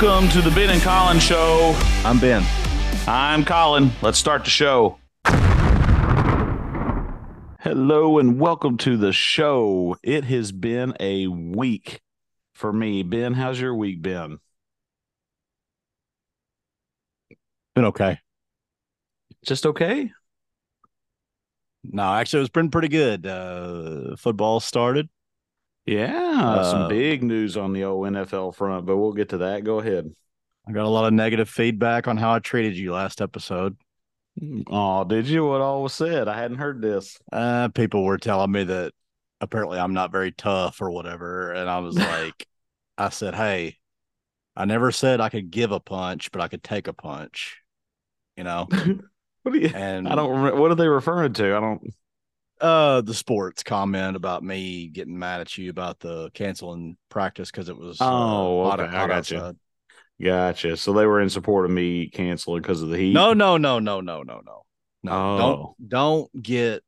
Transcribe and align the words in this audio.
Welcome 0.00 0.28
to 0.30 0.40
the 0.40 0.54
Ben 0.54 0.70
and 0.70 0.80
Collin 0.80 1.18
Show. 1.18 1.74
I'm 2.04 2.20
Ben. 2.20 2.44
I'm 3.08 3.44
Collin. 3.44 3.90
Let's 4.00 4.16
start 4.16 4.44
the 4.44 4.50
show. 4.50 4.96
Hello 7.58 8.20
and 8.20 8.38
welcome 8.38 8.76
to 8.76 8.96
the 8.96 9.12
show. 9.12 9.96
It 10.04 10.22
has 10.22 10.52
been 10.52 10.94
a 11.00 11.26
week 11.26 12.00
for 12.54 12.72
me. 12.72 13.02
Ben, 13.02 13.34
how's 13.34 13.60
your 13.60 13.74
week 13.74 14.00
been? 14.00 14.38
Been 17.74 17.86
okay. 17.86 18.20
Just 19.44 19.66
okay? 19.66 20.12
No, 21.82 22.14
actually, 22.14 22.42
it's 22.42 22.50
been 22.50 22.70
pretty 22.70 22.86
good. 22.86 23.26
Uh, 23.26 24.14
football 24.14 24.60
started. 24.60 25.08
Yeah, 25.88 26.62
some 26.62 26.82
Uh, 26.82 26.88
big 26.88 27.22
news 27.22 27.56
on 27.56 27.72
the 27.72 27.84
old 27.84 28.06
NFL 28.06 28.52
front, 28.52 28.86
but 28.86 28.96
we'll 28.96 29.12
get 29.12 29.30
to 29.30 29.38
that. 29.38 29.64
Go 29.64 29.80
ahead. 29.80 30.12
I 30.66 30.72
got 30.72 30.84
a 30.84 30.88
lot 30.88 31.06
of 31.06 31.12
negative 31.14 31.48
feedback 31.48 32.06
on 32.08 32.16
how 32.16 32.32
I 32.34 32.40
treated 32.40 32.76
you 32.76 32.92
last 32.92 33.20
episode. 33.22 33.76
Oh, 34.68 35.04
did 35.04 35.26
you? 35.28 35.46
What 35.46 35.60
all 35.60 35.82
was 35.82 35.94
said? 35.94 36.28
I 36.28 36.36
hadn't 36.38 36.58
heard 36.58 36.80
this. 36.80 37.18
Uh, 37.32 37.68
people 37.68 38.04
were 38.04 38.18
telling 38.18 38.52
me 38.52 38.64
that 38.64 38.92
apparently 39.40 39.78
I'm 39.78 39.94
not 39.94 40.12
very 40.12 40.30
tough 40.30 40.80
or 40.80 40.90
whatever, 40.90 41.52
and 41.52 41.68
I 41.68 41.78
was 41.80 41.96
like, 41.98 42.46
I 42.96 43.08
said, 43.08 43.34
"Hey, 43.34 43.78
I 44.56 44.64
never 44.66 44.92
said 44.92 45.20
I 45.20 45.28
could 45.30 45.50
give 45.50 45.72
a 45.72 45.80
punch, 45.80 46.30
but 46.32 46.40
I 46.42 46.48
could 46.48 46.62
take 46.62 46.86
a 46.88 46.92
punch." 46.92 47.58
You 48.36 48.44
know, 48.44 48.68
What 49.42 49.52
do 49.54 49.58
you? 49.60 49.70
and 49.72 50.08
I 50.08 50.14
don't. 50.14 50.30
remember 50.30 50.60
What 50.60 50.70
are 50.70 50.76
they 50.76 50.88
referring 50.88 51.32
to? 51.34 51.56
I 51.56 51.60
don't. 51.60 51.82
Uh 52.60 53.00
the 53.02 53.14
sports 53.14 53.62
comment 53.62 54.16
about 54.16 54.42
me 54.42 54.88
getting 54.88 55.18
mad 55.18 55.40
at 55.40 55.56
you 55.58 55.70
about 55.70 55.98
the 56.00 56.30
canceling 56.34 56.96
practice 57.08 57.50
because 57.50 57.68
it 57.68 57.76
was 57.76 58.00
uh, 58.00 58.04
Oh, 58.08 58.64
hot- 58.68 58.80
okay, 58.80 58.94
I 58.96 59.00
hot 59.00 59.08
got 59.08 59.30
you. 59.30 59.36
outside. 59.38 59.56
Gotcha. 60.20 60.76
So 60.76 60.92
they 60.92 61.06
were 61.06 61.20
in 61.20 61.30
support 61.30 61.64
of 61.64 61.70
me 61.70 62.08
canceling 62.08 62.60
because 62.60 62.82
of 62.82 62.88
the 62.88 62.96
heat. 62.98 63.12
No, 63.14 63.32
no, 63.34 63.56
no, 63.56 63.78
no, 63.78 64.00
no, 64.00 64.22
no, 64.22 64.40
no. 64.44 64.62
No, 65.04 65.12
Oh. 65.12 65.38
don't 65.38 65.88
don't 65.88 66.42
get 66.42 66.82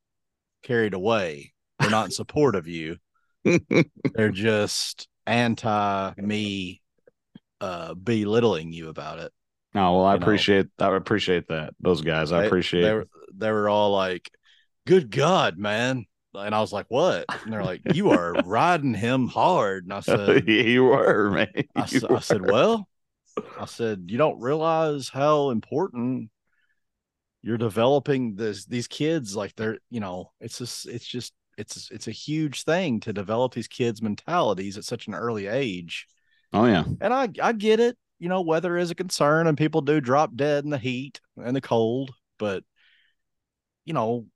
carried 0.65 0.95
away. 0.95 1.53
They're 1.79 1.91
not 1.91 2.07
in 2.07 2.11
support 2.11 2.57
of 2.57 2.67
you. 2.67 2.97
They're 3.45 4.31
just 4.33 5.07
anti 5.27 6.13
me 6.17 6.83
uh 7.61 7.95
belittling 7.95 8.73
you 8.73 8.89
about 8.89 9.21
it. 9.21 9.33
Oh 9.77 9.99
well, 9.99 10.05
I 10.05 10.15
You 10.15 10.19
know. 10.19 10.25
appreciate. 10.25 10.67
I 10.81 10.97
appreciate 10.97 11.47
that. 11.49 11.75
Those 11.79 12.01
guys, 12.01 12.33
I 12.33 12.41
They- 12.41 12.47
appreciate. 12.49 12.83
They 12.83 12.95
were 12.95 13.07
they 13.33 13.53
were 13.53 13.69
all 13.69 13.93
like, 13.93 14.29
Good 14.87 15.11
God, 15.11 15.59
man. 15.59 16.07
And 16.35 16.55
I 16.55 16.61
was 16.61 16.73
like, 16.73 16.87
What? 16.89 17.29
And 17.45 17.53
they're 17.53 17.65
like, 17.65 17.83
You 17.93 18.11
are 18.11 18.35
riding 18.47 18.95
him 18.95 19.29
hard. 19.29 19.85
And 19.85 19.93
I 19.93 20.01
said, 20.01 20.49
you 20.49 20.85
were 20.85 21.31
man. 21.31 21.49
I, 21.57 21.61
You 21.77 21.83
s- 21.83 22.05
I 22.05 22.21
said. 22.21 22.43
Well, 22.43 22.89
I 23.59 23.67
said, 23.67 24.05
you 24.09 24.19
don't 24.19 24.41
realize 24.41 25.09
how 25.09 25.51
important 25.51 26.31
you're 27.43 27.59
developing 27.59 28.37
this 28.37 28.67
these 28.67 28.87
kids 28.87 29.35
like 29.35 29.55
they're, 29.57 29.79
you 29.91 30.01
know, 30.01 30.33
it's 30.41 30.59
just 30.59 30.87
it's 30.87 31.07
just 31.07 31.33
it's 31.57 31.91
it's 31.91 32.07
a 32.09 32.13
huge 32.13 32.65
thing 32.65 33.01
to 33.01 33.13
develop 33.13 33.55
these 33.55 33.69
kids' 33.69 34.03
mentalities 34.03 34.77
at 34.79 34.85
such 34.85 35.07
an 35.07 35.15
early 35.15 35.47
age. 35.47 36.07
Oh 36.53 36.67
yeah. 36.67 36.85
And 37.01 37.13
I 37.15 37.29
I 37.43 37.53
get 37.53 37.81
it, 37.81 37.97
you 38.19 38.29
know, 38.29 38.43
weather 38.43 38.77
is 38.77 38.91
a 38.91 38.95
concern 38.95 39.47
and 39.47 39.57
people 39.57 39.81
do 39.81 40.01
drop 40.01 40.35
dead 40.37 40.65
in 40.65 40.71
the 40.71 40.79
heat 40.79 41.21
and 41.43 41.57
the 41.57 41.61
cold, 41.61 42.13
but 42.39 42.63
you 43.85 43.95
know, 43.95 44.27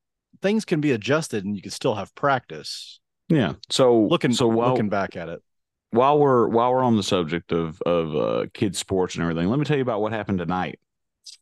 things 0.44 0.64
can 0.66 0.80
be 0.80 0.92
adjusted 0.92 1.44
and 1.44 1.56
you 1.56 1.62
can 1.62 1.70
still 1.70 1.94
have 1.94 2.14
practice. 2.14 3.00
Yeah. 3.30 3.54
So 3.70 4.02
Looking 4.02 4.34
So 4.34 4.46
while 4.46 4.70
looking 4.72 4.90
back 4.90 5.16
at 5.16 5.30
it. 5.30 5.42
while 5.90 6.18
we're 6.18 6.46
while 6.48 6.70
we're 6.70 6.82
on 6.84 6.96
the 6.96 7.02
subject 7.02 7.50
of 7.50 7.80
of 7.82 8.14
uh, 8.14 8.46
kids 8.52 8.78
sports 8.78 9.14
and 9.14 9.22
everything, 9.22 9.48
let 9.48 9.58
me 9.58 9.64
tell 9.64 9.76
you 9.76 9.82
about 9.82 10.02
what 10.02 10.12
happened 10.12 10.38
tonight. 10.38 10.78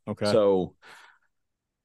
Okay. 0.07 0.31
So, 0.31 0.75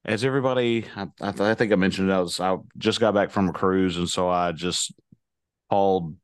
as 0.04 0.24
everybody, 0.24 0.84
I, 0.94 1.08
I, 1.20 1.32
th- 1.32 1.40
I 1.40 1.54
think 1.54 1.72
I 1.72 1.76
mentioned 1.76 2.08
it. 2.08 2.12
I 2.12 2.20
was 2.20 2.38
I 2.38 2.56
just 2.76 3.00
got 3.00 3.14
back 3.14 3.30
from 3.30 3.48
a 3.48 3.52
cruise, 3.52 3.96
and 3.96 4.08
so 4.08 4.28
I 4.28 4.52
just 4.52 4.92
hauled 5.68 6.14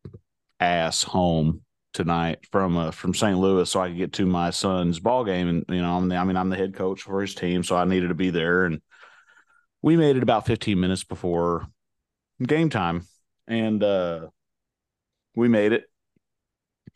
ass 0.60 1.02
home 1.02 1.62
tonight 1.92 2.38
from 2.52 2.76
uh, 2.76 2.90
from 2.92 3.14
St. 3.14 3.36
Louis 3.36 3.68
so 3.68 3.80
I 3.80 3.88
could 3.88 3.98
get 3.98 4.12
to 4.14 4.26
my 4.26 4.50
son's 4.50 5.00
ball 5.00 5.24
game. 5.24 5.48
And 5.48 5.64
you 5.68 5.82
know, 5.82 5.96
I'm 5.96 6.08
the, 6.08 6.16
I 6.16 6.24
mean, 6.24 6.36
I'm 6.36 6.50
the 6.50 6.56
head 6.56 6.74
coach 6.74 7.02
for 7.02 7.20
his 7.20 7.34
team, 7.34 7.64
so 7.64 7.76
I 7.76 7.84
needed 7.84 8.08
to 8.08 8.14
be 8.14 8.30
there. 8.30 8.66
And 8.66 8.80
we 9.84 9.98
made 9.98 10.16
it 10.16 10.22
about 10.22 10.46
15 10.46 10.80
minutes 10.80 11.04
before 11.04 11.66
game 12.42 12.70
time, 12.70 13.06
and 13.46 13.84
uh, 13.84 14.28
we 15.36 15.46
made 15.46 15.72
it. 15.72 15.84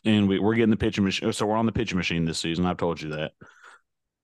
And 0.07 0.27
we, 0.27 0.39
we're 0.39 0.55
getting 0.55 0.71
the 0.71 0.77
pitching 0.79 1.05
machine. 1.05 1.31
So 1.35 1.45
we're 1.45 1.57
on 1.57 1.67
the 1.67 1.73
pitching 1.73 1.99
machine 1.99 2.25
this 2.25 2.39
season. 2.39 2.65
I've 2.65 2.79
told 2.79 3.03
you 3.03 3.11
that 3.11 3.33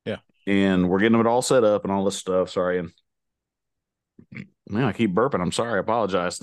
Yeah. 0.06 0.16
and 0.46 0.88
we're 0.88 1.00
getting 1.00 1.20
it 1.20 1.26
all 1.26 1.42
set 1.42 1.62
up 1.62 1.84
and 1.84 1.92
all 1.92 2.04
this 2.06 2.16
stuff. 2.16 2.48
Sorry, 2.48 2.78
and 2.78 2.90
man, 4.66 4.84
I 4.84 4.92
keep 4.94 5.12
burping. 5.12 5.42
I'm 5.42 5.52
sorry. 5.52 5.74
I 5.74 5.80
apologize. 5.80 6.40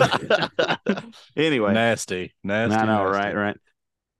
anyway, 1.35 1.73
nasty. 1.73 2.35
Nasty. 2.43 2.75
I 2.75 2.85
know, 2.85 3.09
nasty. 3.09 3.17
right, 3.17 3.35
right. 3.35 3.57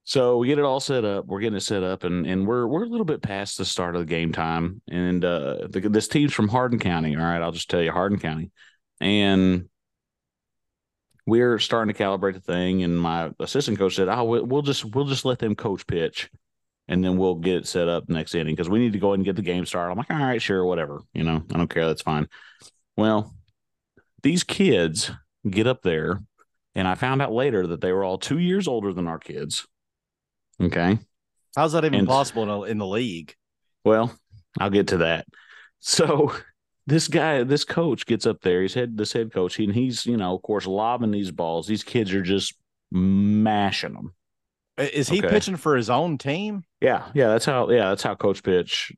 So 0.03 0.37
we 0.37 0.47
get 0.47 0.59
it 0.59 0.65
all 0.65 0.79
set 0.79 1.05
up. 1.05 1.25
We're 1.25 1.39
getting 1.41 1.57
it 1.57 1.61
set 1.61 1.83
up, 1.83 2.03
and 2.03 2.25
and 2.25 2.47
we're 2.47 2.65
we're 2.65 2.83
a 2.83 2.87
little 2.87 3.05
bit 3.05 3.21
past 3.21 3.57
the 3.57 3.65
start 3.65 3.95
of 3.95 4.01
the 4.01 4.07
game 4.07 4.31
time. 4.31 4.81
And 4.89 5.23
uh, 5.23 5.67
the, 5.69 5.81
this 5.89 6.07
team's 6.07 6.33
from 6.33 6.47
Hardin 6.47 6.79
County. 6.79 7.15
All 7.15 7.21
right, 7.21 7.41
I'll 7.41 7.51
just 7.51 7.69
tell 7.69 7.81
you, 7.81 7.91
Hardin 7.91 8.19
County, 8.19 8.51
and 8.99 9.69
we're 11.27 11.59
starting 11.59 11.93
to 11.93 12.03
calibrate 12.03 12.33
the 12.33 12.39
thing. 12.39 12.83
And 12.83 12.99
my 12.99 13.31
assistant 13.39 13.77
coach 13.77 13.95
said, 13.95 14.09
"Oh, 14.09 14.23
we'll, 14.23 14.63
just 14.63 14.83
we'll 14.85 15.05
just 15.05 15.25
let 15.25 15.39
them 15.39 15.55
coach 15.55 15.85
pitch." 15.85 16.29
And 16.87 17.03
then 17.03 17.15
we'll 17.15 17.35
get 17.35 17.55
it 17.57 17.67
set 17.67 17.87
up 17.87 18.09
next 18.09 18.35
inning 18.35 18.53
because 18.53 18.67
we 18.67 18.79
need 18.79 18.93
to 18.93 18.99
go 18.99 19.09
ahead 19.09 19.19
and 19.19 19.25
get 19.25 19.35
the 19.37 19.43
game 19.43 19.65
started. 19.65 19.91
I'm 19.91 19.97
like, 19.97 20.11
all 20.11 20.17
right, 20.17 20.41
sure, 20.41 20.65
whatever. 20.65 20.99
You 21.13 21.23
know, 21.23 21.41
I 21.53 21.57
don't 21.57 21.69
care. 21.69 21.85
That's 21.85 22.01
fine. 22.01 22.27
Well, 22.97 23.33
these 24.23 24.43
kids 24.43 25.09
get 25.49 25.67
up 25.67 25.83
there, 25.83 26.21
and 26.75 26.87
I 26.87 26.95
found 26.95 27.21
out 27.21 27.31
later 27.31 27.67
that 27.67 27.79
they 27.79 27.93
were 27.93 28.03
all 28.03 28.17
two 28.17 28.39
years 28.39 28.67
older 28.67 28.91
than 28.91 29.07
our 29.07 29.19
kids. 29.19 29.67
Okay. 30.61 30.99
How's 31.55 31.73
that 31.73 31.85
even 31.85 31.99
And- 31.99 32.07
possible 32.07 32.43
in, 32.43 32.49
a, 32.49 32.61
in 32.63 32.77
the 32.77 32.87
league? 32.87 33.35
Well, 33.83 34.13
I'll 34.59 34.69
get 34.69 34.87
to 34.89 34.97
that. 34.97 35.25
So 35.79 36.33
this 36.87 37.07
guy, 37.07 37.43
this 37.43 37.63
coach 37.63 38.05
gets 38.05 38.25
up 38.25 38.41
there. 38.41 38.61
He's 38.61 38.73
head 38.73 38.97
this 38.97 39.13
head 39.13 39.33
coach, 39.33 39.57
and 39.59 39.73
he's, 39.73 40.05
you 40.05 40.17
know, 40.17 40.35
of 40.35 40.41
course, 40.43 40.67
lobbing 40.67 41.11
these 41.11 41.31
balls. 41.31 41.67
These 41.67 41.83
kids 41.83 42.13
are 42.13 42.21
just 42.21 42.53
mashing 42.91 43.93
them. 43.93 44.13
Is 44.77 45.09
he 45.09 45.19
Okay. 45.19 45.29
pitching 45.29 45.55
for 45.57 45.75
his 45.75 45.89
own 45.89 46.17
team? 46.17 46.63
Yeah, 46.79 47.07
yeah, 47.13 47.27
that's 47.29 47.45
how 47.45 47.69
yeah, 47.69 47.89
that's 47.89 48.03
how 48.03 48.15
coach 48.15 48.41
pitch 48.43 48.91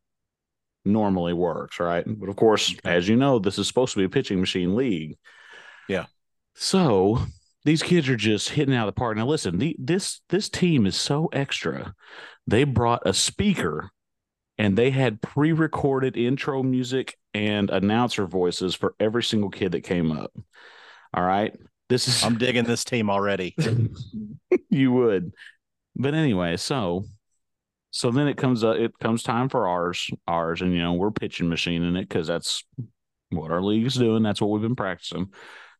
normally 0.85 1.33
works, 1.33 1.79
right? 1.79 2.03
But 2.05 2.29
of 2.29 2.35
course, 2.35 2.75
as 2.83 3.07
you 3.07 3.15
know, 3.15 3.39
this 3.39 3.57
is 3.57 3.67
supposed 3.67 3.93
to 3.93 3.99
be 3.99 4.05
a 4.05 4.09
pitching 4.09 4.39
machine 4.39 4.75
league. 4.75 5.17
Yeah. 5.89 6.05
So 6.55 7.19
these 7.65 7.81
kids 7.81 8.09
are 8.09 8.15
just 8.15 8.49
hitting 8.49 8.75
out 8.75 8.87
of 8.87 8.93
the 8.93 8.99
park. 8.99 9.17
Now 9.17 9.25
listen, 9.25 9.57
the, 9.57 9.75
this 9.79 10.21
this 10.29 10.49
team 10.49 10.85
is 10.85 10.95
so 10.95 11.29
extra. 11.31 11.93
They 12.47 12.63
brought 12.63 13.07
a 13.07 13.13
speaker 13.13 13.91
and 14.57 14.77
they 14.77 14.91
had 14.91 15.21
pre-recorded 15.21 16.17
intro 16.17 16.61
music 16.61 17.17
and 17.33 17.69
announcer 17.69 18.27
voices 18.27 18.75
for 18.75 18.95
every 18.99 19.23
single 19.23 19.49
kid 19.49 19.71
that 19.71 19.81
came 19.81 20.11
up. 20.11 20.31
All 21.13 21.23
right. 21.23 21.55
This 21.89 22.07
is 22.07 22.23
I'm 22.23 22.37
digging 22.37 22.65
this 22.65 22.83
team 22.83 23.09
already. 23.09 23.55
you 24.69 24.91
would. 24.91 25.31
But 25.95 26.13
anyway, 26.13 26.57
so 26.57 27.05
so 27.91 28.09
then 28.09 28.27
it 28.27 28.37
comes 28.37 28.63
up 28.63 28.77
it 28.77 28.97
comes 28.99 29.23
time 29.23 29.49
for 29.49 29.67
ours 29.67 30.09
ours 30.27 30.61
and 30.61 30.73
you 30.73 30.79
know 30.79 30.93
we're 30.93 31.11
pitching 31.11 31.47
machining 31.47 31.95
it 31.95 32.09
because 32.09 32.25
that's 32.25 32.63
what 33.29 33.51
our 33.51 33.61
league's 33.61 33.95
doing. 33.95 34.23
That's 34.23 34.41
what 34.41 34.49
we've 34.49 34.61
been 34.61 34.75
practicing. 34.75 35.31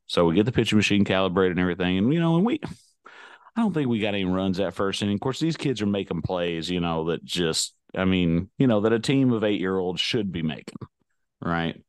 So 0.08 0.26
we 0.26 0.36
get 0.36 0.46
the 0.46 0.52
pitching 0.52 0.78
machine 0.78 1.06
calibrated 1.06 1.58
and 1.58 1.62
everything, 1.62 1.98
and 1.98 2.14
you 2.14 2.20
know, 2.20 2.36
and 2.36 2.46
we 2.46 2.60
I 3.56 3.62
don't 3.62 3.74
think 3.74 3.88
we 3.88 4.00
got 4.00 4.16
any 4.16 4.26
runs 4.26 4.58
that 4.58 4.74
first 4.74 5.02
inning. 5.02 5.16
Of 5.16 5.22
course, 5.22 5.40
these 5.40 5.58
kids 5.58 5.82
are 5.82 5.88
making 5.88 6.22
plays, 6.24 6.70
you 6.70 6.80
know, 6.80 7.06
that 7.10 7.24
just 7.24 7.76
I 7.96 8.06
mean, 8.06 8.50
you 8.58 8.68
know, 8.68 8.82
that 8.82 8.94
a 8.94 9.00
team 9.00 9.32
of 9.32 9.44
eight 9.44 9.60
year 9.60 9.78
olds 9.78 10.02
should 10.02 10.32
be 10.32 10.42
making, 10.42 10.78
right? 11.42 11.82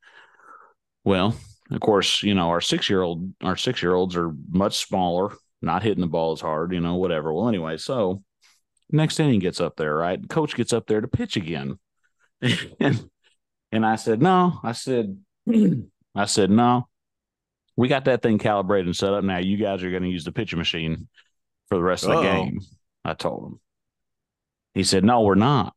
Well, 1.03 1.35
of 1.71 1.79
course, 1.79 2.21
you 2.23 2.35
know, 2.35 2.49
our 2.49 2.61
six 2.61 2.89
year 2.89 3.01
old 3.01 3.33
our 3.41 3.55
six 3.57 3.81
year 3.81 3.93
olds 3.93 4.15
are 4.15 4.31
much 4.49 4.85
smaller, 4.85 5.33
not 5.61 5.83
hitting 5.83 6.01
the 6.01 6.07
ball 6.07 6.31
as 6.33 6.41
hard, 6.41 6.73
you 6.73 6.79
know, 6.79 6.95
whatever. 6.95 7.33
Well, 7.33 7.49
anyway, 7.49 7.77
so 7.77 8.23
next 8.91 9.19
inning 9.19 9.39
gets 9.39 9.59
up 9.59 9.75
there, 9.75 9.95
right? 9.95 10.19
Coach 10.29 10.55
gets 10.55 10.73
up 10.73 10.87
there 10.87 11.01
to 11.01 11.07
pitch 11.07 11.35
again. 11.37 11.79
and 12.79 13.09
and 13.71 13.85
I 13.85 13.95
said, 13.95 14.21
no, 14.21 14.59
I 14.63 14.73
said, 14.73 15.17
I 16.15 16.25
said, 16.25 16.51
no. 16.51 16.87
We 17.77 17.87
got 17.87 18.05
that 18.05 18.21
thing 18.21 18.37
calibrated 18.37 18.87
and 18.87 18.95
set 18.95 19.13
up. 19.13 19.23
Now 19.23 19.37
you 19.37 19.57
guys 19.57 19.83
are 19.83 19.91
going 19.91 20.03
to 20.03 20.09
use 20.09 20.23
the 20.23 20.31
pitching 20.31 20.59
machine 20.59 21.07
for 21.67 21.75
the 21.75 21.83
rest 21.83 22.03
of 22.03 22.11
the 22.11 22.17
Uh-oh. 22.17 22.23
game. 22.23 22.59
I 23.03 23.13
told 23.13 23.45
him. 23.51 23.59
He 24.73 24.83
said, 24.83 25.03
No, 25.03 25.21
we're 25.21 25.35
not. 25.35 25.73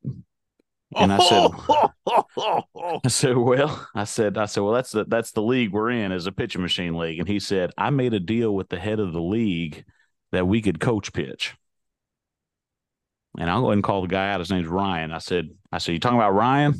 And 0.96 1.12
I 1.12 1.18
said, 1.18 1.50
I 3.04 3.08
said, 3.08 3.36
well, 3.36 3.88
I 3.94 4.04
said, 4.04 4.38
I 4.38 4.46
said, 4.46 4.62
well, 4.62 4.72
that's 4.72 4.92
the 4.92 5.04
that's 5.04 5.32
the 5.32 5.42
league 5.42 5.70
we're 5.70 5.90
in 5.90 6.12
as 6.12 6.26
a 6.26 6.32
pitching 6.32 6.62
machine 6.62 6.96
league. 6.96 7.18
And 7.18 7.28
he 7.28 7.40
said, 7.40 7.72
I 7.76 7.90
made 7.90 8.14
a 8.14 8.20
deal 8.20 8.54
with 8.54 8.70
the 8.70 8.78
head 8.78 8.98
of 8.98 9.12
the 9.12 9.20
league 9.20 9.84
that 10.32 10.46
we 10.46 10.62
could 10.62 10.80
coach 10.80 11.12
pitch. 11.12 11.54
And 13.38 13.50
I'll 13.50 13.60
go 13.60 13.66
ahead 13.66 13.74
and 13.74 13.84
call 13.84 14.02
the 14.02 14.08
guy 14.08 14.32
out. 14.32 14.40
His 14.40 14.50
name's 14.50 14.66
Ryan. 14.66 15.12
I 15.12 15.18
said, 15.18 15.50
I 15.70 15.78
said, 15.78 15.92
you 15.92 16.00
talking 16.00 16.18
about 16.18 16.34
Ryan? 16.34 16.74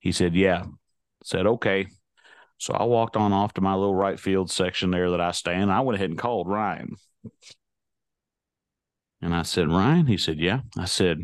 He 0.00 0.12
said, 0.12 0.34
yeah. 0.34 0.62
I 0.62 0.66
said, 1.22 1.46
okay. 1.46 1.88
So 2.58 2.74
I 2.74 2.84
walked 2.84 3.16
on 3.16 3.32
off 3.32 3.54
to 3.54 3.60
my 3.60 3.74
little 3.74 3.94
right 3.94 4.18
field 4.18 4.50
section 4.50 4.90
there 4.90 5.10
that 5.10 5.20
I 5.20 5.30
stand. 5.30 5.72
I 5.72 5.80
went 5.80 5.96
ahead 5.96 6.10
and 6.10 6.18
called 6.18 6.48
Ryan. 6.48 6.96
And 9.22 9.34
I 9.34 9.42
said, 9.42 9.68
Ryan? 9.68 10.06
He 10.06 10.16
said, 10.16 10.38
yeah. 10.38 10.60
I 10.76 10.84
said, 10.84 11.20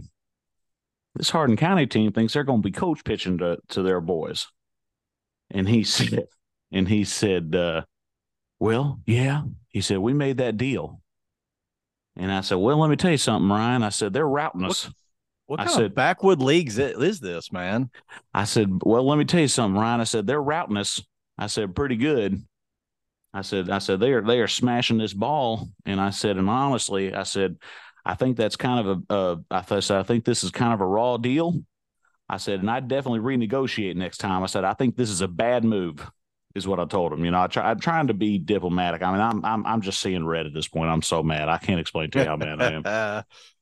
this 1.14 1.31
Hardin 1.31 1.56
County 1.56 1.86
team 1.86 2.12
thinks 2.12 2.32
they're 2.32 2.44
going 2.44 2.62
to 2.62 2.66
be 2.69 2.72
coach 2.72 3.04
pitching 3.04 3.38
to, 3.38 3.58
to 3.70 3.82
their 3.82 4.00
boys. 4.00 4.46
And 5.50 5.69
he 5.69 5.84
said, 5.84 6.26
and 6.72 6.88
he 6.88 7.04
said, 7.04 7.54
uh, 7.54 7.82
well, 8.58 9.00
yeah. 9.06 9.42
He 9.69 9.81
said, 9.81 9.98
we 9.98 10.12
made 10.12 10.38
that 10.38 10.56
deal. 10.56 11.00
And 12.16 12.31
I 12.31 12.42
said, 12.42 12.56
well, 12.56 12.78
let 12.78 12.90
me 12.90 12.96
tell 12.96 13.10
you 13.10 13.16
something, 13.19 13.48
Ryan. 13.48 13.82
I 13.82 13.88
said, 13.88 14.12
they're 14.12 14.26
routing 14.26 14.64
us. 14.64 14.88
What 15.46 15.60
I 15.60 15.64
kind 15.64 15.75
said- 15.75 15.84
of 15.86 15.94
backwood 15.94 16.40
leagues 16.40 16.78
is 16.78 17.19
this, 17.20 17.52
man? 17.52 17.90
I 18.32 18.44
said, 18.44 18.70
well, 18.84 19.06
let 19.06 19.19
me 19.19 19.25
tell 19.25 19.40
you 19.40 19.48
something, 19.48 19.81
Ryan. 19.81 20.00
I 20.00 20.04
said, 20.04 20.26
they're 20.26 20.40
routing 20.42 20.76
us. 20.76 21.02
I 21.38 21.46
said, 21.48 21.75
pretty 21.75 21.96
good. 21.96 22.42
I 23.32 23.42
said, 23.42 23.69
I 23.69 23.78
said, 23.78 23.98
they 23.98 24.12
are, 24.12 24.22
they 24.22 24.40
are 24.40 24.48
smashing 24.48 24.98
this 24.98 25.12
ball. 25.12 25.69
And 25.84 26.00
I 26.00 26.10
said, 26.10 26.36
and 26.36 26.48
honestly, 26.48 27.12
I 27.12 27.25
said, 27.25 27.56
I 28.04 28.14
think 28.14 28.36
that's 28.36 28.56
kind 28.56 28.86
of 28.86 29.02
a, 29.10 29.12
uh, 29.12 29.36
I 29.50 29.81
said, 29.81 29.98
I 29.98 30.02
think 30.04 30.25
this 30.25 30.44
is 30.44 30.50
kind 30.50 30.72
of 30.72 30.81
a 30.81 30.86
raw 30.86 31.16
deal. 31.16 31.60
I 32.28 32.36
said, 32.36 32.60
and 32.60 32.70
I'd 32.70 32.88
definitely 32.88 33.20
renegotiate 33.20 33.96
next 33.96 34.19
time. 34.19 34.42
I 34.42 34.46
said, 34.46 34.64
I 34.64 34.75
think 34.75 34.96
this 34.96 35.10
is 35.10 35.20
a 35.20 35.28
bad 35.28 35.64
move, 35.64 36.08
is 36.54 36.66
what 36.66 36.81
I 36.81 36.84
told 36.84 37.12
him. 37.12 37.25
You 37.25 37.32
know, 37.32 37.42
I 37.42 37.48
try, 37.48 37.70
I'm 37.70 37.81
trying 37.81 38.06
to 38.06 38.14
be 38.14 38.38
diplomatic. 38.38 39.02
I 39.02 39.10
mean, 39.10 39.20
I'm, 39.20 39.44
I'm, 39.44 39.66
I'm 39.66 39.81
just 39.81 40.00
seeing 40.00 40.25
red 40.25 40.46
at 40.46 40.54
this 40.54 40.69
point. 40.69 40.90
I'm 40.90 41.02
so 41.02 41.22
mad. 41.22 41.48
I 41.48 41.58
can't 41.58 41.81
explain 41.81 42.10
to 42.12 42.20
you 42.20 42.25
how 42.25 42.36
mad 42.36 42.62
I 42.62 42.72
am. 42.72 43.25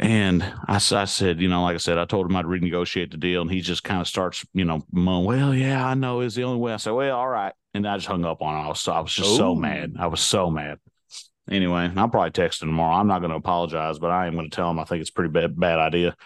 And 0.00 0.42
I 0.66 0.78
said, 0.78 1.42
you 1.42 1.48
know, 1.48 1.62
like 1.62 1.74
I 1.74 1.78
said, 1.78 1.98
I 1.98 2.06
told 2.06 2.24
him 2.26 2.34
I'd 2.34 2.46
renegotiate 2.46 3.10
the 3.10 3.18
deal, 3.18 3.42
and 3.42 3.50
he 3.50 3.60
just 3.60 3.84
kind 3.84 4.00
of 4.00 4.08
starts, 4.08 4.46
you 4.54 4.64
know, 4.64 4.82
moan, 4.90 5.26
well, 5.26 5.54
yeah, 5.54 5.86
I 5.86 5.92
know 5.92 6.20
is 6.20 6.34
the 6.34 6.44
only 6.44 6.58
way. 6.58 6.72
I 6.72 6.78
said, 6.78 6.92
well, 6.92 7.16
all 7.16 7.28
right, 7.28 7.52
and 7.74 7.86
I 7.86 7.96
just 7.98 8.06
hung 8.06 8.24
up 8.24 8.40
on 8.40 8.58
him. 8.58 8.64
I 8.64 8.68
was, 8.68 8.80
so, 8.80 8.92
I 8.92 9.00
was 9.00 9.12
just 9.12 9.36
so 9.36 9.54
mad. 9.54 9.96
I 9.98 10.06
was 10.06 10.20
so 10.22 10.50
mad. 10.50 10.78
Anyway, 11.50 11.90
I'll 11.96 12.08
probably 12.08 12.30
text 12.30 12.62
him 12.62 12.68
tomorrow. 12.68 12.96
I'm 12.96 13.08
not 13.08 13.18
going 13.18 13.30
to 13.30 13.36
apologize, 13.36 13.98
but 13.98 14.10
I 14.10 14.26
am 14.26 14.34
going 14.34 14.48
to 14.48 14.56
tell 14.56 14.70
him 14.70 14.78
I 14.78 14.84
think 14.84 15.02
it's 15.02 15.10
a 15.10 15.12
pretty 15.12 15.32
bad, 15.32 15.58
bad 15.60 15.78
idea. 15.78 16.16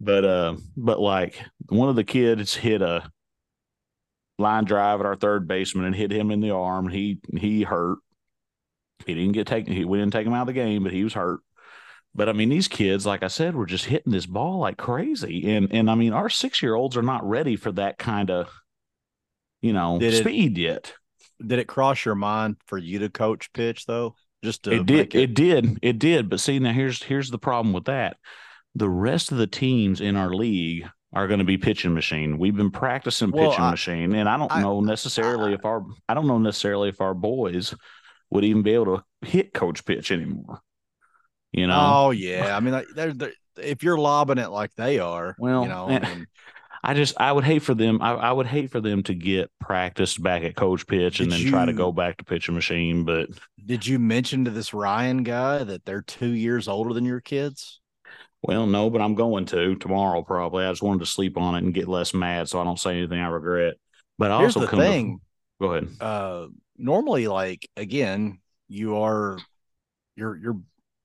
But, 0.00 0.24
uh, 0.26 0.56
but 0.76 1.00
like 1.00 1.40
one 1.70 1.88
of 1.88 1.96
the 1.96 2.04
kids 2.04 2.54
hit 2.54 2.82
a 2.82 3.10
line 4.38 4.64
drive 4.64 5.00
at 5.00 5.06
our 5.06 5.16
third 5.16 5.48
baseman 5.48 5.86
and 5.86 5.94
hit 5.94 6.10
him 6.10 6.30
in 6.30 6.40
the 6.40 6.50
arm. 6.50 6.88
He 6.88 7.20
he 7.36 7.62
hurt. 7.62 7.98
He 9.06 9.14
didn't 9.14 9.32
get 9.32 9.46
taken. 9.46 9.72
He 9.72 9.84
we 9.84 9.98
didn't 9.98 10.12
take 10.12 10.26
him 10.26 10.34
out 10.34 10.42
of 10.42 10.46
the 10.48 10.52
game, 10.52 10.82
but 10.82 10.92
he 10.92 11.04
was 11.04 11.14
hurt. 11.14 11.40
But 12.14 12.28
I 12.28 12.32
mean, 12.32 12.48
these 12.48 12.68
kids, 12.68 13.04
like 13.06 13.22
I 13.22 13.28
said, 13.28 13.56
were 13.56 13.66
just 13.66 13.86
hitting 13.86 14.12
this 14.12 14.26
ball 14.26 14.58
like 14.60 14.76
crazy. 14.76 15.54
And 15.56 15.72
and 15.72 15.90
I 15.90 15.94
mean, 15.96 16.12
our 16.12 16.28
six 16.28 16.62
year 16.62 16.74
olds 16.74 16.96
are 16.96 17.02
not 17.02 17.28
ready 17.28 17.56
for 17.56 17.72
that 17.72 17.98
kind 17.98 18.30
of, 18.30 18.48
you 19.62 19.72
know, 19.72 19.98
Did 19.98 20.14
it- 20.14 20.20
speed 20.20 20.56
yet. 20.58 20.94
did 21.44 21.58
it 21.58 21.66
cross 21.66 22.04
your 22.04 22.14
mind 22.14 22.56
for 22.66 22.78
you 22.78 23.00
to 23.00 23.08
coach 23.08 23.52
pitch 23.52 23.86
though? 23.86 24.14
Just 24.44 24.64
to 24.64 24.72
It 24.72 24.86
did, 24.86 24.96
make 24.96 25.14
it, 25.14 25.34
did, 25.34 25.78
it 25.82 25.98
did. 25.98 26.28
But 26.28 26.38
see, 26.40 26.58
now 26.58 26.72
here's 26.72 27.02
here's 27.02 27.30
the 27.30 27.38
problem 27.38 27.72
with 27.72 27.86
that. 27.86 28.16
The 28.74 28.88
rest 28.90 29.32
of 29.32 29.38
the 29.38 29.46
teams 29.46 30.00
in 30.00 30.16
our 30.16 30.30
league 30.34 30.86
are 31.12 31.26
going 31.28 31.38
to 31.38 31.44
be 31.44 31.56
pitching 31.58 31.94
machine. 31.94 32.38
We've 32.38 32.56
been 32.56 32.70
practicing 32.72 33.30
Well, 33.30 33.50
pitching 33.50 33.64
I- 33.64 33.70
machine, 33.70 34.14
and 34.14 34.28
I 34.28 34.36
don't 34.36 34.52
I- 34.52 34.60
know 34.62 34.80
necessarily 34.80 35.52
if 35.54 35.64
our 35.64 35.84
I 36.08 36.14
don't 36.14 36.26
know 36.28 36.38
necessarily 36.38 36.90
if 36.90 37.00
our 37.00 37.14
boys 37.14 37.74
would 38.30 38.44
even 38.44 38.62
be 38.62 38.74
able 38.74 38.98
to 38.98 39.04
hit 39.28 39.52
coach 39.54 39.84
pitch 39.84 40.12
anymore. 40.12 40.60
You 41.56 41.68
know, 41.68 41.78
Oh 41.78 42.10
yeah, 42.10 42.56
I 42.56 42.60
mean, 42.60 42.72
like, 42.72 42.86
they're, 42.96 43.12
they're, 43.12 43.32
if 43.62 43.84
you're 43.84 43.96
lobbing 43.98 44.38
it 44.38 44.50
like 44.50 44.74
they 44.74 44.98
are, 44.98 45.36
Well, 45.38 45.62
you 45.62 45.68
know, 45.68 45.86
and- 45.88 46.04
I 46.04 46.14
mean, 46.14 46.26
I 46.86 46.92
just 46.92 47.14
I 47.18 47.32
would 47.32 47.44
hate 47.44 47.62
for 47.62 47.72
them. 47.74 48.02
I, 48.02 48.10
I 48.12 48.32
would 48.32 48.46
hate 48.46 48.70
for 48.70 48.78
them 48.80 49.02
to 49.04 49.14
get 49.14 49.50
practiced 49.58 50.22
back 50.22 50.42
at 50.42 50.54
coach 50.54 50.86
pitch 50.86 51.20
and 51.20 51.32
then 51.32 51.40
try 51.46 51.64
to 51.64 51.72
go 51.72 51.92
back 51.92 52.18
to 52.18 52.24
pitching 52.24 52.54
machine. 52.54 53.04
But 53.04 53.30
did 53.64 53.86
you 53.86 53.98
mention 53.98 54.44
to 54.44 54.50
this 54.50 54.74
Ryan 54.74 55.22
guy 55.22 55.64
that 55.64 55.86
they're 55.86 56.02
two 56.02 56.28
years 56.32 56.68
older 56.68 56.92
than 56.92 57.04
your 57.06 57.20
kids? 57.22 57.80
well, 58.42 58.66
no, 58.66 58.90
but 58.90 59.00
I'm 59.00 59.14
going 59.14 59.46
to 59.46 59.76
tomorrow 59.76 60.20
probably. 60.22 60.66
I 60.66 60.72
just 60.72 60.82
wanted 60.82 60.98
to 60.98 61.06
sleep 61.06 61.38
on 61.38 61.54
it 61.54 61.64
and 61.64 61.72
get 61.72 61.88
less 61.88 62.12
mad, 62.12 62.50
so 62.50 62.60
I 62.60 62.64
don't 62.64 62.78
say 62.78 62.98
anything 62.98 63.18
I 63.18 63.28
regret. 63.28 63.76
But 64.18 64.30
I 64.32 64.40
Here's 64.40 64.54
also 64.54 64.60
the 64.60 64.66
come 64.66 64.80
to- 64.80 64.84
thing. 64.84 65.20
go 65.62 65.72
ahead. 65.72 65.88
uh 66.00 66.48
normally 66.76 67.28
like 67.28 67.66
again 67.78 68.40
you 68.68 68.98
are 68.98 69.38
you're 70.16 70.36
you're 70.36 70.58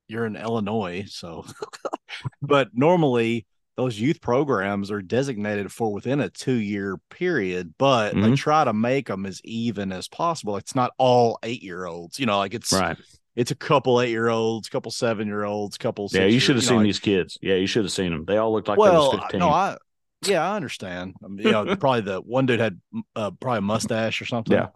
you're 0.09 0.25
in 0.25 0.35
illinois 0.35 1.05
so 1.07 1.45
but 2.41 2.69
normally 2.73 3.45
those 3.77 3.99
youth 3.99 4.19
programs 4.21 4.91
are 4.91 5.01
designated 5.01 5.71
for 5.71 5.93
within 5.93 6.19
a 6.19 6.29
two 6.29 6.55
year 6.55 6.97
period 7.09 7.73
but 7.77 8.13
they 8.13 8.19
Mhm. 8.21 8.37
try 8.37 8.63
to 8.63 8.73
make 8.73 9.07
them 9.07 9.25
as 9.25 9.39
even 9.43 9.91
as 9.91 10.07
possible 10.07 10.57
it's 10.57 10.75
not 10.75 10.91
all 10.97 11.39
eight 11.43 11.63
year 11.63 11.85
olds 11.85 12.19
you 12.19 12.25
know 12.25 12.37
like 12.37 12.53
it's 12.53 12.73
Right. 12.73 12.97
it's 13.35 13.51
a 13.51 13.55
couple 13.55 14.01
eight 14.01 14.09
year 14.09 14.27
olds 14.29 14.67
couple 14.69 14.91
seven 14.91 15.27
year 15.27 15.45
olds 15.45 15.77
couple 15.77 16.09
Yeah, 16.11 16.25
you 16.25 16.39
should 16.39 16.55
have 16.57 16.65
know, 16.65 16.69
seen 16.69 16.77
like- 16.77 16.83
these 16.85 16.99
kids. 16.99 17.37
Yeah, 17.41 17.55
you 17.55 17.67
should 17.67 17.85
have 17.85 17.91
seen 17.93 18.11
them. 18.11 18.25
They 18.25 18.37
all 18.37 18.51
looked 18.51 18.67
like 18.67 18.77
well 18.77 19.11
they 19.11 19.17
was 19.17 19.23
15. 19.25 19.39
no 19.39 19.49
i 19.49 19.77
yeah 20.27 20.51
i 20.51 20.55
understand 20.57 21.13
I 21.23 21.27
mean, 21.29 21.45
you 21.45 21.51
know 21.53 21.63
probably 21.77 22.01
the 22.01 22.19
one 22.19 22.45
dude 22.47 22.59
had 22.59 22.81
uh, 23.15 23.31
probably 23.31 23.59
a 23.59 23.61
mustache 23.61 24.21
or 24.21 24.25
something 24.25 24.57
Yeah. 24.57 24.67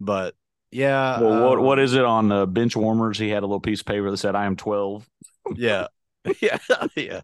but 0.00 0.34
yeah 0.74 1.20
well, 1.20 1.34
what 1.50 1.58
um, 1.58 1.64
what 1.64 1.78
is 1.78 1.94
it 1.94 2.04
on 2.04 2.30
uh, 2.32 2.46
bench 2.46 2.76
warmers? 2.76 3.18
He 3.18 3.28
had 3.28 3.42
a 3.42 3.46
little 3.46 3.60
piece 3.60 3.80
of 3.80 3.86
paper 3.86 4.10
that 4.10 4.16
said, 4.18 4.34
"I 4.34 4.46
am 4.46 4.56
12." 4.56 5.08
yeah 5.56 5.86
yeah 6.40 6.58
yeah 6.96 7.20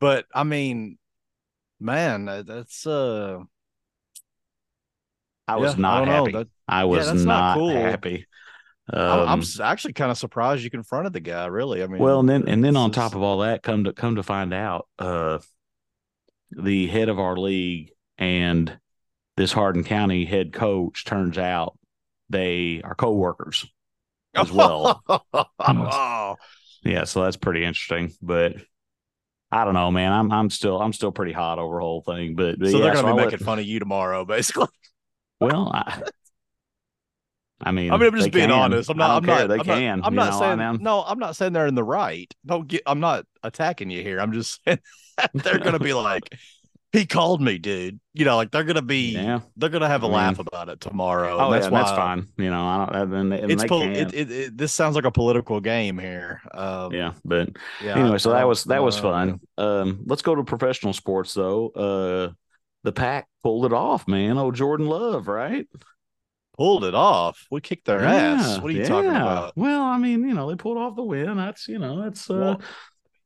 but 0.00 0.26
i 0.34 0.44
mean 0.44 0.98
man 1.80 2.26
that's 2.46 2.86
uh 2.86 3.40
I 5.46 5.56
was 5.56 5.74
yeah, 5.74 5.80
not 5.82 6.06
know. 6.06 6.12
happy. 6.12 6.32
That- 6.32 6.48
I 6.66 6.84
was 6.84 7.06
that's 7.06 7.24
not 7.24 7.24
not, 7.24 7.58
cool. 7.58 7.74
happy. 7.74 8.26
I'm, 8.92 9.00
I'm 9.00 9.28
Um, 9.40 9.42
actually 9.62 9.92
kind 9.94 10.10
of 10.10 10.18
surprised 10.18 10.62
you 10.62 10.70
confronted 10.70 11.12
the 11.12 11.20
guy 11.20 11.46
really 11.46 11.82
i 11.82 11.86
mean 11.86 12.00
well, 12.02 12.20
and 12.20 12.28
then 12.28 12.48
and 12.48 12.64
then 12.64 12.76
on 12.76 12.90
top 12.90 13.14
of 13.14 13.22
all 13.22 13.38
that, 13.38 13.62
come 13.62 13.84
to 13.84 13.92
come 13.92 14.16
to 14.16 14.22
find 14.22 14.52
out, 14.54 14.88
uh, 14.98 15.38
the 16.50 16.86
head 16.86 17.08
of 17.08 17.18
our 17.18 17.36
league 17.36 17.90
and 18.18 18.78
this 19.36 19.52
Hardin 19.52 19.84
County 19.84 20.24
head 20.24 20.52
coach 20.52 21.04
turns 21.04 21.38
out 21.38 21.76
they 22.30 22.80
are 22.82 22.94
coworkers 22.94 23.66
as 24.34 24.50
well. 24.52 25.02
oh, 25.60 26.36
yeah, 26.84 27.04
so 27.04 27.22
that's 27.24 27.36
pretty 27.36 27.64
interesting. 27.64 28.12
But 28.22 28.56
I 29.50 29.64
don't 29.64 29.74
know, 29.74 29.90
man. 29.90 30.12
I'm 30.12 30.32
I'm 30.32 30.50
still 30.50 30.80
I'm 30.80 30.92
still 30.92 31.12
pretty 31.12 31.32
hot 31.32 31.58
over 31.58 31.76
the 31.76 31.80
whole 31.80 32.02
thing. 32.02 32.34
But, 32.34 32.58
but 32.58 32.68
so 32.70 32.78
yeah, 32.78 32.82
they're 32.82 32.92
gonna 32.92 33.02
so 33.02 33.08
be 33.08 33.10
I'll 33.10 33.16
making 33.16 33.38
let- 33.38 33.40
fun 33.40 33.58
of 33.58 33.64
you 33.64 33.78
tomorrow 33.78 34.24
basically 34.24 34.68
Well, 35.40 35.70
I, 35.74 36.02
I 37.60 37.70
mean, 37.72 37.90
i 37.92 37.96
mean 37.96 38.08
i'm 38.08 38.16
just 38.16 38.32
being 38.32 38.50
can. 38.50 38.50
honest 38.50 38.90
i'm 38.90 38.96
not 38.98 39.10
i'm 39.10 39.24
care. 39.24 39.46
not 39.46 39.48
They 39.48 39.58
I'm 39.58 39.64
can. 39.64 39.98
not, 40.00 40.06
I'm 40.08 40.14
not 40.14 40.32
know, 40.32 40.38
saying 40.38 40.60
I 40.60 40.72
mean, 40.72 40.82
no 40.82 41.02
i'm 41.02 41.18
not 41.18 41.36
saying 41.36 41.52
they're 41.52 41.66
in 41.66 41.74
the 41.74 41.84
right 41.84 42.32
don't 42.44 42.66
get 42.66 42.82
i'm 42.86 43.00
not 43.00 43.26
attacking 43.42 43.90
you 43.90 44.02
here 44.02 44.20
i'm 44.20 44.32
just 44.32 44.60
saying 44.66 44.78
they're 45.34 45.58
gonna 45.60 45.78
be 45.78 45.92
like 45.94 46.34
he 46.94 47.06
called 47.06 47.42
me 47.42 47.58
dude 47.58 47.98
you 48.12 48.24
know 48.24 48.36
like 48.36 48.50
they're 48.52 48.64
gonna 48.64 48.80
be 48.80 49.10
yeah. 49.10 49.40
they're 49.56 49.68
gonna 49.68 49.88
have 49.88 50.04
a 50.04 50.06
I 50.06 50.10
laugh 50.10 50.38
about 50.38 50.68
it 50.68 50.80
tomorrow 50.80 51.36
Oh, 51.38 51.50
that's, 51.50 51.66
yeah, 51.66 51.70
that's 51.70 51.90
fine. 51.90 52.28
You 52.38 52.50
know, 52.50 52.64
I 52.64 53.04
don't. 53.04 53.32
It's 53.32 53.62
they 53.62 53.68
can. 53.68 53.92
it, 53.92 54.14
it, 54.14 54.30
it, 54.30 54.56
this 54.56 54.72
sounds 54.72 54.94
like 54.94 55.04
a 55.04 55.10
political 55.10 55.60
game 55.60 55.98
here 55.98 56.40
um 56.52 56.92
yeah, 56.92 57.12
but 57.24 57.50
yeah 57.82 57.96
anyway, 57.96 58.18
so 58.18 58.30
that 58.30 58.46
was 58.46 58.64
that 58.64 58.82
was 58.82 59.00
don't 59.00 59.40
fun. 59.58 59.66
Um, 59.66 60.04
let's 60.06 60.22
go 60.22 60.34
to 60.34 60.44
professional 60.44 60.92
sports 60.92 61.34
though. 61.34 61.68
Uh, 61.70 62.32
the 62.84 62.92
pack 62.92 63.26
pulled 63.42 63.66
it 63.66 63.72
off, 63.72 64.06
man. 64.06 64.38
Oh, 64.38 64.52
Jordan 64.52 64.86
Love, 64.86 65.26
right? 65.26 65.66
pulled 66.56 66.84
it 66.84 66.94
off 66.94 67.48
we 67.50 67.60
kicked 67.60 67.84
their 67.84 68.00
ass 68.00 68.60
what 68.60 68.70
are 68.70 68.76
you 68.76 68.84
talking 68.84 69.10
about 69.10 69.56
Well, 69.56 69.82
I 69.82 69.98
mean, 69.98 70.28
you 70.28 70.34
know, 70.34 70.48
they 70.48 70.54
pulled 70.54 70.78
off 70.78 70.94
the 70.94 71.02
win. 71.02 71.36
That's 71.36 71.66
you 71.66 71.80
know, 71.80 72.00
that's 72.02 72.30
uh, 72.30 72.34
Well, 72.34 72.62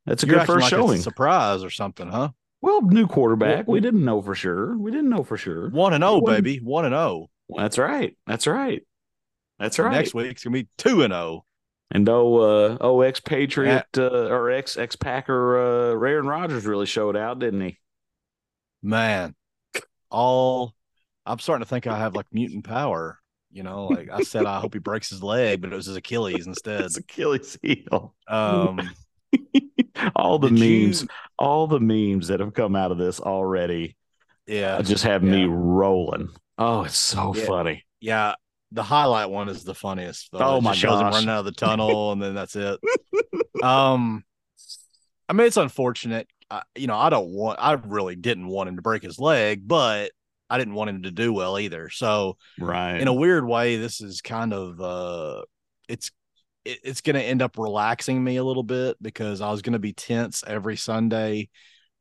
that's 0.07 0.23
a 0.23 0.27
good 0.27 0.47
first 0.47 0.49
like 0.49 0.63
it's 0.63 0.71
showing. 0.71 1.03
surprise 1.03 1.63
or 1.63 1.69
something 1.69 2.09
huh 2.09 2.31
Well, 2.61 2.83
new 2.83 3.07
quarterback. 3.07 3.67
Well, 3.67 3.75
we 3.75 3.81
didn't 3.81 4.05
know 4.05 4.21
for 4.21 4.35
sure. 4.35 4.77
We 4.77 4.91
didn't 4.91 5.11
know 5.11 5.23
for 5.23 5.37
sure. 5.37 5.71
one 5.71 5.93
and 5.93 6.03
It 6.03 6.07
oh 6.07 6.21
baby 6.21 6.59
one 6.59 6.85
and 6.85 6.95
oh 6.95 7.31
That's 7.55 7.79
right. 7.79 8.17
That's 8.27 8.47
right. 8.47 8.83
That's 9.59 9.79
right. 9.79 9.93
next 9.93 10.15
week's 10.15 10.45
gonna 10.45 10.55
be 10.55 10.69
two 10.77 11.03
and 11.03 11.12
oh 11.12 11.45
And 11.91 12.09
oh, 12.09 12.37
uh, 12.38 12.79
oh, 12.81 13.00
ex 13.03 13.21
Patriot 13.21 13.87
uh, 13.97 14.29
or 14.29 14.50
ex 14.50 14.77
ex 14.77 14.97
Packer, 14.97 15.59
uh, 15.59 16.07
Aaron 16.09 16.27
Rodgers 16.27 16.67
really 16.67 16.87
showed 16.87 17.17
out, 17.17 17.38
didn't 17.38 17.61
he? 17.61 17.79
man 18.83 19.35
all 20.11 20.73
i'm 21.27 21.38
starting 21.38 21.65
to 21.65 21.69
think 21.69 21.87
i 21.87 21.99
have 21.99 22.15
like 22.15 22.27
mutant 22.33 22.65
power 22.65 23.19
you 23.50 23.62
know 23.62 23.87
like 23.88 24.09
i 24.12 24.23
said 24.23 24.47
i 24.47 24.61
hope 24.61 24.73
he 24.73 24.79
breaks 24.79 25.11
his 25.11 25.23
leg 25.23 25.61
but 25.61 25.73
it 25.73 25.77
was 25.77 25.87
his 25.87 25.97
achilles 25.97 26.47
instead 26.47 26.83
It's 26.83 26.97
Achilles 26.97 27.59
heel. 27.61 28.15
um 28.29 28.79
all 30.17 30.39
the 30.39 30.49
did 30.51 30.59
memes, 30.59 31.03
you- 31.03 31.09
all 31.39 31.67
the 31.67 31.81
memes 31.81 32.29
that 32.29 32.41
have 32.41 32.55
come 32.55 32.75
out 32.77 32.91
of 32.93 32.99
this 32.99 33.21
already 33.21 33.97
yeah 34.47 34.81
just 34.83 35.05
have 35.05 35.23
me 35.23 35.45
rolling. 35.45 36.29
Oh, 36.57 36.85
it's 36.85 36.97
so 36.99 37.35
Yeah. 37.35 37.45
funny. 37.45 37.85
yeah 38.01 38.35
the 38.73 38.83
highlight 38.83 39.31
one 39.31 39.49
is 39.49 39.65
the 39.65 39.75
funniest 39.75 40.31
though. 40.33 40.39
Oh 40.41 40.57
It 40.59 40.63
my 40.63 40.71
just 40.73 40.81
shows 40.81 41.01
him 41.01 41.07
running 41.09 41.29
out 41.29 41.39
of 41.41 41.45
the 41.47 41.53
tunnel 41.53 42.13
and 42.13 42.21
then 42.23 42.35
that's 42.35 42.57
it 42.57 42.79
um 43.63 44.25
I 45.31 45.35
mean, 45.35 45.47
it's 45.47 45.59
unfortunate. 45.59 46.27
I, 46.51 46.63
you 46.75 46.87
know, 46.87 46.97
I 46.97 47.11
don't 47.11 47.29
want. 47.29 47.59
I 47.61 47.73
really 47.75 48.17
didn't 48.17 48.47
want 48.47 48.71
him 48.71 48.77
to 48.77 48.83
break 48.83 49.03
his 49.03 49.19
leg, 49.19 49.69
but 49.69 50.11
I 50.49 50.57
didn't 50.57 50.73
want 50.73 50.89
him 50.89 51.03
to 51.03 51.11
do 51.11 51.35
well 51.35 51.59
either. 51.59 51.91
So, 51.91 52.39
right. 52.59 52.99
in 52.99 53.09
a 53.09 53.13
weird 53.13 53.47
way, 53.47 53.77
this 53.77 54.01
is 54.01 54.23
kind 54.23 54.55
of 54.55 54.81
uh, 54.81 55.43
it's 55.87 56.11
it, 56.69 56.81
it's 56.85 57.01
going 57.01 57.17
to 57.17 57.23
end 57.23 57.43
up 57.43 57.59
relaxing 57.59 58.23
me 58.23 58.37
a 58.37 58.45
little 58.45 58.63
bit 58.63 58.97
because 59.01 59.41
I 59.41 59.51
was 59.51 59.63
going 59.63 59.73
to 59.73 59.79
be 59.79 59.93
tense 59.93 60.45
every 60.47 60.77
Sunday 60.77 61.49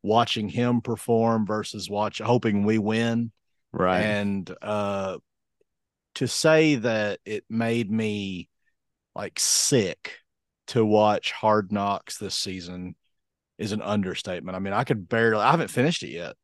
watching 0.04 0.50
him 0.50 0.82
perform 0.82 1.46
versus 1.46 1.90
watch 1.90 2.20
hoping 2.20 2.64
we 2.64 2.78
win. 2.78 3.32
Right. 3.72 4.02
And 4.02 4.54
uh, 4.62 5.18
to 6.16 6.28
say 6.28 6.76
that 6.76 7.20
it 7.26 7.46
made 7.50 7.90
me 7.90 8.50
like 9.16 9.40
sick 9.40 10.20
to 10.68 10.86
watch 10.86 11.32
Hard 11.32 11.72
Knocks 11.72 12.18
this 12.18 12.36
season 12.36 12.96
is 13.58 13.72
an 13.72 13.82
understatement. 13.82 14.56
I 14.56 14.60
mean, 14.60 14.74
I 14.74 14.84
could 14.84 15.10
barely, 15.10 15.42
I 15.42 15.52
haven't 15.52 15.70
finished 15.70 16.04
it 16.04 16.10
yet. 16.10 16.36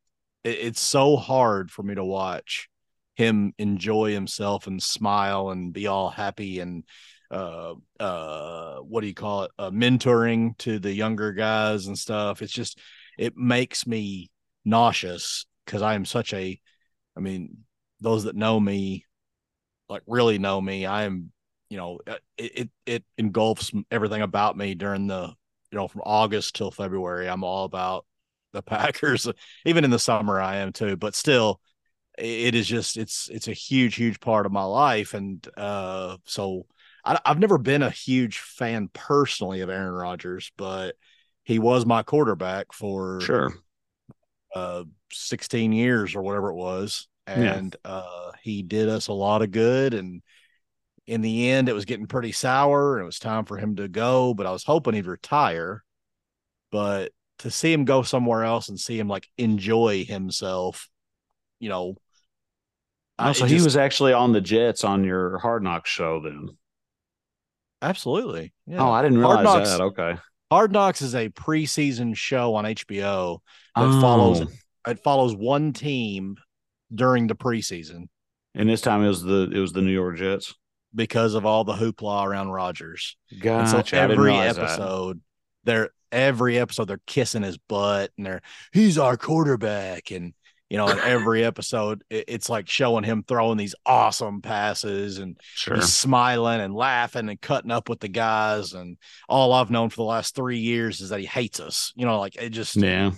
It, 0.42 0.58
it's 0.60 0.80
so 0.80 1.16
hard 1.16 1.70
for 1.70 1.82
me 1.82 1.94
to 1.94 2.04
watch 2.04 2.68
him 3.14 3.52
enjoy 3.58 4.12
himself 4.12 4.66
and 4.66 4.82
smile 4.82 5.50
and 5.50 5.72
be 5.72 5.86
all 5.86 6.10
happy 6.10 6.58
and 6.58 6.84
uh 7.30 7.74
uh 8.00 8.76
what 8.78 9.00
do 9.00 9.06
you 9.06 9.14
call 9.14 9.44
it? 9.44 9.50
Uh, 9.58 9.70
mentoring 9.70 10.56
to 10.58 10.78
the 10.78 10.92
younger 10.92 11.32
guys 11.32 11.86
and 11.86 11.98
stuff. 11.98 12.42
It's 12.42 12.52
just 12.52 12.78
it 13.18 13.36
makes 13.36 13.86
me 13.86 14.30
nauseous 14.64 15.46
because 15.64 15.82
i 15.82 15.94
am 15.94 16.04
such 16.04 16.32
a 16.32 16.58
i 17.16 17.20
mean 17.20 17.58
those 18.00 18.24
that 18.24 18.36
know 18.36 18.58
me 18.58 19.04
like 19.88 20.02
really 20.06 20.38
know 20.38 20.60
me 20.60 20.86
i 20.86 21.02
am 21.04 21.30
you 21.68 21.76
know 21.76 21.98
uh, 22.06 22.16
it, 22.38 22.58
it 22.58 22.70
it 22.86 23.04
engulfs 23.18 23.72
everything 23.90 24.22
about 24.22 24.56
me 24.56 24.74
during 24.74 25.06
the 25.06 25.32
you 25.70 25.78
know 25.78 25.88
from 25.88 26.02
august 26.04 26.54
till 26.54 26.70
february. 26.70 27.28
I'm 27.28 27.44
all 27.44 27.64
about 27.64 28.06
the 28.52 28.62
packers. 28.62 29.28
Even 29.64 29.84
in 29.84 29.90
the 29.90 29.98
summer 29.98 30.40
i 30.40 30.56
am 30.56 30.72
too 30.72 30.96
but 30.96 31.14
still 31.14 31.60
it 32.16 32.54
is 32.54 32.66
just 32.68 32.96
it's 32.96 33.28
it's 33.28 33.48
a 33.48 33.52
huge 33.52 33.96
huge 33.96 34.20
part 34.20 34.46
of 34.46 34.52
my 34.52 34.62
life. 34.62 35.14
And 35.14 35.46
uh 35.56 36.16
so 36.24 36.66
I, 37.04 37.20
have 37.26 37.38
never 37.38 37.58
been 37.58 37.82
a 37.82 37.90
huge 37.90 38.38
fan 38.38 38.88
personally 38.92 39.60
of 39.60 39.70
Aaron 39.70 39.92
Rodgers, 39.92 40.50
but 40.56 40.96
he 41.42 41.58
was 41.58 41.84
my 41.84 42.02
quarterback 42.02 42.72
for 42.72 43.20
sure. 43.20 43.54
uh 44.54 44.84
16 45.12 45.72
years 45.72 46.14
or 46.14 46.22
whatever 46.22 46.50
it 46.50 46.56
was. 46.56 47.08
And 47.26 47.76
yeah. 47.84 47.90
uh 47.90 48.32
he 48.42 48.62
did 48.62 48.88
us 48.88 49.08
a 49.08 49.12
lot 49.12 49.42
of 49.42 49.50
good. 49.50 49.94
And 49.94 50.22
in 51.06 51.20
the 51.20 51.50
end 51.50 51.68
it 51.68 51.74
was 51.74 51.84
getting 51.84 52.06
pretty 52.06 52.32
sour 52.32 52.96
and 52.96 53.02
it 53.02 53.06
was 53.06 53.18
time 53.18 53.44
for 53.44 53.58
him 53.58 53.76
to 53.76 53.86
go 53.86 54.32
but 54.32 54.46
i 54.46 54.50
was 54.50 54.64
hoping 54.64 54.94
he'd 54.94 55.06
retire. 55.06 55.84
But 56.70 57.12
to 57.40 57.50
see 57.50 57.72
him 57.72 57.84
go 57.84 58.02
somewhere 58.02 58.42
else 58.42 58.68
and 58.68 58.80
see 58.80 58.98
him 58.98 59.08
like 59.08 59.28
enjoy 59.38 60.04
himself 60.04 60.88
you 61.60 61.68
know 61.68 61.96
oh, 63.18 63.32
so 63.32 63.44
he 63.44 63.60
was 63.60 63.76
actually 63.76 64.12
on 64.12 64.32
the 64.32 64.40
jets 64.40 64.82
on 64.82 65.04
your 65.04 65.38
hard 65.38 65.62
knocks 65.62 65.90
show 65.90 66.20
then 66.20 66.48
absolutely 67.84 68.52
yeah. 68.66 68.82
oh 68.82 68.90
i 68.90 69.02
didn't 69.02 69.18
realize 69.18 69.44
knocks, 69.44 69.70
that 69.70 69.80
okay 69.80 70.16
hard 70.50 70.72
knocks 70.72 71.02
is 71.02 71.14
a 71.14 71.28
preseason 71.30 72.16
show 72.16 72.54
on 72.54 72.64
hbo 72.64 73.38
that 73.76 73.84
oh. 73.84 74.00
follows 74.00 74.46
it 74.86 74.98
follows 75.00 75.34
one 75.34 75.72
team 75.72 76.36
during 76.94 77.26
the 77.26 77.34
preseason. 77.34 78.08
And 78.54 78.68
this 78.68 78.80
time 78.80 79.02
it 79.02 79.08
was 79.08 79.22
the 79.22 79.50
it 79.52 79.58
was 79.58 79.72
the 79.72 79.82
New 79.82 79.92
York 79.92 80.16
Jets 80.16 80.54
because 80.94 81.34
of 81.34 81.44
all 81.44 81.64
the 81.64 81.72
hoopla 81.74 82.24
around 82.24 82.50
Rodgers. 82.50 83.16
Gotcha. 83.40 83.84
So 83.84 83.96
every 83.96 84.34
episode, 84.34 85.16
that. 85.16 85.20
they're 85.64 85.90
every 86.12 86.58
episode 86.58 86.84
they're 86.84 87.00
kissing 87.08 87.42
his 87.42 87.58
butt 87.58 88.12
and 88.16 88.24
they're 88.24 88.40
he's 88.72 88.98
our 88.98 89.16
quarterback 89.16 90.12
and 90.12 90.32
you 90.70 90.78
know 90.78 90.88
in 90.88 90.98
every 91.00 91.44
episode 91.44 92.02
it, 92.10 92.24
it's 92.28 92.48
like 92.48 92.68
showing 92.68 93.04
him 93.04 93.22
throwing 93.22 93.58
these 93.58 93.74
awesome 93.84 94.40
passes 94.40 95.18
and 95.18 95.38
sure. 95.42 95.76
he's 95.76 95.92
smiling 95.92 96.60
and 96.60 96.74
laughing 96.74 97.28
and 97.28 97.40
cutting 97.40 97.70
up 97.70 97.88
with 97.88 98.00
the 98.00 98.08
guys 98.08 98.72
and 98.72 98.96
all 99.28 99.52
I've 99.52 99.70
known 99.70 99.90
for 99.90 99.96
the 99.96 100.04
last 100.04 100.34
three 100.34 100.58
years 100.58 101.00
is 101.00 101.10
that 101.10 101.20
he 101.20 101.26
hates 101.26 101.60
us. 101.60 101.92
You 101.94 102.06
know, 102.06 102.18
like 102.18 102.36
it 102.36 102.50
just 102.50 102.76
yeah 102.76 103.12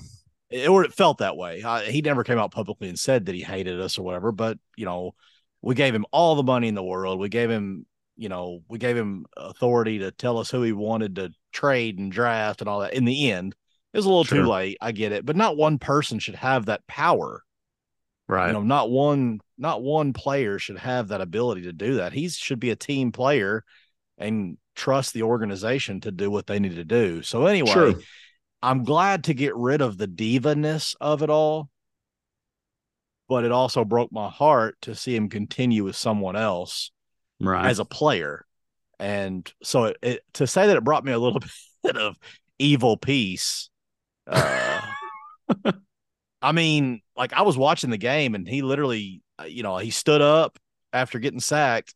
it, 0.50 0.68
or 0.68 0.84
it 0.84 0.94
felt 0.94 1.18
that 1.18 1.36
way. 1.36 1.62
Uh, 1.62 1.80
he 1.80 2.02
never 2.02 2.24
came 2.24 2.38
out 2.38 2.52
publicly 2.52 2.88
and 2.88 2.98
said 2.98 3.26
that 3.26 3.34
he 3.34 3.42
hated 3.42 3.80
us 3.80 3.98
or 3.98 4.02
whatever, 4.02 4.32
but 4.32 4.58
you 4.76 4.84
know, 4.84 5.14
we 5.62 5.74
gave 5.74 5.94
him 5.94 6.06
all 6.12 6.34
the 6.34 6.42
money 6.42 6.68
in 6.68 6.74
the 6.74 6.82
world. 6.82 7.18
We 7.18 7.28
gave 7.28 7.50
him, 7.50 7.86
you 8.16 8.28
know, 8.28 8.60
we 8.68 8.78
gave 8.78 8.96
him 8.96 9.26
authority 9.36 9.98
to 10.00 10.10
tell 10.10 10.38
us 10.38 10.50
who 10.50 10.62
he 10.62 10.72
wanted 10.72 11.16
to 11.16 11.32
trade 11.52 11.98
and 11.98 12.12
draft 12.12 12.60
and 12.60 12.68
all 12.68 12.80
that. 12.80 12.94
In 12.94 13.04
the 13.04 13.30
end, 13.30 13.54
it 13.96 14.00
was 14.00 14.04
a 14.04 14.10
little 14.10 14.24
sure. 14.24 14.42
too 14.42 14.46
late. 14.46 14.76
I 14.78 14.92
get 14.92 15.12
it, 15.12 15.24
but 15.24 15.36
not 15.36 15.56
one 15.56 15.78
person 15.78 16.18
should 16.18 16.34
have 16.34 16.66
that 16.66 16.86
power. 16.86 17.42
Right. 18.28 18.48
You 18.48 18.52
know, 18.52 18.62
not 18.62 18.90
one, 18.90 19.40
not 19.56 19.82
one 19.82 20.12
player 20.12 20.58
should 20.58 20.76
have 20.76 21.08
that 21.08 21.22
ability 21.22 21.62
to 21.62 21.72
do 21.72 21.94
that. 21.94 22.12
He 22.12 22.28
should 22.28 22.60
be 22.60 22.68
a 22.68 22.76
team 22.76 23.10
player 23.10 23.64
and 24.18 24.58
trust 24.74 25.14
the 25.14 25.22
organization 25.22 26.02
to 26.02 26.12
do 26.12 26.30
what 26.30 26.46
they 26.46 26.58
need 26.58 26.76
to 26.76 26.84
do. 26.84 27.22
So 27.22 27.46
anyway, 27.46 27.70
sure. 27.70 27.94
I'm 28.62 28.84
glad 28.84 29.24
to 29.24 29.34
get 29.34 29.56
rid 29.56 29.80
of 29.80 29.96
the 29.96 30.06
diva-ness 30.06 30.94
of 31.00 31.22
it 31.22 31.30
all, 31.30 31.70
but 33.30 33.44
it 33.44 33.52
also 33.52 33.82
broke 33.82 34.12
my 34.12 34.28
heart 34.28 34.76
to 34.82 34.94
see 34.94 35.16
him 35.16 35.30
continue 35.30 35.84
with 35.84 35.96
someone 35.96 36.36
else 36.36 36.90
right. 37.40 37.64
as 37.64 37.78
a 37.78 37.86
player. 37.86 38.44
And 39.00 39.50
so 39.62 39.84
it, 39.84 39.96
it, 40.02 40.20
to 40.34 40.46
say 40.46 40.66
that 40.66 40.76
it 40.76 40.84
brought 40.84 41.02
me 41.02 41.12
a 41.12 41.18
little 41.18 41.40
bit 41.82 41.96
of 41.96 42.18
evil 42.58 42.98
peace. 42.98 43.70
Uh, 44.26 44.80
I 46.42 46.52
mean, 46.52 47.00
like 47.16 47.32
I 47.32 47.42
was 47.42 47.56
watching 47.56 47.90
the 47.90 47.98
game 47.98 48.34
and 48.34 48.46
he 48.46 48.62
literally, 48.62 49.22
uh, 49.40 49.44
you 49.44 49.62
know, 49.62 49.78
he 49.78 49.90
stood 49.90 50.22
up 50.22 50.58
after 50.92 51.18
getting 51.18 51.40
sacked 51.40 51.94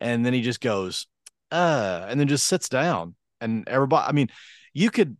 and 0.00 0.24
then 0.26 0.32
he 0.32 0.42
just 0.42 0.60
goes, 0.60 1.06
uh, 1.52 2.06
and 2.08 2.20
then 2.20 2.28
just 2.28 2.46
sits 2.46 2.68
down. 2.68 3.16
And 3.40 3.68
everybody, 3.68 4.08
I 4.08 4.12
mean, 4.12 4.28
you 4.74 4.90
could 4.90 5.16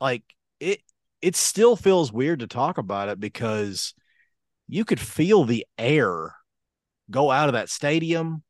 like 0.00 0.22
it 0.60 0.80
it 1.22 1.36
still 1.36 1.76
feels 1.76 2.12
weird 2.12 2.40
to 2.40 2.46
talk 2.48 2.78
about 2.78 3.08
it 3.08 3.20
because 3.20 3.94
you 4.68 4.84
could 4.84 5.00
feel 5.00 5.44
the 5.44 5.66
air 5.78 6.34
go 7.10 7.30
out 7.30 7.48
of 7.48 7.54
that 7.54 7.68
stadium. 7.68 8.42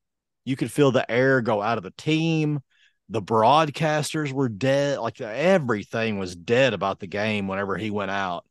You 0.44 0.56
could 0.56 0.72
feel 0.72 0.92
the 0.92 1.10
air 1.10 1.40
go 1.40 1.62
out 1.62 1.78
of 1.78 1.84
the 1.84 1.92
team. 1.96 2.60
The 3.10 3.22
broadcasters 3.22 4.32
were 4.32 4.48
dead. 4.48 4.98
Like 4.98 5.20
everything 5.20 6.18
was 6.18 6.34
dead 6.34 6.74
about 6.74 7.00
the 7.00 7.06
game 7.06 7.48
whenever 7.48 7.76
he 7.76 7.90
went 7.90 8.10
out. 8.10 8.44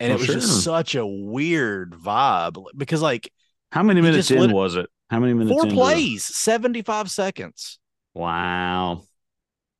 And 0.00 0.10
oh, 0.10 0.14
it 0.14 0.18
was 0.18 0.26
sure. 0.26 0.34
just 0.34 0.64
such 0.64 0.94
a 0.94 1.06
weird 1.06 1.92
vibe 1.92 2.64
because, 2.76 3.00
like, 3.00 3.32
how 3.70 3.82
many 3.82 4.00
minutes 4.00 4.30
in 4.30 4.40
lit- 4.40 4.50
was 4.50 4.74
it? 4.74 4.90
How 5.08 5.20
many 5.20 5.34
minutes? 5.34 5.52
Four 5.52 5.70
plays, 5.70 6.24
75 6.24 7.10
seconds. 7.10 7.78
Wow. 8.14 9.02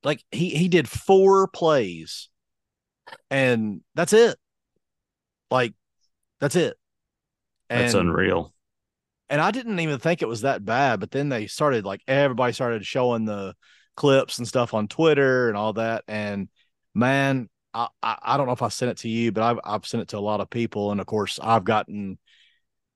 Like 0.04 0.24
he 0.30 0.50
he 0.50 0.68
did 0.68 0.88
four 0.88 1.48
plays 1.48 2.28
and 3.30 3.82
that's 3.94 4.12
it. 4.12 4.36
Like 5.50 5.74
that's 6.40 6.56
it. 6.56 6.76
And, 7.70 7.82
that's 7.82 7.94
unreal. 7.94 8.52
And 9.28 9.40
I 9.40 9.50
didn't 9.50 9.80
even 9.80 9.98
think 9.98 10.22
it 10.22 10.28
was 10.28 10.42
that 10.42 10.64
bad, 10.64 11.00
but 11.00 11.10
then 11.10 11.28
they 11.28 11.46
started 11.46 11.84
like 11.84 12.02
everybody 12.06 12.52
started 12.52 12.84
showing 12.84 13.24
the 13.24 13.54
clips 13.96 14.38
and 14.38 14.48
stuff 14.48 14.74
on 14.74 14.88
Twitter 14.88 15.48
and 15.48 15.56
all 15.56 15.74
that. 15.74 16.04
And 16.08 16.48
man, 16.94 17.48
I, 17.74 17.88
I, 18.02 18.18
I 18.22 18.36
don't 18.36 18.46
know 18.46 18.52
if 18.52 18.62
I 18.62 18.68
sent 18.68 18.90
it 18.90 18.98
to 18.98 19.08
you, 19.08 19.32
but 19.32 19.42
I've 19.42 19.60
I've 19.64 19.86
sent 19.86 20.02
it 20.02 20.08
to 20.08 20.18
a 20.18 20.20
lot 20.20 20.40
of 20.40 20.50
people, 20.50 20.92
and 20.92 21.00
of 21.00 21.06
course 21.06 21.38
I've 21.42 21.64
gotten 21.64 22.18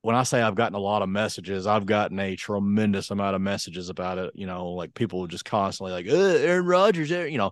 when 0.06 0.14
I 0.14 0.22
say 0.22 0.40
I've 0.40 0.54
gotten 0.54 0.76
a 0.76 0.80
lot 0.80 1.02
of 1.02 1.08
messages, 1.08 1.66
I've 1.66 1.84
gotten 1.84 2.20
a 2.20 2.36
tremendous 2.36 3.10
amount 3.10 3.34
of 3.34 3.40
messages 3.40 3.88
about 3.88 4.18
it. 4.18 4.30
You 4.36 4.46
know, 4.46 4.68
like 4.68 4.94
people 4.94 5.26
just 5.26 5.44
constantly 5.44 5.92
like, 5.92 6.06
Aaron 6.06 6.64
Rodgers, 6.64 7.10
you 7.10 7.38
know, 7.38 7.50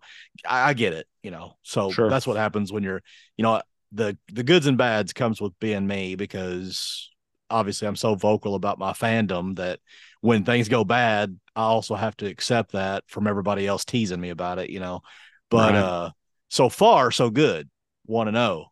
I, 0.49 0.69
I, 0.69 0.75
get 0.75 0.93
it, 0.93 1.09
you 1.21 1.33
know. 1.33 1.57
So 1.65 1.91
sure. 1.91 2.09
that's 2.09 2.29
what 2.29 2.37
happens 2.37 2.73
when 2.73 2.85
you're, 2.85 3.03
you 3.37 3.43
know, 3.43 3.61
the 3.91 4.17
the 4.33 4.45
goods 4.45 4.69
and 4.69 4.79
bads 4.79 5.13
comes 5.13 5.41
with 5.41 5.59
being 5.59 5.85
me 5.85 6.15
because 6.15 7.11
obviously 7.51 7.89
I'm 7.89 7.97
so 7.97 8.15
vocal 8.15 8.55
about 8.55 8.79
my 8.79 8.93
fandom 8.93 9.57
that 9.57 9.81
when 10.25 10.43
things 10.43 10.71
go 10.71 10.85
bad, 10.85 11.39
I 11.55 11.65
also 11.65 11.95
have 11.95 12.17
to 12.17 12.27
accept 12.27 12.73
that 12.73 13.05
from 13.09 13.27
everybody 13.27 13.67
else 13.67 13.85
teasing 13.85 14.23
me 14.23 14.31
about 14.31 14.59
it, 14.59 14.71
you 14.71 14.81
know. 14.81 15.03
But 15.51 15.75
right. 15.75 15.79
uh 15.79 16.11
so 16.49 16.71
far, 16.71 17.11
so 17.11 17.29
good. 17.29 17.69
Want 18.07 18.29
to 18.29 18.33
know. 18.33 18.69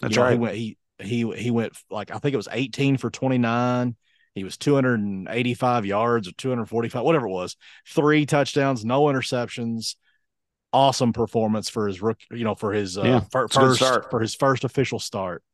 That's 0.00 0.16
you 0.16 0.20
know, 0.20 0.24
right. 0.24 0.32
He 0.32 0.38
went, 0.38 0.54
he 0.56 0.78
he 0.98 1.32
he 1.36 1.50
went 1.52 1.74
like 1.90 2.10
I 2.10 2.18
think 2.18 2.34
it 2.34 2.38
was 2.38 2.48
18 2.50 2.96
for 2.96 3.08
29. 3.08 3.94
He 4.34 4.42
was 4.42 4.56
285 4.56 5.86
yards 5.86 6.26
or 6.26 6.32
245, 6.32 7.04
whatever 7.04 7.28
it 7.28 7.30
was. 7.30 7.56
Three 7.86 8.26
touchdowns, 8.26 8.84
no 8.84 9.04
interceptions. 9.04 9.94
Awesome 10.72 11.12
performance 11.12 11.68
for 11.68 11.86
his 11.86 12.02
rookie, 12.02 12.24
you 12.32 12.42
know, 12.42 12.56
for 12.56 12.72
his 12.72 12.98
uh, 12.98 13.04
yeah, 13.04 13.20
first 13.30 13.54
for 14.10 14.18
his 14.18 14.34
first 14.34 14.64
official 14.64 14.98
start. 14.98 15.44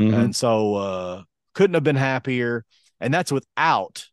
Mm-hmm. 0.00 0.14
And 0.14 0.36
so 0.36 0.76
uh 0.76 1.22
couldn't 1.54 1.74
have 1.74 1.82
been 1.82 1.96
happier. 1.96 2.64
And 3.00 3.12
that's 3.12 3.32
without 3.32 4.04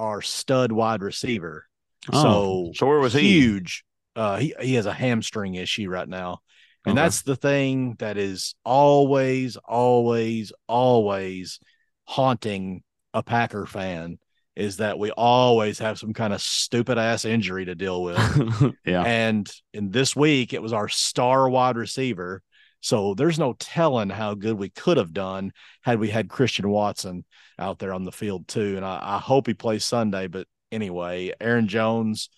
our 0.00 0.22
stud 0.22 0.72
wide 0.72 1.02
receiver. 1.02 1.66
Oh, 2.12 2.58
so 2.68 2.72
so 2.72 2.86
where 2.86 2.98
was 2.98 3.12
he? 3.14 3.42
Huge. 3.42 3.84
Uh 4.16 4.38
he 4.38 4.54
he 4.60 4.74
has 4.74 4.86
a 4.86 4.92
hamstring 4.92 5.54
issue 5.54 5.88
right 5.88 6.08
now 6.08 6.40
And 6.86 6.92
Okay. 6.92 6.96
that's 6.96 7.22
the 7.22 7.36
thing 7.36 7.96
that 7.98 8.16
is 8.16 8.54
always, 8.64 9.56
always, 9.56 10.52
always 10.68 11.60
haunting 12.06 12.82
a 13.14 13.22
Packer 13.22 13.66
fan 13.66 14.18
is 14.56 14.78
that 14.78 14.98
we 14.98 15.10
always 15.12 15.78
have 15.78 15.98
some 15.98 16.12
kind 16.14 16.32
of 16.32 16.40
stupid 16.40 16.98
ass 16.98 17.24
injury 17.24 17.66
to 17.66 17.74
deal 17.74 18.02
with. 18.02 18.18
yeah. 18.84 19.06
And 19.06 19.50
in 19.72 19.90
this 19.90 20.14
week, 20.16 20.52
it 20.52 20.62
was 20.62 20.72
our 20.72 20.88
star 20.88 21.48
wide 21.48 21.76
receiver. 21.76 22.42
So 22.80 23.14
there's 23.14 23.38
no 23.38 23.54
telling 23.58 24.08
how 24.08 24.34
good 24.34 24.54
we 24.54 24.70
could 24.70 24.96
have 24.96 25.12
done 25.12 25.52
had 25.82 26.00
we 26.00 26.08
had 26.08 26.28
Christian 26.28 26.68
Watson 26.68 27.24
out 27.58 27.78
there 27.78 27.92
on 27.92 28.04
the 28.04 28.12
field 28.12 28.48
too. 28.48 28.76
And 28.76 28.84
I, 28.84 28.98
I 29.02 29.18
hope 29.18 29.46
he 29.46 29.54
plays 29.54 29.84
Sunday. 29.84 30.26
But 30.28 30.46
anyway, 30.72 31.32
Aaron 31.40 31.68
Jones, 31.68 32.30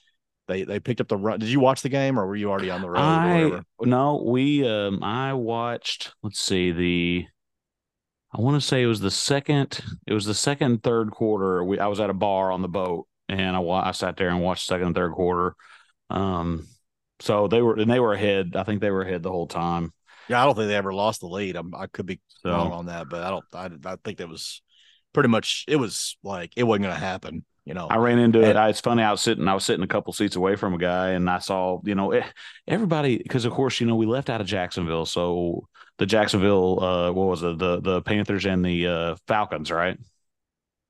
they 0.49 0.65
they 0.65 0.81
picked 0.81 1.01
up 1.01 1.09
the 1.09 1.17
run. 1.17 1.39
Did 1.39 1.49
you 1.49 1.61
watch 1.61 1.83
the 1.83 1.89
game 1.89 2.19
or 2.19 2.27
were 2.27 2.37
you 2.37 2.51
already 2.51 2.71
on 2.71 2.83
the 2.83 2.91
road? 2.91 3.01
I 3.01 3.45
whatever? 3.45 3.65
no, 3.81 4.25
we 4.27 4.67
um 4.67 5.03
I 5.03 5.35
watched 5.35 6.13
let's 6.23 6.41
see 6.41 6.73
the 6.73 7.27
I 8.35 8.41
want 8.41 8.61
to 8.61 8.67
say 8.67 8.83
it 8.83 8.87
was 8.87 9.01
the 9.01 9.11
second 9.11 9.81
it 10.07 10.15
was 10.15 10.25
the 10.25 10.35
second 10.35 10.83
third 10.83 11.13
quarter. 11.13 11.63
We 11.63 11.79
I 11.79 11.87
was 11.87 12.01
at 12.01 12.11
a 12.11 12.15
bar 12.15 12.51
on 12.51 12.63
the 12.63 12.69
boat 12.69 13.07
and 13.29 13.57
I 13.57 13.61
I 13.63 13.93
sat 13.93 14.17
there 14.17 14.29
and 14.29 14.43
watched 14.43 14.67
second 14.67 14.89
and 14.89 14.95
third 14.97 15.13
quarter. 15.13 15.55
Um 16.11 16.67
so 17.21 17.47
they 17.47 17.63
were 17.63 17.77
and 17.77 17.91
they 17.91 18.01
were 18.01 18.15
ahead. 18.15 18.57
I 18.57 18.65
think 18.65 18.81
they 18.81 18.91
were 18.91 19.03
ahead 19.03 19.23
the 19.23 19.31
whole 19.31 19.47
time. 19.47 19.93
Yeah, 20.29 20.43
I 20.43 20.45
don't 20.45 20.55
think 20.55 20.69
they 20.69 20.77
ever 20.77 20.93
lost 20.93 21.21
the 21.21 21.27
lead. 21.27 21.57
I'm, 21.57 21.75
I 21.75 21.87
could 21.87 22.07
be 22.07 22.21
So 22.43 22.51
wrong 22.51 22.73
on 22.73 22.87
that, 22.87 23.09
but 23.09 23.23
I 23.23 23.31
don't. 23.31 23.45
I, 23.55 23.93
I 23.93 23.97
think 24.05 24.19
that 24.19 24.29
was 24.29 24.63
pretty 25.13 25.29
much. 25.29 25.65
It 25.69 25.77
was 25.77 26.17
like 26.23 26.53
it 26.57 26.65
wasn't 26.65 26.85
going 26.85 26.95
to 26.95 27.01
happen. 27.01 27.45
You 27.65 27.75
know, 27.75 27.87
I 27.87 27.97
ran 27.97 28.19
into 28.19 28.43
it. 28.43 28.57
I, 28.57 28.71
it's 28.71 28.81
funny. 28.81 29.03
I 29.03 29.13
was 29.13 29.21
sitting. 29.21 29.47
I 29.47 29.55
was 29.55 29.65
sitting 29.65 29.85
a 29.85 29.89
couple 29.89 30.13
seats 30.13 30.35
away 30.35 30.57
from 30.57 30.75
a 30.75 30.79
guy, 30.79 31.11
and 31.11 31.31
I 31.31 31.39
saw, 31.39 31.81
you 31.85 31.95
know, 31.95 32.11
eh, 32.13 32.27
everybody. 32.67 33.19
Because 33.19 33.45
of 33.45 33.53
course, 33.53 33.81
you 33.81 33.87
know, 33.87 33.95
we 33.95 34.07
left 34.07 34.31
out 34.31 34.41
of 34.41 34.47
Jacksonville, 34.49 35.07
so 35.07 35.69
the 35.99 36.07
Jacksonville, 36.07 36.83
uh, 36.83 37.13
what 37.13 37.29
was 37.29 37.43
it? 37.43 37.59
The 37.59 37.81
the 37.81 38.03
Panthers 38.03 38.47
and 38.47 38.65
the 38.65 38.87
uh, 38.87 39.17
Falcons, 39.29 39.71
right? 39.71 39.97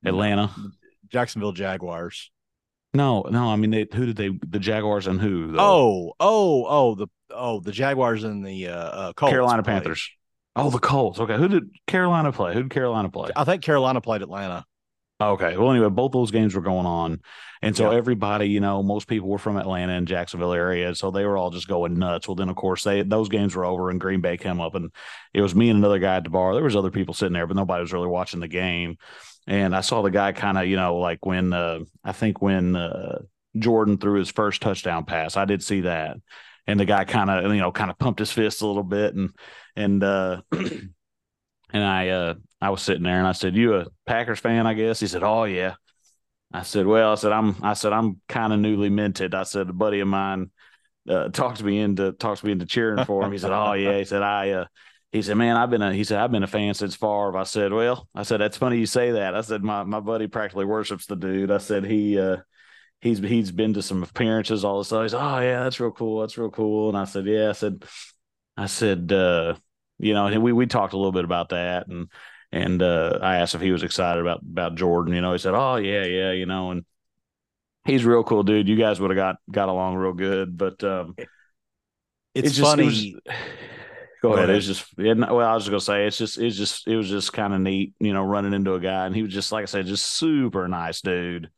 Atlanta. 0.03 0.49
Jacksonville 1.11 1.51
Jaguars. 1.51 2.31
No, 2.93 3.23
no. 3.29 3.49
I 3.49 3.55
mean, 3.55 3.71
they 3.71 3.87
who 3.91 4.05
did 4.05 4.15
they? 4.15 4.29
The 4.29 4.59
Jaguars 4.59 5.07
and 5.07 5.19
who? 5.19 5.51
though? 5.51 5.57
Oh, 5.59 6.13
oh, 6.19 6.65
oh, 6.67 6.95
the 6.95 7.07
oh 7.31 7.59
the 7.59 7.71
Jaguars 7.71 8.23
and 8.23 8.45
the 8.45 8.67
uh, 8.67 8.75
uh 8.75 9.13
Colts 9.13 9.31
Carolina 9.31 9.63
played. 9.63 9.73
Panthers. 9.75 10.11
Oh, 10.55 10.69
the 10.69 10.79
Colts. 10.79 11.19
Okay, 11.19 11.37
who 11.37 11.47
did 11.47 11.69
Carolina 11.87 12.31
play? 12.31 12.53
Who 12.53 12.61
did 12.63 12.71
Carolina 12.71 13.09
play? 13.09 13.31
I 13.35 13.43
think 13.43 13.63
Carolina 13.63 14.01
played 14.01 14.21
Atlanta. 14.21 14.65
Okay. 15.21 15.57
Well, 15.57 15.71
anyway, 15.71 15.89
both 15.89 16.11
those 16.11 16.31
games 16.31 16.53
were 16.53 16.61
going 16.61 16.85
on. 16.85 17.21
And 17.61 17.75
so 17.77 17.91
Yeah. 17.91 17.97
everybody, 17.97 18.47
you 18.47 18.59
know, 18.59 18.83
most 18.83 19.07
people 19.07 19.29
were 19.29 19.37
from 19.37 19.57
Atlanta 19.57 19.93
and 19.93 20.07
Jacksonville 20.07 20.51
area. 20.53 20.93
So 20.95 21.11
they 21.11 21.25
were 21.25 21.37
all 21.37 21.49
just 21.49 21.67
going 21.67 21.97
nuts. 21.97 22.27
Well, 22.27 22.35
then 22.35 22.49
of 22.49 22.55
course 22.55 22.83
they 22.83 23.03
those 23.03 23.29
games 23.29 23.55
were 23.55 23.63
over 23.63 23.89
and 23.89 24.01
Green 24.01 24.21
Bay 24.21 24.37
came 24.37 24.59
up 24.59 24.75
and 24.75 24.91
it 25.33 25.41
was 25.41 25.55
me 25.55 25.69
and 25.69 25.77
another 25.77 25.99
guy 25.99 26.17
at 26.17 26.25
the 26.25 26.29
bar. 26.29 26.53
There 26.53 26.63
was 26.63 26.75
other 26.75 26.91
people 26.91 27.13
sitting 27.13 27.33
there, 27.33 27.47
but 27.47 27.55
nobody 27.55 27.81
was 27.81 27.93
really 27.93 28.07
watching 28.07 28.41
the 28.41 28.47
game. 28.49 28.97
And 29.47 29.75
I 29.75 29.81
saw 29.81 30.01
the 30.01 30.11
guy 30.11 30.31
kind 30.31 30.57
of, 30.57 30.67
you 30.67 30.75
know, 30.75 30.97
like 30.97 31.25
when 31.25 31.53
uh 31.53 31.79
I 32.03 32.11
think 32.13 32.41
when 32.41 32.75
uh 32.75 33.19
Jordan 33.57 33.97
threw 33.97 34.19
his 34.19 34.29
first 34.31 34.61
touchdown 34.61 35.05
pass, 35.05 35.37
I 35.37 35.45
did 35.45 35.63
see 35.63 35.81
that. 35.81 36.17
And 36.65 36.79
the 36.79 36.85
guy 36.85 37.03
kind 37.03 37.29
of, 37.29 37.53
you 37.53 37.59
know, 37.59 37.71
kind 37.71 37.91
of 37.91 37.99
pumped 37.99 38.19
his 38.19 38.31
fist 38.31 38.61
a 38.61 38.67
little 38.67 38.83
bit 38.83 39.15
and 39.15 39.31
and 39.75 40.03
uh 40.03 40.41
and 40.51 40.93
I 41.73 42.09
uh 42.09 42.33
I 42.61 42.69
was 42.69 42.81
sitting 42.81 43.03
there 43.03 43.19
and 43.19 43.27
I 43.27 43.33
said, 43.33 43.55
"You 43.55 43.75
a 43.75 43.87
Packers 44.05 44.39
fan, 44.39 44.65
I 44.65 44.73
guess?" 44.73 44.99
He 44.99 45.07
said, 45.07 45.23
"Oh 45.23 45.43
yeah." 45.43 45.75
I 46.53 46.63
said, 46.63 46.85
"Well, 46.85 47.11
I 47.11 47.15
said 47.15 47.31
I'm 47.33 47.55
I 47.61 47.73
said 47.73 47.93
I'm 47.93 48.21
kind 48.29 48.53
of 48.53 48.59
newly 48.59 48.89
minted." 48.89 49.35
I 49.35 49.43
said, 49.43 49.69
"A 49.69 49.73
buddy 49.73 49.99
of 49.99 50.07
mine 50.07 50.51
uh, 51.09 51.29
talked 51.29 51.61
me 51.63 51.79
into 51.79 52.13
talks 52.13 52.43
me 52.43 52.53
into 52.53 52.65
cheering 52.65 53.03
for 53.05 53.25
him." 53.25 53.31
He 53.33 53.37
said, 53.37 53.51
"Oh 53.51 53.73
yeah." 53.73 53.97
He 53.97 54.05
said, 54.05 54.21
"I." 54.21 54.51
Uh, 54.51 54.65
he 55.13 55.21
said, 55.21 55.37
"Man, 55.37 55.55
I've 55.55 55.69
been 55.69 55.81
a." 55.81 55.93
He 55.93 56.03
said, 56.03 56.19
"I've 56.19 56.31
been 56.31 56.43
a 56.43 56.47
fan 56.47 56.73
since 56.73 56.95
Favre." 56.95 57.37
I 57.37 57.43
said, 57.43 57.71
"Well," 57.71 58.09
I 58.13 58.23
said, 58.23 58.41
"That's 58.41 58.57
funny 58.57 58.77
you 58.79 58.85
say 58.85 59.11
that." 59.11 59.35
I 59.35 59.41
said, 59.41 59.63
"My 59.63 59.83
my 59.83 60.01
buddy 60.01 60.27
practically 60.27 60.65
worships 60.65 61.05
the 61.05 61.15
dude." 61.15 61.51
I 61.51 61.59
said, 61.59 61.85
"He." 61.85 62.19
uh 62.19 62.37
He's 63.01 63.19
he's 63.19 63.51
been 63.51 63.73
to 63.73 63.81
some 63.81 64.01
appearances, 64.01 64.63
all 64.63 64.77
this 64.79 64.87
stuff. 64.87 65.03
He 65.03 65.09
said, 65.09 65.21
"Oh 65.21 65.39
yeah, 65.39 65.63
that's 65.63 65.79
real 65.79 65.91
cool. 65.91 66.21
That's 66.21 66.37
real 66.37 66.49
cool." 66.51 66.89
And 66.89 66.97
I 66.97 67.03
said, 67.05 67.25
"Yeah." 67.25 67.49
I 67.49 67.51
said, 67.51 67.83
"I 68.57 68.65
said, 68.67 69.11
uh, 69.11 69.55
you 69.99 70.13
know," 70.13 70.27
and 70.27 70.41
we 70.41 70.53
we 70.53 70.67
talked 70.67 70.93
a 70.93 70.97
little 70.97 71.11
bit 71.11 71.25
about 71.25 71.49
that, 71.49 71.87
and 71.87 72.09
and 72.53 72.81
uh, 72.81 73.19
I 73.21 73.37
asked 73.39 73.55
if 73.55 73.61
he 73.61 73.73
was 73.73 73.83
excited 73.83 74.21
about 74.21 74.39
about 74.41 74.75
Jordan. 74.75 75.13
You 75.13 75.19
know, 75.21 75.33
he 75.33 75.37
said, 75.37 75.53
"Oh 75.53 75.75
yeah, 75.75 76.05
yeah," 76.05 76.31
you 76.31 76.45
know, 76.45 76.71
and 76.71 76.85
he's 77.83 78.05
real 78.05 78.23
cool 78.23 78.43
dude. 78.43 78.69
You 78.69 78.77
guys 78.77 79.01
would 79.01 79.09
have 79.11 79.17
got 79.17 79.35
got 79.51 79.67
along 79.67 79.95
real 79.95 80.13
good, 80.13 80.57
but 80.57 80.81
um, 80.85 81.15
It's, 82.33 82.55
just- 82.55 82.59
it 82.59 82.61
funny. 82.63 82.85
was- 82.85 83.35
go, 84.23 84.29
Go 84.29 84.33
ahead. 84.37 84.49
ahead. 84.49 84.57
It's 84.57 84.65
just 84.65 84.85
it, 84.97 85.17
well, 85.19 85.39
I 85.41 85.53
was 85.53 85.63
just 85.65 85.69
gonna 85.71 85.79
say 85.81 86.07
it's 86.07 86.17
just 86.17 86.39
it's 86.39 86.55
just 86.57 86.87
it 86.87 86.95
was 86.95 87.07
just 87.09 87.31
kind 87.33 87.53
of 87.53 87.59
neat, 87.61 87.93
you 87.99 88.13
know, 88.13 88.23
running 88.23 88.53
into 88.53 88.73
a 88.73 88.79
guy, 88.79 89.05
and 89.05 89.15
he 89.15 89.21
was 89.21 89.31
just 89.33 89.51
like 89.51 89.61
I 89.61 89.65
said, 89.65 89.85
just 89.85 90.05
super 90.05 90.67
nice 90.67 91.01
dude. 91.01 91.49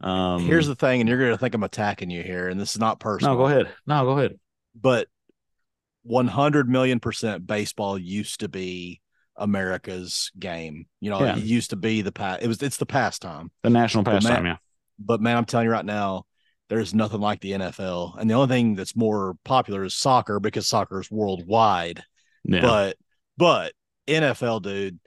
Um, 0.00 0.44
Here's 0.46 0.66
the 0.66 0.74
thing, 0.74 1.00
and 1.00 1.08
you're 1.08 1.18
going 1.18 1.30
to 1.32 1.38
think 1.38 1.54
I'm 1.54 1.62
attacking 1.62 2.10
you 2.10 2.22
here, 2.22 2.48
and 2.48 2.60
this 2.60 2.72
is 2.74 2.78
not 2.80 3.00
personal. 3.00 3.34
no, 3.34 3.38
go 3.38 3.46
ahead. 3.46 3.72
No, 3.86 4.04
go 4.04 4.18
ahead. 4.18 4.38
but 4.74 5.08
100 6.02 6.68
million 6.68 7.00
percent 7.00 7.46
baseball 7.46 7.98
used 7.98 8.40
to 8.40 8.48
be 8.48 9.00
America's 9.36 10.30
game. 10.38 10.86
You 11.00 11.10
know, 11.10 11.20
Yeah. 11.20 11.36
it 11.36 11.44
used 11.44 11.70
to 11.70 11.76
be 11.76 12.02
the 12.02 12.12
past. 12.12 12.42
It 12.42 12.48
was 12.48 12.62
it's 12.62 12.76
the 12.76 12.86
pastime. 12.86 13.50
The 13.62 13.70
national 13.70 14.04
pastime, 14.04 14.42
Matt- 14.42 14.52
yeah. 14.52 14.56
But 14.98 15.20
man, 15.20 15.36
I'm 15.36 15.44
telling 15.44 15.64
you 15.66 15.72
right 15.72 15.84
now, 15.84 16.26
there's 16.74 16.92
nothing 16.92 17.20
like 17.20 17.40
the 17.40 17.52
NFL. 17.52 18.16
And 18.18 18.28
the 18.28 18.34
only 18.34 18.48
thing 18.48 18.74
that's 18.74 18.96
more 18.96 19.36
popular 19.44 19.84
is 19.84 19.94
soccer 19.94 20.40
because 20.40 20.66
soccer 20.66 21.00
is 21.00 21.08
worldwide. 21.08 22.02
Yeah. 22.42 22.62
But 22.62 22.96
but 23.36 23.72
NFL, 24.08 24.62
dude, 24.62 24.98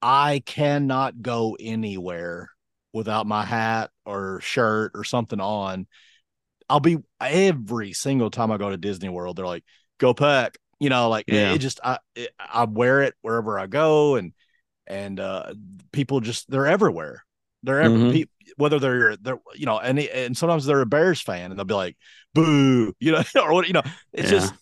I 0.00 0.40
cannot 0.46 1.20
go 1.20 1.56
anywhere 1.58 2.50
without 2.92 3.26
my 3.26 3.44
hat 3.44 3.90
or 4.06 4.40
shirt 4.40 4.92
or 4.94 5.02
something 5.02 5.40
on. 5.40 5.88
I'll 6.68 6.78
be 6.78 6.98
every 7.20 7.92
single 7.92 8.30
time 8.30 8.52
I 8.52 8.56
go 8.56 8.70
to 8.70 8.76
Disney 8.76 9.08
World, 9.08 9.36
they're 9.36 9.46
like, 9.46 9.64
"Go 9.98 10.14
pack," 10.14 10.58
you 10.78 10.90
know, 10.90 11.08
like 11.08 11.24
Yeah. 11.26 11.54
it 11.54 11.58
just 11.58 11.80
I 11.82 11.98
it, 12.14 12.30
I 12.38 12.64
wear 12.64 13.02
it 13.02 13.14
wherever 13.22 13.58
I 13.58 13.66
go, 13.66 14.14
and 14.14 14.32
and 14.86 15.18
uh 15.18 15.54
people 15.90 16.20
just 16.20 16.48
they're 16.48 16.68
everywhere. 16.68 17.24
They're 17.62 17.80
ever 17.80 17.94
Mhm. 17.96 18.12
pe- 18.12 18.52
whether 18.56 18.78
they're 18.78 19.16
they're 19.16 19.38
you 19.54 19.66
know, 19.66 19.78
and 19.78 19.98
and 19.98 20.36
sometimes 20.36 20.64
they're 20.66 20.80
a 20.80 20.86
Bears 20.86 21.20
fan, 21.20 21.50
and 21.50 21.58
they'll 21.58 21.64
be 21.64 21.74
like, 21.74 21.96
"Boo," 22.34 22.92
you 23.00 23.12
know, 23.12 23.22
or 23.36 23.52
what 23.52 23.66
you 23.66 23.72
know. 23.74 23.82
It's 24.12 24.30
Yeah. 24.30 24.38
just 24.38 24.54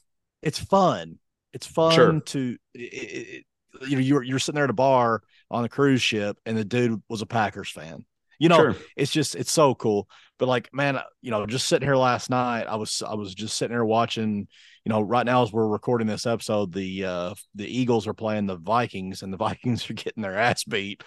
it's 0.42 0.58
fun. 0.58 1.18
It's 1.52 1.66
fun 1.66 1.92
Sure. 1.94 2.20
to 2.20 2.56
it, 2.74 2.78
it, 2.80 3.44
you 3.88 3.96
know 3.96 4.02
you're 4.02 4.22
you're 4.22 4.38
sitting 4.38 4.56
there 4.56 4.64
at 4.64 4.70
a 4.70 4.74
bar 4.74 5.22
on 5.50 5.64
a 5.64 5.68
cruise 5.68 6.02
ship, 6.02 6.38
and 6.46 6.56
the 6.56 6.64
dude 6.64 7.02
was 7.08 7.22
a 7.22 7.26
Packers 7.26 7.70
fan. 7.70 8.04
You 8.38 8.50
know, 8.50 8.56
sure. 8.72 8.76
it's 8.96 9.10
just 9.12 9.34
it's 9.34 9.50
so 9.52 9.74
cool. 9.74 10.08
But 10.38 10.48
like, 10.48 10.68
man, 10.74 10.98
you 11.22 11.30
know, 11.30 11.46
just 11.46 11.66
sitting 11.68 11.86
here 11.88 11.96
last 11.96 12.28
night, 12.28 12.64
I 12.64 12.76
was 12.76 13.02
I 13.06 13.14
was 13.14 13.34
just 13.34 13.56
sitting 13.56 13.74
there 13.74 13.84
watching. 13.84 14.48
You 14.84 14.90
know, 14.90 15.00
right 15.00 15.24
now 15.26 15.42
as 15.42 15.52
we're 15.52 15.66
recording 15.66 16.06
this 16.06 16.26
episode, 16.26 16.72
the 16.72 17.04
uh 17.06 17.34
the 17.54 17.66
Eagles 17.66 18.06
are 18.06 18.12
playing 18.14 18.46
the 18.46 18.56
Vikings, 18.56 19.22
and 19.22 19.32
the 19.32 19.36
Vikings 19.48 19.88
are 19.88 19.94
getting 19.94 20.22
their 20.22 20.36
ass 20.36 20.64
beat, 20.64 21.02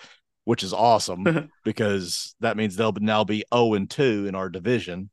which 0.45 0.63
is 0.63 0.73
awesome 0.73 1.49
because 1.63 2.35
that 2.39 2.57
means 2.57 2.75
they'll 2.75 2.93
now 2.99 3.23
be 3.23 3.43
zero 3.53 3.73
and 3.73 3.89
two 3.89 4.25
in 4.27 4.35
our 4.35 4.49
division. 4.49 5.09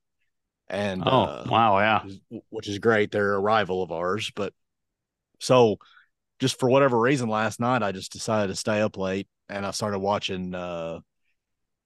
And 0.69 1.03
Oh, 1.07 1.09
uh, 1.09 1.47
wow, 1.49 1.79
yeah. 1.79 2.41
which 2.51 2.69
is- 2.69 2.79
great. 2.79 3.13
They're 3.13 3.35
a 3.35 3.41
rival 3.41 3.83
of 3.83 3.93
ours, 3.93 4.33
but 4.35 4.53
so 5.41 5.79
just 6.41 6.59
for 6.59 6.69
whatever 6.69 6.99
reason, 6.99 7.29
last 7.29 7.61
night 7.61 7.83
I 7.83 7.93
just 7.93 8.13
decided 8.13 8.49
to 8.49 8.57
stay 8.57 8.81
up 8.81 8.97
late 8.97 9.29
and 9.49 9.65
I 9.65 9.71
started 9.71 9.99
watching 10.01 10.55
uh 10.55 11.01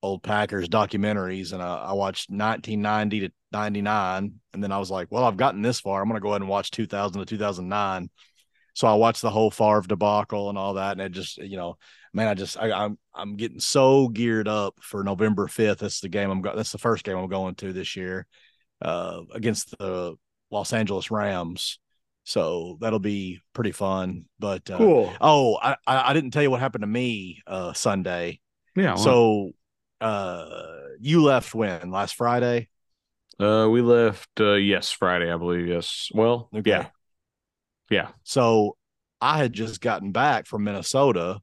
old 0.03 0.22
Packers 0.22 0.68
documentaries 0.68 1.53
and 1.53 1.62
I, 1.62 1.76
I 1.88 1.92
watched 1.92 2.31
1990 2.31 3.20
to 3.20 3.33
99 3.53 4.33
and 4.55 4.64
then 4.64 4.72
I 4.72 4.79
was 4.79 4.90
like, 4.90 5.09
well, 5.11 5.24
I've 5.24 5.37
gotten 5.37 5.61
this 5.61 5.79
far. 5.81 6.00
I'm 6.00 6.09
going 6.09 6.16
to 6.18 6.22
go 6.22 6.31
ahead 6.31 6.40
and 6.40 6.48
watch 6.48 6.70
2000 6.70 7.18
to 7.20 7.26
2009. 7.26 8.09
So 8.72 8.88
I 8.88 8.94
watched 8.94 9.20
the 9.20 9.31
whole 9.31 9.50
Favre 9.50 9.83
debacle 9.83 10.48
and 10.48 10.57
all 10.57 10.74
that, 10.74 10.92
and 10.92 11.00
it 11.03 11.12
just, 11.12 11.37
you 11.37 11.57
know, 11.59 11.76
man, 12.12 12.29
I 12.29 12.35
just, 12.35 12.59
I, 12.59 12.70
I'm, 12.73 12.99
I'm 13.14 13.37
getting 13.37 13.61
so 13.61 14.09
geared 14.09 14.49
up 14.49 14.75
for 14.83 15.03
November 15.05 15.46
5th. 15.46 15.79
That's 15.79 16.01
the 16.01 16.09
game 16.09 16.31
I'm 16.31 16.42
going. 16.42 16.57
That's 16.57 16.73
the 16.73 16.79
first 16.79 17.05
game 17.05 17.16
I'm 17.16 17.29
going 17.29 17.55
to 17.57 17.73
this 17.73 17.96
year, 17.96 18.27
uh, 18.83 19.23
against 19.33 19.77
the 19.79 20.16
Los 20.51 20.73
Angeles 20.73 21.11
Rams. 21.11 21.79
So 22.25 22.79
that'll 22.81 22.99
be 22.99 23.40
pretty 23.55 23.73
fun. 23.73 24.27
But 24.38 24.68
uh, 24.70 24.77
Cool. 24.79 25.16
oh, 25.20 25.59
I, 25.61 25.77
I 25.87 26.11
I 26.11 26.12
didn't 26.12 26.31
tell 26.33 26.42
you 26.42 26.51
what 26.51 26.61
happened 26.61 26.83
to 26.83 26.87
me 26.88 27.42
uh 27.46 27.73
Sunday. 27.73 28.40
Yeah. 28.77 28.94
well, 28.96 29.05
So 29.05 29.53
uh 30.01 30.77
you 31.01 31.23
left 31.23 31.55
when 31.55 31.90
last 31.90 32.14
Friday? 32.16 32.68
uh, 33.38 33.68
we 33.70 33.81
left, 33.81 34.29
uh, 34.40 34.53
yes, 34.55 34.90
Friday, 34.90 35.33
I 35.33 35.37
believe. 35.37 35.66
Yes. 35.66 36.11
Well, 36.14 36.51
Okay. 36.55 36.62
yeah. 36.70 36.90
Yeah. 37.90 38.11
So 38.23 38.77
I 39.20 39.38
had 39.38 39.53
just 39.53 39.81
gotten 39.81 40.12
back 40.12 40.46
from 40.46 40.64
Minnesota 40.64 41.40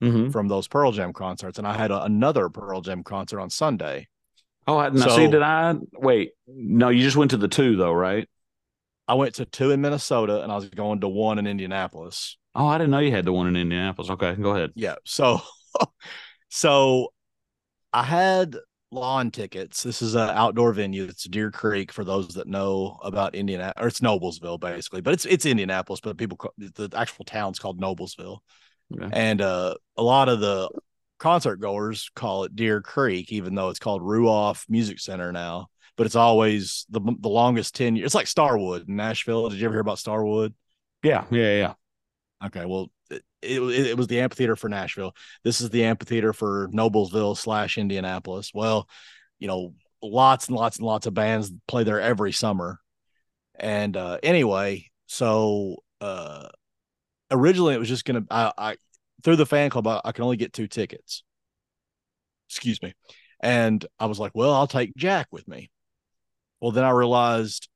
Mm-hmm. 0.00 0.30
from 0.30 0.46
those 0.48 0.68
Pearl 0.68 0.92
Jam 0.92 1.12
concerts, 1.12 1.58
and 1.58 1.66
I 1.66 1.76
had 1.76 1.90
a, 1.90 2.04
another 2.04 2.48
Pearl 2.48 2.80
Jam 2.80 3.02
concert 3.02 3.40
on 3.40 3.50
Sunday. 3.50 4.06
Oh, 4.66 4.76
I, 4.78 4.94
So- 4.94 5.16
see, 5.16 5.26
did 5.26 5.42
I 5.42 5.74
wait? 5.94 6.32
No, 6.46 6.88
you 6.90 7.02
just 7.02 7.16
went 7.16 7.32
to 7.32 7.36
the 7.36 7.48
two 7.48 7.76
though, 7.76 7.92
right? 7.92 8.28
I 9.08 9.14
went 9.14 9.36
to 9.36 9.46
two 9.46 9.70
in 9.70 9.80
Minnesota 9.80 10.42
and 10.42 10.52
I 10.52 10.56
was 10.56 10.68
going 10.68 11.00
to 11.00 11.08
one 11.08 11.38
in 11.38 11.46
Indianapolis. 11.46 12.36
Oh, 12.54 12.66
I 12.66 12.76
didn't 12.76 12.90
know 12.90 12.98
you 12.98 13.10
had 13.10 13.24
the 13.24 13.32
one 13.32 13.46
in 13.46 13.56
Indianapolis. 13.56 14.10
Okay, 14.10 14.34
go 14.34 14.50
ahead. 14.50 14.70
Yeah. 14.74 14.96
So, 15.04 15.40
so 16.48 17.12
I 17.92 18.02
had 18.02 18.56
lawn 18.90 19.30
tickets. 19.30 19.82
This 19.82 20.02
is 20.02 20.14
an 20.14 20.28
outdoor 20.30 20.72
venue. 20.72 21.04
It's 21.04 21.24
Deer 21.24 21.50
Creek 21.50 21.90
for 21.92 22.04
those 22.04 22.28
that 22.34 22.46
know 22.46 22.98
about 23.02 23.34
Indiana, 23.34 23.72
or 23.78 23.88
it's 23.88 24.00
Noblesville 24.00 24.60
basically, 24.60 25.00
but 25.00 25.14
it's 25.14 25.24
it's 25.24 25.46
Indianapolis, 25.46 26.00
but 26.00 26.16
people 26.18 26.38
the 26.58 26.90
actual 26.94 27.24
town's 27.24 27.58
called 27.58 27.80
Noblesville, 27.80 28.38
okay. 28.94 29.08
and 29.12 29.40
uh, 29.40 29.74
a 29.96 30.02
lot 30.02 30.28
of 30.28 30.40
the 30.40 30.70
concert 31.18 31.56
goers 31.56 32.10
call 32.14 32.44
it 32.44 32.56
Deer 32.56 32.80
Creek, 32.80 33.32
even 33.32 33.54
though 33.54 33.70
it's 33.70 33.78
called 33.78 34.02
Ruoff 34.02 34.64
Music 34.68 35.00
Center 35.00 35.32
now. 35.32 35.68
But 35.96 36.06
it's 36.06 36.16
always 36.16 36.86
the 36.90 37.00
the 37.00 37.28
longest 37.28 37.74
ten 37.74 37.96
years. 37.96 38.06
It's 38.06 38.14
like 38.14 38.28
Starwood 38.28 38.88
in 38.88 38.96
Nashville. 38.96 39.48
Did 39.48 39.58
you 39.58 39.66
ever 39.66 39.74
hear 39.74 39.80
about 39.80 39.98
Starwood? 39.98 40.54
Yeah, 41.02 41.24
yeah, 41.30 41.56
yeah. 41.56 41.74
Okay, 42.46 42.64
well, 42.66 42.90
it, 43.10 43.22
it, 43.42 43.60
it, 43.60 43.96
was 43.96 44.06
the 44.06 44.20
amphitheater 44.20 44.54
for 44.54 44.68
Nashville. 44.68 45.12
This 45.42 45.60
is 45.60 45.70
the 45.70 45.84
amphitheater 45.84 46.32
for 46.32 46.68
Noblesville 46.72 47.36
slash 47.36 47.78
Indianapolis. 47.78 48.52
Well, 48.54 48.88
you 49.40 49.48
know, 49.48 49.74
lots 50.02 50.48
and 50.48 50.56
lots 50.56 50.78
and 50.78 50.86
lots 50.86 51.06
of 51.06 51.14
bands 51.14 51.52
play 51.66 51.84
there 51.84 52.00
every 52.00 52.32
summer. 52.32 52.78
And 53.58 53.96
uh, 53.96 54.18
anyway, 54.22 54.90
so 55.06 55.82
uh, 56.00 56.48
originally 57.30 57.74
it 57.74 57.78
was 57.78 57.88
just 57.88 58.04
gonna 58.04 58.24
I, 58.30 58.52
I 58.56 58.76
through 59.22 59.36
the 59.36 59.46
fan 59.46 59.70
club 59.70 59.86
I, 59.86 60.00
I 60.04 60.12
can 60.12 60.24
only 60.24 60.36
get 60.36 60.52
two 60.52 60.66
tickets. 60.66 61.22
Excuse 62.48 62.80
me. 62.82 62.94
And 63.40 63.84
I 63.98 64.06
was 64.06 64.18
like, 64.18 64.32
well, 64.34 64.52
I'll 64.52 64.66
take 64.66 64.96
Jack 64.96 65.28
with 65.30 65.46
me. 65.46 65.70
Well, 66.60 66.72
then 66.72 66.84
I 66.84 66.90
realized 66.90 67.68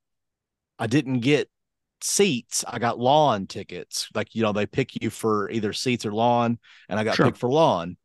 I 0.78 0.86
didn't 0.86 1.20
get 1.20 1.48
seats, 2.02 2.64
I 2.66 2.78
got 2.78 2.98
lawn 2.98 3.46
tickets. 3.46 4.08
Like, 4.14 4.34
you 4.34 4.42
know, 4.42 4.52
they 4.52 4.66
pick 4.66 5.00
you 5.00 5.10
for 5.10 5.50
either 5.50 5.72
seats 5.72 6.04
or 6.04 6.12
lawn, 6.12 6.58
and 6.88 6.98
I 6.98 7.04
got 7.04 7.16
sure. 7.16 7.26
picked 7.26 7.38
for 7.38 7.48
lawn. 7.48 7.96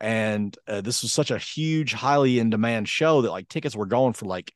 And 0.00 0.56
uh, 0.66 0.80
this 0.80 1.02
was 1.02 1.12
such 1.12 1.30
a 1.30 1.38
huge, 1.38 1.92
highly 1.92 2.38
in 2.38 2.50
demand 2.50 2.88
show 2.88 3.22
that 3.22 3.30
like 3.30 3.48
tickets 3.48 3.76
were 3.76 3.86
going 3.86 4.12
for 4.12 4.26
like 4.26 4.52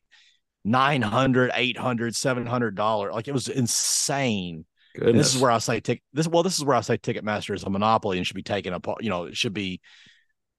900, 0.64 1.50
800, 1.54 2.14
700 2.14 2.74
dollars. 2.74 3.14
Like 3.14 3.28
it 3.28 3.32
was 3.32 3.48
insane. 3.48 4.64
This 4.98 5.34
is 5.34 5.40
where 5.40 5.50
I 5.50 5.58
say 5.58 5.80
tick 5.80 6.02
this. 6.12 6.26
Well, 6.26 6.42
this 6.42 6.58
is 6.58 6.64
where 6.64 6.76
I 6.76 6.80
say 6.80 6.98
Ticketmaster 6.98 7.54
is 7.54 7.64
a 7.64 7.70
monopoly 7.70 8.18
and 8.18 8.26
should 8.26 8.36
be 8.36 8.42
taken 8.42 8.72
apart. 8.72 9.02
You 9.02 9.10
know, 9.10 9.24
it 9.24 9.36
should 9.36 9.54
be, 9.54 9.80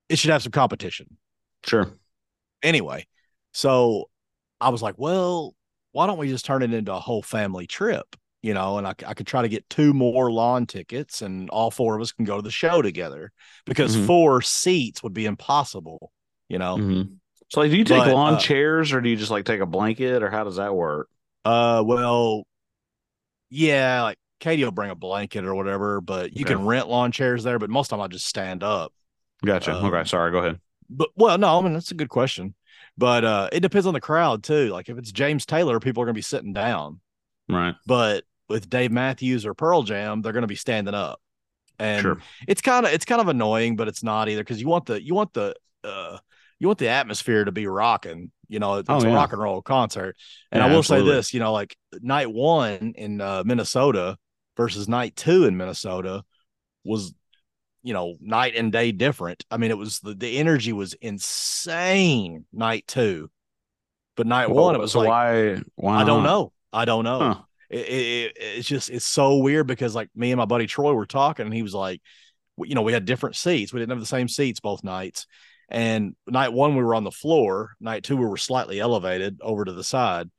it 0.08 0.18
should 0.18 0.32
have 0.32 0.44
some 0.44 0.52
competition. 0.52 1.18
Sure. 1.66 1.92
Anyway, 2.64 3.08
so 3.54 4.10
I 4.62 4.70
was 4.70 4.82
like, 4.82 4.96
well, 4.98 5.56
why 5.92 6.08
don't 6.08 6.18
we 6.18 6.30
just 6.30 6.46
turn 6.46 6.62
it 6.62 6.74
into 6.74 6.94
a 6.94 7.00
whole 7.00 7.22
family 7.22 7.68
trip? 7.68 8.16
You 8.42 8.54
know, 8.54 8.78
and 8.78 8.88
I, 8.88 8.94
I 9.06 9.14
could 9.14 9.28
try 9.28 9.42
to 9.42 9.50
get 9.50 9.70
two 9.70 9.94
more 9.94 10.32
lawn 10.32 10.66
tickets 10.66 11.22
and 11.22 11.50
all 11.50 11.72
four 11.72 11.96
of 11.96 12.02
us 12.02 12.14
can 12.14 12.24
go 12.24 12.38
to 12.38 12.42
the 12.42 12.52
show 12.52 12.82
together 12.82 13.34
because 13.66 13.96
mm-hmm. 13.96 14.06
four 14.06 14.42
seats 14.42 15.04
would 15.04 15.14
be 15.14 15.26
impossible, 15.26 16.14
you 16.48 16.58
know? 16.58 16.78
Mm-hmm. 16.78 17.14
So, 17.50 17.60
like, 17.60 17.72
do 17.72 17.78
you 17.78 17.84
take 17.84 18.06
but, 18.06 18.14
lawn 18.14 18.36
uh, 18.36 18.40
chairs 18.40 18.94
or 18.94 19.02
do 19.02 19.10
you 19.10 19.18
just 19.18 19.32
like 19.32 19.44
take 19.44 19.60
a 19.60 19.66
blanket 19.66 20.24
or 20.24 20.30
how 20.30 20.46
does 20.46 20.56
that 20.56 20.74
work? 20.74 21.10
Uh, 21.44 21.84
well, 21.86 22.44
yeah, 23.50 24.04
like 24.04 24.19
Katie 24.40 24.64
will 24.64 24.72
bring 24.72 24.90
a 24.90 24.96
blanket 24.96 25.46
or 25.46 25.56
whatever, 25.56 26.02
but 26.02 26.36
you 26.36 26.46
okay. 26.46 26.54
can 26.54 26.66
rent 26.66 26.88
lawn 26.88 27.12
chairs 27.12 27.44
there. 27.44 27.60
But 27.60 27.70
most 27.70 27.88
of 27.88 27.98
the 27.98 28.04
time, 28.04 28.06
I 28.06 28.08
just 28.08 28.26
stand 28.28 28.64
up. 28.64 28.94
Gotcha. 29.46 29.76
Um, 29.76 29.86
okay, 29.86 30.08
sorry. 30.08 30.32
Go 30.32 30.40
ahead. 30.40 30.60
But 30.90 31.10
well, 31.16 31.38
no, 31.38 31.60
I 31.60 31.62
mean 31.62 31.74
that's 31.74 31.92
a 31.92 31.96
good 31.96 32.10
question. 32.10 32.56
But 32.98 33.24
uh, 33.24 33.50
it 33.52 33.62
depends 33.62 33.88
on 33.88 33.94
the 33.94 34.02
crowd 34.02 34.44
too. 34.44 34.70
Like 34.70 34.90
if 34.90 34.98
it's 34.98 35.12
James 35.12 35.46
Taylor, 35.46 35.80
people 35.80 36.04
are 36.04 36.06
going 36.06 36.16
to 36.16 36.18
be 36.18 36.22
sitting 36.22 36.54
down. 36.54 37.00
Right. 37.48 37.76
But 37.86 38.26
with 38.50 38.70
Dave 38.70 38.92
Matthews 38.92 39.46
or 39.46 39.54
Pearl 39.54 39.84
Jam, 39.84 40.22
they're 40.22 40.34
going 40.34 40.42
to 40.42 40.48
be 40.48 40.56
standing 40.56 40.94
up. 40.94 41.22
And 41.78 42.02
sure. 42.02 42.18
it's 42.48 42.62
kind 42.62 42.86
of 42.86 42.92
it's 42.92 43.06
kind 43.06 43.22
of 43.22 43.30
annoying, 43.30 43.78
but 43.78 43.88
it's 43.88 44.04
not 44.04 44.28
either 44.28 44.42
because 44.42 44.60
you 44.60 44.68
want 44.68 44.88
the 44.88 45.02
you 45.02 45.16
want 45.16 45.34
the 45.34 45.56
uh 45.84 46.18
you 46.60 46.68
want 46.68 46.80
the 46.80 46.90
atmosphere 46.90 47.46
to 47.46 47.52
be 47.54 47.68
rocking. 47.68 48.32
You 48.50 48.60
know, 48.60 48.76
it's 48.76 48.90
oh, 48.90 49.00
a 49.00 49.14
rock 49.14 49.32
and 49.32 49.42
roll 49.42 49.62
concert. 49.62 50.18
And 50.52 50.60
yeah, 50.60 50.66
I 50.66 50.70
will 50.70 50.80
absolutely. 50.80 51.12
say 51.12 51.16
this, 51.16 51.34
you 51.34 51.40
know, 51.40 51.54
like 51.54 51.78
night 52.02 52.30
one 52.30 52.94
in 52.98 53.22
uh, 53.22 53.44
Minnesota 53.46 54.18
versus 54.60 54.90
night 54.90 55.16
two 55.16 55.46
in 55.46 55.56
Minnesota 55.56 56.22
was 56.84 57.14
you 57.82 57.94
know, 57.94 58.18
night 58.20 58.56
and 58.56 58.72
day 58.72 58.92
different. 58.92 59.46
I 59.50 59.58
mean, 59.58 59.72
it 59.72 59.78
was 59.78 60.00
the, 60.00 60.14
the 60.14 60.38
energy 60.38 60.74
was 60.74 60.94
insane 60.96 62.46
night 62.52 62.86
two, 62.88 63.30
but 64.16 64.28
night 64.28 64.50
well, 64.50 64.66
one, 64.66 64.76
it 64.76 64.80
was 64.80 64.92
so 64.92 65.00
like, 65.00 65.08
why, 65.08 65.62
why? 65.76 66.02
I 66.02 66.04
don't 66.04 66.24
know. 66.24 66.52
I 66.74 66.86
don't 66.86 67.06
know. 67.06 67.20
Huh. 67.20 67.42
It, 67.70 67.78
it, 67.78 68.34
it's 68.36 68.68
just, 68.68 68.90
it's 68.90 69.06
so 69.06 69.38
weird 69.38 69.68
because 69.68 69.96
like 69.96 70.10
me 70.14 70.32
and 70.32 70.38
my 70.38 70.46
buddy 70.46 70.68
Troy 70.68 70.94
were 70.94 71.06
talking 71.06 71.46
and 71.46 71.56
he 71.56 71.64
was 71.64 71.74
like, 71.74 72.02
you 72.58 72.76
know, 72.76 72.82
we 72.82 72.92
had 72.92 73.06
different 73.06 73.38
seats. 73.38 73.72
We 73.72 73.80
didn't 73.80 73.92
have 73.92 74.02
the 74.02 74.06
same 74.06 74.28
seats 74.28 74.60
both 74.60 74.84
nights. 74.84 75.26
And 75.70 76.16
night 76.28 76.52
one, 76.52 76.76
we 76.76 76.84
were 76.84 76.96
on 76.96 77.06
the 77.06 77.12
floor. 77.12 77.72
Night 77.80 78.04
two, 78.04 78.18
we 78.18 78.26
were 78.26 78.38
slightly 78.38 78.82
elevated 78.82 79.40
over 79.42 79.64
to 79.64 79.72
the 79.72 79.84
side. 79.86 80.30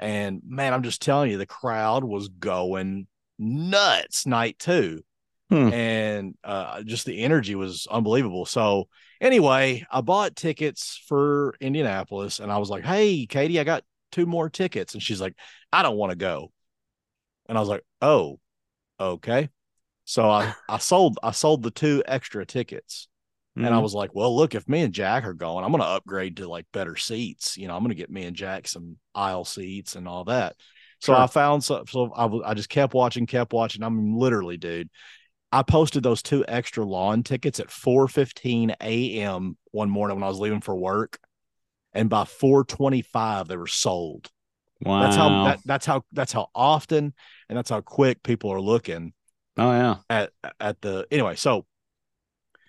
And 0.00 0.40
man, 0.44 0.74
I'm 0.74 0.82
just 0.82 1.00
telling 1.00 1.30
you, 1.30 1.38
the 1.38 1.46
crowd 1.46 2.02
was 2.02 2.28
going 2.28 3.06
nuts 3.38 4.26
night 4.26 4.58
two 4.58 5.02
Hmm. 5.50 5.72
And 5.72 6.34
uh, 6.44 6.82
just 6.82 7.06
the 7.06 7.22
energy 7.22 7.54
was 7.54 7.86
unbelievable. 7.90 8.44
So, 8.44 8.88
anyway, 9.20 9.86
I 9.90 10.02
bought 10.02 10.36
tickets 10.36 11.02
for 11.06 11.54
Indianapolis 11.60 12.38
and 12.38 12.52
I 12.52 12.58
was 12.58 12.68
like, 12.68 12.84
Hey, 12.84 13.26
Katie, 13.26 13.58
I 13.58 13.64
got 13.64 13.84
two 14.12 14.26
more 14.26 14.50
tickets. 14.50 14.92
And 14.92 15.02
she's 15.02 15.20
like, 15.20 15.34
I 15.72 15.82
don't 15.82 15.96
want 15.96 16.10
to 16.10 16.16
go. 16.16 16.52
And 17.48 17.56
I 17.56 17.60
was 17.60 17.70
like, 17.70 17.82
Oh, 18.02 18.38
okay. 19.00 19.48
So 20.04 20.28
I, 20.28 20.54
I 20.68 20.78
sold 20.78 21.18
I 21.22 21.30
sold 21.30 21.62
the 21.62 21.70
two 21.70 22.02
extra 22.06 22.44
tickets. 22.44 23.08
Mm-hmm. 23.56 23.64
And 23.64 23.74
I 23.74 23.78
mm-hmm. 23.78 23.84
was 23.84 23.94
like, 23.94 24.14
well, 24.14 24.36
look, 24.36 24.54
if 24.54 24.68
me 24.68 24.82
and 24.82 24.92
Jack 24.92 25.24
are 25.24 25.32
going, 25.32 25.64
I'm 25.64 25.72
going 25.72 25.82
to 25.82 25.88
upgrade 25.88 26.36
to 26.36 26.48
like 26.48 26.66
better 26.72 26.94
seats. 26.94 27.56
You 27.56 27.66
know, 27.68 27.74
I'm 27.74 27.80
going 27.80 27.88
to 27.88 27.96
get 27.96 28.10
me 28.10 28.24
and 28.24 28.36
Jack 28.36 28.68
some 28.68 28.98
aisle 29.14 29.44
seats 29.44 29.96
and 29.96 30.06
all 30.06 30.24
that. 30.24 30.56
So 31.00 31.12
sure. 31.12 31.16
I 31.16 31.26
found 31.26 31.62
so, 31.62 31.84
so 31.88 32.12
I, 32.12 32.50
I 32.50 32.54
just 32.54 32.68
kept 32.68 32.94
watching, 32.94 33.26
kept 33.26 33.52
watching. 33.52 33.82
I'm 33.82 34.16
literally, 34.16 34.56
dude, 34.56 34.90
I 35.50 35.62
posted 35.62 36.02
those 36.02 36.22
two 36.22 36.44
extra 36.46 36.84
lawn 36.84 37.22
tickets 37.22 37.60
at 37.60 37.68
4:15 37.68 38.74
a.m. 38.80 39.56
one 39.70 39.90
morning 39.90 40.16
when 40.16 40.24
I 40.24 40.28
was 40.28 40.38
leaving 40.38 40.60
for 40.60 40.76
work, 40.76 41.18
and 41.92 42.10
by 42.10 42.24
4:25 42.24 43.48
they 43.48 43.56
were 43.56 43.66
sold. 43.66 44.30
Wow, 44.80 45.02
that's 45.02 45.16
how 45.16 45.44
that, 45.44 45.60
that's 45.64 45.86
how 45.86 46.04
that's 46.12 46.32
how 46.32 46.48
often 46.54 47.14
and 47.48 47.58
that's 47.58 47.70
how 47.70 47.80
quick 47.80 48.22
people 48.22 48.52
are 48.52 48.60
looking. 48.60 49.12
Oh 49.56 49.72
yeah, 49.72 49.96
at 50.10 50.32
at 50.60 50.80
the 50.82 51.06
anyway. 51.10 51.34
So 51.36 51.66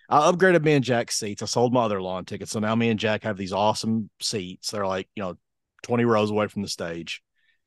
I 0.07 0.31
upgraded 0.31 0.63
me 0.63 0.73
and 0.73 0.83
Jack's 0.83 1.19
seats. 1.19 1.43
I 1.43 1.45
sold 1.45 1.73
my 1.73 1.83
other 1.83 2.01
lawn 2.01 2.25
tickets, 2.25 2.51
so 2.51 2.59
now 2.59 2.75
me 2.75 2.89
and 2.89 2.99
Jack 2.99 3.23
have 3.23 3.37
these 3.37 3.53
awesome 3.53 4.09
seats. 4.21 4.71
They're 4.71 4.87
like 4.87 5.07
you 5.15 5.23
know 5.23 5.37
20 5.83 6.05
rows 6.05 6.31
away 6.31 6.47
from 6.47 6.61
the 6.61 6.67
stage, 6.67 7.21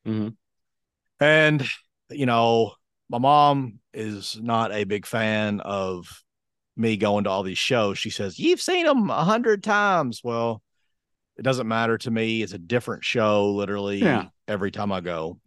mm-hmm. 0.07 0.29
And 1.23 1.69
you 2.11 2.27
know 2.27 2.73
my 3.09 3.19
mom 3.19 3.79
is 3.95 4.39
not 4.41 4.73
a 4.73 4.85
big 4.85 5.07
fan 5.07 5.61
of 5.61 6.23
me 6.77 6.97
going 6.97 7.25
to 7.25 7.31
all 7.31 7.43
these 7.43 7.59
shows. 7.59 7.99
She 7.99 8.11
says, 8.11 8.39
You've 8.39 8.61
seen 8.61 8.87
them 8.87 9.11
a 9.11 9.25
hundred 9.25 9.63
times. 9.63 10.23
Well, 10.25 10.63
it 11.37 11.43
doesn't 11.43 11.69
matter 11.69 11.99
to 11.99 12.11
me. 12.11 12.43
It's 12.43 12.55
a 12.55 12.59
different 12.59 13.05
show, 13.05 13.53
literally, 13.53 13.99
yeah. 13.99 14.27
every 14.49 14.71
time 14.71 14.93
I 14.93 15.01
go. 15.01 15.39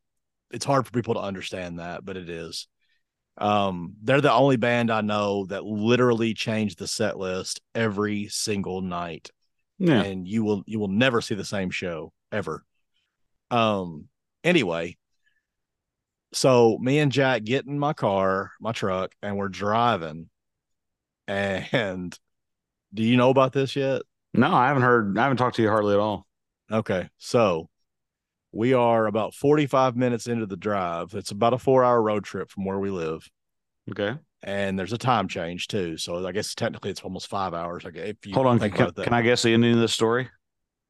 It's 0.52 0.66
hard 0.66 0.86
for 0.86 0.92
people 0.92 1.16
to 1.16 1.22
understand 1.22 1.80
that, 1.80 2.06
but 2.06 2.18
it 2.18 2.30
is. 2.30 2.68
Um, 3.38 3.96
they're 4.02 4.22
the 4.22 4.32
only 4.32 4.58
band 4.58 4.92
I 4.92 5.02
know 5.02 5.46
that 5.48 5.66
literally 5.66 6.34
changed 6.34 6.80
the 6.80 6.88
set 6.88 7.18
list 7.18 7.62
every 7.74 8.28
single 8.28 8.82
night. 8.82 9.32
Yeah. 9.78 10.04
And 10.04 10.26
you 10.26 10.44
will 10.44 10.64
you 10.66 10.80
will 10.80 10.88
never 10.88 11.20
see 11.20 11.36
the 11.36 11.44
same 11.44 11.70
show 11.70 12.14
ever. 12.32 12.64
Um 13.52 14.06
anyway, 14.42 14.96
so 16.36 16.78
me 16.80 17.00
and 17.00 17.12
Jack 17.12 17.44
get 17.44 17.66
in 17.66 17.80
my 17.80 17.94
car, 17.94 18.52
my 18.60 18.74
truck, 18.74 19.14
and 19.24 19.38
we're 19.38 19.48
driving. 19.48 20.30
And 21.28 22.16
do 22.94 23.02
you 23.02 23.18
know 23.18 23.32
about 23.32 23.54
this 23.54 23.76
yet? 23.76 24.04
No, 24.34 24.54
I 24.54 24.68
haven't 24.68 24.84
heard. 24.84 25.18
I 25.18 25.24
haven't 25.24 25.38
talked 25.38 25.56
to 25.56 25.64
you 25.64 25.70
hardly 25.70 25.96
at 25.96 26.00
all. 26.00 26.28
Okay, 26.72 27.10
so 27.18 27.70
we 28.52 28.74
are 28.74 29.08
about 29.08 29.34
forty-five 29.34 29.96
minutes 29.96 30.28
into 30.28 30.46
the 30.46 30.58
drive. 30.58 31.16
It's 31.16 31.32
about 31.32 31.54
a 31.54 31.58
four-hour 31.58 32.02
road 32.02 32.26
trip 32.26 32.52
from 32.52 32.66
where 32.66 32.80
we 32.80 32.90
live. 32.90 33.28
Okay, 33.90 34.16
and 34.44 34.78
there's 34.78 34.94
a 34.94 34.98
time 34.98 35.28
change 35.28 35.68
too. 35.68 35.98
So 35.98 36.28
I 36.28 36.32
guess 36.32 36.54
technically 36.54 36.92
it's 36.92 37.02
almost 37.02 37.28
five 37.28 37.54
hours. 37.54 37.84
Like 37.86 37.96
if 37.96 38.26
you 38.26 38.34
hold 38.34 38.48
on, 38.48 38.60
can, 38.60 38.92
can 38.92 39.14
I 39.14 39.22
guess 39.22 39.42
the 39.42 39.54
ending 39.54 39.74
of 39.74 39.80
this 39.80 39.94
story? 39.94 40.30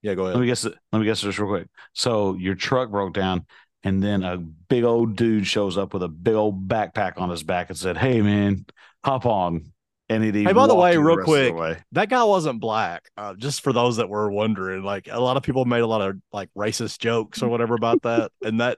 Yeah, 0.02 0.16
go 0.16 0.24
ahead. 0.24 0.36
Let 0.36 0.42
me 0.42 0.48
guess. 0.48 0.66
Let 0.66 1.00
me 1.00 1.06
guess 1.06 1.22
this 1.22 1.40
real 1.40 1.50
quick. 1.50 1.68
So 1.94 2.36
your 2.36 2.56
truck 2.56 2.90
broke 2.90 3.14
down 3.14 3.46
and 3.86 4.04
then 4.04 4.24
a 4.24 4.36
big 4.38 4.84
old 4.84 5.16
dude 5.16 5.48
shows 5.48 5.78
up 5.78 5.94
with 5.94 6.04
a 6.04 6.10
big 6.10 6.34
old 6.34 6.68
backpack 6.68 7.18
on 7.22 7.30
his 7.30 7.44
back 7.44 7.70
and 7.70 7.78
said, 7.78 7.98
"Hey, 7.98 8.22
man, 8.22 8.66
hop 9.06 9.26
on." 9.26 9.72
And 10.10 10.24
he 10.24 10.44
hey, 10.44 10.54
by 10.54 10.68
the 10.68 10.76
way, 10.76 10.98
real 10.98 11.16
the 11.18 11.24
quick, 11.24 11.82
that 11.94 12.10
guy 12.10 12.24
wasn't 12.26 12.60
black. 12.60 13.10
Uh, 13.18 13.34
just 13.34 13.62
for 13.62 13.74
those 13.74 13.98
that 13.98 14.10
were 14.10 14.30
wondering, 14.30 14.84
like 14.84 15.08
a 15.10 15.20
lot 15.20 15.38
of 15.38 15.42
people 15.44 15.66
made 15.66 15.80
a 15.80 15.88
lot 15.88 16.02
of 16.02 16.18
like 16.34 16.50
racist 16.56 17.00
jokes 17.00 17.42
or 17.42 17.48
whatever 17.48 17.74
about 17.76 18.02
that, 18.04 18.32
and 18.44 18.60
that 18.60 18.78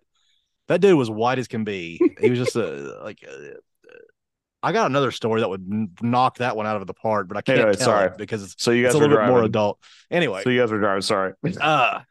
That 0.67 0.79
dude 0.79 0.97
was 0.97 1.09
white 1.09 1.39
as 1.39 1.47
can 1.47 1.63
be. 1.63 1.99
He 2.21 2.29
was 2.29 2.39
just 2.39 2.55
a 2.55 2.99
like. 3.03 3.23
Uh, 3.27 3.55
I 4.63 4.71
got 4.71 4.89
another 4.89 5.11
story 5.11 5.41
that 5.41 5.49
would 5.49 5.65
knock 6.01 6.39
that 6.39 6.57
one 6.57 6.65
out 6.65 6.81
of 6.81 6.87
the 6.87 6.93
park, 6.93 7.27
but 7.27 7.37
I 7.37 7.41
can't 7.41 7.59
Anyway, 7.59 7.75
tell 7.75 7.85
sorry. 7.85 8.07
it 8.07 8.17
because 8.17 8.43
it's, 8.43 8.55
So 8.57 8.71
you 8.71 8.83
guys 8.83 8.89
it's 8.89 8.95
a 8.95 8.99
little 8.99 9.15
bit 9.17 9.27
more 9.27 9.43
adult. 9.43 9.79
Anyway, 10.09 10.41
So 10.43 10.49
you 10.49 10.59
guys 10.59 10.71
are 10.71 10.79
driving. 10.79 11.03
Sorry. 11.03 11.33
uh, 11.61 12.01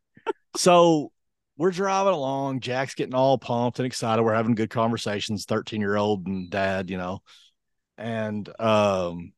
so 0.56 1.10
we're 1.56 1.70
driving 1.70 2.12
along. 2.12 2.60
Jack's 2.60 2.94
getting 2.94 3.14
all 3.14 3.38
pumped 3.38 3.78
and 3.78 3.86
excited. 3.86 4.22
We're 4.22 4.34
having 4.34 4.54
good 4.54 4.70
conversations. 4.70 5.44
Thirteen 5.44 5.80
year 5.80 5.96
old 5.96 6.26
and 6.26 6.50
dad, 6.50 6.90
you 6.90 6.98
know, 6.98 7.22
and 7.96 8.48
um, 8.60 9.32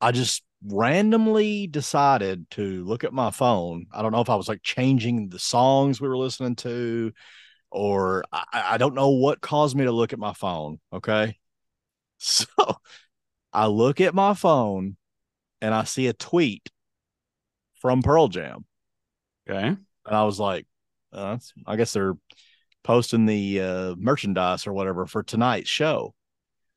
I 0.00 0.12
just 0.12 0.42
randomly 0.64 1.66
decided 1.66 2.48
to 2.50 2.84
look 2.84 3.04
at 3.04 3.12
my 3.12 3.30
phone. 3.30 3.86
I 3.92 4.02
don't 4.02 4.12
know 4.12 4.20
if 4.20 4.30
I 4.30 4.36
was 4.36 4.48
like 4.48 4.62
changing 4.62 5.28
the 5.28 5.38
songs 5.38 6.00
we 6.00 6.08
were 6.08 6.18
listening 6.18 6.56
to, 6.56 7.12
or 7.70 8.24
I, 8.32 8.44
I 8.52 8.78
don't 8.78 8.94
know 8.94 9.10
what 9.10 9.40
caused 9.40 9.76
me 9.76 9.84
to 9.84 9.92
look 9.92 10.12
at 10.12 10.18
my 10.18 10.34
phone. 10.34 10.80
Okay, 10.92 11.38
so 12.18 12.46
I 13.52 13.66
look 13.66 14.00
at 14.00 14.14
my 14.14 14.34
phone 14.34 14.96
and 15.60 15.74
I 15.74 15.84
see 15.84 16.08
a 16.08 16.12
tweet 16.12 16.68
from 17.76 18.02
Pearl 18.02 18.28
Jam. 18.28 18.64
Okay. 19.48 19.66
And 19.66 20.16
I 20.16 20.24
was 20.24 20.38
like, 20.40 20.66
uh, 21.12 21.38
I 21.66 21.76
guess 21.76 21.92
they're 21.92 22.14
posting 22.84 23.26
the 23.26 23.60
uh, 23.60 23.94
merchandise 23.96 24.66
or 24.66 24.72
whatever 24.72 25.06
for 25.06 25.22
tonight's 25.22 25.68
show. 25.70 26.14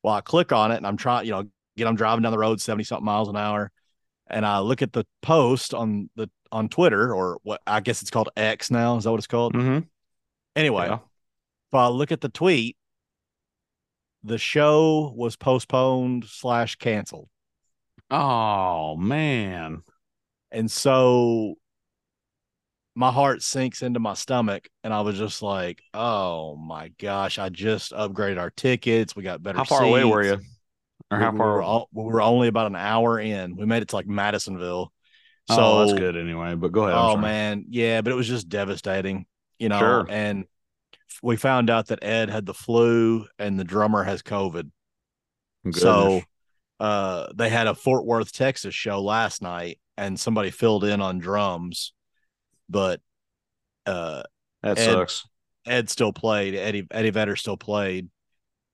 Well, 0.04 0.14
I 0.14 0.22
click 0.22 0.52
on 0.52 0.72
it 0.72 0.78
and 0.78 0.86
I'm 0.88 0.98
trying, 0.98 1.26
you 1.26 1.32
know, 1.32 1.44
get 1.78 1.88
I'm 1.88 1.96
driving 1.96 2.22
down 2.24 2.32
the 2.32 2.38
road 2.38 2.62
70 2.62 2.84
something 2.84 3.06
miles 3.06 3.28
an 3.30 3.36
hour. 3.38 3.72
And 4.28 4.46
I 4.46 4.60
look 4.60 4.82
at 4.82 4.94
the 4.94 5.06
post 5.22 5.74
on 5.74 6.10
the 6.16 6.30
on 6.52 6.70
Twitter 6.70 7.14
or 7.14 7.40
what 7.44 7.62
I 7.68 7.80
guess 7.80 8.02
it's 8.02 8.12
called 8.12 8.30
X 8.38 8.72
now. 8.72 8.98
Is 8.98 9.04
that 9.04 9.12
what 9.12 9.18
it's 9.18 9.28
called? 9.28 9.54
Mm-hmm. 9.54 9.80
Anyway, 10.56 10.86
Yeah. 10.88 10.96
if 10.96 11.74
I 11.74 11.88
look 11.88 12.12
at 12.12 12.22
the 12.22 12.30
tweet, 12.30 12.78
the 14.24 14.38
show 14.38 15.14
was 15.16 15.36
postponed 15.36 16.26
slash 16.28 16.76
canceled. 16.78 17.30
Oh 18.10 18.96
man. 18.98 19.84
And 20.52 20.70
so 20.72 21.56
my 22.96 23.12
heart 23.12 23.42
sinks 23.44 23.82
into 23.82 24.00
my 24.00 24.14
stomach, 24.14 24.68
and 24.84 24.94
I 24.94 25.02
was 25.02 25.18
just 25.18 25.42
like, 25.42 25.82
"Oh 25.94 26.56
my 26.56 26.90
gosh! 27.00 27.38
I 27.38 27.50
just 27.50 27.92
upgraded 27.92 28.40
our 28.40 28.50
tickets. 28.50 29.16
We 29.16 29.24
got 29.24 29.44
better." 29.44 29.58
How 29.58 29.66
far 29.66 29.84
away 29.84 30.04
were 30.06 30.24
you? 30.24 30.34
Or 31.12 31.18
We- 31.18 31.24
how 31.24 31.32
we 31.32 31.38
far? 31.38 31.48
were, 31.54 31.62
all, 31.62 31.90
we 31.94 32.04
were 32.04 32.22
only 32.22 32.48
about 32.48 32.68
an 32.68 32.76
hour 32.76 33.20
in. 33.20 33.56
We 33.56 33.66
made 33.66 33.84
it 33.84 33.90
to 33.90 33.96
like 33.96 34.08
Madisonville. 34.08 34.92
So 35.48 35.56
oh, 35.60 35.86
that's 35.86 36.00
good 36.00 36.18
anyway. 36.18 36.56
But 36.56 36.72
go 36.72 36.86
ahead. 36.86 36.98
Oh 36.98 37.18
man, 37.18 37.66
yeah, 37.70 38.02
but 38.02 38.12
it 38.12 38.16
was 38.16 38.28
just 38.28 38.50
devastating, 38.50 39.28
you 39.60 39.70
know. 39.70 39.78
Sure. 39.78 40.06
And 40.10 40.46
we 41.22 41.36
found 41.36 41.70
out 41.70 41.88
that 41.88 42.04
Ed 42.04 42.30
had 42.30 42.46
the 42.48 42.54
flu 42.54 43.28
and 43.38 43.60
the 43.60 43.64
drummer 43.64 44.04
has 44.04 44.24
COVID. 44.24 44.72
Goodness. 45.64 45.82
So 45.82 46.22
uh 46.80 47.28
they 47.36 47.50
had 47.50 47.68
a 47.68 47.76
Fort 47.76 48.06
Worth, 48.06 48.32
Texas 48.32 48.74
show 48.74 49.02
last 49.02 49.42
night 49.42 49.80
and 49.98 50.20
somebody 50.20 50.50
filled 50.50 50.84
in 50.84 51.00
on 51.02 51.20
drums, 51.20 51.94
but 52.70 53.02
uh 53.86 54.24
that 54.64 54.78
Ed- 54.80 54.86
sucks. 54.86 55.26
Ed 55.68 55.90
still 55.90 56.14
played, 56.14 56.56
Eddie 56.56 56.88
Eddie 56.92 57.10
Vedder 57.12 57.36
still 57.36 57.58
played. 57.58 58.10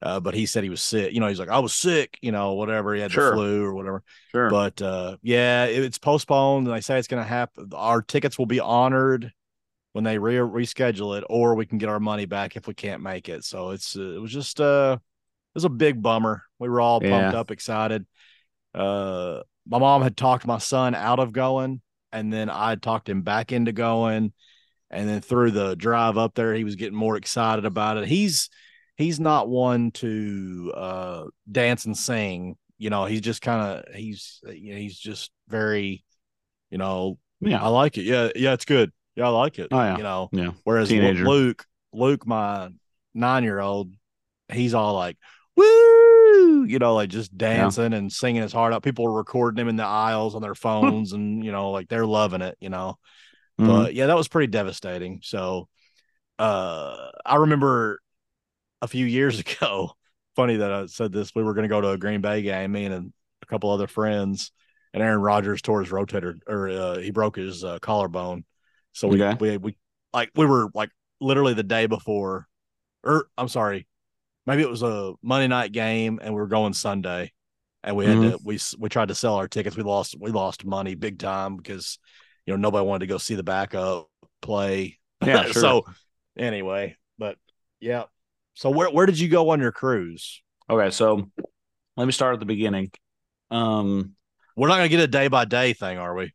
Uh, 0.03 0.19
but 0.19 0.33
he 0.33 0.47
said 0.47 0.63
he 0.63 0.69
was 0.71 0.81
sick. 0.81 1.13
You 1.13 1.19
know, 1.19 1.27
he's 1.27 1.39
like, 1.39 1.49
I 1.49 1.59
was 1.59 1.75
sick, 1.75 2.17
you 2.23 2.31
know, 2.31 2.53
whatever. 2.53 2.95
He 2.95 3.01
had 3.01 3.11
Sure. 3.11 3.29
the 3.29 3.35
flu 3.35 3.63
or 3.63 3.75
whatever. 3.75 4.01
Sure. 4.31 4.49
But 4.49 4.81
uh 4.81 5.17
yeah, 5.21 5.65
it- 5.65 5.83
it's 5.83 5.99
postponed 5.99 6.67
and 6.67 6.75
they 6.75 6.81
say 6.81 6.97
it's 6.97 7.07
gonna 7.07 7.23
happen. 7.23 7.69
Our 7.75 8.01
tickets 8.01 8.37
will 8.39 8.47
be 8.47 8.59
honored 8.59 9.31
when 9.93 10.03
they 10.03 10.17
re- 10.17 10.35
reschedule 10.37 11.17
it, 11.17 11.23
or 11.29 11.53
we 11.55 11.65
can 11.65 11.77
get 11.77 11.89
our 11.89 11.99
money 11.99 12.25
back 12.25 12.55
if 12.55 12.65
we 12.67 12.73
can't 12.73 13.03
make 13.03 13.29
it. 13.29 13.43
So 13.43 13.71
it's 13.71 13.95
uh, 13.95 14.01
it 14.15 14.21
was 14.21 14.31
just 14.31 14.59
uh 14.59 14.97
it 14.99 15.55
was 15.55 15.65
a 15.65 15.69
big 15.69 16.01
bummer. 16.01 16.43
We 16.59 16.67
were 16.69 16.81
all 16.81 16.99
pumped 16.99 17.33
Yeah. 17.33 17.39
up, 17.39 17.51
excited. 17.51 18.05
Uh 18.73 19.41
my 19.67 19.77
mom 19.77 20.01
had 20.01 20.17
talked 20.17 20.47
my 20.47 20.57
son 20.57 20.95
out 20.95 21.19
of 21.19 21.31
going, 21.31 21.81
and 22.11 22.31
then 22.31 22.49
I 22.49 22.75
talked 22.75 23.09
him 23.09 23.21
back 23.21 23.51
into 23.51 23.71
going. 23.71 24.33
And 24.89 25.07
then 25.07 25.21
through 25.21 25.51
the 25.51 25.75
drive 25.75 26.17
up 26.17 26.35
there, 26.35 26.53
he 26.53 26.65
was 26.65 26.75
getting 26.75 26.97
more 26.97 27.15
excited 27.15 27.63
about 27.65 27.95
it. 27.97 28.07
He's 28.07 28.49
he's 28.97 29.19
not 29.21 29.47
one 29.47 29.91
to 29.91 30.73
uh 30.75 31.23
dance 31.49 31.85
and 31.85 31.95
sing. 31.97 32.57
You 32.77 32.89
know, 32.89 33.05
he's 33.05 33.21
just 33.21 33.41
kind 33.41 33.61
of 33.85 33.95
he's 33.95 34.41
you 34.51 34.73
know, 34.73 34.79
he's 34.79 34.97
just 34.99 35.31
very, 35.47 36.03
you 36.69 36.77
know, 36.77 37.17
yeah. 37.39 37.63
I 37.63 37.69
like 37.69 37.97
it. 37.97 38.03
Yeah, 38.03 38.29
yeah, 38.35 38.51
it's 38.51 38.65
good. 38.65 38.91
Yeah, 39.15 39.27
I 39.27 39.29
like 39.29 39.59
it. 39.59 39.69
Oh, 39.71 39.79
yeah. 39.79 39.97
You 39.97 40.03
know, 40.03 40.29
Yeah. 40.33 40.51
whereas 40.65 40.89
Teenager. 40.89 41.25
Luke, 41.25 41.65
Luke, 41.93 42.27
my 42.27 42.69
nine 43.13 43.43
year 43.43 43.59
old, 43.59 43.93
he's 44.51 44.73
all 44.73 44.93
like, 44.95 45.17
woo, 45.55 45.65
you 46.67 46.79
know, 46.79 46.95
like 46.95 47.09
just 47.09 47.37
dancing 47.37 47.93
and 47.93 48.11
singing 48.11 48.41
his 48.41 48.53
heart 48.53 48.73
out. 48.73 48.83
People 48.83 49.05
are 49.07 49.11
recording 49.13 49.59
him 49.61 49.69
in 49.69 49.75
the 49.75 49.83
aisles 49.85 50.35
on 50.35 50.41
their 50.41 50.55
phones 50.55 51.13
and, 51.13 51.43
you 51.43 51.51
know, 51.51 51.71
like 51.71 51.89
they're 51.89 52.05
loving 52.05 52.41
it, 52.41 52.57
you 52.59 52.69
know. 52.69 52.97
Mhm. 53.59 53.67
But 53.67 53.93
yeah, 53.95 54.07
that 54.07 54.17
was 54.17 54.27
pretty 54.27 54.47
devastating. 54.51 55.21
So 55.23 55.67
uh 56.39 57.11
I 57.25 57.37
remember 57.37 57.99
a 58.81 58.87
few 58.87 59.05
years 59.05 59.39
ago, 59.41 59.91
funny 60.35 60.57
that 60.57 60.71
I 60.71 60.85
said 60.87 61.11
this, 61.11 61.33
we 61.35 61.43
were 61.43 61.53
gonna 61.53 61.67
go 61.67 61.81
to 61.81 61.89
a 61.91 61.97
Green 61.97 62.21
Bay 62.21 62.41
game, 62.41 62.71
me 62.71 62.85
and 62.85 63.13
a 63.41 63.45
couple 63.47 63.69
other 63.71 63.87
friends, 63.87 64.51
and 64.93 65.03
Aaron 65.03 65.21
Rodgers 65.21 65.61
tore 65.61 65.81
his 65.81 65.91
rotator 65.91 66.39
or 66.47 66.69
uh, 66.69 66.97
he 66.99 67.11
broke 67.11 67.35
his 67.37 67.63
uh, 67.63 67.79
collarbone. 67.79 68.45
So 68.93 69.07
we, 69.07 69.21
Okay. 69.21 69.37
we 69.39 69.57
we 69.57 69.77
like 70.13 70.31
we 70.35 70.45
were 70.45 70.69
like 70.73 70.91
literally 71.19 71.53
the 71.53 71.63
day 71.63 71.85
before, 71.85 72.47
or 73.03 73.27
I'm 73.37 73.47
sorry, 73.47 73.87
maybe 74.45 74.61
it 74.61 74.69
was 74.69 74.83
a 74.83 75.13
Monday 75.21 75.47
night 75.47 75.71
game, 75.71 76.19
and 76.21 76.33
we 76.33 76.39
were 76.39 76.47
going 76.47 76.73
Sunday, 76.73 77.31
and 77.83 77.95
we 77.95 78.05
had 78.05 78.21
to 78.21 78.39
we 78.43 78.59
we 78.77 78.89
tried 78.89 79.09
to 79.09 79.15
sell 79.15 79.35
our 79.35 79.47
tickets. 79.47 79.75
We 79.77 79.83
lost 79.83 80.15
we 80.19 80.31
lost 80.31 80.65
money 80.65 80.95
big 80.95 81.19
time 81.19 81.57
because 81.57 81.99
you 82.45 82.53
know 82.53 82.57
nobody 82.57 82.85
wanted 82.85 83.01
to 83.01 83.07
go 83.07 83.17
see 83.17 83.35
the 83.35 83.43
backup 83.43 84.09
play. 84.41 84.99
Yeah, 85.23 85.43
sure. 85.51 85.53
so 85.53 85.85
anyway, 86.37 86.95
but 87.17 87.37
yeah. 87.79 88.03
So 88.53 88.69
where 88.69 88.89
where 88.89 89.05
did 89.05 89.19
you 89.19 89.29
go 89.29 89.49
on 89.49 89.61
your 89.61 89.71
cruise? 89.71 90.41
Okay, 90.69 90.89
so 90.91 91.29
let 91.97 92.05
me 92.05 92.11
start 92.11 92.33
at 92.33 92.39
the 92.39 92.45
beginning. 92.45 92.91
Um, 93.49 94.15
We're 94.55 94.67
not 94.67 94.77
gonna 94.77 94.89
get 94.89 94.99
a 94.99 95.07
day 95.07 95.27
by 95.27 95.45
day 95.45 95.73
thing, 95.73 95.97
are 95.97 96.15
we? 96.15 96.33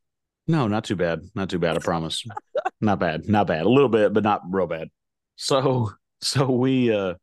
no, 0.49 0.69
not 0.69 0.85
too 0.85 0.97
bad. 0.97 1.21
Not 1.35 1.51
too 1.51 1.59
bad, 1.59 1.77
I 1.77 1.81
promise. 1.81 2.25
not 2.81 3.01
bad. 3.01 3.29
Not 3.29 3.47
bad. 3.47 3.67
A 3.67 3.69
little 3.69 3.89
bit, 3.89 4.13
but 4.13 4.23
not 4.23 4.43
real 4.49 4.67
bad. 4.67 4.89
So 5.37 5.91
so 6.21 6.51
we 6.51 6.93
uh 6.93 7.15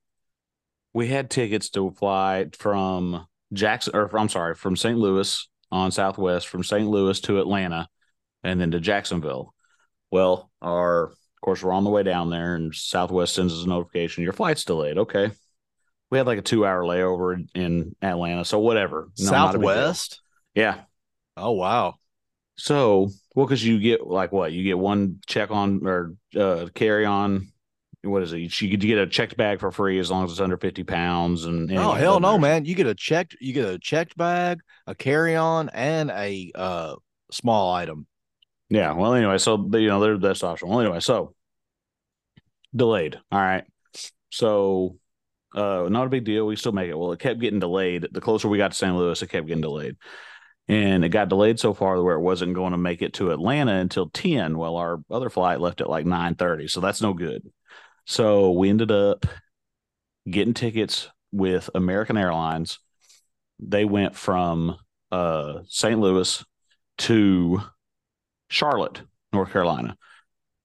we 0.93 1.07
had 1.07 1.29
tickets 1.29 1.69
to 1.71 1.91
fly 1.91 2.47
from 2.57 3.25
Jackson 3.51 3.95
or 3.95 4.15
I'm 4.17 4.29
sorry, 4.29 4.55
from 4.55 4.75
St. 4.75 4.97
Louis 4.97 5.47
on 5.71 5.91
Southwest, 5.91 6.47
from 6.47 6.63
St. 6.63 6.87
Louis 6.87 7.19
to 7.21 7.39
Atlanta 7.39 7.87
and 8.43 8.59
then 8.59 8.71
to 8.71 8.79
Jacksonville. 8.79 9.53
Well, 10.11 10.51
our 10.61 11.05
of 11.05 11.41
course 11.41 11.63
we're 11.63 11.73
on 11.73 11.83
the 11.83 11.89
way 11.89 12.03
down 12.03 12.29
there 12.29 12.55
and 12.55 12.73
Southwest 12.73 13.35
sends 13.35 13.53
us 13.53 13.65
a 13.65 13.67
notification, 13.69 14.23
your 14.23 14.33
flight's 14.33 14.65
delayed. 14.65 14.97
Okay. 14.97 15.31
We 16.11 16.17
had 16.19 16.27
like 16.27 16.39
a 16.39 16.43
two 16.43 16.65
hour 16.65 16.83
layover 16.83 17.43
in- 17.55 17.95
Atlanta. 18.01 18.45
So 18.45 18.59
whatever. 18.59 19.09
No, 19.19 19.31
not 19.31 19.55
a 19.55 19.59
big 19.59 19.67
deal. 19.67 19.69
Southwest. 19.75 20.21
Yeah. 20.53 20.81
Oh 21.35 21.51
wow. 21.51 21.95
So, 22.55 23.09
well, 23.35 23.47
because 23.47 23.65
you 23.65 23.79
get 23.79 24.05
like 24.05 24.31
what 24.31 24.51
you 24.51 24.63
get 24.63 24.77
one 24.77 25.19
check 25.25 25.49
on 25.49 25.85
or 25.87 26.13
uh, 26.37 26.67
carry 26.73 27.05
on. 27.05 27.47
What 28.03 28.21
is 28.23 28.33
it? 28.33 28.61
You, 28.61 28.77
get 28.77 28.97
a 28.97 29.07
checked 29.07 29.37
bag 29.37 29.59
for 29.59 29.71
free 29.71 29.97
as 29.97 30.11
long 30.11 30.25
as 30.25 30.31
it's 30.31 30.41
under 30.41 30.57
fifty 30.57 30.83
pounds. 30.83 31.45
And 31.45 31.71
Oh 31.71 31.93
hell 31.93 32.19
no, 32.19 32.37
man! 32.37 32.65
You 32.65 32.75
get 32.75 32.87
a 32.87 32.93
checked, 32.93 33.37
you 33.39 33.53
get 33.53 33.65
a 33.65 33.79
checked 33.79 34.17
bag, 34.17 34.59
a 34.87 34.93
carry 34.93 35.35
on, 35.35 35.69
and 35.69 36.11
a 36.11 36.51
uh 36.53 36.95
small 37.31 37.73
item. 37.73 38.05
Yeah. 38.69 38.93
Well, 38.93 39.13
anyway, 39.13 39.37
so 39.37 39.69
you 39.73 39.87
know 39.87 39.99
they're 40.01 40.17
that's 40.17 40.43
optional. 40.43 40.71
Well, 40.71 40.81
anyway, 40.81 40.99
so 40.99 41.33
delayed. 42.75 43.19
All 43.31 43.39
right. 43.39 43.63
So, 44.31 44.97
uh, 45.55 45.87
not 45.89 46.07
a 46.07 46.09
big 46.09 46.25
deal. 46.25 46.47
We 46.47 46.55
still 46.55 46.71
make 46.71 46.89
it. 46.89 46.97
Well, 46.97 47.11
it 47.11 47.19
kept 47.19 47.39
getting 47.39 47.59
delayed. 47.59 48.07
The 48.11 48.21
closer 48.21 48.47
we 48.47 48.57
got 48.57 48.71
to 48.71 48.77
St. 48.77 48.95
Louis, 48.95 49.21
it 49.21 49.29
kept 49.29 49.47
getting 49.47 49.61
delayed. 49.61 49.95
And 50.67 51.03
it 51.03 51.09
got 51.09 51.29
delayed 51.29 51.59
so 51.59 51.73
far 51.73 52.01
where 52.01 52.15
it 52.15 52.21
wasn't 52.21 52.55
going 52.55 52.71
to 52.71 52.77
make 52.77 53.01
it 53.01 53.13
to 53.15 53.31
Atlanta 53.31 53.73
until 53.73 54.09
10. 54.09 54.57
Well, 54.57 54.77
our 54.77 54.99
other 55.11 55.29
flight 55.29 55.59
left 55.59 55.81
at 55.81 55.89
like 55.89 56.05
9:30. 56.05 56.69
So 56.69 56.79
that's 56.79 57.01
no 57.01 57.13
good. 57.13 57.43
So 58.05 58.51
we 58.51 58.69
ended 58.69 58.91
up 58.91 59.25
getting 60.29 60.53
tickets 60.53 61.09
with 61.31 61.69
American 61.75 62.17
Airlines. 62.17 62.79
They 63.59 63.85
went 63.85 64.15
from 64.15 64.77
uh, 65.11 65.59
St. 65.67 65.99
Louis 65.99 66.43
to 66.99 67.61
Charlotte, 68.49 69.01
North 69.31 69.51
Carolina, 69.51 69.97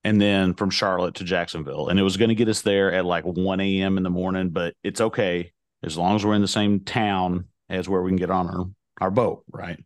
and 0.04 0.20
then 0.20 0.54
from 0.54 0.70
Charlotte 0.70 1.16
to 1.16 1.24
Jacksonville. 1.24 1.88
And 1.88 1.98
it 1.98 2.02
was 2.02 2.16
going 2.16 2.30
to 2.30 2.34
get 2.34 2.48
us 2.48 2.62
there 2.62 2.92
at 2.92 3.04
like 3.04 3.24
1 3.24 3.60
a.m. 3.60 3.96
in 3.96 4.02
the 4.02 4.10
morning, 4.10 4.50
but 4.50 4.74
it's 4.82 5.00
okay 5.00 5.52
as 5.82 5.96
long 5.96 6.16
as 6.16 6.24
we're 6.24 6.34
in 6.34 6.42
the 6.42 6.48
same 6.48 6.80
town 6.80 7.46
as 7.68 7.88
where 7.88 8.02
we 8.02 8.10
can 8.10 8.16
get 8.16 8.30
on 8.30 8.48
our, 8.48 8.64
our 9.00 9.10
boat, 9.10 9.44
right? 9.52 9.78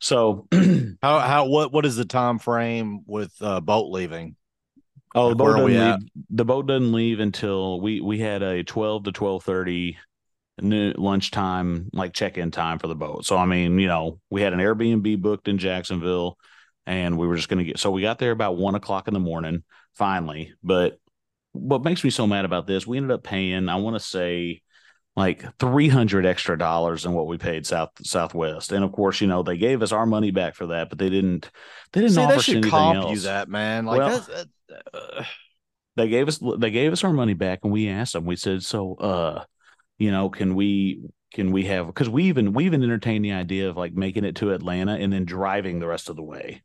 So 0.00 0.48
How 1.02 1.20
how 1.20 1.46
what 1.46 1.72
what 1.72 1.86
is 1.86 1.96
the 1.96 2.04
time 2.04 2.38
frame 2.38 3.02
with 3.06 3.32
uh 3.40 3.60
boat 3.60 3.90
leaving? 3.90 4.36
Oh, 5.14 5.30
the 5.30 5.36
boat 5.36 5.56
doesn't 5.56 5.64
leave. 5.66 6.10
The 6.30 6.44
boat 6.44 6.66
doesn't 6.66 6.92
leave 6.92 7.20
until 7.20 7.80
we 7.80 8.00
we 8.00 8.18
had 8.18 8.42
a 8.42 8.62
twelve 8.62 9.04
to 9.04 9.12
twelve 9.12 9.44
thirty 9.44 9.98
new 10.60 10.92
lunchtime 10.96 11.90
like 11.92 12.12
check 12.12 12.38
in 12.38 12.50
time 12.50 12.78
for 12.78 12.86
the 12.86 12.94
boat. 12.94 13.24
So 13.24 13.36
I 13.36 13.46
mean, 13.46 13.78
you 13.78 13.88
know, 13.88 14.20
we 14.30 14.42
had 14.42 14.52
an 14.52 14.58
Airbnb 14.58 15.20
booked 15.20 15.48
in 15.48 15.58
Jacksonville, 15.58 16.38
and 16.86 17.18
we 17.18 17.26
were 17.26 17.36
just 17.36 17.48
going 17.48 17.58
to 17.58 17.64
get. 17.64 17.78
So 17.78 17.90
we 17.90 18.02
got 18.02 18.18
there 18.18 18.30
about 18.32 18.56
one 18.56 18.74
o'clock 18.74 19.08
in 19.08 19.14
the 19.14 19.20
morning 19.20 19.64
finally. 19.94 20.52
But 20.62 20.98
what 21.52 21.84
makes 21.84 22.04
me 22.04 22.10
so 22.10 22.26
mad 22.26 22.44
about 22.44 22.66
this, 22.66 22.86
we 22.86 22.96
ended 22.96 23.12
up 23.12 23.22
paying. 23.22 23.68
I 23.68 23.76
want 23.76 23.96
to 23.96 24.00
say 24.00 24.62
like 25.16 25.44
300 25.58 26.26
extra 26.26 26.58
dollars 26.58 27.02
than 27.04 27.12
what 27.12 27.26
we 27.26 27.38
paid 27.38 27.66
south 27.66 27.90
southwest. 28.02 28.70
And 28.72 28.84
of 28.84 28.92
course 28.92 29.20
you 29.20 29.26
know 29.26 29.42
they 29.42 29.56
gave 29.56 29.82
us 29.82 29.92
our 29.92 30.06
money 30.06 30.30
back 30.30 30.54
for 30.54 30.66
that 30.68 30.88
but 30.90 30.98
they 30.98 31.08
didn't 31.08 31.50
they 31.92 32.02
didn't 32.02 32.14
See, 32.14 32.20
offer 32.20 32.34
they 32.36 32.40
should 32.42 32.56
anything 32.56 32.70
comp 32.70 32.96
else. 32.98 33.10
you 33.12 33.20
that, 33.20 33.48
man. 33.48 33.86
Like 33.86 33.98
Well- 33.98 34.20
that, 34.20 34.48
uh, 34.94 35.24
they 35.96 36.08
gave 36.08 36.28
us 36.28 36.38
they 36.58 36.70
gave 36.70 36.92
us 36.92 37.02
our 37.04 37.12
money 37.12 37.34
back 37.34 37.60
and 37.64 37.72
we 37.72 37.88
asked 37.88 38.12
them 38.12 38.26
we 38.26 38.36
said 38.36 38.62
so 38.62 38.94
uh 38.96 39.44
you 39.98 40.10
know 40.10 40.28
can 40.28 40.54
we 40.54 41.00
can 41.32 41.52
we 41.52 41.64
have 41.64 41.86
because 41.86 42.08
we 42.08 42.24
even 42.24 42.52
we 42.52 42.66
even 42.66 42.82
entertained 42.82 43.24
the 43.24 43.32
idea 43.32 43.70
of 43.70 43.76
like 43.78 43.94
making 43.94 44.24
it 44.24 44.36
to 44.36 44.52
atlanta 44.52 44.92
and 44.96 45.10
then 45.12 45.24
driving 45.24 45.78
the 45.80 45.86
rest 45.86 46.10
of 46.10 46.16
the 46.16 46.22
way 46.22 46.62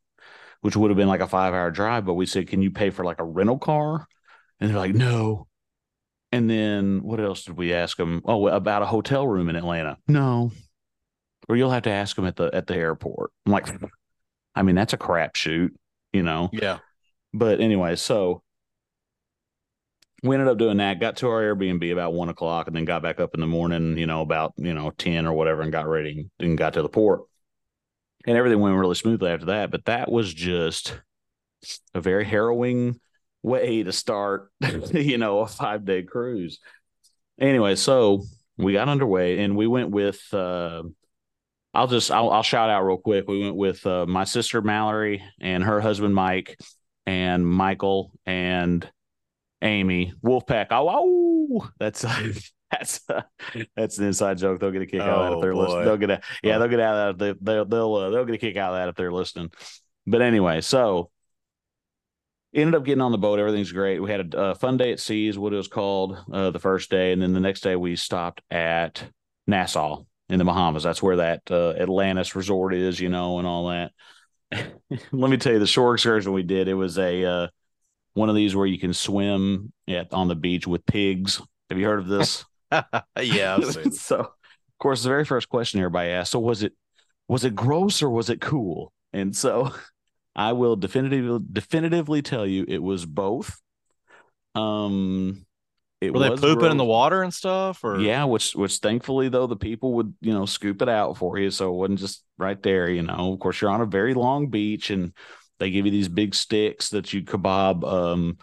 which 0.59 0.75
would 0.75 0.91
have 0.91 0.97
been 0.97 1.07
like 1.07 1.21
a 1.21 1.27
five 1.27 1.53
hour 1.53 1.71
drive 1.71 2.05
but 2.05 2.15
we 2.15 2.25
said 2.25 2.47
can 2.47 2.61
you 2.61 2.71
pay 2.71 2.89
for 2.89 3.05
like 3.05 3.19
a 3.19 3.23
rental 3.23 3.57
car? 3.57 4.05
And 4.59 4.69
they're 4.69 4.77
like 4.77 4.93
no 4.93 5.47
and 6.31 6.49
then 6.49 7.01
what 7.03 7.19
else 7.19 7.43
did 7.43 7.57
we 7.57 7.73
ask 7.73 7.97
them 7.97 8.21
oh 8.25 8.47
about 8.47 8.81
a 8.81 8.85
hotel 8.85 9.27
room 9.27 9.49
in 9.49 9.55
atlanta 9.55 9.97
no 10.07 10.51
or 11.49 11.55
you'll 11.55 11.71
have 11.71 11.83
to 11.83 11.89
ask 11.89 12.15
them 12.15 12.25
at 12.25 12.35
the 12.35 12.49
at 12.53 12.67
the 12.67 12.75
airport 12.75 13.31
i'm 13.45 13.51
like 13.51 13.67
i 14.55 14.61
mean 14.61 14.75
that's 14.75 14.93
a 14.93 14.97
crapshoot 14.97 15.69
you 16.13 16.23
know 16.23 16.49
yeah. 16.53 16.79
but 17.33 17.59
anyway, 17.59 17.95
so 17.95 18.43
we 20.23 20.35
ended 20.35 20.49
up 20.49 20.57
doing 20.57 20.77
that. 20.77 20.99
Got 20.99 21.17
to 21.17 21.29
our 21.29 21.41
Airbnb 21.41 21.91
about 21.91 22.13
one 22.13 22.29
o'clock, 22.29 22.67
and 22.67 22.75
then 22.75 22.85
got 22.85 23.01
back 23.01 23.19
up 23.19 23.33
in 23.33 23.39
the 23.39 23.47
morning, 23.47 23.97
you 23.97 24.05
know, 24.05 24.21
about 24.21 24.53
you 24.57 24.73
know 24.73 24.91
ten 24.91 25.25
or 25.25 25.33
whatever, 25.33 25.61
and 25.61 25.71
got 25.71 25.87
ready 25.87 26.29
and 26.39 26.57
got 26.57 26.73
to 26.73 26.81
the 26.81 26.89
port. 26.89 27.21
And 28.27 28.37
everything 28.37 28.59
went 28.59 28.75
really 28.75 28.95
smoothly 28.95 29.31
after 29.31 29.47
that. 29.47 29.71
But 29.71 29.85
that 29.85 30.11
was 30.11 30.31
just 30.31 30.99
a 31.93 32.01
very 32.01 32.23
harrowing 32.23 32.99
way 33.43 33.84
to 33.84 33.91
start, 33.91 34.51
you 34.93 35.17
know, 35.17 35.39
a 35.39 35.47
five 35.47 35.86
day 35.86 36.04
cruise. 36.04 36.60
Anyway, 37.39 37.75
so 37.75 38.23
we 38.58 38.73
got 38.73 38.89
underway, 38.89 39.39
and 39.43 39.56
we 39.58 39.67
went 39.67 39.89
with. 39.91 40.21
uh 40.34 40.84
I'll 41.73 41.88
just 41.88 42.12
I'll, 42.12 42.30
I'll 42.32 42.43
shout 42.43 42.69
out 42.69 42.84
real 42.84 42.97
quick. 42.97 43.27
We 43.27 43.39
went 43.43 43.56
with 43.56 43.86
uh, 43.88 44.06
my 44.06 44.25
sister 44.25 44.62
Mallory 44.62 45.23
and 45.39 45.63
her 45.63 45.80
husband 45.80 46.13
Mike 46.13 46.60
and 47.06 47.47
Michael 47.47 48.12
and 48.25 48.89
Amy 49.62 50.13
Wolfpack. 50.23 50.67
Oh, 50.71 50.89
oh 51.62 51.69
that's 51.80 52.01
that's 52.71 53.01
that's 53.75 53.97
an 53.99 54.06
inside 54.06 54.38
joke. 54.38 54.60
They'll 54.60 54.71
get 54.71 54.82
a 54.82 54.86
kick 54.86 55.06
out 55.06 55.17
of 55.17 55.21
that 55.21 55.32
Oh, 55.32 55.34
if 55.34 55.41
they're 55.41 55.54
boy. 55.54 55.62
listening. 55.62 55.86
They'll 55.86 55.97
get 55.97 56.10
a 56.10 56.21
yeah, 56.43 56.58
they'll 56.58 56.67
get 56.67 56.80
out 56.80 57.10
of 57.10 57.17
that. 57.19 57.39
They, 57.39 57.54
they'll 57.54 57.65
they'll 57.65 57.95
uh, 57.95 58.10
they'll 58.10 58.25
get 58.25 58.36
a 58.36 58.39
kick 58.39 58.58
out 58.58 58.73
of 58.73 58.80
that 58.80 58.89
if 58.89 58.95
they're 58.95 59.12
listening. 59.13 59.51
But 60.08 60.21
anyway, 60.21 60.62
so 60.62 61.12
ended 62.53 62.75
up 62.75 62.85
getting 62.85 63.01
on 63.01 63.11
the 63.11 63.17
boat. 63.17 63.39
Everything's 63.39 63.71
great. 63.71 63.99
We 63.99 64.11
had 64.11 64.33
a, 64.33 64.41
a 64.49 64.55
fun 64.55 64.77
day 64.77 64.91
at 64.91 64.99
sea, 64.99 65.27
is 65.27 65.37
what 65.37 65.53
it 65.53 65.57
was 65.57 65.67
called 65.67 66.17
uh, 66.31 66.51
the 66.51 66.59
first 66.59 66.89
day, 66.89 67.11
and 67.11 67.21
then 67.21 67.33
the 67.33 67.39
next 67.39 67.61
day 67.61 67.75
we 67.75 67.95
stopped 67.95 68.41
at 68.51 69.03
Nassau 69.47 70.03
in 70.29 70.39
the 70.39 70.45
Bahamas. 70.45 70.83
That's 70.83 71.03
where 71.03 71.17
that 71.17 71.41
uh, 71.51 71.71
Atlantis 71.71 72.35
resort 72.35 72.73
is, 72.73 72.99
you 72.99 73.09
know, 73.09 73.37
and 73.37 73.47
all 73.47 73.67
that. 73.67 73.91
Let 75.11 75.31
me 75.31 75.37
tell 75.37 75.53
you, 75.53 75.59
the 75.59 75.67
shore 75.67 75.93
excursion 75.93 76.33
we 76.33 76.43
did, 76.43 76.67
it 76.67 76.73
was 76.73 76.97
a 76.97 77.23
uh, 77.23 77.47
one 78.13 78.29
of 78.29 78.35
these 78.35 78.55
where 78.55 78.65
you 78.65 78.79
can 78.79 78.93
swim 78.93 79.71
at 79.87 80.13
on 80.13 80.27
the 80.27 80.35
beach 80.35 80.67
with 80.67 80.85
pigs. 80.85 81.41
Have 81.69 81.79
you 81.79 81.85
heard 81.85 81.99
of 81.99 82.07
this? 82.07 82.45
yeah. 83.21 83.57
So, 83.91 84.19
of 84.19 84.29
course, 84.79 85.03
the 85.03 85.09
very 85.09 85.25
first 85.25 85.49
question 85.49 85.79
everybody 85.79 86.09
asked, 86.09 86.31
so 86.31 86.39
was 86.39 86.63
it 86.63 86.73
was 87.27 87.43
it 87.45 87.55
gross 87.55 88.01
or 88.01 88.09
was 88.09 88.29
it 88.29 88.41
cool? 88.41 88.91
And 89.13 89.35
so, 89.35 89.73
I 90.35 90.53
will 90.53 90.75
definitively 90.75 91.45
definitively 91.51 92.21
tell 92.21 92.45
you 92.45 92.65
it 92.67 92.81
was 92.81 93.05
both. 93.05 93.59
Um, 94.55 95.45
it 96.01 96.13
Were 96.13 96.19
they 96.19 96.35
pooping 96.35 96.71
in 96.71 96.77
the 96.77 96.83
water 96.83 97.21
and 97.21 97.33
stuff? 97.33 97.83
Or 97.83 97.99
Yeah, 97.99 98.23
which 98.23 98.55
which 98.55 98.77
thankfully 98.77 99.29
though 99.29 99.47
the 99.47 99.55
people 99.55 99.93
would 99.93 100.13
you 100.19 100.33
know 100.33 100.45
scoop 100.45 100.81
it 100.81 100.89
out 100.89 101.17
for 101.17 101.37
you, 101.37 101.51
so 101.51 101.69
it 101.69 101.77
wasn't 101.77 101.99
just 101.99 102.23
right 102.37 102.61
there. 102.63 102.89
You 102.89 103.03
know, 103.03 103.33
of 103.33 103.39
course 103.39 103.61
you're 103.61 103.69
on 103.69 103.81
a 103.81 103.85
very 103.85 104.13
long 104.13 104.47
beach, 104.47 104.89
and 104.89 105.13
they 105.59 105.69
give 105.69 105.85
you 105.85 105.91
these 105.91 106.09
big 106.09 106.33
sticks 106.33 106.89
that 106.89 107.13
you 107.13 107.21
kebab 107.21 107.83
um, 107.83 108.37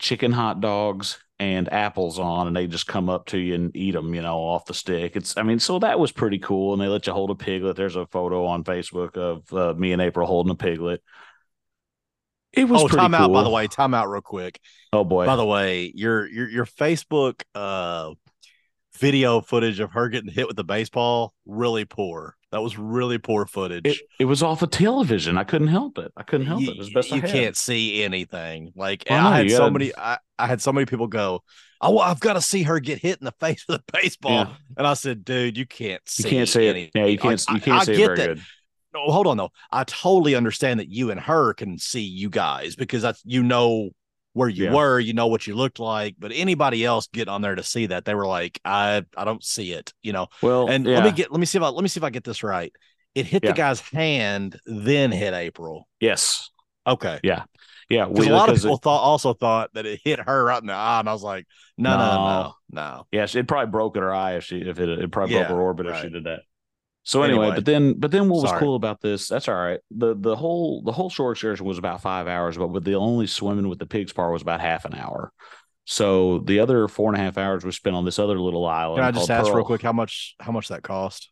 chicken 0.00 0.32
hot 0.32 0.60
dogs 0.60 1.18
and 1.38 1.72
apples 1.72 2.18
on, 2.18 2.48
and 2.48 2.56
they 2.56 2.66
just 2.66 2.88
come 2.88 3.08
up 3.08 3.26
to 3.26 3.38
you 3.38 3.54
and 3.54 3.76
eat 3.76 3.92
them. 3.92 4.12
You 4.12 4.22
know, 4.22 4.38
off 4.38 4.64
the 4.64 4.74
stick. 4.74 5.14
It's 5.14 5.36
I 5.36 5.44
mean, 5.44 5.60
so 5.60 5.78
that 5.78 6.00
was 6.00 6.10
pretty 6.10 6.40
cool, 6.40 6.72
and 6.72 6.82
they 6.82 6.88
let 6.88 7.06
you 7.06 7.12
hold 7.12 7.30
a 7.30 7.36
piglet. 7.36 7.76
There's 7.76 7.96
a 7.96 8.06
photo 8.06 8.44
on 8.46 8.64
Facebook 8.64 9.16
of 9.16 9.52
uh, 9.52 9.78
me 9.78 9.92
and 9.92 10.02
April 10.02 10.26
holding 10.26 10.52
a 10.52 10.56
piglet. 10.56 11.00
It 12.56 12.68
was 12.68 12.82
oh, 12.82 12.88
pretty 12.88 13.00
time 13.00 13.14
out. 13.14 13.32
By 13.32 13.42
the 13.42 13.50
way, 13.50 13.66
time 13.66 13.94
out 13.94 14.08
real 14.08 14.20
quick. 14.22 14.60
Oh 14.92 15.04
boy. 15.04 15.26
By 15.26 15.36
the 15.36 15.44
way, 15.46 15.92
your 15.94 16.26
your 16.28 16.48
your 16.48 16.66
Facebook 16.66 17.42
uh 17.54 18.12
video 18.98 19.40
footage 19.40 19.80
of 19.80 19.90
her 19.92 20.08
getting 20.08 20.30
hit 20.30 20.46
with 20.46 20.56
the 20.56 20.64
baseball 20.64 21.34
really 21.46 21.84
poor. 21.84 22.36
That 22.52 22.62
was 22.62 22.78
really 22.78 23.18
poor 23.18 23.46
footage. 23.46 23.84
it, 23.84 23.98
it 24.20 24.24
was 24.26 24.40
off 24.42 24.62
of 24.62 24.70
television. 24.70 25.36
I 25.36 25.42
couldn't 25.42 25.66
help 25.66 25.98
it. 25.98 26.12
I 26.16 26.22
couldn't 26.22 26.46
help 26.46 26.60
you, 26.60 26.68
it. 26.70 26.74
It 26.76 26.78
was 26.78 26.90
best 26.92 27.12
I 27.12 27.16
you 27.16 27.22
had. 27.22 27.30
can't 27.32 27.56
see 27.56 28.04
anything. 28.04 28.72
Like 28.76 29.10
I 29.10 29.38
had 29.38 29.50
so 29.50 29.58
gotta- 29.58 29.70
many. 29.72 29.92
I, 29.96 30.18
I 30.38 30.46
had 30.46 30.62
so 30.62 30.72
many 30.72 30.86
people 30.86 31.08
go, 31.08 31.42
"Oh, 31.80 31.98
I've 31.98 32.20
got 32.20 32.34
to 32.34 32.40
see 32.40 32.62
her 32.62 32.78
get 32.78 32.98
hit 33.00 33.18
in 33.18 33.24
the 33.24 33.32
face 33.40 33.64
with 33.68 33.80
a 33.80 33.92
baseball," 33.92 34.30
Yeah. 34.32 34.48
and 34.76 34.86
I 34.86 34.94
said, 34.94 35.24
"Dude, 35.24 35.56
you 35.56 35.66
can't 35.66 36.00
You 36.18 36.22
see. 36.22 36.30
can't 36.30 36.48
say 36.48 36.68
it. 36.68 36.70
anything. 36.70 36.90
Yeah, 36.94 37.06
you 37.06 37.18
can't. 37.18 37.44
Like, 37.48 37.56
you 37.56 37.60
can't 37.62 37.78
I, 37.78 37.80
I 37.80 37.84
say 37.84 37.92
it 37.94 37.96
very 38.06 38.16
that. 38.18 38.26
good. 38.28 38.42
No, 38.94 39.10
hold 39.10 39.26
on 39.26 39.36
though. 39.36 39.50
I 39.72 39.84
totally 39.84 40.34
understand 40.34 40.78
that 40.80 40.88
you 40.88 41.10
and 41.10 41.18
her 41.20 41.52
can 41.54 41.78
see 41.78 42.02
you 42.02 42.30
guys 42.30 42.76
because 42.76 43.02
that's 43.02 43.20
you 43.24 43.42
know 43.42 43.90
where 44.34 44.48
you 44.48 44.64
Yeah. 44.64 44.74
were, 44.74 44.98
you 45.00 45.12
know 45.12 45.26
what 45.26 45.46
you 45.46 45.54
looked 45.54 45.78
like. 45.80 46.14
But 46.18 46.32
anybody 46.34 46.84
else 46.84 47.06
get 47.08 47.28
on 47.28 47.42
there 47.42 47.54
to 47.54 47.62
see 47.62 47.86
that, 47.86 48.04
they 48.04 48.14
were 48.14 48.26
like, 48.26 48.60
I 48.64 49.04
I 49.16 49.24
don't 49.24 49.42
see 49.44 49.72
it, 49.72 49.92
you 50.02 50.12
know. 50.12 50.28
Well, 50.42 50.68
And 50.68 50.86
yeah, 50.86 50.94
let 50.96 51.04
me 51.04 51.10
get 51.12 51.30
let 51.32 51.40
me 51.40 51.46
see 51.46 51.58
if 51.58 51.64
I 51.64 51.68
let 51.68 51.82
me 51.82 51.88
see 51.88 51.98
if 52.00 52.04
I 52.04 52.10
get 52.10 52.24
this 52.24 52.42
right. 52.42 52.72
It 53.14 53.26
hit 53.26 53.44
Yeah. 53.44 53.50
the 53.50 53.56
guy's 53.56 53.80
hand, 53.80 54.58
then 54.66 55.12
hit 55.12 55.34
April. 55.34 55.88
yes, 56.00 56.50
Okay. 56.86 57.20
yeah. 57.22 57.44
Because 57.88 58.26
a 58.26 58.30
lot 58.30 58.48
of 58.48 58.56
people 58.56 58.74
it- 58.76 58.82
thought 58.82 59.02
also 59.02 59.34
thought 59.34 59.70
that 59.74 59.86
it 59.86 60.00
hit 60.02 60.18
her 60.18 60.44
right 60.44 60.60
in 60.60 60.66
the 60.66 60.72
eye, 60.72 61.00
and 61.00 61.08
I 61.08 61.12
was 61.12 61.22
like, 61.22 61.46
no, 61.78 61.90
no, 61.96 61.98
no, 61.98 62.16
No. 62.24 62.54
no. 62.70 63.06
Yes, 63.12 63.34
it 63.34 63.46
probably 63.46 63.70
broke 63.70 63.94
her 63.96 64.12
eye 64.12 64.36
if 64.36 64.44
she 64.44 64.58
if 64.58 64.78
it 64.80 64.88
it 64.88 65.12
probably 65.12 65.34
Yeah, 65.36 65.42
broke 65.42 65.56
her 65.56 65.62
orbit 65.62 65.86
if 65.86 66.00
she 66.00 66.08
did 66.08 66.24
that. 66.24 66.40
So 67.06 67.22
anyway, 67.22 67.48
Anyway. 67.48 67.56
but 67.56 67.64
then 67.66 67.94
but 67.98 68.10
then 68.10 68.28
what 68.30 68.40
was 68.42 68.50
Sorry. 68.50 68.60
cool 68.60 68.76
about 68.76 69.00
this? 69.00 69.28
That's 69.28 69.46
all 69.48 69.54
right. 69.54 69.80
The 69.90 70.14
the 70.18 70.34
whole 70.34 70.82
the 70.82 70.92
whole 70.92 71.10
shore 71.10 71.32
excursion 71.32 71.66
was 71.66 71.78
about 71.78 72.00
five 72.00 72.26
hours, 72.26 72.56
but 72.56 72.68
with 72.68 72.84
the 72.84 72.94
only 72.94 73.26
swimming 73.26 73.68
with 73.68 73.78
the 73.78 73.86
pigs 73.86 74.12
part 74.12 74.32
was 74.32 74.42
about 74.42 74.60
half 74.60 74.84
an 74.86 74.94
hour. 74.94 75.32
So 75.84 76.38
the 76.38 76.60
other 76.60 76.88
four 76.88 77.12
and 77.12 77.20
a 77.20 77.22
half 77.22 77.36
hours 77.36 77.62
was 77.62 77.76
spent 77.76 77.94
on 77.94 78.06
this 78.06 78.18
other 78.18 78.38
little 78.40 78.64
island. 78.64 79.00
Can 79.00 79.04
I 79.04 79.10
just 79.12 79.30
ask 79.30 79.52
real 79.52 79.64
quick 79.64 79.82
how 79.82 79.92
much 79.92 80.34
how 80.40 80.50
much 80.50 80.68
that 80.68 80.82
cost? 80.82 81.30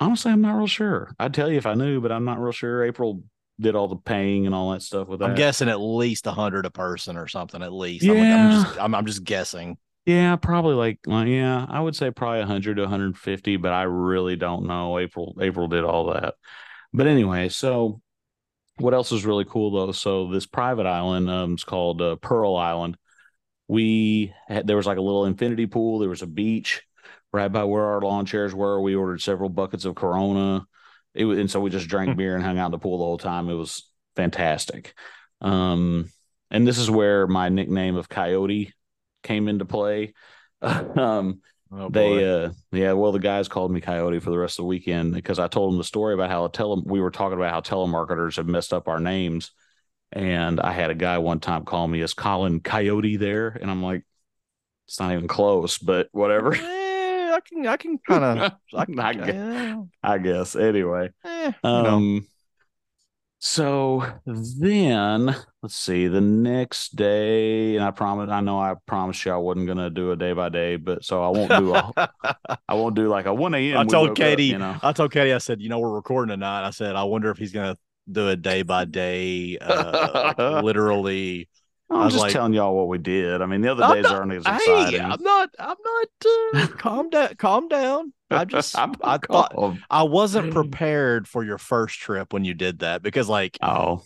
Honestly, 0.00 0.32
I'm 0.32 0.40
not 0.40 0.56
real 0.56 0.66
sure. 0.66 1.14
I'd 1.18 1.32
tell 1.34 1.50
you 1.50 1.58
if 1.58 1.66
I 1.66 1.74
knew, 1.74 2.00
but 2.00 2.10
I'm 2.12 2.24
not 2.24 2.40
real 2.40 2.52
sure. 2.52 2.84
April 2.84 3.22
did 3.60 3.74
all 3.74 3.88
the 3.88 3.96
paying 3.96 4.46
and 4.46 4.54
all 4.54 4.72
that 4.72 4.82
stuff 4.82 5.08
with 5.08 5.20
that. 5.20 5.30
I'm 5.30 5.36
guessing 5.36 5.68
at 5.68 5.80
least 5.80 6.26
a 6.26 6.32
hundred 6.32 6.66
a 6.66 6.70
person 6.70 7.16
or 7.16 7.26
something. 7.28 7.62
At 7.62 7.72
least, 7.72 8.04
I'm, 8.04 8.10
I'm 8.10 8.26
Yeah. 8.26 8.48
just 8.64 8.78
I'm, 8.80 8.94
I'm 8.96 9.06
just 9.06 9.24
guessing. 9.24 9.76
Yeah, 10.08 10.36
probably 10.36 10.74
like 10.74 11.00
well, 11.06 11.26
yeah, 11.26 11.66
I 11.68 11.80
would 11.80 11.94
say 11.94 12.10
probably 12.10 12.38
100 12.38 12.76
to 12.76 12.80
150, 12.82 13.58
but 13.58 13.72
I 13.74 13.82
really 13.82 14.36
don't 14.36 14.64
know. 14.66 14.98
April 14.98 15.36
April 15.38 15.68
did 15.68 15.84
all 15.84 16.14
that. 16.14 16.34
But 16.94 17.06
anyway, 17.06 17.50
so 17.50 18.00
what 18.78 18.94
else 18.94 19.12
is 19.12 19.26
really 19.26 19.44
cool 19.44 19.70
though? 19.72 19.92
So 19.92 20.30
this 20.32 20.46
private 20.46 20.86
island 20.86 21.30
um 21.30 21.54
is 21.56 21.64
called 21.64 22.02
uh, 22.02 22.16
Pearl 22.16 22.56
Island. 22.56 22.96
We 23.68 24.34
had 24.48 24.66
there 24.66 24.78
was 24.78 24.86
like 24.86 24.98
a 24.98 25.02
little 25.02 25.26
infinity 25.26 25.66
pool, 25.66 25.98
there 25.98 26.08
was 26.08 26.22
a 26.22 26.26
beach 26.26 26.82
right 27.32 27.48
by 27.52 27.64
where 27.64 27.84
our 27.84 28.00
lawn 28.00 28.26
chairs 28.26 28.54
were. 28.54 28.80
We 28.80 28.94
ordered 28.96 29.22
several 29.22 29.50
buckets 29.50 29.84
of 29.84 29.94
Corona. 29.96 30.66
It 31.14 31.26
was, 31.26 31.38
and 31.38 31.50
so 31.50 31.60
we 31.60 31.70
just 31.70 31.88
drank 31.88 32.16
beer 32.16 32.34
and 32.34 32.44
hung 32.44 32.58
out 32.58 32.66
in 32.66 32.72
the 32.72 32.78
pool 32.78 32.98
the 32.98 33.04
whole 33.04 33.18
time. 33.18 33.50
It 33.50 33.54
was 33.54 33.90
fantastic. 34.16 34.94
Um 35.42 36.10
and 36.50 36.66
this 36.66 36.78
is 36.78 36.90
where 36.90 37.26
my 37.26 37.50
nickname 37.50 37.96
of 37.96 38.08
Coyote 38.08 38.72
came 39.22 39.48
into 39.48 39.64
play. 39.64 40.14
um, 40.62 41.40
Oh, 41.70 41.90
they, 41.90 42.24
uh, 42.24 42.50
yeah, 42.72 42.92
well, 42.94 43.12
the 43.12 43.18
guys 43.18 43.46
called 43.46 43.70
me 43.70 43.80
Coyote 43.82 44.20
for 44.20 44.30
the 44.30 44.38
rest 44.38 44.58
of 44.58 44.62
the 44.62 44.68
weekend 44.68 45.12
because 45.12 45.38
I 45.38 45.48
told 45.48 45.70
them 45.72 45.78
the 45.78 45.84
story 45.84 46.14
about 46.14 46.30
how 46.30 46.46
a 46.46 46.50
tele, 46.50 46.82
we 46.84 47.00
were 47.00 47.10
talking 47.10 47.36
about 47.36 47.52
how 47.52 47.60
telemarketers 47.60 48.36
have 48.36 48.46
messed 48.46 48.72
up 48.72 48.88
our 48.88 49.00
names. 49.00 49.52
And 50.10 50.58
I 50.60 50.72
had 50.72 50.90
a 50.90 50.94
guy 50.94 51.18
one 51.18 51.40
time 51.40 51.66
call 51.66 51.86
me 51.86 52.00
as 52.00 52.14
Colin 52.14 52.60
Coyote 52.60 53.18
there. 53.18 53.48
And 53.48 53.70
I'm 53.70 53.82
like, 53.82 54.06
it's 54.86 54.98
not 54.98 55.12
even 55.12 55.28
close, 55.28 55.76
but 55.76 56.08
whatever. 56.12 56.54
Eh, 56.54 56.58
I 56.58 57.40
can 57.46 57.66
I 57.66 57.76
can 57.76 57.98
kind 57.98 58.24
of 58.24 58.52
I, 58.74 58.86
I, 58.98 59.76
I 60.02 60.18
guess. 60.18 60.56
Anyway, 60.56 61.10
eh, 61.24 61.52
you 61.62 61.82
know. 61.82 62.20
So 63.40 64.04
then 64.26 65.26
let's 65.62 65.76
see 65.76 66.08
the 66.08 66.20
next 66.20 66.96
day, 66.96 67.76
and 67.76 67.84
I 67.84 67.92
promise 67.92 68.30
I 68.30 68.40
know 68.40 68.58
I 68.58 68.74
promised 68.86 69.24
you 69.24 69.30
I 69.32 69.36
wasn't 69.36 69.68
gonna 69.68 69.90
do 69.90 70.10
a 70.10 70.16
day 70.16 70.32
by 70.32 70.48
day, 70.48 70.74
but 70.74 71.04
so 71.04 71.22
I 71.22 71.28
won't 71.28 71.50
do 71.50 71.72
a 71.74 71.92
I 72.68 72.74
won't 72.74 72.96
do 72.96 73.06
like 73.08 73.26
a 73.26 73.34
one 73.34 73.54
a.m. 73.54 73.78
I 73.78 73.84
told 73.84 74.08
woke 74.08 74.10
up, 74.10 74.16
Katie, 74.16 74.46
you 74.46 74.58
know. 74.58 74.76
I 74.82 74.92
told 74.92 75.12
Katie, 75.12 75.32
I 75.32 75.38
said, 75.38 75.60
you 75.62 75.68
know, 75.68 75.78
we're 75.78 75.94
recording 75.94 76.30
tonight. 76.30 76.66
I 76.66 76.70
said, 76.70 76.96
I 76.96 77.04
wonder 77.04 77.30
if 77.30 77.38
he's 77.38 77.52
gonna 77.52 77.76
do 78.10 78.28
a 78.28 78.34
day 78.36 78.62
by 78.62 78.84
day, 78.86 79.56
uh, 79.58 80.32
like 80.36 80.38
literally. 80.64 81.48
I 81.90 81.94
I'm 81.94 82.04
was 82.06 82.14
just 82.14 82.24
like- 82.24 82.32
telling 82.32 82.52
y'all 82.54 82.74
what 82.76 82.88
we 82.88 82.98
did. 82.98 83.40
I 83.40 83.46
mean, 83.46 83.60
the 83.62 83.70
other 83.72 83.84
I'm 83.84 83.94
days 83.94 84.02
not- 84.02 84.14
aren't 84.16 84.32
as 84.32 84.38
exciting. 84.42 84.66
Hey, 84.66 84.82
exciting. 84.82 85.00
I'm 85.12 85.22
not. 85.22 85.50
I'm 85.60 85.76
not. 85.84 86.62
Uh, 86.62 86.66
calm 86.76 87.08
down. 87.08 87.34
Calm 87.36 87.68
down. 87.68 88.12
I 88.30 88.44
just. 88.44 88.76
I'm 88.78 88.94
I 89.02 89.18
thought 89.18 89.54
calm. 89.54 89.82
I 89.90 90.02
wasn't 90.04 90.52
prepared 90.52 91.26
for 91.28 91.44
your 91.44 91.58
first 91.58 91.98
trip 91.98 92.32
when 92.32 92.44
you 92.44 92.54
did 92.54 92.80
that 92.80 93.02
because, 93.02 93.28
like, 93.28 93.58
Oh, 93.62 94.02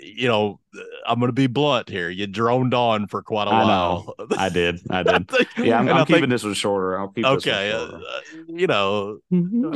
you 0.00 0.28
know, 0.28 0.60
I'm 1.06 1.18
gonna 1.20 1.32
be 1.32 1.46
blunt 1.46 1.88
here. 1.88 2.10
You 2.10 2.26
droned 2.26 2.74
on 2.74 3.06
for 3.08 3.22
quite 3.22 3.48
a 3.48 3.50
I 3.50 3.64
while. 3.64 4.14
know. 4.18 4.26
I 4.36 4.50
did. 4.50 4.78
I 4.90 5.02
did. 5.02 5.30
Yeah, 5.56 5.78
I'm, 5.78 5.88
And 5.88 5.96
I 5.96 6.00
I'm 6.00 6.06
keeping 6.06 6.22
think- 6.22 6.30
this 6.32 6.44
one 6.44 6.52
shorter. 6.54 6.98
I'll 6.98 7.08
keep 7.08 7.24
Okay, 7.24 7.70
this 7.70 7.74
uh, 7.74 7.88
one 7.90 8.02
uh, 8.02 8.20
you 8.48 8.66
know, 8.66 9.18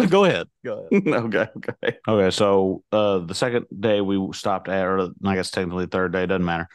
go 0.09 0.25
ahead. 0.25 0.47
Go 0.65 0.87
ahead. 0.93 1.09
okay, 1.25 1.49
okay, 1.57 1.99
okay. 2.07 2.31
So 2.31 2.85
uh, 2.93 3.19
the 3.21 3.35
second 3.35 3.65
day 3.81 4.03
we 4.03 4.31
stopped 4.35 4.69
at, 4.69 4.85
or 4.85 5.09
I 5.25 5.35
guess 5.37 5.51
technically 5.51 5.87
third 5.87 6.13
day 6.13 6.27
doesn't 6.27 6.45
matter. 6.45 6.69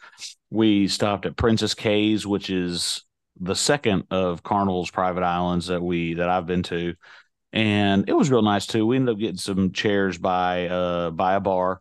We 0.50 0.88
stopped 0.88 1.24
at 1.24 1.36
Princess 1.36 1.74
Cays, 1.74 2.26
which 2.26 2.50
is 2.50 3.04
the 3.40 3.54
second 3.56 4.04
of 4.10 4.42
Carnival's 4.42 4.90
private 4.90 5.22
islands 5.22 5.68
that 5.68 5.82
we 5.82 6.14
that 6.14 6.28
I've 6.28 6.46
been 6.46 6.62
to, 6.64 6.94
and 7.52 8.08
it 8.08 8.14
was 8.14 8.30
real 8.30 8.42
nice 8.42 8.66
too. 8.66 8.86
We 8.86 8.96
ended 8.96 9.14
up 9.14 9.20
getting 9.20 9.36
some 9.38 9.72
chairs 9.72 10.18
by 10.18 10.68
uh 10.68 11.10
by 11.10 11.34
a 11.34 11.40
bar 11.40 11.80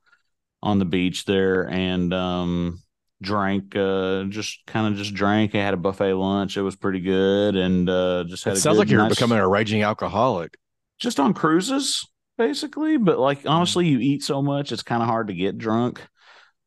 on 0.64 0.80
the 0.80 0.86
beach 0.86 1.26
there, 1.26 1.70
and 1.70 2.14
um 2.14 2.82
drank 3.22 3.76
uh 3.76 4.24
just 4.26 4.66
kind 4.68 4.88
of 4.91 4.97
just 4.99 5.14
drank. 5.14 5.55
I 5.55 5.60
had 5.60 5.74
a 5.74 5.78
buffet 5.78 6.14
lunch. 6.14 6.57
It 6.57 6.62
was 6.62 6.76
pretty 6.76 7.01
good, 7.01 7.55
and 7.55 7.89
uh 7.89 8.26
just 8.28 8.45
had 8.45 8.53
It 8.53 8.57
a 8.57 8.62
sounds 8.62 8.76
good, 8.76 8.80
like 8.80 8.89
you're 8.89 9.03
nice- 9.03 9.16
becoming 9.16 9.39
a 9.39 9.47
raging 9.47 9.84
alcoholic. 9.84 10.55
just 10.99 11.20
on 11.20 11.34
cruises 11.34 12.05
basically 12.38 12.95
but 12.97 13.20
like 13.20 13.39
honestly 13.45 13.86
you 13.88 13.99
eat 13.99 14.24
so 14.24 14.41
much 14.41 14.72
it's 14.72 14.82
kind 14.84 15.01
of 15.03 15.10
hard 15.10 15.28
to 15.28 15.34
get 15.34 15.57
drunk 15.57 16.01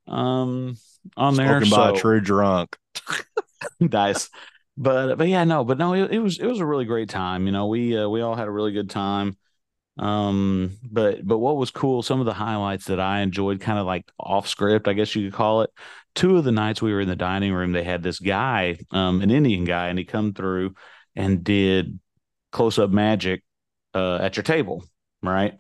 um 0.09 0.77
on 1.17 1.37
there 1.37 1.61
Spoken 1.61 1.71
by 1.71 1.91
a 1.91 1.93
true 1.93 2.21
drunk. 2.21 2.77
nice 3.81 4.29
but 4.77 5.17
but 5.17 5.29
yeah 5.29 5.45
no 5.45 5.65
but 5.65 5.79
no 5.79 5.95
it, 5.95 6.13
it 6.13 6.19
was 6.19 6.39
it 6.39 6.47
was 6.47 6.61
a 6.61 6.67
really 6.67 6.85
great 6.85 7.09
time 7.09 7.47
you 7.47 7.53
know 7.53 7.67
we 7.67 7.97
uh, 7.97 8.09
we 8.09 8.21
all 8.21 8.35
had 8.35 8.49
a 8.49 8.51
really 8.51 8.73
good 8.73 8.91
time. 8.91 9.37
Um 9.99 10.79
but 10.91 11.27
but 11.27 11.39
what 11.39 11.57
was 11.57 11.71
cool 11.71 12.03
some 12.03 12.21
of 12.21 12.25
the 12.27 12.33
highlights 12.33 12.87
that 12.87 12.99
i 12.99 13.21
enjoyed 13.21 13.61
kind 13.61 13.79
of 13.79 13.85
like 13.85 14.11
off 14.19 14.49
script 14.49 14.89
i 14.89 14.95
guess 14.95 15.15
you 15.15 15.29
could 15.29 15.37
call 15.37 15.63
it 15.63 15.71
two 16.15 16.39
of 16.39 16.45
the 16.45 16.53
nights 16.53 16.81
we 16.81 16.95
were 16.95 17.03
in 17.03 17.09
the 17.09 17.17
dining 17.17 17.53
room 17.53 17.73
they 17.73 17.85
had 17.85 18.03
this 18.03 18.19
guy 18.19 18.79
um 18.91 19.21
an 19.21 19.31
indian 19.31 19.65
guy 19.65 19.89
and 19.89 19.99
he 19.99 20.07
come 20.07 20.33
through 20.33 20.75
and 21.15 21.45
did 21.45 21.99
close 22.53 22.79
up 22.79 22.89
magic 22.91 23.43
uh 23.95 24.17
at 24.17 24.37
your 24.37 24.45
table 24.45 24.83
right? 25.23 25.55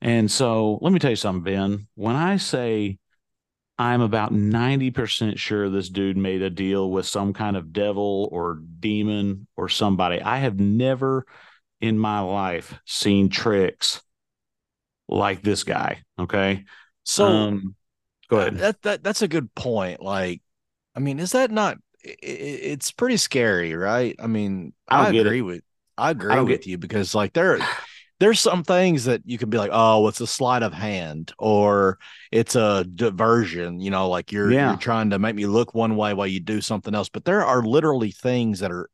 And 0.00 0.30
so 0.30 0.78
let 0.82 0.92
me 0.92 0.98
tell 0.98 1.10
you 1.10 1.16
something 1.16 1.42
ben. 1.44 1.86
When 1.94 2.16
i 2.16 2.36
say 2.36 2.98
I'm 3.78 4.00
about 4.00 4.32
90% 4.32 5.38
sure 5.38 5.68
this 5.68 5.88
dude 5.88 6.16
made 6.16 6.42
a 6.42 6.50
deal 6.50 6.90
with 6.90 7.06
some 7.06 7.32
kind 7.32 7.56
of 7.56 7.72
devil 7.72 8.28
or 8.30 8.60
demon 8.80 9.46
or 9.56 9.68
somebody. 9.68 10.20
I 10.22 10.38
have 10.38 10.60
never 10.60 11.26
in 11.80 11.98
my 11.98 12.20
life 12.20 12.74
seen 12.86 13.28
tricks 13.28 14.00
like 15.08 15.42
this 15.42 15.64
guy. 15.64 16.02
Okay. 16.18 16.64
So 17.02 17.26
um, 17.26 17.74
go 18.28 18.38
ahead. 18.38 18.58
that 18.58 18.82
that 18.82 19.02
that's 19.04 19.22
a 19.22 19.28
good 19.28 19.52
point. 19.54 20.00
Like, 20.00 20.40
I 20.94 21.00
mean, 21.00 21.18
is 21.18 21.32
that 21.32 21.50
not? 21.50 21.76
i- 22.06 22.08
i- 22.10 22.14
It's 22.22 22.90
pretty 22.92 23.16
scary, 23.16 23.74
right? 23.74 24.14
I 24.18 24.26
mean, 24.28 24.72
I 24.88 25.06
I, 25.06 25.10
it. 25.10 25.16
agree 25.26 25.42
with 25.42 25.62
I 25.98 26.10
agree 26.10 26.34
don't 26.34 26.46
with 26.46 26.60
get- 26.60 26.66
you 26.66 26.78
because 26.78 27.14
like 27.14 27.32
there 27.32 27.58
there's 28.20 28.38
some 28.40 28.62
things 28.62 29.04
that 29.04 29.22
you 29.24 29.38
can 29.38 29.50
be 29.50 29.58
like, 29.58 29.70
oh, 29.72 30.06
it's 30.08 30.20
a 30.20 30.26
sleight 30.26 30.62
of 30.62 30.72
hand 30.72 31.32
or 31.38 31.98
it's 32.30 32.54
a 32.56 32.84
diversion. 32.84 33.80
You 33.80 33.90
know, 33.90 34.08
like 34.08 34.30
you're 34.32 34.50
Yeah. 34.52 34.70
you're 34.70 34.78
trying 34.78 35.10
to 35.10 35.18
make 35.18 35.34
me 35.34 35.46
look 35.46 35.74
one 35.74 35.96
way 35.96 36.14
while 36.14 36.26
you 36.26 36.40
do 36.40 36.60
something 36.60 36.94
else. 36.94 37.08
But 37.08 37.24
there 37.24 37.44
are 37.44 37.62
literally 37.62 38.12
things 38.12 38.60
that 38.60 38.70
are 38.70 38.88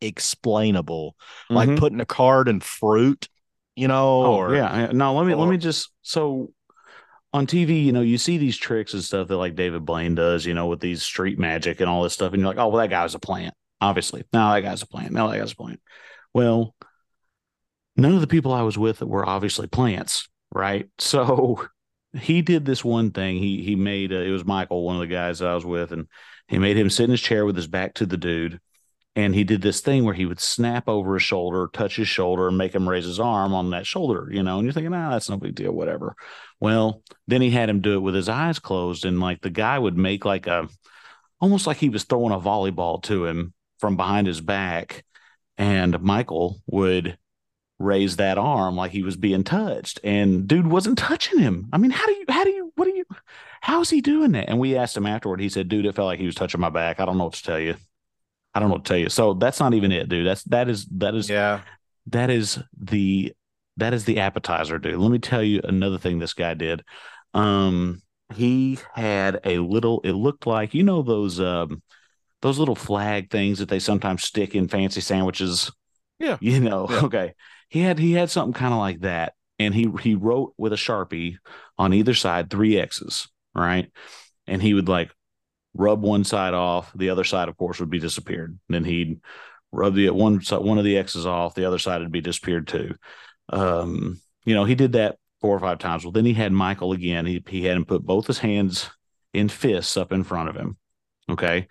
unexplainable, 0.00 1.16
like 1.50 1.68
Mhm. 1.68 1.78
putting 1.78 2.00
a 2.00 2.06
card 2.06 2.48
in 2.48 2.60
fruit. 2.60 3.28
You 3.76 3.86
know, 3.86 4.24
Oh, 4.24 4.34
or 4.34 4.54
yeah. 4.56 4.76
yeah. 4.86 4.92
No, 4.92 5.14
let 5.14 5.24
me 5.26 5.34
let 5.36 5.48
me 5.48 5.56
just 5.56 5.90
so 6.02 6.50
on 7.32 7.46
TV, 7.46 7.84
you 7.84 7.92
know, 7.92 8.00
you 8.00 8.18
see 8.18 8.36
these 8.38 8.56
tricks 8.56 8.92
and 8.94 9.04
stuff 9.04 9.28
that 9.28 9.36
like 9.36 9.54
David 9.54 9.84
Blaine 9.84 10.14
does, 10.16 10.44
you 10.46 10.54
know, 10.54 10.66
with 10.66 10.80
these 10.80 11.02
street 11.02 11.38
magic 11.38 11.78
and 11.80 11.88
all 11.88 12.02
this 12.02 12.12
stuff, 12.14 12.32
and 12.32 12.40
you're 12.40 12.48
like, 12.48 12.58
oh, 12.58 12.68
well, 12.68 12.78
that 12.78 12.88
guy's 12.90 13.14
a 13.14 13.18
plant, 13.20 13.54
obviously. 13.80 14.24
No, 14.32 14.52
that 14.52 14.62
guy's 14.62 14.82
a 14.82 14.86
plant. 14.86 15.12
No, 15.12 15.30
that 15.30 15.38
guy's 15.38 15.52
a 15.52 15.56
plant. 15.56 15.80
Well, 16.34 16.74
none 17.98 18.14
of 18.14 18.20
the 18.20 18.26
people 18.26 18.52
I 18.52 18.62
was 18.62 18.78
with 18.78 19.02
were 19.02 19.28
obviously 19.28 19.66
plants, 19.66 20.28
right? 20.54 20.88
So 20.98 21.68
he 22.18 22.40
did 22.40 22.64
this 22.64 22.84
one 22.84 23.10
thing. 23.10 23.36
He 23.36 23.62
he 23.62 23.76
made 23.76 24.12
uh, 24.12 24.16
it 24.16 24.30
was 24.30 24.44
Michael, 24.44 24.84
one 24.84 24.96
of 24.96 25.00
the 25.00 25.06
guys 25.06 25.42
I 25.42 25.54
was 25.54 25.66
with, 25.66 25.92
and 25.92 26.06
he 26.46 26.58
made 26.58 26.78
him 26.78 26.88
sit 26.88 27.04
in 27.04 27.10
his 27.10 27.20
chair 27.20 27.44
with 27.44 27.56
his 27.56 27.66
back 27.66 27.94
to 27.94 28.06
the 28.06 28.16
dude. 28.16 28.60
And 29.16 29.34
he 29.34 29.42
did 29.42 29.62
this 29.62 29.80
thing 29.80 30.04
where 30.04 30.14
he 30.14 30.26
would 30.26 30.38
snap 30.38 30.88
over 30.88 31.14
his 31.14 31.24
shoulder, 31.24 31.68
touch 31.72 31.96
his 31.96 32.06
shoulder, 32.06 32.46
and 32.46 32.56
make 32.56 32.72
him 32.72 32.88
raise 32.88 33.04
his 33.04 33.18
arm 33.18 33.52
on 33.52 33.70
that 33.70 33.84
shoulder, 33.84 34.28
you 34.30 34.44
know. 34.44 34.58
And 34.58 34.64
you're 34.64 34.72
thinking, 34.72 34.94
ah, 34.94 35.10
that's 35.10 35.28
no 35.28 35.36
big 35.36 35.56
deal, 35.56 35.72
whatever. 35.72 36.14
Well, 36.60 37.02
then 37.26 37.42
he 37.42 37.50
had 37.50 37.68
him 37.68 37.80
do 37.80 37.94
it 37.94 38.00
with 38.00 38.14
his 38.14 38.28
eyes 38.28 38.60
closed, 38.60 39.04
and 39.04 39.18
like 39.18 39.40
the 39.40 39.50
guy 39.50 39.76
would 39.76 39.96
make 39.96 40.24
like 40.24 40.46
a 40.46 40.68
almost 41.40 41.66
like 41.66 41.78
he 41.78 41.88
was 41.88 42.04
throwing 42.04 42.32
a 42.32 42.38
volleyball 42.38 43.02
to 43.04 43.24
him 43.26 43.54
from 43.80 43.96
behind 43.96 44.28
his 44.28 44.40
back, 44.40 45.04
and 45.56 46.00
Michael 46.00 46.60
would 46.66 47.18
raise 47.78 48.16
that 48.16 48.38
arm 48.38 48.76
like 48.76 48.90
he 48.90 49.02
was 49.02 49.16
being 49.16 49.44
touched, 49.44 50.00
and 50.02 50.46
dude 50.46 50.66
wasn't 50.66 50.98
touching 50.98 51.38
him. 51.38 51.68
I 51.72 51.78
mean, 51.78 51.90
how 51.90 52.06
do 52.06 52.12
you, 52.12 52.24
how 52.28 52.44
do 52.44 52.50
you, 52.50 52.72
what 52.74 52.86
do 52.86 52.96
you, 52.96 53.04
how's 53.60 53.90
he 53.90 54.00
doing 54.00 54.32
that? 54.32 54.48
And 54.48 54.58
we 54.58 54.76
asked 54.76 54.96
him 54.96 55.06
afterward. 55.06 55.40
He 55.40 55.48
said, 55.48 55.68
dude, 55.68 55.86
it 55.86 55.94
felt 55.94 56.06
like 56.06 56.18
he 56.18 56.26
was 56.26 56.34
touching 56.34 56.60
my 56.60 56.70
back. 56.70 57.00
I 57.00 57.04
don't 57.04 57.18
know 57.18 57.24
what 57.24 57.34
to 57.34 57.42
tell 57.42 57.60
you. 57.60 57.76
I 58.54 58.60
don't 58.60 58.68
know 58.68 58.76
what 58.76 58.84
to 58.84 58.88
tell 58.88 58.98
you. 58.98 59.08
So 59.08 59.34
that's 59.34 59.60
not 59.60 59.74
even 59.74 59.92
it, 59.92 60.08
dude. 60.08 60.26
That's 60.26 60.42
that 60.44 60.68
is 60.68 60.86
that 60.96 61.14
is 61.14 61.28
yeah, 61.30 61.60
that 62.06 62.30
is 62.30 62.58
the 62.78 63.32
that 63.76 63.94
is 63.94 64.04
the 64.04 64.18
appetizer, 64.18 64.78
dude. 64.78 64.98
Let 64.98 65.10
me 65.10 65.18
tell 65.18 65.42
you 65.42 65.60
another 65.62 65.98
thing 65.98 66.18
this 66.18 66.34
guy 66.34 66.54
did. 66.54 66.82
Um, 67.34 68.02
he 68.34 68.78
had 68.94 69.40
a 69.44 69.58
little. 69.58 70.00
It 70.02 70.12
looked 70.12 70.46
like 70.46 70.74
you 70.74 70.82
know 70.82 71.02
those 71.02 71.40
um 71.40 71.82
those 72.42 72.58
little 72.58 72.74
flag 72.74 73.30
things 73.30 73.58
that 73.58 73.68
they 73.68 73.78
sometimes 73.78 74.24
stick 74.24 74.54
in 74.54 74.68
fancy 74.68 75.00
sandwiches. 75.00 75.70
Yeah. 76.18 76.36
you 76.40 76.60
know. 76.60 76.86
Yeah. 76.90 77.00
Okay, 77.04 77.34
he 77.68 77.80
had 77.80 77.98
he 77.98 78.12
had 78.12 78.30
something 78.30 78.54
kind 78.54 78.72
of 78.72 78.80
like 78.80 79.00
that, 79.00 79.34
and 79.58 79.74
he 79.74 79.90
he 80.00 80.14
wrote 80.14 80.54
with 80.56 80.72
a 80.72 80.76
sharpie 80.76 81.36
on 81.76 81.92
either 81.92 82.14
side 82.14 82.50
three 82.50 82.78
X's, 82.78 83.28
right? 83.54 83.90
And 84.46 84.62
he 84.62 84.74
would 84.74 84.88
like 84.88 85.14
rub 85.74 86.02
one 86.02 86.24
side 86.24 86.54
off, 86.54 86.92
the 86.94 87.10
other 87.10 87.24
side, 87.24 87.48
of 87.48 87.56
course, 87.56 87.80
would 87.80 87.90
be 87.90 88.00
disappeared. 88.00 88.58
Then 88.68 88.84
he'd 88.84 89.20
rub 89.72 89.94
the 89.94 90.10
one 90.10 90.40
one 90.40 90.78
of 90.78 90.84
the 90.84 90.98
X's 90.98 91.26
off, 91.26 91.54
the 91.54 91.66
other 91.66 91.78
side 91.78 92.00
would 92.00 92.12
be 92.12 92.20
disappeared 92.20 92.66
too. 92.68 92.94
Um, 93.50 94.20
you 94.44 94.54
know, 94.54 94.64
he 94.64 94.74
did 94.74 94.92
that 94.92 95.18
four 95.40 95.56
or 95.56 95.60
five 95.60 95.78
times. 95.78 96.04
Well, 96.04 96.12
then 96.12 96.24
he 96.24 96.34
had 96.34 96.52
Michael 96.52 96.92
again. 96.92 97.26
He 97.26 97.42
he 97.48 97.64
had 97.64 97.76
him 97.76 97.84
put 97.84 98.04
both 98.04 98.26
his 98.26 98.38
hands 98.38 98.90
in 99.34 99.48
fists 99.48 99.96
up 99.96 100.12
in 100.12 100.24
front 100.24 100.48
of 100.48 100.56
him. 100.56 100.76
Okay. 101.30 101.68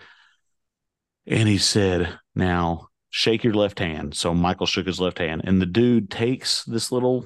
And 1.25 1.49
he 1.49 1.57
said, 1.57 2.17
now 2.35 2.86
shake 3.17 3.43
your 3.43 3.55
left 3.55 3.79
hand. 3.79 4.13
So 4.15 4.31
Michael 4.35 4.67
shook 4.67 4.85
his 4.85 4.99
left 4.99 5.17
hand, 5.17 5.41
and 5.43 5.59
the 5.59 5.65
dude 5.65 6.11
takes 6.11 6.63
this 6.65 6.91
little 6.91 7.25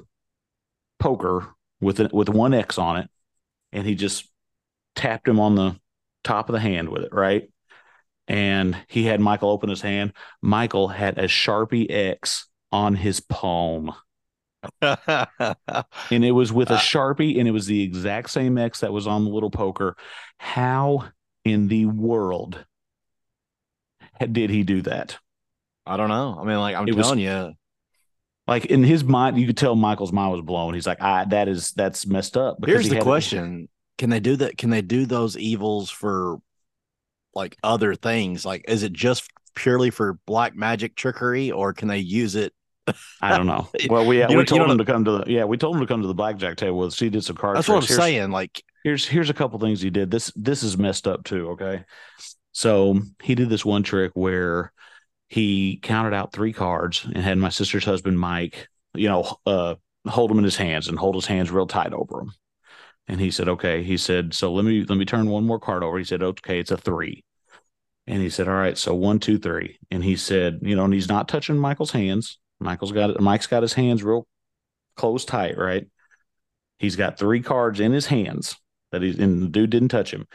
poker 0.98 1.54
with 1.82 2.00
it 2.00 2.14
with 2.14 2.30
one 2.30 2.54
X 2.54 2.78
on 2.78 2.96
it, 2.96 3.10
and 3.72 3.86
he 3.86 3.94
just 3.94 4.26
tapped 4.96 5.28
him 5.28 5.38
on 5.38 5.54
the 5.54 5.76
top 6.24 6.48
of 6.48 6.54
the 6.54 6.60
hand 6.60 6.88
with 6.88 7.02
it, 7.02 7.12
right? 7.12 7.50
And 8.26 8.74
he 8.88 9.04
had 9.04 9.20
Michael 9.20 9.50
open 9.50 9.68
his 9.68 9.82
hand. 9.82 10.14
Michael 10.40 10.88
had 10.88 11.18
a 11.18 11.24
Sharpie 11.24 11.90
X 11.90 12.46
on 12.70 12.94
his 12.94 13.20
palm. 13.20 13.92
And 14.80 16.24
it 16.24 16.32
was 16.32 16.52
with 16.54 16.70
a 16.70 16.74
Uh, 16.74 16.78
Sharpie, 16.78 17.38
and 17.38 17.46
it 17.46 17.50
was 17.50 17.66
the 17.66 17.82
exact 17.82 18.30
same 18.30 18.56
X 18.56 18.80
that 18.80 18.94
was 18.94 19.06
on 19.06 19.24
the 19.24 19.30
little 19.30 19.50
poker. 19.50 19.96
How 20.38 21.10
in 21.44 21.68
the 21.68 21.84
world 21.84 22.64
did 24.30 24.48
he 24.48 24.62
do 24.62 24.80
that? 24.82 25.18
I 25.86 25.96
don't 25.96 26.08
know. 26.08 26.38
I 26.40 26.44
mean, 26.44 26.58
like 26.58 26.76
I'm 26.76 26.86
It 26.88 26.94
was- 26.94 27.06
telling 27.06 27.20
you, 27.20 27.52
Like 28.46 28.66
in 28.66 28.82
his 28.82 29.04
mind, 29.04 29.38
you 29.38 29.46
could 29.46 29.56
tell 29.56 29.74
Michael's 29.76 30.12
mind 30.12 30.32
was 30.32 30.40
blown. 30.42 30.74
He's 30.74 30.86
like, 30.86 31.00
"I 31.00 31.24
that 31.26 31.48
is 31.48 31.70
that's 31.72 32.06
messed 32.06 32.36
up." 32.36 32.56
because 32.60 32.72
Here's 32.72 32.90
he 32.90 32.98
the 32.98 33.04
question: 33.04 33.68
Can 33.98 34.10
they 34.10 34.20
do 34.20 34.36
that? 34.36 34.58
Can 34.58 34.70
they 34.70 34.82
do 34.82 35.06
those 35.06 35.36
evils 35.36 35.90
for 35.90 36.38
like 37.34 37.56
other 37.62 37.94
things? 37.94 38.44
Like, 38.44 38.64
is 38.68 38.82
it 38.82 38.92
just 38.92 39.30
purely 39.54 39.90
for 39.90 40.18
black 40.26 40.56
magic 40.56 40.96
trickery, 40.96 41.50
or 41.52 41.72
can 41.72 41.86
they 41.88 41.98
use 41.98 42.34
it? 42.34 42.52
I 43.20 43.36
don't 43.36 43.46
know. 43.46 43.68
Well, 43.88 44.04
we 44.06 44.16
we 44.18 44.26
don't- 44.26 44.46
told 44.48 44.68
him 44.70 44.78
to 44.78 44.84
come 44.84 45.04
to 45.04 45.10
the 45.18 45.24
yeah, 45.28 45.44
we 45.44 45.56
told 45.56 45.76
him 45.76 45.80
to 45.82 45.86
come 45.86 46.00
to 46.02 46.08
the 46.08 46.14
blackjack 46.14 46.56
table. 46.56 46.78
with 46.78 46.94
She 46.94 47.10
did 47.10 47.22
some 47.24 47.36
cards. 47.36 47.58
That's 47.58 47.68
what 47.68 47.76
I'm. 47.76 47.86
Here's- 47.86 47.96
saying. 48.02 48.30
Like, 48.32 48.60
here's 48.82 49.06
here's 49.06 49.30
a 49.30 49.34
couple 49.34 49.60
things 49.60 49.80
he 49.80 49.90
did. 49.90 50.10
This 50.10 50.32
this 50.34 50.64
is 50.64 50.76
messed 50.76 51.06
up 51.06 51.22
too. 51.22 51.50
Okay, 51.50 51.84
so 52.50 52.98
he 53.22 53.36
did 53.36 53.48
this 53.50 53.64
one 53.64 53.84
trick 53.84 54.10
where 54.14 54.72
he 55.32 55.78
counted 55.78 56.12
out 56.12 56.30
three 56.30 56.52
cards 56.52 57.06
and 57.06 57.16
had 57.16 57.38
my 57.38 57.48
sister's 57.48 57.86
husband 57.86 58.20
Mike, 58.20 58.68
you 58.92 59.08
know, 59.08 59.38
uh, 59.46 59.76
hold 60.06 60.28
them 60.28 60.36
in 60.36 60.44
his 60.44 60.56
hands 60.56 60.88
and 60.88 60.98
hold 60.98 61.14
his 61.14 61.24
hands 61.24 61.50
real 61.50 61.66
tight 61.66 61.94
over 61.94 62.18
them. 62.18 62.34
And 63.08 63.18
he 63.18 63.30
said, 63.30 63.48
"Okay." 63.48 63.82
He 63.82 63.96
said, 63.96 64.34
"So 64.34 64.52
let 64.52 64.66
me 64.66 64.84
let 64.84 64.98
me 64.98 65.06
turn 65.06 65.30
one 65.30 65.46
more 65.46 65.58
card 65.58 65.82
over." 65.82 65.96
He 65.96 66.04
said, 66.04 66.22
"Okay, 66.22 66.58
it's 66.58 66.70
a 66.70 66.76
three. 66.76 67.24
And 68.06 68.20
he 68.20 68.28
said, 68.28 68.46
"All 68.46 68.54
right, 68.54 68.76
so 68.76 68.94
one, 68.94 69.20
two, 69.20 69.38
three. 69.38 69.78
And 69.90 70.04
he 70.04 70.16
said, 70.16 70.58
"You 70.60 70.76
know," 70.76 70.84
and 70.84 70.92
he's 70.92 71.08
not 71.08 71.28
touching 71.28 71.56
Michael's 71.56 71.92
hands. 71.92 72.38
Michael's 72.60 72.92
got 72.92 73.08
it. 73.08 73.18
Mike's 73.18 73.46
got 73.46 73.62
his 73.62 73.72
hands 73.72 74.02
real 74.02 74.26
close 74.96 75.24
tight, 75.24 75.56
right? 75.56 75.86
He's 76.78 76.96
got 76.96 77.18
three 77.18 77.40
cards 77.40 77.80
in 77.80 77.92
his 77.92 78.04
hands 78.04 78.56
that 78.90 79.00
he's 79.00 79.18
and 79.18 79.42
the 79.42 79.48
dude 79.48 79.70
didn't 79.70 79.88
touch 79.88 80.12
him. 80.12 80.26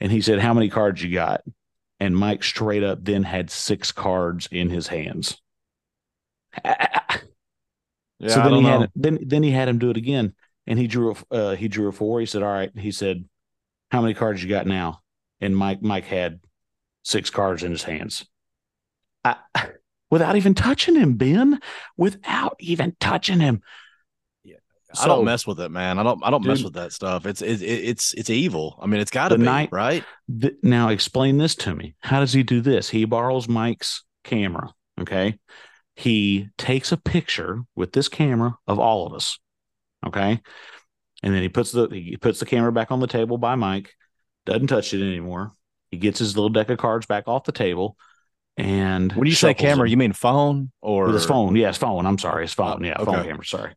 And 0.00 0.10
he 0.10 0.22
said, 0.22 0.40
How 0.40 0.54
many 0.54 0.70
cards 0.70 1.02
you 1.02 1.12
got? 1.12 1.42
And 1.98 2.16
Mike 2.16 2.44
straight 2.44 2.82
up 2.82 2.98
then 3.02 3.22
had 3.22 3.50
six 3.50 3.90
cards 3.90 4.48
in 4.50 4.68
his 4.68 4.88
hands. 4.88 5.40
Yeah, 8.18 8.28
so 8.28 8.42
then 8.42 8.54
he 8.54 8.60
know. 8.62 8.80
had 8.80 8.90
then 8.94 9.18
then 9.26 9.42
he 9.42 9.50
had 9.50 9.68
him 9.68 9.78
do 9.78 9.90
it 9.90 9.96
again, 9.96 10.34
and 10.66 10.78
he 10.78 10.86
drew 10.86 11.14
a 11.30 11.34
uh, 11.34 11.56
he 11.56 11.68
drew 11.68 11.88
a 11.88 11.92
four. 11.92 12.20
He 12.20 12.26
said, 12.26 12.42
"All 12.42 12.48
right." 12.48 12.70
He 12.76 12.90
said, 12.90 13.24
"How 13.90 14.00
many 14.00 14.14
cards 14.14 14.42
you 14.42 14.48
got 14.48 14.66
now?" 14.66 15.02
And 15.40 15.56
Mike 15.56 15.82
Mike 15.82 16.06
had 16.06 16.40
six 17.02 17.28
cards 17.28 17.62
in 17.62 17.70
his 17.70 17.82
hands. 17.82 18.26
I, 19.24 19.36
without 20.10 20.36
even 20.36 20.54
touching 20.54 20.96
him, 20.96 21.14
Ben, 21.16 21.60
without 21.96 22.56
even 22.58 22.96
touching 23.00 23.40
him. 23.40 23.60
So, 24.96 25.04
I 25.04 25.08
don't 25.08 25.24
mess 25.24 25.46
with 25.46 25.60
it, 25.60 25.70
man. 25.70 25.98
I 25.98 26.02
don't. 26.02 26.22
I 26.24 26.30
don't 26.30 26.42
dude, 26.42 26.48
mess 26.48 26.62
with 26.62 26.74
that 26.74 26.92
stuff. 26.92 27.26
It's 27.26 27.42
it, 27.42 27.62
it's 27.62 28.14
it's 28.14 28.30
evil. 28.30 28.78
I 28.80 28.86
mean, 28.86 29.00
it's 29.00 29.10
got 29.10 29.28
to 29.28 29.38
be 29.38 29.44
night, 29.44 29.68
right. 29.72 30.04
The, 30.28 30.56
now, 30.62 30.88
explain 30.88 31.38
this 31.38 31.54
to 31.56 31.74
me. 31.74 31.94
How 32.00 32.20
does 32.20 32.32
he 32.32 32.42
do 32.42 32.60
this? 32.60 32.88
He 32.88 33.04
borrows 33.04 33.48
Mike's 33.48 34.04
camera. 34.24 34.72
Okay, 35.00 35.38
he 35.94 36.48
takes 36.56 36.92
a 36.92 36.96
picture 36.96 37.62
with 37.74 37.92
this 37.92 38.08
camera 38.08 38.56
of 38.66 38.78
all 38.78 39.06
of 39.06 39.12
us. 39.12 39.38
Okay, 40.06 40.40
and 41.22 41.34
then 41.34 41.42
he 41.42 41.48
puts 41.48 41.72
the 41.72 41.88
he 41.88 42.16
puts 42.16 42.40
the 42.40 42.46
camera 42.46 42.72
back 42.72 42.90
on 42.90 43.00
the 43.00 43.06
table 43.06 43.38
by 43.38 43.54
Mike. 43.54 43.92
Doesn't 44.46 44.68
touch 44.68 44.94
it 44.94 45.02
anymore. 45.02 45.52
He 45.90 45.98
gets 45.98 46.18
his 46.18 46.36
little 46.36 46.50
deck 46.50 46.70
of 46.70 46.78
cards 46.78 47.06
back 47.06 47.28
off 47.28 47.44
the 47.44 47.52
table. 47.52 47.96
And 48.56 49.12
when 49.12 49.26
you 49.26 49.34
say 49.34 49.52
camera, 49.52 49.88
you 49.88 49.96
mean 49.96 50.12
phone 50.12 50.72
or 50.80 51.08
his 51.08 51.26
phone? 51.26 51.56
Yes, 51.56 51.76
phone. 51.76 52.06
I'm 52.06 52.18
sorry, 52.18 52.44
his 52.44 52.54
phone. 52.54 52.82
Oh, 52.82 52.86
yeah, 52.86 52.94
okay. 52.98 53.04
phone 53.04 53.24
camera. 53.24 53.44
Sorry. 53.44 53.74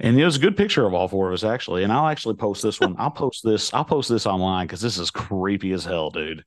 And 0.00 0.18
it 0.18 0.24
was 0.24 0.36
a 0.36 0.40
good 0.40 0.56
picture 0.56 0.86
of 0.86 0.94
all 0.94 1.08
four 1.08 1.28
of 1.28 1.34
us 1.34 1.44
actually. 1.44 1.82
And 1.82 1.92
I'll 1.92 2.06
actually 2.06 2.36
post 2.36 2.62
this 2.62 2.78
one. 2.78 2.94
I'll 2.98 3.10
post 3.10 3.42
this. 3.44 3.72
I'll 3.74 3.84
post 3.84 4.08
this 4.08 4.26
online 4.26 4.66
because 4.66 4.80
this 4.80 4.98
is 4.98 5.10
creepy 5.10 5.72
as 5.72 5.84
hell, 5.84 6.10
dude. 6.10 6.44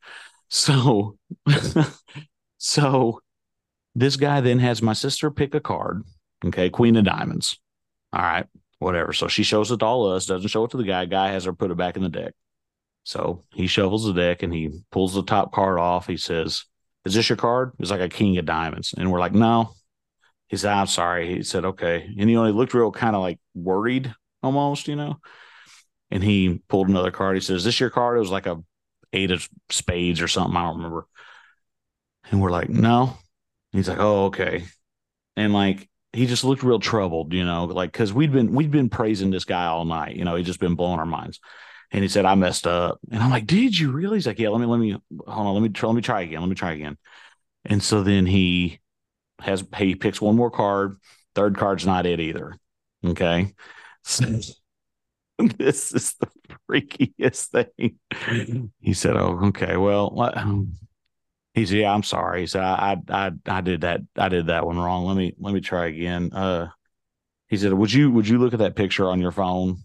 So, 0.49 1.18
so 2.58 3.20
this 3.93 4.16
guy 4.16 4.41
then 4.41 4.60
has 4.60 4.82
my 4.82 4.93
sister 4.93 5.32
pick 5.32 5.54
a 5.54 5.60
card. 5.60 6.04
Okay, 6.45 6.70
Queen 6.70 6.95
of 6.95 7.06
Diamonds. 7.06 7.60
All 8.14 8.22
right, 8.22 8.47
whatever. 8.80 9.14
So 9.14 9.28
she 9.28 9.43
shows 9.43 9.72
it 9.72 9.80
to 9.80 9.86
all 9.86 10.12
us. 10.12 10.26
Doesn't 10.26 10.47
show 10.47 10.64
it 10.64 10.72
to 10.72 10.78
the 10.78 10.84
guy. 10.84 11.06
Guy 11.06 11.32
has 11.32 11.45
her 11.45 11.54
put 11.54 11.72
it 11.72 11.78
back 11.78 11.97
in 11.97 12.04
the 12.04 12.10
deck. 12.10 12.34
So 13.04 13.43
he 13.54 13.68
shovels 13.68 14.06
the 14.06 14.14
deck 14.14 14.43
and 14.43 14.54
he 14.54 14.72
pulls 14.91 15.14
the 15.14 15.24
top 15.24 15.52
card 15.52 15.80
off. 15.80 16.08
He 16.08 16.18
says, 16.18 16.66
"Is 17.06 17.14
this 17.14 17.30
your 17.30 17.38
card?" 17.38 17.74
It's 17.80 17.91
like 17.91 18.02
a 18.02 18.10
King 18.10 18.38
of 18.38 18.45
Diamonds, 18.45 18.93
and 18.97 19.12
we're 19.12 19.20
like, 19.20 19.34
"No, 19.34 19.74
he 20.52 20.58
said, 20.58 20.74
I'm 20.74 20.88
sorry. 20.88 21.34
He 21.34 21.43
said, 21.43 21.64
okay. 21.64 22.14
And, 22.20 22.30
he 22.30 22.38
looked 22.38 22.74
real 22.74 22.91
kind 22.91 23.16
of 23.16 23.22
like 23.22 23.39
worried 23.56 24.14
almost, 24.43 24.89
you 24.89 24.97
know. 24.97 25.22
And 26.12 26.22
he 26.22 26.62
pulled 26.68 26.89
another 26.89 27.10
card. 27.10 27.38
He 27.38 27.41
says, 27.41 27.60
Is 27.60 27.64
this 27.64 27.80
your 27.80 27.89
card? 27.89 28.18
It 28.18 28.20
was 28.20 28.32
like 28.32 28.47
a 28.47 28.62
eight 29.14 29.32
of 29.32 29.47
spades 29.70 30.22
or 30.22 30.28
something. 30.28 30.58
I 30.58 30.64
don't 30.64 30.76
remember. 30.76 31.08
And 32.30 32.41
we're 32.41 32.52
like, 32.52 32.68
No. 32.68 33.18
He's 33.72 33.88
like, 33.88 33.99
Oh, 33.99 34.26
okay. 34.26 34.66
And 35.38 35.54
like, 35.54 35.88
he 36.12 36.26
just 36.26 36.43
looked 36.43 36.64
real 36.64 36.80
troubled, 36.80 37.32
you 37.32 37.45
know, 37.45 37.64
like 37.64 37.93
because 37.93 38.12
we'd 38.12 38.34
been 38.34 38.52
we'd 38.54 38.72
been 38.72 38.89
praising 38.89 39.32
this 39.32 39.45
guy 39.45 39.68
all 39.68 39.86
night, 39.86 40.18
you 40.18 40.26
know, 40.26 40.36
he 40.36 40.43
just 40.43 40.60
been 40.60 40.76
blowing 40.76 40.99
our 40.99 41.06
minds. 41.06 41.39
And 41.91 42.04
he 42.04 42.10
said, 42.10 42.26
I 42.26 42.36
messed 42.36 42.68
up. 42.68 42.99
And 43.10 43.24
I'm 43.24 43.30
like, 43.30 43.47
Did 43.47 43.80
you 43.80 43.91
really? 43.93 44.18
He's 44.18 44.28
like, 44.28 44.38
Yeah, 44.38 44.49
let 44.49 44.60
me 44.60 44.66
let 44.66 44.82
me 44.82 44.91
hold 45.26 45.47
on, 45.47 45.54
let 45.54 45.64
me 45.64 45.70
try, 45.70 45.88
let 45.88 45.95
me 45.95 46.02
try 46.02 46.22
again. 46.24 46.41
Let 46.41 46.49
me 46.49 46.56
try 46.56 46.74
again. 46.74 46.97
And 47.64 47.82
so 47.82 48.04
then 48.04 48.26
he 48.26 48.82
has 49.42 49.64
he 49.78 49.96
picks 49.96 50.22
one 50.22 50.36
more 50.36 50.52
card. 50.52 50.98
Third 51.36 51.58
card's 51.58 51.86
not 51.86 52.06
it 52.06 52.20
either. 52.20 52.56
Okay. 53.06 53.54
So, 54.04 54.26
this 55.58 55.94
is 55.94 56.16
the 56.16 56.30
freakiest 56.70 57.48
thing. 57.48 58.00
He 58.80 58.94
said, 58.94 59.16
Oh, 59.16 59.39
okay. 59.48 59.78
Well, 59.78 60.12
he 61.54 61.66
said, 61.66 61.78
Yeah, 61.78 61.94
I'm 61.94 62.04
sorry. 62.04 62.42
He 62.42 62.48
said, 62.48 62.62
I, 62.62 62.98
I 63.10 63.32
I 63.46 63.62
did 63.62 63.82
that. 63.82 64.02
I 64.16 64.30
did 64.30 64.48
that 64.48 64.66
one 64.66 64.80
wrong. 64.80 65.06
Let 65.06 65.18
me 65.18 65.34
let 65.39 65.54
me 65.54 65.62
try 65.62 65.88
again. 65.88 66.32
Uh 66.34 66.68
he 67.48 67.58
said, 67.58 67.74
Would 67.74 67.92
you 67.94 68.12
would 68.12 68.28
you 68.28 68.39
look 68.39 68.54
at 68.54 68.60
that 68.60 68.76
picture 68.76 69.10
on 69.10 69.22
your 69.22 69.32
phone? 69.32 69.78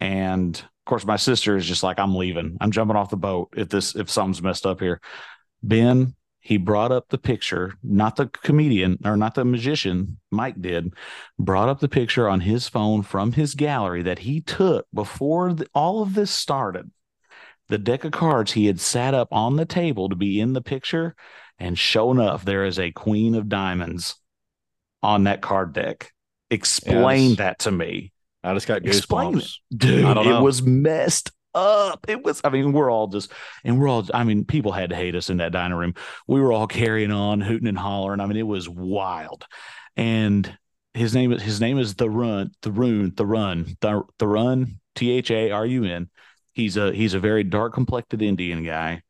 And 0.00 0.56
of 0.56 0.84
course, 0.86 1.04
my 1.04 1.16
sister 1.16 1.56
is 1.56 1.66
just 1.66 1.82
like, 1.82 1.98
I'm 1.98 2.14
leaving. 2.14 2.58
I'm 2.60 2.70
jumping 2.70 2.96
off 2.96 3.10
the 3.10 3.16
boat 3.16 3.54
if 3.56 3.68
this 3.68 3.96
if 3.96 4.10
something's 4.10 4.42
messed 4.42 4.66
up 4.66 4.80
here. 4.80 5.00
Ben, 5.62 6.14
he 6.46 6.58
brought 6.58 6.92
up 6.92 7.08
the 7.08 7.18
picture, 7.18 7.74
not 7.82 8.14
the 8.14 8.28
comedian 8.28 9.00
or 9.04 9.16
not 9.16 9.34
the 9.34 9.44
magician, 9.44 10.20
Mike 10.30 10.62
did, 10.62 10.94
brought 11.36 11.68
up 11.68 11.80
the 11.80 11.88
picture 11.88 12.28
on 12.28 12.38
his 12.38 12.68
phone 12.68 13.02
from 13.02 13.32
his 13.32 13.56
gallery 13.56 14.00
that 14.04 14.20
he 14.20 14.40
took 14.40 14.86
before 14.94 15.52
the, 15.54 15.66
all 15.74 16.02
of 16.02 16.14
this 16.14 16.30
started. 16.30 16.92
The 17.66 17.78
deck 17.78 18.04
of 18.04 18.12
cards 18.12 18.52
he 18.52 18.66
had 18.66 18.78
sat 18.78 19.12
up 19.12 19.26
on 19.32 19.56
the 19.56 19.64
table 19.64 20.08
to 20.08 20.14
be 20.14 20.38
in 20.38 20.52
the 20.52 20.60
picture, 20.60 21.16
and 21.58 21.76
sure 21.76 22.12
enough, 22.12 22.44
there 22.44 22.64
is 22.64 22.78
a 22.78 22.92
queen 22.92 23.34
of 23.34 23.48
diamonds 23.48 24.14
on 25.02 25.24
that 25.24 25.42
card 25.42 25.72
deck. 25.72 26.12
Explain 26.48 27.30
yes. 27.30 27.38
that 27.38 27.58
to 27.60 27.72
me. 27.72 28.12
I 28.44 28.54
just 28.54 28.68
got 28.68 28.82
goosebumps. 28.82 29.56
Dude, 29.76 30.16
it 30.16 30.40
was 30.40 30.62
messed 30.62 31.32
up. 31.56 32.04
It 32.08 32.22
was, 32.22 32.40
I 32.44 32.50
mean, 32.50 32.72
we're 32.72 32.90
all 32.90 33.08
just, 33.08 33.32
and 33.64 33.80
we're 33.80 33.88
all, 33.88 34.06
I 34.14 34.22
mean, 34.24 34.44
people 34.44 34.70
had 34.70 34.90
to 34.90 34.96
hate 34.96 35.14
us 35.16 35.30
in 35.30 35.38
that 35.38 35.52
dining 35.52 35.76
room. 35.76 35.94
We 36.28 36.40
were 36.40 36.52
all 36.52 36.66
carrying 36.66 37.10
on, 37.10 37.40
hooting 37.40 37.68
and 37.68 37.78
hollering. 37.78 38.20
I 38.20 38.26
mean, 38.26 38.36
it 38.36 38.46
was 38.46 38.68
wild. 38.68 39.44
And 39.96 40.56
his 40.94 41.14
name 41.14 41.32
is, 41.32 41.42
his 41.42 41.60
name 41.60 41.78
is 41.78 41.94
The 41.94 42.10
Run, 42.10 42.50
The 42.62 42.70
Rune, 42.70 43.12
The 43.16 43.26
Run, 43.26 43.76
The, 43.80 44.02
the 44.18 44.28
Run, 44.28 44.78
T 44.94 45.10
H 45.10 45.30
A 45.30 45.50
R 45.50 45.66
U 45.66 45.84
N. 45.84 46.08
He's 46.52 46.76
a, 46.76 46.92
he's 46.92 47.14
a 47.14 47.20
very 47.20 47.44
dark 47.44 47.74
complected 47.74 48.22
Indian 48.22 48.62
guy. 48.62 49.02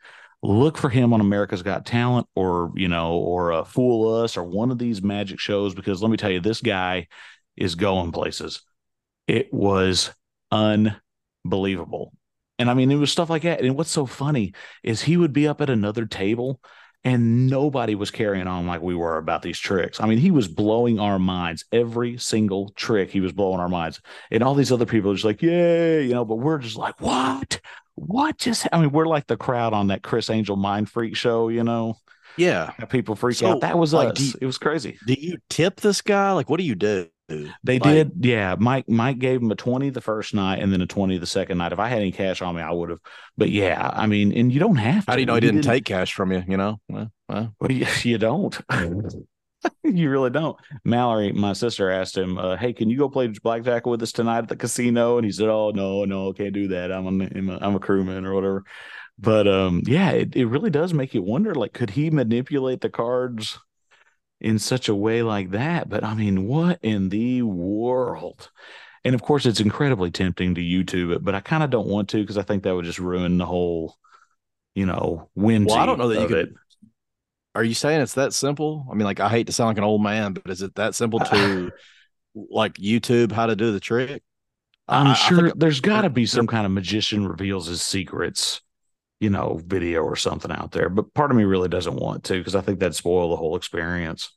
Look 0.43 0.79
for 0.79 0.89
him 0.89 1.13
on 1.13 1.21
America's 1.21 1.63
Got 1.63 1.87
Talent 1.87 2.29
or, 2.37 2.73
you 2.77 2.89
know, 2.89 3.15
or 3.15 3.53
uh, 3.53 3.65
Fool 3.65 4.23
Us 4.23 4.37
or 4.37 4.45
one 4.45 4.71
of 4.71 4.79
these 4.79 5.03
magic 5.03 5.41
shows 5.41 5.75
because 5.75 6.03
let 6.03 6.11
me 6.11 6.17
tell 6.17 6.31
you, 6.31 6.41
this 6.41 6.61
guy 6.61 7.09
is 7.57 7.75
going 7.75 8.13
places. 8.13 8.63
It 9.27 9.53
was 9.53 10.13
unbelievable. 10.53 12.13
And 12.59 12.71
I 12.71 12.75
mean, 12.75 12.91
it 12.91 12.97
was 12.97 13.13
stuff 13.13 13.31
like 13.31 13.43
that. 13.43 13.61
And 13.61 13.77
what's 13.77 13.91
so 13.91 14.07
funny 14.07 14.53
is 14.83 15.03
he 15.03 15.17
would 15.17 15.33
be 15.33 15.47
up 15.47 15.61
at 15.61 15.71
another 15.71 16.07
table 16.07 16.61
and 17.07 17.47
nobody 17.47 17.95
was 17.95 18.11
carrying 18.11 18.49
on 18.49 18.67
like 18.67 18.83
we 18.83 18.97
were 18.97 19.17
about 19.17 19.41
these 19.41 19.61
tricks. 19.61 20.01
I 20.01 20.07
mean, 20.07 20.19
he 20.19 20.33
was 20.33 20.49
blowing 20.49 20.99
our 20.99 21.21
minds 21.21 21.65
every 21.71 22.19
single 22.19 22.71
trick. 22.71 23.11
He 23.11 23.21
was 23.21 23.31
blowing 23.31 23.61
our 23.61 23.69
minds, 23.69 24.01
and 24.33 24.43
all 24.43 24.55
these 24.55 24.73
other 24.73 24.87
people 24.87 25.13
are 25.13 25.15
just 25.15 25.25
like, 25.25 25.41
"Yay!" 25.41 26.05
You 26.05 26.15
know, 26.15 26.25
but 26.25 26.37
we're 26.37 26.59
just 26.59 26.77
like, 26.77 27.01
"What? 27.01 27.61
What 27.95 28.39
just?" 28.39 28.67
I 28.73 28.81
mean, 28.81 28.91
we're 28.91 29.07
like 29.07 29.29
the 29.29 29.37
crowd 29.37 29.73
on 29.73 29.87
that 29.87 30.03
Criss 30.03 30.31
Angel 30.31 30.57
Mind 30.57 30.91
Freak 30.91 31.15
show. 31.15 31.49
You 31.49 31.63
know? 31.63 31.97
Yeah, 32.37 32.71
people 32.91 33.15
freak 33.15 33.37
so, 33.37 33.53
out. 33.53 33.61
That 33.61 33.79
was 33.79 33.95
like, 33.95 34.11
us. 34.11 34.21
You, 34.21 34.33
it 34.43 34.47
was 34.47 34.59
crazy. 34.59 34.99
Do 35.07 35.15
you 35.15 35.39
tip 35.49 35.81
this 35.81 36.03
guy? 36.03 36.33
Like, 36.33 36.51
what 36.51 36.59
do 36.59 36.65
you 36.65 36.75
do? 36.75 37.09
They 37.29 37.79
like, 37.79 37.83
did, 37.83 38.13
yeah. 38.21 38.55
Mike 38.59 38.89
Mike 38.89 39.19
gave 39.19 39.43
him 39.43 39.51
a 39.51 39.57
twenty 39.57 39.91
the 39.91 40.01
first 40.01 40.33
night 40.33 40.61
and 40.61 40.73
then 40.73 40.81
a 40.81 40.87
twenty 40.87 41.19
the 41.19 41.27
second 41.27 41.59
night. 41.59 41.73
If 41.73 41.79
I 41.81 41.89
had 41.89 42.01
any 42.01 42.13
cash 42.13 42.41
on 42.41 42.55
me, 42.55 42.63
I 42.63 42.71
would 42.71 42.91
have. 42.91 43.01
But 43.37 43.51
yeah, 43.51 43.91
I 43.93 44.07
mean, 44.07 44.33
and 44.33 44.53
you 44.53 44.61
don't 44.61 44.77
have. 44.77 45.05
To. 45.05 45.11
How 45.11 45.17
do 45.17 45.21
you 45.21 45.27
know 45.27 45.35
he 45.35 45.41
didn't, 45.41 45.57
didn't, 45.57 45.73
take 45.73 45.85
cash 45.85 46.15
from 46.15 46.31
you? 46.31 46.45
You 46.47 46.57
know, 46.57 46.81
well, 46.89 47.11
well. 47.29 47.55
well 47.61 47.73
you, 47.73 47.87
you 48.03 48.19
don't. 48.19 48.57
you 49.83 50.11
really 50.11 50.31
don't. 50.31 50.57
Mallory, 50.85 51.33
my 51.33 51.53
sister, 51.53 51.91
asked 51.91 52.17
him, 52.17 52.39
uh, 52.39 52.57
"Hey, 52.57 52.73
can 52.73 52.91
you 52.91 52.99
go 52.99 53.09
play 53.09 53.27
blackjack 53.27 53.87
with 53.87 54.03
us 54.03 54.13
tonight 54.13 54.39
at 54.39 54.49
the 54.49 54.57
casino?" 54.57 55.19
And 55.19 55.25
he 55.25 55.33
said, 55.33 55.49
"Oh 55.49 55.73
no, 55.75 56.05
no, 56.05 56.33
can't 56.33 56.53
do 56.53 56.69
that. 56.69 56.93
I'm 56.93 57.21
a, 57.21 57.25
I'm 57.25 57.51
a, 57.51 57.59
I'm 57.61 57.75
a 57.75 57.81
crewman 57.81 58.25
or 58.25 58.35
whatever." 58.35 58.65
But 59.19 59.49
um, 59.49 59.83
yeah, 59.85 60.11
it, 60.11 60.37
it 60.37 60.47
really 60.47 60.71
does 60.71 60.95
make 60.95 61.15
you 61.15 61.23
wonder. 61.23 61.55
Like, 61.55 61.73
could 61.73 61.91
he 61.91 62.11
manipulate 62.11 62.83
the 62.83 62.91
cards? 62.91 63.59
In 64.47 64.61
such 64.61 64.89
a 64.89 64.95
way 64.95 65.23
like 65.23 65.51
that. 65.51 65.89
But 65.89 66.05
I 66.05 66.15
mean, 66.15 66.47
what 66.47 66.79
in 66.81 67.09
the 67.09 67.43
world? 67.43 68.49
And 69.05 69.13
of 69.13 69.21
course, 69.21 69.45
it's 69.45 69.59
incredibly 69.59 70.13
tempting 70.13 70.55
to 70.55 70.61
YouTube 70.61 71.13
it, 71.13 71.25
but 71.25 71.35
I 71.35 71.41
kind 71.41 71.65
of 71.65 71.71
don't 71.71 71.89
want 71.89 72.09
to 72.11 72.19
because 72.19 72.39
I 72.39 72.43
think 72.43 72.63
that 72.63 72.73
would 72.73 72.85
just 72.85 73.01
ruin 73.01 73.39
the 73.39 73.45
whole, 73.47 73.97
you 74.77 74.87
know, 74.87 75.31
win. 75.35 75.65
Well, 75.65 75.75
I 75.77 75.85
don't 75.85 75.99
know 75.99 76.09
that 76.09 76.21
you 76.21 76.29
could. 76.29 76.49
It. 76.49 76.55
Are 77.57 77.65
you 77.65 77.75
saying 77.75 78.01
it's 78.01 78.15
that 78.15 78.35
simple? 78.35 78.87
I 78.89 78.95
mean, 78.95 79.05
like, 79.05 79.19
I 79.19 79.29
hate 79.29 79.49
to 79.49 79.53
sound 79.53 79.69
like 79.69 79.79
an 79.79 79.85
old 79.85 80.03
man, 80.03 80.35
but 80.35 80.49
is 80.49 80.63
it 80.63 80.77
that 80.77 80.95
simple 80.95 81.19
to 81.19 81.73
like 82.35 82.75
YouTube 82.75 83.33
how 83.33 83.47
to 83.47 83.57
do 83.57 83.73
the 83.73 83.81
trick? 83.81 84.23
I'm 84.87 85.09
I- 85.09 85.11
I 85.11 85.15
sure 85.15 85.43
think 85.49 85.59
there's 85.59 85.81
got 85.81 86.03
to 86.03 86.11
be 86.11 86.25
some 86.25 86.47
kind 86.47 86.67
of 86.67 86.71
magician 86.71 87.27
reveals 87.27 87.67
his 87.67 87.83
secrets, 87.83 88.61
you 89.19 89.31
know, 89.31 89.61
video 89.67 90.03
or 90.03 90.15
something 90.15 90.53
out 90.53 90.71
there. 90.71 90.89
But 90.89 91.13
part 91.15 91.33
of 91.33 91.37
me 91.37 91.43
really 91.43 91.69
doesn't 91.69 91.97
want 91.97 92.23
to 92.25 92.39
because 92.39 92.55
I 92.55 92.61
think 92.61 92.79
that'd 92.79 92.95
spoil 92.95 93.31
the 93.31 93.37
whole 93.37 93.57
experience. 93.57 94.31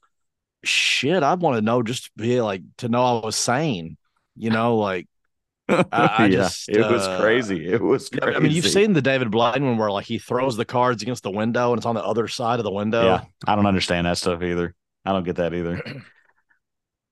Shit, 0.64 1.24
I'd 1.24 1.39
want 1.39 1.57
to 1.57 1.62
know 1.62 1.84
just 1.84 2.05
to 2.05 2.12
be 2.18 2.41
like 2.41 2.62
to 2.78 2.89
know 2.89 3.20
I 3.20 3.26
was 3.26 3.36
sane. 3.36 3.97
You 4.36 4.49
know, 4.49 4.78
like 4.78 5.07
I 5.70 6.26
yeah, 6.26 6.43
just, 6.43 6.70
it 6.70 6.80
was 6.80 7.03
uh, 7.03 7.20
crazy. 7.20 7.68
It 7.68 7.82
was 7.82 8.10
crazy. 8.10 8.36
I 8.36 8.39
mean, 8.39 8.51
you've 8.51 8.66
seen 8.68 8.93
the 8.93 9.01
David 9.01 9.32
Blaine 9.32 9.66
one 9.66 9.78
where 9.78 9.91
like 9.91 10.05
he 10.05 10.18
throws 10.18 10.57
the 10.57 10.66
cards 10.66 11.01
against 11.01 11.24
the 11.24 11.32
window 11.32 11.72
and 11.72 11.80
it's 11.80 11.86
on 11.86 11.95
the 11.95 12.03
other 12.03 12.28
side 12.28 12.60
of 12.60 12.64
the 12.64 12.72
window. 12.72 13.03
Yeah, 13.05 13.24
I 13.45 13.55
don't 13.55 13.66
understand 13.68 14.07
that 14.07 14.18
stuff 14.18 14.41
either. 14.41 14.76
I 15.05 15.12
don't 15.12 15.24
get 15.24 15.38
that 15.38 15.53
either. 15.53 15.82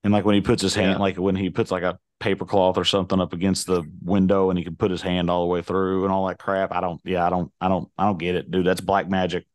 And 0.04 0.14
like 0.14 0.24
when 0.24 0.36
he 0.36 0.42
puts 0.42 0.62
his 0.62 0.74
hand, 0.74 0.92
Yeah. 0.92 0.98
like 1.00 1.18
when 1.18 1.36
he 1.36 1.50
puts 1.50 1.70
like 1.70 1.84
a 1.84 2.00
paper 2.20 2.46
cloth 2.46 2.78
or 2.78 2.86
something 2.86 3.20
up 3.20 3.34
against 3.34 3.68
the 3.68 3.84
window, 4.02 4.50
and 4.50 4.58
he 4.58 4.64
can 4.64 4.76
put 4.76 4.90
his 4.90 5.02
hand 5.02 5.30
all 5.30 5.42
the 5.42 5.48
way 5.52 5.62
through 5.62 6.06
and 6.06 6.14
all 6.14 6.28
that 6.28 6.40
crap. 6.40 6.72
I 6.72 6.80
don't. 6.80 7.02
Yeah, 7.04 7.26
I 7.26 7.30
don't. 7.30 7.52
I 7.60 7.68
don't. 7.68 7.90
I 7.98 8.06
don't 8.06 8.18
get 8.18 8.36
it, 8.36 8.50
dude. 8.50 8.66
That's 8.66 8.80
black 8.80 9.10
magic. 9.10 9.46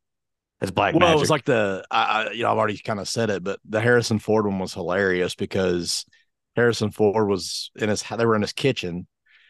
That's 0.63 0.71
black 0.73 0.97
Well, 1.01 1.01
magic. 1.01 1.17
it 1.17 1.19
was 1.21 1.31
like 1.31 1.45
the 1.45 1.85
I, 1.91 2.03
I 2.29 2.31
you 2.33 2.43
know 2.45 2.53
I've 2.53 2.59
already 2.59 2.79
kind 2.79 3.01
of 3.01 3.09
said 3.09 3.31
it, 3.31 3.43
but 3.45 3.61
the 3.69 3.81
Harrison 3.81 4.19
Ford 4.19 4.47
one 4.47 4.59
was 4.59 4.75
hilarious 4.75 5.35
because 5.35 6.05
Harrison 6.57 6.91
Ford 6.93 7.29
was 7.29 7.71
in 7.77 7.89
his 7.89 8.03
they 8.03 8.27
were 8.27 8.37
in 8.37 8.43
his 8.43 8.53
kitchen, 8.53 9.07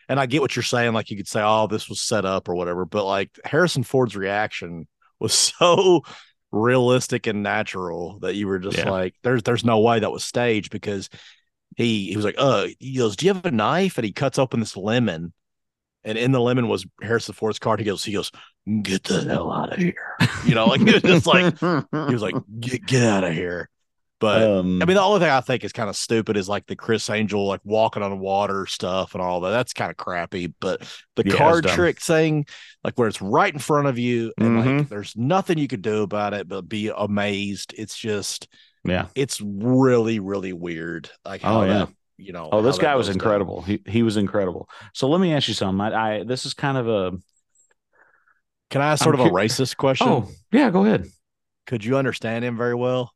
and 0.08 0.18
I 0.20 0.26
get 0.26 0.40
what 0.40 0.56
you're 0.56 0.62
saying. 0.62 0.94
Like 0.94 1.10
you 1.10 1.16
could 1.16 1.28
say, 1.28 1.42
oh, 1.44 1.66
this 1.66 1.88
was 1.88 2.00
set 2.00 2.24
up 2.24 2.48
or 2.48 2.54
whatever, 2.54 2.84
but 2.86 3.04
like 3.04 3.30
Harrison 3.44 3.82
Ford's 3.82 4.16
reaction 4.16 4.88
was 5.20 5.34
so 5.58 6.02
realistic 6.50 7.26
and 7.26 7.42
natural 7.42 8.18
that 8.20 8.34
you 8.34 8.46
were 8.46 8.58
just 8.58 8.78
Yeah. 8.78 8.84
like, 8.84 9.14
there's 9.22 9.42
there's 9.42 9.64
no 9.64 9.80
way 9.80 10.00
that 10.00 10.12
was 10.12 10.24
staged 10.24 10.70
because 10.70 11.08
he 11.76 12.08
he 12.10 12.16
was 12.16 12.24
like, 12.24 12.36
uh, 12.38 12.68
he 12.78 12.96
goes, 12.98 13.16
do 13.16 13.26
you 13.26 13.34
have 13.34 13.44
a 13.46 13.50
knife? 13.50 13.98
And 13.98 14.04
he 14.06 14.12
cuts 14.12 14.38
open 14.38 14.60
this 14.60 14.76
lemon. 14.76 15.32
And 16.04 16.18
in 16.18 16.32
the 16.32 16.40
lemon 16.40 16.68
was 16.68 16.84
Harrison 17.00 17.34
Ford's 17.34 17.58
card. 17.58 17.78
He 17.80 17.86
goes, 17.86 18.04
he 18.04 18.12
goes, 18.12 18.30
get 18.82 19.04
the 19.04 19.22
hell 19.22 19.52
out 19.52 19.72
of 19.72 19.78
here. 19.78 19.94
You 20.44 20.54
know, 20.56 20.66
like 20.66 20.80
it 20.86 20.94
was 20.94 21.02
just 21.02 21.26
like 21.26 21.54
he 21.60 22.12
was 22.12 22.22
like, 22.22 22.34
get, 22.60 22.84
get 22.86 23.02
out 23.04 23.24
of 23.24 23.32
here. 23.32 23.68
But 24.18 24.42
um, 24.42 24.80
I 24.80 24.84
mean, 24.84 24.94
the 24.94 25.02
only 25.02 25.18
thing 25.18 25.30
I 25.30 25.40
think 25.40 25.64
is 25.64 25.72
kind 25.72 25.88
of 25.90 25.96
stupid 25.96 26.36
is 26.36 26.48
like 26.48 26.66
the 26.66 26.76
Criss 26.76 27.10
Angel, 27.10 27.44
like 27.46 27.60
walking 27.64 28.04
on 28.04 28.20
water 28.20 28.66
stuff 28.66 29.14
and 29.14 29.22
all 29.22 29.40
that. 29.40 29.50
That's 29.50 29.72
kind 29.72 29.90
of 29.90 29.96
crappy. 29.96 30.46
But 30.60 30.82
the 31.16 31.24
Yeah, 31.26 31.34
card 31.36 31.64
trick 31.66 32.00
thing, 32.00 32.46
like 32.84 32.94
where 32.96 33.08
it's 33.08 33.20
right 33.20 33.52
in 33.52 33.58
front 33.58 33.88
of 33.88 33.98
you 33.98 34.32
and 34.38 34.56
like 34.58 34.66
Mhm. 34.66 34.88
there's 34.88 35.16
nothing 35.16 35.58
you 35.58 35.66
could 35.66 35.82
do 35.82 36.02
about 36.02 36.34
it 36.34 36.46
but 36.46 36.68
be 36.68 36.88
amazed. 36.96 37.74
It's 37.76 37.96
just, 37.98 38.46
yeah. 38.84 39.08
it's 39.16 39.40
really, 39.40 40.20
really 40.20 40.52
weird. 40.52 41.10
Like 41.24 41.42
how 41.42 41.62
Oh, 41.62 41.64
yeah. 41.64 41.86
that, 41.86 41.88
you 42.22 42.32
know. 42.32 42.48
Oh, 42.52 42.62
this 42.62 42.78
guy 42.78 42.94
was 42.94 43.06
goes 43.08 43.16
down. 43.16 43.20
incredible. 43.22 43.62
He 43.62 43.80
he 43.86 44.02
was 44.02 44.16
incredible. 44.16 44.68
So 44.94 45.08
let 45.08 45.20
me 45.20 45.32
ask 45.34 45.48
you 45.48 45.54
something. 45.54 45.80
I, 45.80 46.20
I 46.20 46.24
this 46.24 46.46
is 46.46 46.54
kind 46.54 46.78
of 46.78 46.88
a 46.88 47.12
Can 48.70 48.80
I 48.80 48.92
ask 48.92 49.02
sort 49.04 49.14
I'm 49.14 49.20
of 49.20 49.26
a 49.26 49.30
racist 49.30 49.76
question? 49.76 50.08
oh 50.08 50.28
yeah. 50.50 50.70
Go 50.70 50.84
ahead. 50.84 51.06
Could 51.66 51.84
you 51.84 51.96
understand 51.96 52.44
him 52.44 52.56
very 52.56 52.74
well? 52.74 53.12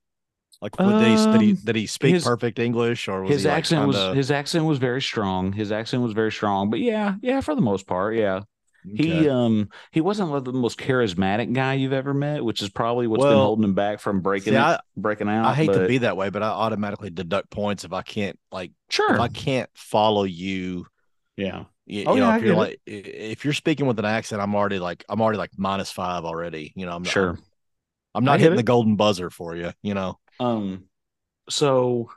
Like, 0.63 0.79
what 0.79 1.01
did, 1.01 1.07
he, 1.09 1.17
did 1.33 1.41
he 1.43 1.51
Um, 1.51 1.59
did 1.65 1.77
he 1.77 1.87
speak 1.87 2.15
his- 2.15 2.25
perfect 2.25 2.59
English 2.59 3.09
or 3.09 3.23
was 3.23 3.31
his 3.31 3.43
he 3.43 3.49
like 3.49 3.59
accent 3.59 3.87
was 3.87 3.97
kinda- 3.97 4.15
his 4.15 4.31
accent 4.31 4.65
was 4.65 4.79
very 4.79 5.03
strong. 5.03 5.53
His 5.53 5.71
accent 5.71 6.03
was 6.03 6.13
very 6.13 6.33
strong. 6.33 6.71
But 6.71 6.81
yeah, 6.81 7.15
yeah, 7.21 7.41
for 7.43 7.55
the 7.55 7.61
most 7.61 7.87
part, 7.87 8.17
yeah. 8.17 8.41
He 8.95 9.29
um 9.29 9.69
he 9.91 10.01
wasn't 10.01 10.31
like 10.31 10.45
the 10.45 10.53
most 10.53 10.79
charismatic 10.79 11.53
guy 11.53 11.75
you've 11.75 11.93
ever 11.93 12.15
met, 12.15 12.45
which 12.45 12.63
is 12.63 12.69
probably 12.69 13.07
what's 13.07 13.25
been 13.25 13.33
holding 13.33 13.65
him 13.65 13.75
back 13.75 13.99
from 14.01 14.21
breaking 14.21 14.53
See, 14.53 14.57
it, 14.57 14.63
I, 14.63 14.79
breaking 14.97 15.29
out. 15.29 15.45
I 15.47 15.55
hate 15.55 15.73
to 15.73 15.87
be 15.89 15.99
that 15.99 16.17
way, 16.17 16.31
but 16.31 16.43
I 16.43 16.49
automatically 16.49 17.11
deduct 17.11 17.51
points 17.51 17.85
if 17.85 17.93
I 17.93 18.03
can't 18.03 18.39
like 18.53 18.73
sure. 18.91 19.15
if 19.15 19.21
I 19.21 19.29
can't 19.29 19.69
follow 19.75 20.25
you. 20.25 20.87
yeah. 21.37 21.65
You, 21.89 22.05
Oh, 22.07 22.15
you 22.15 22.21
know, 22.21 22.29
yeah, 22.31 22.37
if 22.37 22.43
you're 22.43 22.57
like 22.57 22.81
i- 22.89 22.91
if 22.91 23.45
you're 23.45 23.55
speaking 23.55 23.87
with 23.87 23.99
an 24.01 24.05
accent, 24.05 24.43
I'm 24.43 24.55
already 24.57 24.79
like 24.81 25.05
I'm 25.09 25.21
already 25.21 25.39
like 25.39 25.51
minus 25.57 25.91
five 25.93 26.25
already. 26.25 26.73
You 26.77 26.85
know, 26.87 26.93
I'm 26.97 27.05
Sure. 27.05 27.31
I'm, 27.31 27.39
I'm 28.15 28.25
not 28.25 28.41
hitting 28.41 28.55
it. 28.55 28.57
the 28.57 28.63
golden 28.65 28.97
buzzer 28.97 29.31
for 29.31 29.55
you. 29.55 29.73
You 29.83 29.95
know, 29.95 30.19
Um, 30.41 30.85
so 31.49 32.11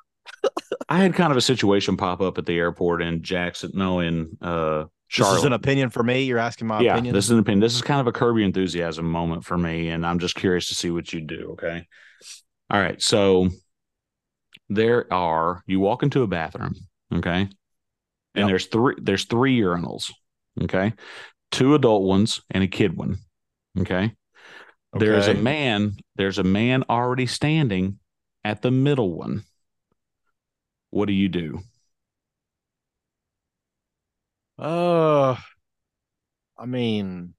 I 0.88 0.98
had 1.00 1.14
kind 1.14 1.32
of 1.32 1.38
a 1.38 1.42
situation 1.42 1.98
pop 1.98 2.22
up 2.22 2.38
at 2.38 2.46
the 2.46 2.58
airport 2.58 3.02
in 3.02 3.22
Jackson, 3.22 3.72
no, 3.76 4.00
in 4.00 4.38
uh 4.42 4.86
this 5.18 5.28
is 5.28 5.44
an 5.44 5.54
opinion 5.54 5.90
for 5.90 6.04
me. 6.04 6.24
You're 6.24 6.40
asking 6.40 6.68
my 6.68 6.82
yeah, 6.82 6.94
opinion. 6.94 7.16
this 7.16 7.26
is 7.26 7.32
an 7.32 7.40
opinion. 7.40 7.60
This 7.62 7.76
is 7.76 7.82
kind 7.82 8.00
of 8.00 8.08
a 8.08 8.12
Curb 8.12 8.38
Your 8.38 8.46
Enthusiasm 8.46 9.10
moment 9.10 9.44
for 9.44 9.58
me, 9.58 9.90
and 9.90 10.06
I'm 10.06 10.20
just 10.20 10.36
curious 10.36 10.68
to 10.70 10.76
see 10.76 10.92
what 10.92 11.12
you 11.12 11.22
do. 11.22 11.52
Okay. 11.54 11.88
All 12.70 12.80
right. 12.80 13.02
So 13.02 13.50
there 14.70 15.12
are 15.12 15.64
you 15.66 15.80
walk 15.80 16.04
into 16.04 16.22
a 16.22 16.28
bathroom, 16.28 16.76
okay, 17.14 17.42
and 17.42 17.50
Yep. 18.36 18.48
there's 18.48 18.66
three 18.68 18.96
there's 19.02 19.26
three 19.26 19.58
urinals, 19.60 20.12
okay, 20.62 20.94
two 21.52 21.74
adult 21.76 22.04
ones 22.04 22.42
and 22.52 22.64
a 22.64 22.68
kid 22.68 22.96
one, 22.96 23.18
okay. 23.80 24.14
There's 24.94 25.28
a 25.28 25.36
man. 25.36 25.98
There's 26.16 26.40
a 26.40 26.44
man 26.44 26.84
already 26.90 27.28
standing 27.28 28.00
at 28.44 28.62
the 28.62 28.72
middle 28.72 29.16
one. 29.16 29.44
What 30.90 31.06
do 31.06 31.14
you 31.14 31.30
do? 31.30 31.60
Uh, 34.60 35.36
I 36.58 36.66
mean, 36.66 37.34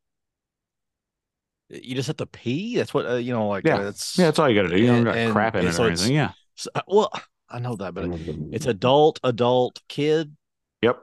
you 1.68 1.94
just 1.94 2.08
have 2.08 2.16
to 2.18 2.26
pee. 2.26 2.76
That's 2.76 2.94
what 2.94 3.06
uh, 3.06 3.14
you 3.16 3.32
know. 3.32 3.48
Like, 3.48 3.64
Yeah. 3.64 3.88
it's 3.88 4.18
Yeah, 4.18 4.26
that's 4.26 4.38
all 4.38 4.48
you 4.48 4.60
got 4.60 4.68
to 4.68 4.74
do. 4.76 4.80
You 4.80 4.86
don't 4.88 5.04
got 5.04 5.16
and 5.16 5.32
crap 5.32 5.54
in 5.56 5.66
it 5.66 5.72
so 5.72 5.84
or 5.84 5.88
anything. 5.88 6.14
Yeah. 6.14 6.32
so- 6.56 6.70
uh, 6.74 6.82
well, 6.88 7.12
I 7.48 7.58
know 7.58 7.76
that, 7.76 7.94
but 7.94 8.08
it's 8.52 8.66
adult, 8.66 9.20
adult, 9.24 9.80
kid. 9.88 10.36
Yep. 10.82 10.98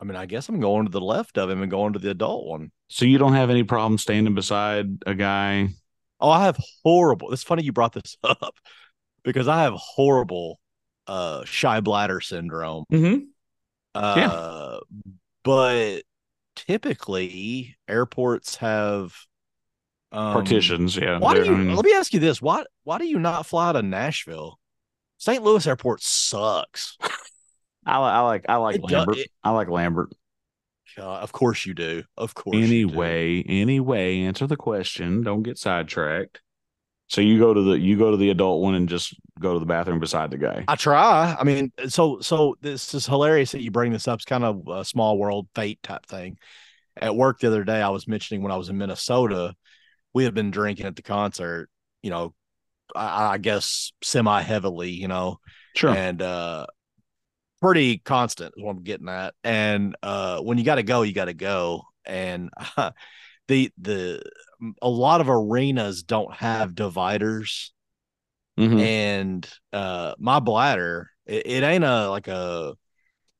I 0.00 0.04
mean, 0.04 0.16
I 0.16 0.26
guess 0.26 0.48
I'm 0.48 0.60
going 0.60 0.86
to 0.86 0.90
the 0.90 1.00
left 1.00 1.38
of 1.38 1.48
him 1.48 1.62
and 1.62 1.70
going 1.70 1.92
to 1.92 1.98
the 1.98 2.10
adult 2.10 2.46
one. 2.46 2.70
So 2.88 3.04
you 3.04 3.18
don't 3.18 3.34
have 3.34 3.50
any 3.50 3.62
problem 3.62 3.96
standing 3.98 4.34
beside 4.34 4.86
a 5.06 5.14
guy. 5.14 5.68
Oh, 6.20 6.30
I 6.30 6.44
have 6.44 6.58
horrible. 6.82 7.32
It's 7.32 7.42
funny 7.42 7.62
you 7.62 7.72
brought 7.72 7.92
this 7.92 8.16
up 8.24 8.54
because 9.22 9.46
I 9.48 9.62
have 9.62 9.74
horrible 9.74 10.58
uh 11.06 11.44
shy 11.44 11.80
bladder 11.80 12.20
syndrome. 12.20 12.84
Mm-hmm. 12.92 13.24
Uh 13.94 14.78
but 15.44 16.02
typically 16.56 17.76
airports 17.88 18.56
have 18.56 19.14
um, 20.12 20.32
Partitions. 20.34 20.96
Yeah. 20.96 21.18
Why 21.18 21.34
do 21.34 21.44
you 21.44 21.74
let 21.74 21.84
me 21.84 21.92
ask 21.94 22.14
you 22.14 22.20
this? 22.20 22.40
Why 22.40 22.64
why 22.84 22.98
do 22.98 23.06
you 23.06 23.18
not 23.18 23.46
fly 23.46 23.72
to 23.72 23.82
Nashville? 23.82 24.58
St. 25.18 25.42
Louis 25.42 25.66
airport 25.66 26.02
sucks. 26.02 26.96
I, 27.86 27.98
I 27.98 28.20
like 28.20 28.46
I 28.48 28.56
like 28.56 28.76
It 28.76 28.82
Lambert. 28.82 29.18
it- 29.18 29.30
I 29.42 29.50
like 29.50 29.68
Lambert. 29.68 30.10
God, 30.96 31.22
of 31.24 31.32
course 31.32 31.66
you 31.66 31.74
do. 31.74 32.04
Of 32.16 32.34
course. 32.34 32.54
you 32.56 32.66
do. 32.66 32.72
Anyway, 32.72 33.42
anyway, 33.42 34.20
answer 34.20 34.46
the 34.46 34.56
question. 34.56 35.22
Don't 35.22 35.42
get 35.42 35.58
sidetracked. 35.58 36.40
So 37.08 37.20
you 37.20 37.38
go 37.38 37.52
to 37.54 37.62
the 37.62 37.78
you 37.78 37.96
go 37.98 38.10
to 38.10 38.16
the 38.16 38.30
adult 38.30 38.62
one 38.62 38.74
and 38.74 38.88
just 38.88 39.14
go 39.38 39.52
to 39.52 39.58
the 39.58 39.66
bathroom 39.66 40.00
beside 40.00 40.30
the 40.30 40.38
guy. 40.38 40.64
I 40.66 40.74
try. 40.76 41.36
I 41.38 41.44
mean, 41.44 41.70
so 41.88 42.20
so 42.20 42.56
this 42.60 42.94
is 42.94 43.06
hilarious 43.06 43.52
that 43.52 43.62
you 43.62 43.70
bring 43.70 43.92
this 43.92 44.08
up. 44.08 44.18
It's 44.18 44.24
kind 44.24 44.44
of 44.44 44.66
a 44.68 44.84
small 44.84 45.18
world 45.18 45.48
fate 45.54 45.82
type 45.82 46.06
thing. 46.06 46.38
At 46.96 47.14
work 47.14 47.40
the 47.40 47.48
other 47.48 47.64
day, 47.64 47.82
I 47.82 47.90
was 47.90 48.08
mentioning 48.08 48.42
when 48.42 48.52
I 48.52 48.56
was 48.56 48.68
in 48.68 48.78
Minnesota, 48.78 49.54
we 50.12 50.24
had 50.24 50.34
been 50.34 50.50
drinking 50.50 50.86
at 50.86 50.96
the 50.96 51.02
concert. 51.02 51.68
You 52.02 52.10
know, 52.10 52.34
I, 52.94 53.34
I 53.34 53.38
guess 53.38 53.92
semi 54.02 54.40
heavily. 54.42 54.90
You 54.90 55.08
know, 55.08 55.38
Sure. 55.74 55.90
and 55.90 56.22
uh, 56.22 56.66
pretty 57.60 57.98
constant 57.98 58.54
is 58.56 58.62
what 58.62 58.72
I'm 58.76 58.82
getting 58.82 59.08
at. 59.08 59.34
And 59.42 59.96
uh, 60.02 60.40
when 60.40 60.56
you 60.58 60.64
got 60.64 60.76
to 60.76 60.82
go, 60.82 61.02
you 61.02 61.12
got 61.12 61.26
to 61.26 61.34
go. 61.34 61.82
And 62.06 62.50
the 63.48 63.70
the 63.78 64.22
a 64.80 64.88
lot 64.88 65.20
of 65.20 65.28
arenas 65.28 66.02
don't 66.02 66.34
have 66.34 66.74
dividers 66.74 67.72
Mhm. 68.58 68.80
and 68.80 69.48
uh 69.72 70.14
my 70.18 70.40
bladder 70.40 71.10
it, 71.26 71.46
it 71.46 71.62
ain't 71.62 71.84
a 71.84 72.08
like 72.08 72.28
a 72.28 72.74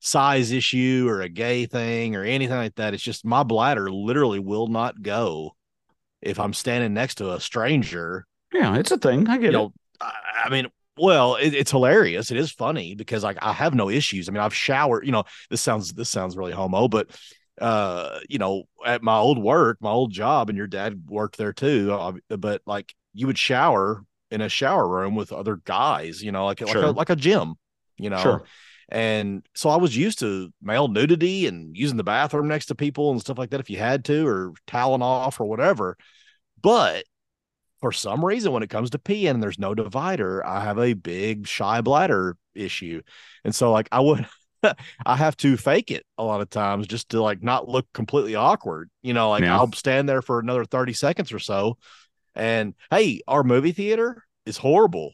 size 0.01 0.53
issue 0.53 1.07
or 1.09 1.23
a 1.23 1.29
gay 1.29 1.67
thing 1.67 2.17
or 2.17 2.25
anything 2.25 2.57
like 2.57 2.75
that 2.77 2.95
it's 2.95 3.03
just 3.03 3.25
my 3.25 3.43
bladder 3.43 3.91
literally 3.91 4.39
will 4.39 4.69
not 4.69 5.03
go 5.03 5.53
if 6.23 6.41
i'm 6.41 6.55
standing 6.55 6.95
next 6.95 7.17
to 7.17 7.33
a 7.33 7.41
stranger 7.41 8.27
Yeah, 8.53 8.77
it's 8.77 8.91
a 8.91 8.99
thing. 8.99 9.29
I 9.29 9.37
get 9.39 9.47
you 9.47 9.51
it. 9.51 9.53
know 9.53 9.73
i, 10.01 10.13
I 10.47 10.49
mean 10.51 10.69
well 10.99 11.37
it, 11.37 11.55
it's 11.55 11.71
hilarious 11.71 12.31
it 12.31 12.37
is 12.37 12.53
funny 12.53 12.95
because 12.95 13.25
like 13.25 13.39
i 13.43 13.53
have 13.53 13.75
no 13.75 13.91
issues 13.91 14.29
i 14.29 14.33
mean 14.33 14.43
i've 14.43 14.55
showered 14.55 15.07
you 15.07 15.13
know 15.13 15.25
this 15.51 15.61
sounds 15.61 15.93
this 15.93 16.11
sounds 16.11 16.37
really 16.37 16.53
homo 16.53 16.89
but 16.89 17.11
uh 17.61 18.19
you 18.29 18.39
know 18.39 18.65
at 18.85 19.03
my 19.03 19.17
old 19.17 19.39
work 19.39 19.79
my 19.81 19.91
old 19.91 20.11
job 20.11 20.49
and 20.49 20.59
your 20.59 20.67
dad 20.67 21.05
worked 21.07 21.37
there 21.39 21.53
too 21.53 22.21
but 22.29 22.63
like 22.67 22.95
you 23.13 23.27
would 23.27 23.39
shower 23.39 24.05
in 24.31 24.41
a 24.41 24.49
shower 24.49 24.89
room 24.89 25.15
with 25.15 25.33
other 25.33 25.57
guys 25.65 26.23
you 26.23 26.33
know 26.33 26.45
like 26.45 26.61
like 26.61 26.75
a, 26.75 26.91
like 26.91 27.11
a 27.11 27.17
gym 27.17 27.55
you 27.97 28.11
know 28.11 28.19
Sure. 28.19 28.43
and 28.89 29.47
so 29.55 29.71
I 29.71 29.77
was 29.77 29.97
used 29.97 30.19
to 30.19 30.53
male 30.61 30.89
nudity 30.89 31.47
and 31.47 31.77
using 31.77 31.97
the 31.97 32.05
bathroom 32.05 32.49
next 32.49 32.67
to 32.67 32.75
people 32.75 33.13
and 33.13 33.21
stuff 33.21 33.39
like 33.39 33.51
that 33.51 33.61
if 33.61 33.71
you 33.71 33.79
had 33.79 34.05
to, 34.07 34.27
or 34.27 34.53
toweling 34.67 35.03
off 35.03 35.41
or 35.41 35.47
whatever. 35.47 35.97
But 36.61 37.05
for 37.81 37.93
some 37.93 38.25
reason, 38.25 38.53
when 38.53 38.63
it 38.63 38.71
comes 38.71 38.91
to 38.91 38.99
peeing 38.99 39.31
and 39.31 39.43
there's 39.43 39.59
no 39.59 39.75
divider, 39.75 40.45
I 40.47 40.65
have 40.65 40.79
a 40.79 40.95
big 40.95 41.47
shy 41.47 41.81
bladder 41.81 42.37
issue. 42.55 43.03
And 43.45 43.55
so, 43.55 43.73
like, 43.73 43.89
I 43.93 44.01
would, 44.01 44.27
I 45.07 45.17
have 45.17 45.37
to 45.39 45.57
fake 45.57 45.91
it 45.91 46.05
a 46.19 46.25
lot 46.25 46.41
of 46.41 46.51
times 46.51 46.87
just 46.87 47.11
to 47.11 47.23
like 47.23 47.43
not 47.43 47.69
look 47.69 47.87
completely 47.93 48.35
awkward. 48.35 48.91
You 49.03 49.15
know, 49.15 49.31
like 49.31 49.45
Yeah. 49.45 49.57
I'll 49.59 49.73
stand 49.73 50.09
there 50.09 50.23
for 50.23 50.39
another 50.39 50.65
30 50.65 50.93
seconds 50.93 51.33
or 51.33 51.39
so. 51.39 51.79
And 52.35 52.75
hey, 52.91 53.21
our 53.29 53.45
movie 53.45 53.73
theater 53.73 54.25
is 54.47 54.57
horrible. 54.59 55.13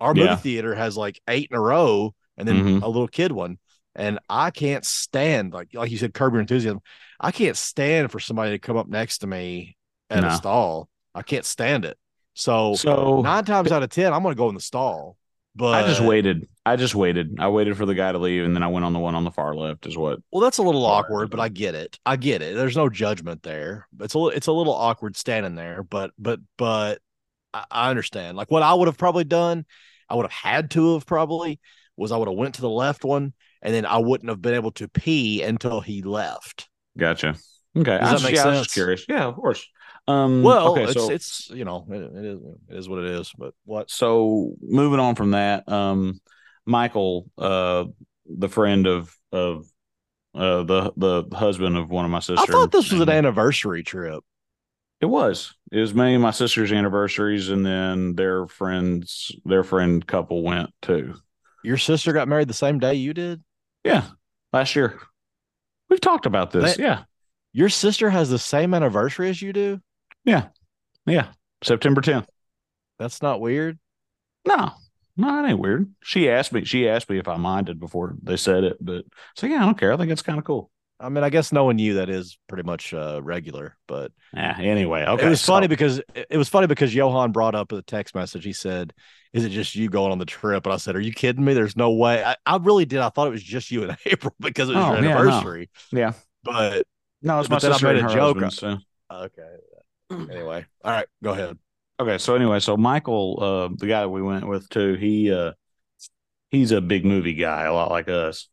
Our 0.00 0.14
movie 0.14 0.28
Yeah. 0.28 0.36
theater 0.36 0.74
has 0.74 0.96
like 0.96 1.20
eight 1.28 1.48
in 1.50 1.56
a 1.56 1.60
row 1.60 2.14
and 2.36 2.46
then 2.46 2.56
Mhm. 2.56 2.82
a 2.82 2.88
little 2.88 3.08
kid 3.08 3.32
one. 3.32 3.58
And 3.94 4.18
I 4.28 4.50
can't 4.50 4.84
stand 4.84 5.52
like 5.52 5.70
like 5.72 5.90
you 5.90 5.98
said, 5.98 6.12
curb 6.14 6.34
your 6.34 6.40
enthusiasm. 6.42 6.80
I 7.18 7.32
can't 7.32 7.56
stand 7.56 8.12
for 8.12 8.20
somebody 8.20 8.50
to 8.52 8.58
come 8.58 8.76
up 8.76 8.88
next 8.88 9.18
to 9.18 9.26
me 9.26 9.76
at 10.10 10.22
a 10.24 10.30
stall. 10.30 10.88
I 11.14 11.22
can't 11.22 11.46
stand 11.46 11.84
it. 11.86 11.96
So, 12.34 12.74
So 12.76 13.22
nine 13.22 13.44
times 13.46 13.72
out 13.72 13.82
of 13.82 13.88
ten, 13.88 14.12
I'm 14.12 14.22
gonna 14.22 14.34
go 14.34 14.50
in 14.50 14.54
the 14.54 14.60
stall. 14.60 15.16
But 15.54 15.84
I 15.84 15.88
just 15.88 16.02
waited. 16.02 16.46
I 16.66 16.74
just 16.74 16.96
waited. 16.96 17.36
I 17.38 17.48
waited 17.48 17.76
for 17.76 17.86
the 17.86 17.94
guy 17.94 18.10
to 18.10 18.18
leave, 18.18 18.44
and 18.44 18.54
then 18.54 18.64
I 18.64 18.66
went 18.66 18.84
on 18.84 18.92
the 18.92 18.98
one 18.98 19.14
on 19.14 19.22
the 19.22 19.30
far 19.30 19.54
left. 19.54 19.86
Is 19.86 19.96
what? 19.96 20.18
Well, 20.32 20.42
that's 20.42 20.58
a 20.58 20.62
little 20.64 20.84
awkward, 20.84 21.30
but 21.30 21.38
I 21.38 21.48
get 21.48 21.76
it. 21.76 21.98
I 22.04 22.16
get 22.16 22.42
it. 22.42 22.56
There's 22.56 22.76
no 22.76 22.88
judgment 22.88 23.44
there. 23.44 23.86
It's 24.00 24.16
a 24.16 24.26
it's 24.26 24.48
a 24.48 24.52
little 24.52 24.74
awkward 24.74 25.16
standing 25.16 25.54
there, 25.54 25.84
but 25.84 26.10
but 26.18 26.40
but 26.58 27.00
I, 27.54 27.64
I 27.70 27.90
understand. 27.90 28.36
Like 28.36 28.50
what 28.50 28.64
I 28.64 28.74
would 28.74 28.88
have 28.88 28.98
probably 28.98 29.22
done, 29.22 29.64
I 30.10 30.16
would 30.16 30.24
have 30.24 30.32
had 30.32 30.72
to 30.72 30.94
have 30.94 31.06
probably 31.06 31.60
was 31.96 32.10
I 32.10 32.16
would 32.16 32.28
have 32.28 32.36
went 32.36 32.56
to 32.56 32.60
the 32.60 32.68
left 32.68 33.04
one, 33.04 33.32
and 33.62 33.72
then 33.72 33.86
I 33.86 33.98
wouldn't 33.98 34.28
have 34.28 34.42
been 34.42 34.54
able 34.54 34.72
to 34.72 34.88
pee 34.88 35.42
until 35.42 35.80
he 35.80 36.02
left. 36.02 36.68
Gotcha. 36.98 37.36
Okay. 37.76 37.98
Does 37.98 38.08
I 38.08 38.16
that 38.16 38.22
make 38.24 38.34
yeah, 38.34 38.42
I 38.44 38.48
was 38.48 38.58
sense? 38.58 38.72
curious. 38.74 39.04
Yeah, 39.08 39.24
of 39.24 39.36
course. 39.36 39.64
Um, 40.08 40.42
Well, 40.42 40.72
okay, 40.72 40.84
it's 40.84 40.94
so 40.94 41.10
it's 41.10 41.50
you 41.50 41.64
know 41.64 41.86
it, 41.90 41.94
it 41.94 42.24
is 42.24 42.40
it 42.70 42.76
is 42.76 42.88
what 42.88 43.04
it 43.04 43.10
is. 43.10 43.32
But 43.38 43.54
what? 43.64 43.90
so 43.90 44.54
moving 44.60 45.00
on 45.00 45.14
from 45.14 45.32
that, 45.32 45.68
um, 45.68 46.20
Michael, 46.66 47.30
uh, 47.38 47.84
the 48.26 48.48
friend 48.48 48.86
of 48.86 49.16
of 49.32 49.66
uh 50.34 50.62
the 50.64 50.92
the 50.96 51.24
husband 51.36 51.76
of 51.76 51.88
one 51.90 52.04
of 52.04 52.10
my 52.10 52.18
sisters. 52.20 52.44
I 52.48 52.52
thought 52.52 52.72
this 52.72 52.90
was 52.92 53.00
an 53.00 53.08
anniversary 53.08 53.82
trip. 53.82 54.22
It 55.00 55.06
was. 55.06 55.54
It 55.70 55.78
was 55.80 55.92
many 55.94 56.14
of 56.14 56.20
my 56.22 56.30
sister's 56.30 56.72
anniversaries, 56.72 57.48
and 57.50 57.64
then 57.64 58.14
their 58.14 58.46
friends, 58.46 59.30
their 59.44 59.62
friend 59.62 60.04
couple 60.06 60.42
went 60.42 60.70
too. 60.82 61.14
Your 61.62 61.76
sister 61.76 62.12
got 62.12 62.28
married 62.28 62.48
the 62.48 62.54
same 62.54 62.78
day 62.78 62.94
you 62.94 63.12
did. 63.12 63.42
Yeah, 63.84 64.04
last 64.52 64.74
year. 64.74 64.98
We've 65.90 66.00
talked 66.00 66.26
about 66.26 66.50
this. 66.50 66.76
That- 66.76 66.82
yeah, 66.82 67.02
Your 67.52 67.68
sister 67.68 68.08
has 68.10 68.30
the 68.30 68.38
same 68.38 68.72
anniversary 68.74 69.28
as 69.28 69.40
you 69.40 69.52
do. 69.52 69.80
yeah, 70.24 70.48
yeah. 71.06 71.28
September 71.62 72.00
tenth. 72.00 72.28
That's 72.98 73.20
not 73.22 73.40
weird. 73.40 73.78
No, 74.46 74.72
no, 75.16 75.44
it 75.44 75.48
ain't 75.48 75.58
weird. 75.58 75.92
She 76.02 76.28
asked 76.30 76.52
me. 76.52 76.64
She 76.64 76.88
asked 76.88 77.08
me 77.10 77.18
if 77.18 77.28
I 77.28 77.36
minded 77.36 77.80
before 77.80 78.14
they 78.22 78.36
said 78.36 78.64
it, 78.64 78.76
but 78.80 79.04
so 79.36 79.46
yeah, 79.46 79.56
I 79.62 79.64
don't 79.66 79.78
care. 79.78 79.92
I 79.92 79.96
think 79.96 80.10
it's 80.12 80.22
kind 80.22 80.38
of 80.38 80.44
cool. 80.44 80.70
I 80.98 81.10
mean, 81.10 81.24
I 81.24 81.28
guess 81.28 81.52
knowing 81.52 81.78
you, 81.78 81.94
that 81.94 82.08
is 82.08 82.38
pretty 82.48 82.62
much 82.62 82.94
uh, 82.94 83.20
regular. 83.22 83.76
But 83.86 84.12
Yeah. 84.32 84.56
Anyway, 84.58 85.04
okay. 85.04 85.26
it 85.26 85.28
was 85.28 85.42
so- 85.42 85.52
funny 85.52 85.66
because 85.66 86.00
it 86.14 86.38
was 86.38 86.48
funny 86.48 86.66
because 86.66 86.94
Johan 86.94 87.32
brought 87.32 87.54
up 87.54 87.72
a 87.72 87.82
text 87.82 88.14
message. 88.14 88.44
He 88.44 88.54
said, 88.54 88.94
"Is 89.34 89.44
it 89.44 89.50
just 89.50 89.74
you 89.74 89.90
going 89.90 90.10
on 90.12 90.18
the 90.18 90.24
trip?" 90.24 90.64
And 90.64 90.72
I 90.72 90.78
said, 90.78 90.96
"Are 90.96 91.00
you 91.00 91.12
kidding 91.12 91.44
me? 91.44 91.52
There's 91.54 91.76
no 91.76 91.92
way." 91.92 92.24
I, 92.24 92.36
I 92.46 92.56
really 92.56 92.86
did. 92.86 93.00
I 93.00 93.10
thought 93.10 93.26
it 93.26 93.30
was 93.32 93.42
just 93.42 93.70
you 93.70 93.82
and 93.82 93.96
April 94.06 94.34
because 94.40 94.70
it 94.70 94.74
was 94.76 94.84
Oh, 94.84 94.94
your 94.94 95.04
yeah, 95.04 95.12
no. 95.14 95.18
anniversary. 95.18 95.70
Yeah. 95.92 96.12
But 96.44 96.86
No, 97.20 97.40
it's 97.40 97.50
my 97.50 97.58
then 97.58 97.72
I 97.72 97.82
made 97.82 97.96
a 97.96 98.08
joke. 98.14 98.40
husband, 98.40 98.52
so. 98.54 98.78
okay. 99.10 99.56
Anyway, 100.10 100.64
all 100.84 100.92
right, 100.92 101.06
go 101.22 101.32
ahead. 101.32 101.58
Okay, 101.98 102.18
so 102.18 102.34
anyway, 102.34 102.60
so 102.60 102.76
Michael, 102.76 103.38
uh, 103.40 103.74
the 103.76 103.86
guy 103.86 104.06
we 104.06 104.20
went 104.22 104.46
with 104.46 104.68
too, 104.68 104.94
he 104.94 105.32
uh 105.32 105.52
he's 106.50 106.72
a 106.72 106.80
big 106.80 107.04
movie 107.04 107.34
guy, 107.34 107.64
a 107.64 107.74
lot 107.74 107.90
like 107.90 108.08
us. 108.08 108.48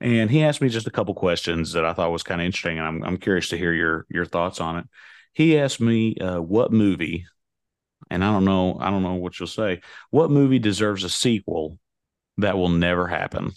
And 0.00 0.30
he 0.30 0.44
asked 0.44 0.62
me 0.62 0.68
just 0.70 0.86
a 0.88 0.92
couple 0.92 1.14
questions 1.14 1.72
that 1.74 1.84
I 1.86 1.94
thought 1.94 2.12
was 2.12 2.22
kind 2.24 2.40
of 2.40 2.46
interesting, 2.46 2.78
and 2.78 2.86
I'm 2.88 3.04
I'm 3.04 3.18
curious 3.18 3.50
to 3.50 3.58
hear 3.58 3.72
your 3.74 4.06
your 4.10 4.26
thoughts 4.26 4.60
on 4.60 4.78
it. 4.78 4.86
He 5.34 5.58
asked 5.58 5.80
me 5.80 6.16
uh 6.16 6.40
what 6.42 6.72
movie, 6.72 7.26
and 8.10 8.24
I 8.24 8.32
don't 8.32 8.44
know, 8.46 8.78
I 8.80 8.90
don't 8.90 9.02
know 9.04 9.14
what 9.14 9.38
you'll 9.40 9.48
say, 9.48 9.82
what 10.10 10.30
movie 10.30 10.60
deserves 10.60 11.04
a 11.04 11.10
sequel 11.10 11.78
that 12.38 12.58
will 12.58 12.70
never 12.70 13.08
happen, 13.08 13.52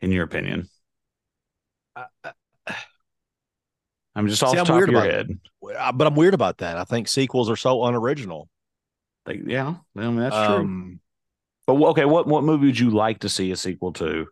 in 0.00 0.12
your 0.12 0.24
opinion? 0.24 0.68
I'm 4.16 4.26
just 4.28 4.42
off 4.42 4.50
See, 4.50 4.56
the 4.56 4.64
top 4.64 4.82
of 4.82 4.88
your 4.88 4.98
about- 4.98 5.10
head. 5.10 5.38
Uh, 5.78 5.92
But 5.92 6.06
I'm 6.06 6.14
weird 6.14 6.34
about 6.34 6.58
that. 6.58 6.76
I 6.76 6.84
think 6.84 7.06
sequels 7.08 7.48
are 7.50 7.56
so 7.56 7.84
unoriginal. 7.84 8.48
Like, 9.26 9.40
yeah, 9.46 9.74
I 9.96 10.00
mean 10.00 10.16
that's 10.16 10.34
true. 10.34 10.56
Um, 10.56 11.00
But 11.66 11.74
okay, 11.74 12.04
what 12.04 12.26
what 12.26 12.42
movie 12.44 12.66
would 12.66 12.78
you 12.78 12.90
like 12.90 13.20
to 13.20 13.28
see 13.28 13.50
a 13.52 13.56
sequel 13.56 13.92
to 13.94 14.26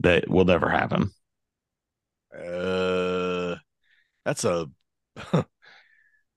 that 0.00 0.28
will 0.28 0.44
never 0.44 0.68
happen? 0.68 1.10
Uh, 2.36 3.56
that's 4.24 4.44
a 4.44 4.68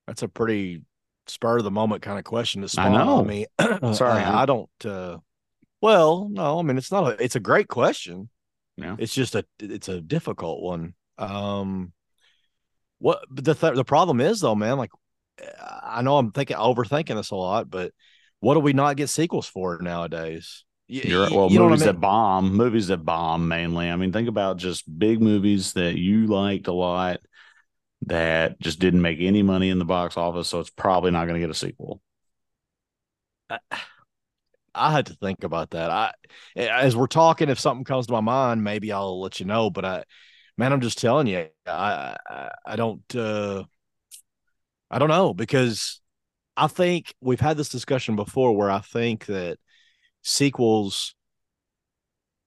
that's 0.08 0.22
a 0.22 0.28
pretty 0.28 0.84
spur 1.28 1.58
of 1.58 1.64
the 1.64 1.72
moment 1.72 2.02
kind 2.02 2.18
of 2.18 2.24
question 2.26 2.62
to 2.62 2.70
spawn 2.70 2.94
know. 2.94 3.18
on 3.20 3.28
me. 3.28 3.46
Sorry. 3.94 4.22
I, 4.24 4.44
I 4.44 4.46
don't. 4.46 4.70
Uh, 4.84 5.18
well, 5.82 6.28
no, 6.30 6.60
I 6.60 6.62
mean 6.62 6.78
it's 6.78 6.92
not 6.92 7.14
a. 7.14 7.24
It's 7.24 7.36
a 7.36 7.40
great 7.42 7.68
question. 7.68 8.30
Yeah. 8.78 8.96
It's 9.00 9.14
just 9.14 9.36
a. 9.36 9.46
It's 9.60 9.90
a 9.90 10.02
difficult 10.02 10.62
one. 10.62 10.94
Um, 11.18 11.92
what 13.00 13.24
the 13.32 13.54
th- 13.56 13.76
the 13.76 13.84
problem 13.86 14.22
is 14.22 14.42
though, 14.42 14.56
man. 14.56 14.78
Like, 14.78 14.92
I 15.62 16.02
know 16.02 16.18
I'm 16.18 16.32
thinking 16.32 16.58
overthinking 16.58 17.16
this 17.16 17.32
a 17.32 17.36
lot, 17.36 17.70
but 17.70 17.94
what 18.40 18.54
do 18.56 18.60
we 18.62 18.74
not 18.74 18.98
get 18.98 19.10
sequels 19.10 19.48
for 19.48 19.80
nowadays? 19.82 20.64
Y- 20.90 21.04
You're 21.04 21.22
right. 21.24 21.32
Well, 21.32 21.50
you 21.50 21.60
what 21.62 21.74
I 21.74 21.76
movies 21.76 21.78
mean? 21.78 21.94
that 21.94 22.00
bomb, 22.02 22.54
movies 22.56 22.88
that 22.88 23.06
bomb 23.06 23.48
mainly. 23.48 23.90
I 23.90 23.96
mean, 23.96 24.12
think 24.12 24.28
about 24.28 24.58
just 24.58 24.98
big 25.00 25.22
movies 25.22 25.74
that 25.74 25.98
you 25.98 26.28
liked 26.28 26.68
a 26.68 26.74
lot 26.74 27.20
that 28.08 28.60
just 28.62 28.80
didn't 28.80 29.02
make 29.02 29.20
any 29.22 29.44
money 29.44 29.70
in 29.70 29.80
the 29.80 29.86
box 29.86 30.18
office, 30.18 30.50
so 30.50 30.60
it's 30.60 30.70
probably 30.72 31.12
not 31.12 31.26
going 31.26 31.36
to 31.36 31.42
get 31.42 31.52
a 31.52 31.56
sequel. 31.56 32.02
I 34.76 34.92
had 34.92 35.08
to 35.08 35.14
think 35.16 35.44
about 35.44 35.72
that. 35.72 35.90
I, 35.90 36.14
as 36.56 36.96
we're 36.96 37.08
talking, 37.08 37.50
if 37.50 37.60
something 37.60 37.84
comes 37.84 38.08
to 38.08 38.14
my 38.14 38.22
mind, 38.22 38.64
maybe 38.64 38.92
I'll 38.92 39.20
let 39.20 39.40
you 39.40 39.46
know. 39.46 39.70
But 39.70 39.86
I, 39.86 40.04
man, 40.60 40.74
I'm 40.74 40.82
just 40.82 40.98
telling 40.98 41.26
you, 41.26 41.48
I, 41.66 42.18
I, 42.30 42.50
I 42.66 42.76
don't, 42.76 43.16
uh, 43.16 43.64
I 44.92 45.00
don't 45.00 45.08
know 45.08 45.34
because 45.34 46.02
I 46.58 46.68
think 46.68 47.14
we've 47.22 47.40
had 47.40 47.56
this 47.56 47.70
discussion 47.70 48.18
before 48.18 48.56
where 48.56 48.70
I 48.70 48.80
think 48.80 49.28
that 49.28 49.58
sequels, 50.22 51.16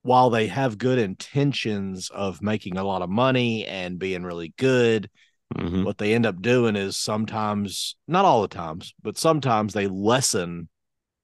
while 0.03 0.29
they 0.29 0.49
have 0.49 0.77
good 0.77 0.99
intentions 0.99 2.11
of 2.11 2.43
making 2.43 2.77
a 2.77 2.85
lot 2.85 3.01
of 3.01 3.09
money 3.09 3.67
and 3.67 3.99
being 3.99 4.23
really 4.25 4.53
good, 4.59 5.09
Mhm. 5.55 5.85
what 5.85 5.97
they 5.99 6.15
end 6.15 6.27
up 6.27 6.41
doing 6.43 6.77
is 6.77 6.97
sometimes, 6.97 7.97
not 8.09 8.25
all 8.25 8.43
the 8.43 8.49
times, 8.49 8.95
but 9.03 9.17
sometimes 9.17 9.73
they 9.73 9.87
lessen 9.87 10.69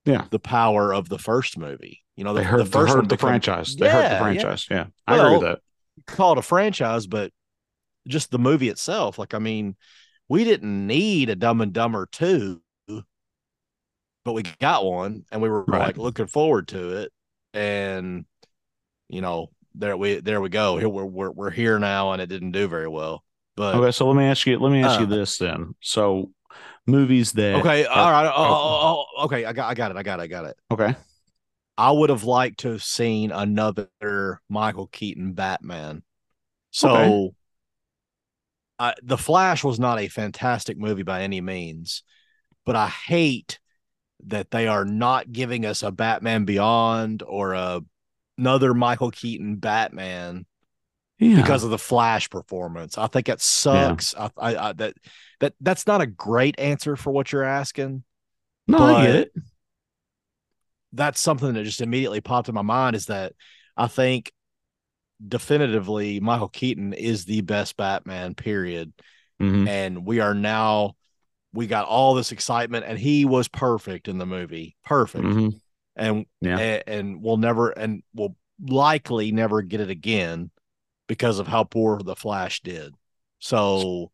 Yeah. 0.06 0.26
the 0.30 0.38
power 0.38 0.94
of 0.94 1.08
the 1.08 1.18
first 1.18 1.58
movie. 1.58 2.02
You 2.16 2.24
know, 2.24 2.32
the, 2.32 2.40
They 2.40 2.46
hurt 2.46 2.58
the 2.58 2.70
first 2.70 2.94
hurt 2.94 3.08
the 3.08 3.18
franchise. 3.18 3.76
They 3.76 3.88
hurt 3.88 4.08
the 4.08 4.16
franchise. 4.16 4.66
Yeah, 4.70 4.86
I 5.06 5.16
agree 5.16 5.32
with 5.32 5.42
that. 5.42 5.58
Call 6.06 6.32
it 6.32 6.38
a 6.38 6.42
franchise, 6.42 7.06
but 7.06 7.32
just 8.06 8.30
the 8.30 8.38
movie 8.38 8.68
itself. 8.68 9.18
Like, 9.18 9.34
I 9.34 9.38
mean, 9.38 9.76
we 10.28 10.44
didn't 10.44 10.86
need 10.86 11.30
a 11.30 11.36
Dumb 11.36 11.60
and 11.60 11.72
Dumber 11.72 12.08
two, 12.10 12.62
but 14.24 14.32
we 14.32 14.42
got 14.60 14.84
one, 14.84 15.24
and 15.30 15.40
we 15.40 15.48
were 15.48 15.64
Right. 15.64 15.80
like 15.80 15.96
looking 15.96 16.26
forward 16.26 16.68
to 16.68 16.98
it. 16.98 17.12
And 17.54 18.26
you 19.08 19.20
know, 19.20 19.50
there 19.74 19.96
we 19.96 20.20
there 20.20 20.40
we 20.40 20.48
go. 20.48 20.76
Here 20.78 20.88
we're 20.88 21.04
we're, 21.04 21.30
we're 21.30 21.50
here 21.50 21.78
now, 21.78 22.12
and 22.12 22.20
it 22.22 22.26
didn't 22.28 22.52
do 22.52 22.68
very 22.68 22.88
well. 22.88 23.24
But 23.56 23.76
Okay, 23.76 23.90
so 23.90 24.06
let 24.06 24.16
me 24.16 24.24
ask 24.24 24.46
you. 24.46 24.58
Let 24.58 24.70
me 24.72 24.82
ask 24.82 25.00
you 25.00 25.06
Uh, 25.06 25.16
this 25.16 25.38
then. 25.38 25.74
So, 25.80 26.30
movies 26.86 27.32
that 27.32 27.56
okay, 27.56 27.86
all 27.86 28.10
right, 28.10 28.26
oh, 28.26 28.30
oh, 28.36 29.06
oh, 29.16 29.24
okay, 29.24 29.44
I 29.44 29.52
got 29.52 29.70
I 29.70 29.74
got 29.74 29.90
it, 29.90 29.96
I 29.96 30.02
got 30.02 30.20
it, 30.20 30.22
I 30.22 30.26
got 30.26 30.44
it. 30.44 30.56
okay, 30.70 30.94
I 31.78 31.92
would 31.92 32.10
have 32.10 32.24
liked 32.24 32.60
to 32.60 32.72
have 32.72 32.82
seen 32.82 33.30
another 33.30 33.88
Michael 34.48 34.88
Keaton 34.88 35.32
Batman. 35.32 36.02
So, 36.72 36.90
Okay. 36.90 37.34
I, 38.80 38.94
The 39.02 39.16
Flash 39.16 39.62
was 39.62 39.78
not 39.78 40.00
a 40.00 40.08
fantastic 40.08 40.76
movie 40.76 41.04
by 41.04 41.22
any 41.22 41.40
means, 41.40 42.02
but 42.66 42.74
I 42.74 42.88
hate 42.88 43.60
that 44.26 44.50
they 44.50 44.66
are 44.66 44.84
not 44.84 45.30
giving 45.30 45.64
us 45.64 45.84
a 45.84 45.92
Batman 45.92 46.44
Beyond 46.44 47.22
or 47.24 47.52
a, 47.54 47.80
another 48.36 48.74
Michael 48.74 49.12
Keaton 49.12 49.56
Batman 49.56 50.46
yeah, 51.20 51.36
because 51.36 51.62
of 51.62 51.70
the 51.70 51.78
Flash 51.78 52.28
performance. 52.28 52.98
I 52.98 53.06
think 53.06 53.28
it 53.28 53.40
sucks. 53.40 54.16
I, 54.16 54.30
I, 54.36 54.56
I 54.56 54.72
that 54.74 54.94
that 55.38 55.54
that's 55.60 55.86
not 55.86 56.00
a 56.00 56.06
great 56.06 56.58
answer 56.58 56.96
for 56.96 57.12
what 57.12 57.30
you're 57.30 57.44
asking 57.44 58.02
no, 58.68 58.78
I 58.78 59.06
get 59.06 59.14
it. 59.14 59.32
That's 60.92 61.20
something 61.20 61.52
that 61.54 61.64
just 61.64 61.80
immediately 61.80 62.20
popped 62.20 62.48
in 62.48 62.54
my 62.54 62.62
mind 62.62 62.96
is 62.96 63.06
that 63.06 63.32
I 63.76 63.86
think 63.88 64.32
definitively 65.26 66.20
Michael 66.20 66.48
Keaton 66.48 66.92
is 66.92 67.24
the 67.24 67.40
best 67.40 67.76
Batman, 67.76 68.34
period. 68.34 68.92
Mhm. 69.40 69.68
And 69.68 70.06
we 70.06 70.20
are 70.20 70.34
now, 70.34 70.96
we 71.52 71.66
got 71.66 71.86
all 71.86 72.14
this 72.14 72.32
excitement, 72.32 72.84
and 72.86 72.98
he 72.98 73.24
was 73.24 73.48
perfect 73.48 74.08
in 74.08 74.18
the 74.18 74.26
movie. 74.26 74.76
Perfect. 74.84 75.24
Mhm. 75.24 75.60
And, 75.96 76.26
Yeah. 76.40 76.58
and, 76.58 76.82
and 76.86 77.22
we'll 77.22 77.36
never, 77.36 77.70
and 77.70 78.02
we'll 78.14 78.36
likely 78.60 79.32
never 79.32 79.62
get 79.62 79.80
it 79.80 79.90
again 79.90 80.50
because 81.06 81.38
of 81.38 81.48
how 81.48 81.64
poor 81.64 81.98
the 81.98 82.16
Flash 82.16 82.60
did. 82.60 82.94
So 83.38 84.10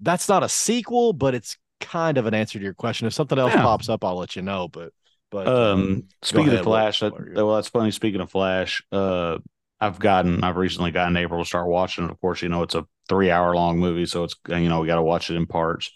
that's 0.00 0.28
not 0.28 0.42
a 0.42 0.48
sequel, 0.48 1.12
but 1.12 1.34
it's 1.34 1.56
kind 1.80 2.18
of 2.18 2.26
an 2.26 2.34
answer 2.34 2.58
to 2.58 2.64
your 2.64 2.74
question. 2.74 3.06
If 3.06 3.14
something 3.14 3.38
else 3.38 3.52
Yeah. 3.54 3.62
pops 3.62 3.88
up, 3.88 4.04
I'll 4.04 4.16
let 4.16 4.36
you 4.36 4.42
know. 4.42 4.68
But 4.68 4.92
but 5.30 5.46
Um, 5.48 6.04
speaking 6.22 6.48
ahead, 6.48 6.60
of 6.60 6.64
Flash, 6.64 7.02
what- 7.02 7.08
that, 7.10 7.12
what 7.20 7.22
are 7.22 7.32
your- 7.34 7.46
well, 7.46 7.56
that's 7.56 7.68
funny. 7.68 7.90
Speaking 7.90 8.20
of 8.20 8.30
Flash, 8.30 8.82
uh, 8.92 9.38
I've 9.80 9.98
gotten, 9.98 10.42
I've 10.42 10.56
recently 10.56 10.90
gotten 10.90 11.16
April 11.16 11.42
to 11.42 11.46
start 11.46 11.68
watching. 11.68 12.04
it. 12.04 12.10
Of 12.10 12.20
course, 12.20 12.42
you 12.42 12.48
know 12.48 12.62
it's 12.62 12.74
a 12.74 12.86
three-hour 13.08 13.54
long 13.54 13.78
movie, 13.78 14.06
so 14.06 14.24
it's 14.24 14.34
you 14.48 14.68
know 14.68 14.80
we 14.80 14.86
got 14.86 14.96
to 14.96 15.02
watch 15.02 15.30
it 15.30 15.36
in 15.36 15.46
parts, 15.46 15.90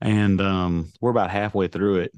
and 0.00 0.40
um, 0.40 0.92
we're 1.00 1.10
about 1.10 1.30
halfway 1.30 1.68
through 1.68 1.96
it. 1.96 2.12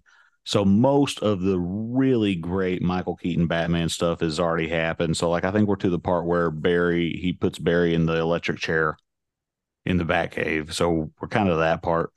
So 0.45 0.65
most 0.65 1.21
of 1.21 1.43
the 1.43 1.59
really 1.59 2.35
great 2.35 2.81
Michael 2.81 3.15
Keaton 3.17 3.47
Batman 3.47 3.89
stuff 3.91 4.21
has 4.21 4.41
already 4.41 4.69
happened. 4.69 5.17
So 5.17 5.29
like 5.29 5.45
I 5.45 5.51
think 5.51 5.69
we're 5.69 5.77
to 5.77 5.91
the 5.91 5.99
part 5.99 6.25
where 6.27 6.51
Barry 6.51 7.11
he 7.13 7.33
puts 7.33 7.59
Barry 7.59 7.95
in 7.95 8.07
the 8.07 8.17
electric 8.17 8.59
chair 8.59 8.97
in 9.85 9.99
the 9.99 10.05
Batcave. 10.05 10.73
So 10.73 11.11
we're 11.21 11.29
kind 11.29 11.49
of 11.51 11.59
that 11.59 11.83
part. 11.83 12.13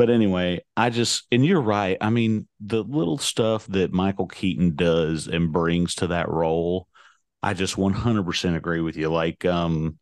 But 0.00 0.08
anyway, 0.08 0.64
I 0.78 0.88
just 0.88 1.26
and 1.30 1.44
you're 1.44 1.60
right. 1.60 1.98
I 2.00 2.08
mean, 2.08 2.48
the 2.58 2.82
little 2.82 3.18
stuff 3.18 3.66
that 3.66 3.92
Michael 3.92 4.28
Keaton 4.28 4.74
does 4.74 5.28
and 5.28 5.52
brings 5.52 5.96
to 5.96 6.06
that 6.06 6.30
role, 6.30 6.88
I 7.42 7.52
just 7.52 7.76
100% 7.76 8.56
agree 8.56 8.80
with 8.80 8.96
you. 8.96 9.10
Like 9.10 9.44
um 9.44 9.98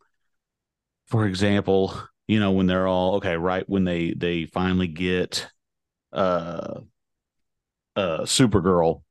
for 1.09 1.27
example, 1.27 2.01
you 2.29 2.39
know, 2.39 2.53
when 2.53 2.69
they're 2.69 2.87
all 2.87 3.17
okay, 3.17 3.37
right 3.37 3.69
when 3.69 3.83
they 3.83 4.13
they 4.13 4.45
finally 4.47 4.87
get 4.87 5.49
uh 6.13 6.79
uh 7.97 8.21
Supergirl 8.21 9.03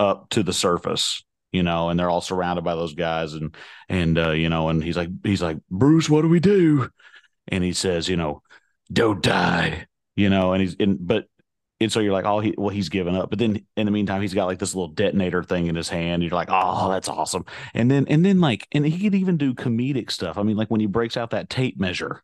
up 0.00 0.28
to 0.30 0.42
the 0.42 0.52
surface, 0.52 1.22
you 1.52 1.62
know, 1.62 1.88
and 1.88 2.00
they're 2.00 2.10
all 2.10 2.20
surrounded 2.20 2.64
by 2.64 2.74
those 2.74 2.94
guys 2.94 3.34
and 3.34 3.54
and 3.88 4.18
uh 4.18 4.32
you 4.32 4.48
know, 4.48 4.70
and 4.70 4.82
he's 4.82 4.96
like 4.96 5.10
he's 5.22 5.40
like, 5.40 5.58
"Bruce, 5.70 6.10
what 6.10 6.22
do 6.22 6.28
we 6.28 6.40
do?" 6.40 6.90
And 7.46 7.62
he 7.62 7.72
says, 7.72 8.08
you 8.08 8.16
know, 8.16 8.42
"Don't 8.92 9.22
die." 9.22 9.86
You 10.16 10.30
know, 10.30 10.52
and 10.54 10.62
he's 10.62 10.74
in 10.74 10.96
but 10.98 11.28
and 11.78 11.92
so 11.92 12.00
you're 12.00 12.12
like, 12.12 12.24
oh, 12.24 12.40
he, 12.40 12.54
well, 12.56 12.70
he's 12.70 12.88
given 12.88 13.14
up. 13.14 13.28
But 13.28 13.38
then 13.38 13.66
in 13.76 13.84
the 13.84 13.92
meantime, 13.92 14.22
he's 14.22 14.32
got 14.32 14.46
like 14.46 14.58
this 14.58 14.74
little 14.74 14.88
detonator 14.88 15.42
thing 15.42 15.66
in 15.66 15.74
his 15.74 15.90
hand. 15.90 16.22
You're 16.22 16.32
like, 16.32 16.48
oh, 16.50 16.90
that's 16.90 17.08
awesome. 17.08 17.44
And 17.74 17.90
then, 17.90 18.06
and 18.08 18.24
then 18.24 18.40
like, 18.40 18.66
and 18.72 18.86
he 18.86 18.98
could 18.98 19.14
even 19.14 19.36
do 19.36 19.52
comedic 19.52 20.10
stuff. 20.10 20.38
I 20.38 20.42
mean, 20.42 20.56
like 20.56 20.68
when 20.68 20.80
he 20.80 20.86
breaks 20.86 21.18
out 21.18 21.30
that 21.30 21.50
tape 21.50 21.78
measure 21.78 22.22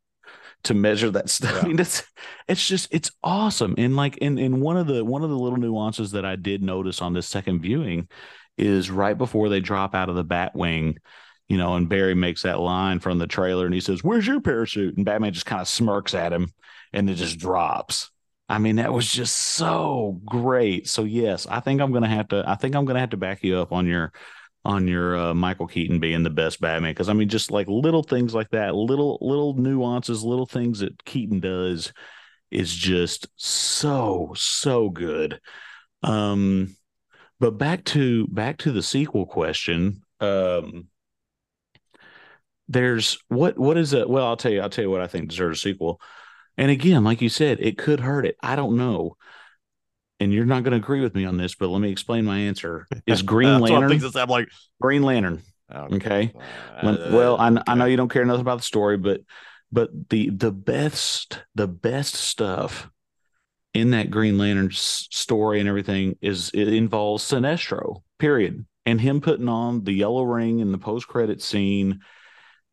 to 0.64 0.74
measure 0.74 1.10
that 1.10 1.28
stuff. 1.28 1.64
I 1.64 1.66
mean, 1.66 1.78
it's, 1.78 2.02
it's 2.48 2.66
just, 2.66 2.88
it's 2.92 3.10
awesome. 3.22 3.74
And 3.76 3.94
like, 3.94 4.16
in, 4.18 4.38
in 4.38 4.60
one 4.60 4.78
of 4.78 4.86
the, 4.86 5.04
one 5.04 5.22
of 5.22 5.28
the 5.28 5.38
little 5.38 5.58
nuances 5.58 6.12
that 6.12 6.24
I 6.24 6.36
did 6.36 6.62
notice 6.62 7.02
on 7.02 7.12
this 7.12 7.28
second 7.28 7.60
viewing 7.60 8.08
is 8.56 8.90
right 8.90 9.18
before 9.18 9.50
they 9.50 9.60
drop 9.60 9.94
out 9.94 10.08
of 10.08 10.14
the 10.14 10.24
Batwing, 10.24 10.96
you 11.48 11.58
know, 11.58 11.74
and 11.74 11.90
Barry 11.90 12.14
makes 12.14 12.42
that 12.42 12.60
line 12.60 13.00
from 13.00 13.18
the 13.18 13.26
trailer 13.26 13.66
and 13.66 13.74
he 13.74 13.80
says, 13.80 14.02
where's 14.02 14.26
your 14.26 14.40
parachute? 14.40 14.96
And 14.96 15.04
Batman 15.04 15.34
just 15.34 15.44
kind 15.44 15.60
of 15.60 15.68
smirks 15.68 16.14
at 16.14 16.32
him 16.32 16.52
and 16.92 17.08
it 17.08 17.14
just 17.14 17.38
drops. 17.38 18.10
I 18.48 18.58
mean, 18.58 18.76
that 18.76 18.92
was 18.92 19.10
just 19.10 19.34
so 19.34 20.20
great. 20.24 20.88
So 20.88 21.04
yes, 21.04 21.46
I 21.46 21.60
think 21.60 21.80
I'm 21.80 21.92
gonna 21.92 22.08
have 22.08 22.28
to. 22.28 22.44
I 22.46 22.56
think 22.56 22.74
I'm 22.74 22.84
gonna 22.84 23.00
have 23.00 23.10
to 23.10 23.16
back 23.16 23.42
you 23.42 23.58
up 23.58 23.72
on 23.72 23.86
your 23.86 24.12
on 24.64 24.86
your 24.86 25.16
uh, 25.16 25.34
Michael 25.34 25.66
Keaton 25.66 25.98
being 25.98 26.22
the 26.22 26.30
best 26.30 26.60
Batman 26.60 26.92
because 26.92 27.08
I 27.08 27.14
mean, 27.14 27.28
just 27.28 27.50
like 27.50 27.68
little 27.68 28.02
things 28.02 28.34
like 28.34 28.50
that, 28.50 28.74
little 28.74 29.18
little 29.20 29.54
nuances, 29.54 30.22
little 30.22 30.46
things 30.46 30.80
that 30.80 31.04
Keaton 31.04 31.40
does 31.40 31.92
is 32.50 32.74
just 32.74 33.26
so 33.36 34.32
so 34.36 34.90
good. 34.90 35.40
Um, 36.02 36.76
but 37.40 37.52
back 37.58 37.84
to 37.86 38.26
back 38.28 38.58
to 38.58 38.72
the 38.72 38.82
sequel 38.82 39.26
question. 39.26 40.02
Um, 40.20 40.88
there's 42.68 43.18
what 43.28 43.58
what 43.58 43.76
is 43.76 43.92
it? 43.92 44.08
Well, 44.08 44.26
I'll 44.26 44.36
tell 44.36 44.52
you. 44.52 44.60
I'll 44.60 44.70
tell 44.70 44.84
you 44.84 44.90
what 44.90 45.00
I 45.00 45.06
think 45.06 45.28
deserves 45.28 45.58
a 45.58 45.62
sequel. 45.62 46.00
And 46.58 46.70
again, 46.70 47.04
like 47.04 47.22
you 47.22 47.28
said, 47.28 47.58
it 47.60 47.78
could 47.78 48.00
hurt 48.00 48.26
it. 48.26 48.36
I 48.42 48.56
don't 48.56 48.76
know. 48.76 49.16
And 50.20 50.32
you're 50.32 50.44
not 50.44 50.62
going 50.62 50.72
to 50.72 50.76
agree 50.78 51.00
with 51.00 51.14
me 51.14 51.24
on 51.24 51.36
this, 51.36 51.54
but 51.54 51.68
let 51.68 51.80
me 51.80 51.90
explain 51.90 52.24
my 52.24 52.38
answer. 52.38 52.86
Is 53.06 53.22
Green 53.22 53.58
Lantern. 53.60 54.00
I'm 54.14 54.28
like, 54.28 54.48
Green 54.80 55.02
Lantern? 55.02 55.42
oh, 55.70 55.94
Okay. 55.94 56.32
uh, 56.80 56.96
well, 57.12 57.36
I, 57.38 57.60
I 57.66 57.74
know 57.74 57.86
you 57.86 57.96
don't 57.96 58.08
care 58.10 58.24
nothing 58.24 58.40
about 58.42 58.58
the 58.58 58.64
story, 58.64 58.96
but 58.96 59.20
but 59.72 59.90
the 60.10 60.28
the 60.28 60.52
best 60.52 61.42
the 61.54 61.66
best 61.66 62.14
stuff 62.14 62.90
in 63.74 63.90
that 63.92 64.10
Green 64.10 64.36
Lantern 64.36 64.68
s- 64.70 65.08
story 65.10 65.58
and 65.60 65.68
everything 65.68 66.16
is 66.20 66.50
it 66.52 66.68
involves 66.68 67.24
Sinestro. 67.24 68.02
Period. 68.18 68.66
And 68.84 69.00
him 69.00 69.20
putting 69.20 69.48
on 69.48 69.84
the 69.84 69.92
yellow 69.92 70.24
ring 70.24 70.58
in 70.60 70.72
the 70.72 70.78
post 70.78 71.08
credit 71.08 71.40
scene 71.40 72.00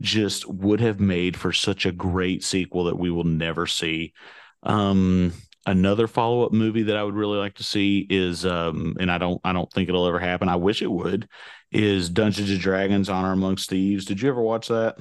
just 0.01 0.47
would 0.47 0.79
have 0.79 0.99
made 0.99 1.35
for 1.37 1.51
such 1.51 1.85
a 1.85 1.91
great 1.91 2.43
sequel 2.43 2.85
that 2.85 2.97
we 2.97 3.11
will 3.11 3.23
never 3.25 3.67
see. 3.67 4.13
Um, 4.63 5.33
another 5.65 6.07
follow 6.07 6.45
up 6.45 6.53
movie 6.53 6.83
that 6.83 6.97
I 6.97 7.03
would 7.03 7.15
really 7.15 7.37
like 7.37 7.55
to 7.55 7.63
see 7.63 8.05
is, 8.09 8.45
um, 8.45 8.95
and 8.99 9.11
I 9.11 9.17
don't, 9.17 9.41
I 9.43 9.53
don't 9.53 9.71
think 9.71 9.89
it'll 9.89 10.07
ever 10.07 10.19
happen. 10.19 10.49
I 10.49 10.55
wish 10.55 10.81
it 10.81 10.91
would. 10.91 11.27
Is 11.71 12.09
Dungeons 12.09 12.49
and 12.49 12.59
Dragons: 12.59 13.09
Honor 13.09 13.31
Amongst 13.33 13.69
Thieves? 13.69 14.05
Did 14.05 14.21
you 14.21 14.29
ever 14.29 14.41
watch 14.41 14.69
that? 14.69 14.97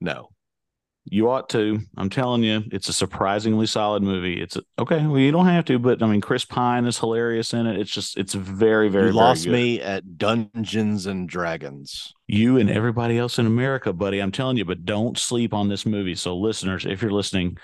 no. 0.00 0.35
You 1.08 1.30
ought 1.30 1.48
to. 1.50 1.80
I'm 1.96 2.10
telling 2.10 2.42
you, 2.42 2.64
it's 2.72 2.88
a 2.88 2.92
surprisingly 2.92 3.66
solid 3.66 4.02
movie. 4.02 4.40
It's 4.42 4.56
a, 4.56 4.62
okay. 4.78 5.06
Well, 5.06 5.18
you 5.20 5.30
don't 5.32 5.46
have 5.46 5.64
to, 5.66 5.78
but 5.78 6.02
I 6.02 6.06
mean, 6.06 6.20
Chris 6.20 6.44
Pine 6.44 6.84
is 6.84 6.98
hilarious 6.98 7.54
in 7.54 7.66
it. 7.66 7.78
It's 7.78 7.90
just, 7.90 8.16
it's 8.18 8.34
very, 8.34 8.88
very, 8.88 9.08
you 9.08 9.12
very 9.12 9.12
lost 9.12 9.44
good. 9.44 9.52
me 9.52 9.80
at 9.80 10.18
Dungeons 10.18 11.06
and 11.06 11.28
Dragons. 11.28 12.12
you 12.26 12.56
and 12.58 12.68
everybody 12.70 13.18
else 13.18 13.38
in 13.38 13.46
America, 13.46 13.92
buddy. 13.92 14.18
I'm 14.20 14.32
telling 14.32 14.56
you, 14.56 14.64
but 14.64 14.84
don't 14.84 15.16
sleep 15.18 15.54
on 15.54 15.68
this 15.68 15.86
movie. 15.86 16.14
So, 16.16 16.36
listeners, 16.36 16.84
if 16.86 17.02
you're 17.02 17.10
listening, 17.12 17.58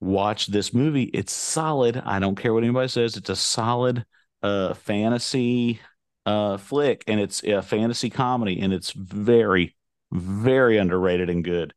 watch 0.00 0.48
this 0.48 0.74
movie. 0.74 1.04
It's 1.04 1.32
solid. 1.32 1.96
I 2.04 2.18
don't 2.18 2.36
care 2.36 2.52
what 2.52 2.64
anybody 2.64 2.88
says. 2.88 3.16
It's 3.16 3.30
a 3.30 3.36
solid 3.36 4.04
uh 4.42 4.74
fantasy 4.74 5.80
uh 6.26 6.56
flick 6.56 7.04
and 7.06 7.20
it's 7.20 7.44
a 7.44 7.62
fantasy 7.62 8.10
comedy 8.10 8.60
and 8.60 8.72
it's 8.72 8.90
very 8.90 9.76
very 10.12 10.78
underrated 10.78 11.30
and 11.30 11.44
good. 11.44 11.72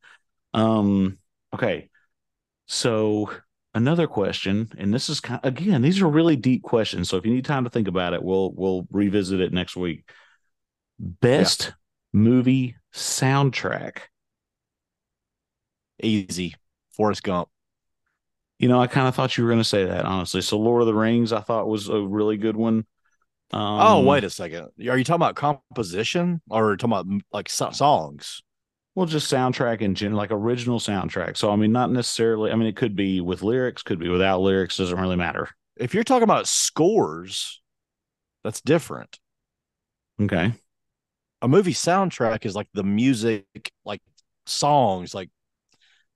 Um 0.56 1.18
okay. 1.54 1.90
So, 2.68 3.30
another 3.74 4.08
question 4.08 4.72
and 4.78 4.94
this 4.94 5.10
is 5.10 5.20
kind 5.20 5.40
again, 5.44 5.82
these 5.82 6.02
are 6.02 6.08
really 6.08 6.36
deep 6.36 6.64
questions. 6.64 7.10
So 7.10 7.18
if 7.18 7.26
you 7.26 7.34
need 7.34 7.46
time 7.46 7.66
to 7.66 7.70
think 7.70 7.88
about 7.88 8.14
it, 8.14 8.24
we'll 8.24 8.52
we'll 8.54 8.88
revisit 8.92 9.40
it 9.40 9.54
next 9.54 9.76
week. 9.76 10.10
Best 11.00 11.74
movie 12.14 12.76
soundtrack. 12.94 14.00
Easy. 16.02 16.56
Forrest 16.96 17.24
Gump. 17.24 17.50
You 18.58 18.70
know, 18.70 18.80
I 18.80 18.88
kind 18.88 19.08
of 19.08 19.16
thought 19.16 19.38
you 19.38 19.44
were 19.44 19.50
going 19.50 19.60
to 19.60 19.66
say 19.66 19.86
that, 19.86 20.06
honestly. 20.06 20.42
So, 20.42 20.58
Lord 20.58 20.82
of 20.82 20.88
the 20.88 20.94
Rings, 20.94 21.34
I 21.34 21.42
thought 21.42 21.68
was 21.68 21.90
a 21.90 22.00
really 22.00 22.38
good 22.38 22.56
one. 22.56 22.86
Um, 23.52 23.62
oh, 23.62 24.02
wait 24.02 24.24
a 24.24 24.30
second. 24.30 24.70
Are 24.90 24.98
you 24.98 25.04
talking 25.04 25.16
about 25.16 25.36
composition 25.36 26.42
or 26.50 26.78
talking 26.78 26.94
about 26.94 27.24
like 27.32 27.50
so- 27.50 27.72
songs? 27.72 28.42
Well, 28.96 29.06
just 29.06 29.32
soundtrack 29.32 29.82
in 29.82 29.94
general, 29.94 30.18
like 30.18 30.32
original 30.32 30.80
soundtrack. 30.80 31.36
So, 31.36 31.52
I 31.52 31.58
mean, 31.58 31.74
not 31.74 31.92
necessarily. 31.92 32.52
I 32.52 32.56
mean, 32.56 32.68
it 32.68 32.78
could 32.78 32.96
be 32.96 33.20
with 33.20 33.44
lyrics, 33.44 33.84
could 33.84 34.00
be 34.00 34.08
without 34.10 34.40
lyrics. 34.40 34.78
Doesn't 34.78 34.98
really 34.98 35.18
matter. 35.18 35.50
If 35.76 35.94
you're 35.94 36.06
talking 36.06 36.24
about 36.24 36.48
scores, 36.48 37.62
that's 38.44 38.62
different. 38.62 39.20
Okay. 40.22 40.54
A 41.42 41.48
movie 41.50 41.74
soundtrack 41.74 42.46
is 42.46 42.56
like 42.56 42.70
the 42.74 42.84
music, 42.84 43.46
like 43.84 44.02
songs, 44.46 45.14
like 45.14 45.30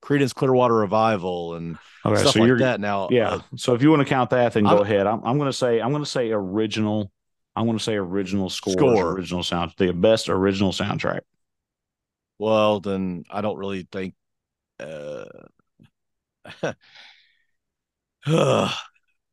Creedence 0.02 0.34
Clearwater 0.34 0.74
Revival 0.74 1.56
and 1.56 1.76
Okay. 2.06 2.18
stuff 2.18 2.32
so 2.32 2.40
like 2.40 2.58
that. 2.60 2.80
Now, 2.80 3.08
yeah. 3.10 3.28
uh, 3.28 3.40
so 3.56 3.74
if 3.74 3.82
you 3.82 3.90
want 3.90 4.00
to 4.00 4.06
count 4.08 4.30
that, 4.30 4.54
then 4.54 4.64
go 4.64 4.70
I'm- 4.70 4.82
ahead. 4.82 5.06
I'm, 5.06 5.22
I'm 5.22 5.36
going 5.36 5.50
to 5.50 5.56
say, 5.56 5.80
I'm 5.80 5.90
going 5.90 6.02
to 6.02 6.08
say 6.08 6.30
original. 6.32 7.12
I'm 7.54 7.66
going 7.66 7.76
to 7.76 7.84
say 7.84 7.96
original 7.96 8.48
scores, 8.48 8.76
Score. 8.76 9.12
original 9.12 9.42
sound, 9.42 9.74
the 9.76 9.92
best 9.92 10.30
original 10.30 10.72
soundtrack. 10.72 11.20
Well, 12.40 12.80
then 12.80 13.24
I 13.30 13.42
don't 13.42 13.58
really 13.58 13.86
think. 13.92 14.14
Uh, 14.80 15.24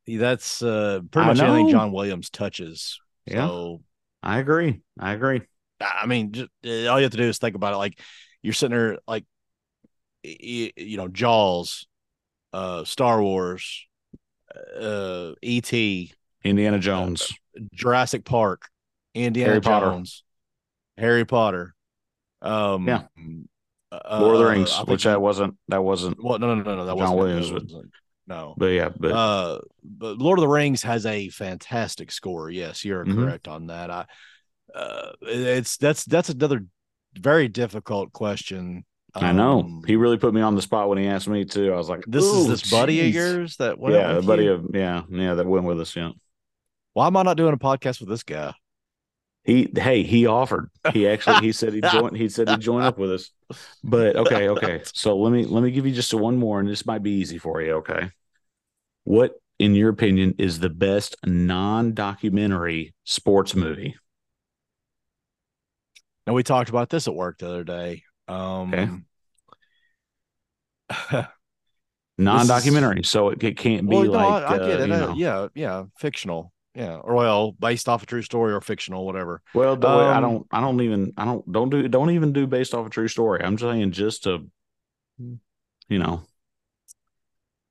that's 0.06 0.62
uh, 0.62 1.00
pretty 1.10 1.26
much 1.26 1.40
anything. 1.40 1.70
John 1.70 1.90
Williams 1.92 2.28
touches. 2.28 3.00
Yeah. 3.26 3.48
So 3.48 3.80
I 4.22 4.38
agree. 4.38 4.82
I 5.00 5.12
agree. 5.12 5.40
I 5.80 6.06
mean, 6.06 6.32
just, 6.32 6.50
uh, 6.66 6.86
all 6.88 6.98
you 6.98 7.04
have 7.04 7.12
to 7.12 7.16
do 7.16 7.24
is 7.24 7.38
think 7.38 7.56
about 7.56 7.72
it. 7.72 7.78
Like 7.78 7.98
you're 8.42 8.52
sitting 8.52 8.76
there, 8.76 8.98
like 9.06 9.24
you 10.22 10.96
know, 10.98 11.08
Jaws, 11.08 11.86
uh, 12.52 12.84
Star 12.84 13.22
Wars, 13.22 13.86
uh, 14.78 15.32
E.T., 15.40 16.12
Indiana 16.44 16.78
Jones. 16.78 17.32
Jurassic 17.72 18.24
Park, 18.24 18.68
Indiana 19.14 19.52
Harry 19.52 19.60
Potter. 19.62 19.86
Jones, 19.86 20.24
Harry 20.98 21.24
Potter. 21.24 21.74
Um, 22.42 22.86
Yeah. 22.86 23.02
uh, 23.90 24.18
Lord 24.20 24.34
of 24.34 24.40
the 24.40 24.46
Rings, 24.46 24.76
which 24.86 25.04
that 25.04 25.20
wasn't 25.20 25.56
that 25.68 25.82
wasn't 25.82 26.22
Well, 26.22 26.38
no, 26.38 26.54
no, 26.54 26.62
no, 26.62 26.76
no, 26.76 26.84
that 26.86 26.96
John 26.96 27.16
wasn't 27.16 27.18
Williams, 27.18 27.72
but- 27.72 27.82
no. 28.26 28.54
But 28.56 28.66
yeah, 28.66 28.90
but 28.98 29.12
uh, 29.12 29.60
but 29.82 30.18
Lord 30.18 30.38
of 30.38 30.42
the 30.42 30.48
Rings 30.48 30.82
has 30.82 31.06
a 31.06 31.28
fantastic 31.30 32.12
score. 32.12 32.50
Yes, 32.50 32.84
you're 32.84 33.04
Mhm. 33.04 33.14
correct 33.14 33.48
on 33.48 33.68
that. 33.68 33.90
I, 33.90 34.04
uh, 34.74 35.12
it's 35.22 35.76
that's 35.78 36.04
that's 36.04 36.28
another 36.28 36.64
very 37.18 37.48
difficult 37.48 38.12
question. 38.12 38.84
I 39.14 39.32
know 39.32 39.60
Um, 39.60 39.82
he 39.86 39.96
really 39.96 40.18
put 40.18 40.34
me 40.34 40.42
on 40.42 40.54
the 40.54 40.62
spot 40.62 40.88
when 40.90 40.98
he 40.98 41.06
asked 41.06 41.26
me 41.26 41.44
too. 41.46 41.72
I 41.72 41.76
was 41.76 41.88
like, 41.88 42.04
this 42.06 42.22
is 42.24 42.46
"Ooh, 42.46 42.50
this 42.50 42.70
buddy 42.70 43.00
of 43.08 43.14
yours 43.14 43.56
that 43.56 43.78
went 43.78 43.94
Yeah, 43.96 44.20
buddy 44.20 44.44
you? 44.44 44.52
of 44.52 44.66
yeah, 44.74 45.02
yeah, 45.08 45.34
that 45.34 45.46
went 45.46 45.64
with 45.64 45.80
us. 45.80 45.96
Yeah, 45.96 46.10
Why 46.92 47.06
am 47.06 47.16
I 47.16 47.22
not 47.22 47.38
doing 47.38 47.54
a 47.54 47.58
podcast 47.58 48.00
with 48.00 48.10
this 48.10 48.22
guy? 48.22 48.52
He 49.48 49.72
hey 49.74 50.02
he 50.02 50.26
offered. 50.26 50.70
He 50.92 51.08
actually 51.08 51.46
he 51.46 51.52
said 51.52 51.72
he 51.72 51.80
joined. 51.92 52.18
He 52.18 52.28
said 52.28 52.50
he'd 52.50 52.60
join 52.60 52.82
up 52.82 52.98
with 52.98 53.12
us. 53.12 53.30
But 53.82 54.14
okay, 54.14 54.50
okay. 54.50 54.82
So 54.92 55.16
let 55.16 55.32
me 55.32 55.46
let 55.46 55.62
me 55.62 55.70
give 55.70 55.86
you 55.86 55.94
just 55.94 56.12
a 56.12 56.18
one 56.18 56.36
more, 56.36 56.60
and 56.60 56.68
this 56.68 56.84
might 56.84 57.02
be 57.02 57.12
easy 57.12 57.38
for 57.38 57.62
you. 57.62 57.76
Okay, 57.76 58.10
what 59.04 59.32
in 59.58 59.74
your 59.74 59.88
opinion 59.88 60.34
is 60.38 60.60
the 60.60 60.68
best 60.68 61.16
non-documentary 61.24 62.94
sports 63.04 63.54
movie? 63.54 63.96
Now 66.26 66.34
we 66.34 66.42
talked 66.42 66.68
about 66.68 66.90
this 66.90 67.08
at 67.08 67.14
work 67.14 67.38
the 67.38 67.48
other 67.48 67.64
day. 67.64 68.02
Um, 68.28 69.06
Non-documentary, 72.18 73.02
so 73.04 73.30
it, 73.30 73.42
it 73.42 73.56
can't 73.56 73.88
be 73.88 73.96
well, 73.96 74.04
no, 74.04 74.10
like 74.10 74.42
I, 74.42 74.54
I 74.56 74.58
get 74.58 74.80
uh, 74.80 74.82
it. 74.82 74.88
you 74.88 74.94
Uh, 74.94 75.14
yeah, 75.14 75.48
yeah, 75.54 75.84
fictional. 75.96 76.52
Yeah, 76.74 76.96
or 76.96 77.14
well, 77.14 77.52
based 77.52 77.88
off 77.88 78.02
a 78.02 78.06
true 78.06 78.22
story 78.22 78.52
or 78.52 78.60
fictional, 78.60 79.04
whatever. 79.04 79.42
Well, 79.54 79.76
way- 79.76 79.86
I 79.88 80.16
Um, 80.18 80.22
don't, 80.22 80.46
I 80.52 80.60
don't 80.60 80.80
even, 80.80 81.12
I 81.16 81.24
don't, 81.24 81.50
don't 81.50 81.70
do, 81.70 81.88
don't 81.88 82.10
even 82.10 82.32
do 82.32 82.46
based 82.46 82.72
off 82.74 82.86
a 82.86 82.90
true 82.90 83.08
story. 83.08 83.42
I'm 83.42 83.58
saying 83.58 83.90
just 83.92 84.26
a, 84.26 84.44
you 85.18 85.98
know, 85.98 86.22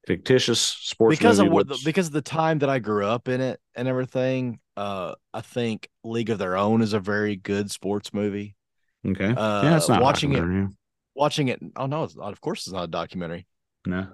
fictitious 0.06 0.60
sports 0.60 1.18
because 1.18 1.39
of 1.39 1.50
what 1.50 1.68
because 1.84 2.08
of 2.08 2.14
the 2.14 2.22
time 2.22 2.60
that 2.60 2.70
I 2.70 2.80
grew 2.80 3.06
up 3.06 3.28
in 3.28 3.41
it 3.41 3.60
and 3.76 3.88
everything. 3.88 4.60
Uh, 4.76 5.16
I 5.34 5.41
think 5.41 5.89
League 6.04 6.30
of 6.30 6.38
Their 6.38 6.56
Own 6.58 6.82
is 6.82 6.93
a 6.93 7.00
very 7.00 7.36
good 7.36 7.72
sports 7.72 8.14
movie. 8.14 8.56
okay, 9.06 9.30
Uh, 9.30 9.62
yeah, 9.64 9.78
it's 9.78 9.89
not 9.89 10.02
watching 10.02 10.32
it. 10.34 10.36
documentary, 10.36 10.68
Watching 11.16 11.48
it, 11.48 11.60
oh 11.76 11.88
no, 11.88 12.04
it's 12.04 12.16
not. 12.16 12.32
Of 12.32 12.41
course, 12.41 12.68
it's 12.68 12.74
not 12.74 12.84
a 12.84 12.88
documentary. 12.88 13.48
yeah. 13.88 13.91
No, 14.02 14.08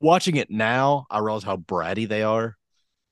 Watching 0.00 0.36
it 0.36 0.50
now, 0.50 1.06
I 1.10 1.18
realize 1.18 1.42
how 1.44 1.56
bratty 1.56 2.06
they 2.06 2.22
are. 2.22 2.56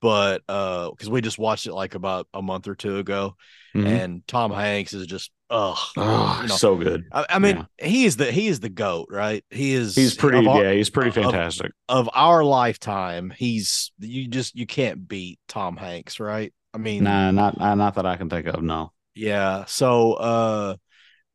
But 0.02 0.42
uh, 0.48 0.90
because 0.90 1.08
we 1.08 1.20
just 1.22 1.38
watched 1.38 1.66
it 1.66 1.72
like 1.72 1.94
about 1.94 2.26
a 2.34 2.42
month 2.42 2.68
or 2.68 2.74
two 2.74 2.98
ago, 2.98 3.36
Mhm. 3.74 3.86
and 3.86 4.26
Tom 4.28 4.50
Hanks 4.52 4.92
is 4.92 5.06
just 5.06 5.30
ugh. 5.48 5.78
oh, 5.96 6.40
you 6.42 6.48
know, 6.48 6.56
so 6.56 6.76
good. 6.76 7.04
I, 7.12 7.24
I 7.30 7.38
mean, 7.38 7.66
Yeah. 7.78 7.86
he 7.88 8.04
is 8.04 8.16
the 8.16 8.30
he 8.30 8.48
is 8.48 8.58
the 8.60 8.68
goat, 8.68 9.06
right? 9.10 9.44
He 9.50 9.72
is. 9.72 9.94
He's 9.94 10.14
pretty, 10.14 10.46
our, 10.46 10.62
yeah, 10.64 10.72
he's 10.72 10.90
pretty 10.90 11.12
fantastic. 11.12 11.72
of 11.88 12.10
our 12.12 12.42
lifetime. 12.44 13.32
He's 13.34 13.92
you 14.00 14.26
just 14.28 14.56
you 14.56 14.66
can't 14.66 15.06
beat 15.08 15.38
Tom 15.48 15.76
Hanks, 15.76 16.18
right? 16.20 16.52
I 16.74 16.78
mean, 16.78 17.04
nah, 17.04 17.30
not, 17.30 17.60
uh, 17.60 17.74
not 17.76 17.94
that 17.94 18.04
I 18.06 18.16
can 18.16 18.28
think 18.28 18.46
of. 18.48 18.60
No, 18.62 18.92
yeah. 19.14 19.66
So 19.66 20.14
uh, 20.14 20.76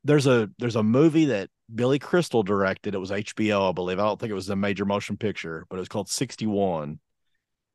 there's 0.03 0.27
a 0.27 0.49
there's 0.59 0.75
a 0.75 0.83
movie 0.83 1.25
that 1.27 1.49
Billy 1.73 1.99
Crystal 1.99 2.43
directed. 2.43 2.95
It 2.95 2.99
was 2.99 3.11
HBO, 3.11 3.69
I 3.69 3.71
believe. 3.71 3.97
I 3.99 4.03
don't 4.03 4.19
think 4.19 4.31
it 4.31 4.35
was 4.35 4.49
a 4.49 4.55
major 4.57 4.83
motion 4.85 5.15
picture, 5.15 5.65
but 5.69 5.77
it 5.77 5.79
was 5.79 5.89
called 5.89 6.09
61. 6.09 6.99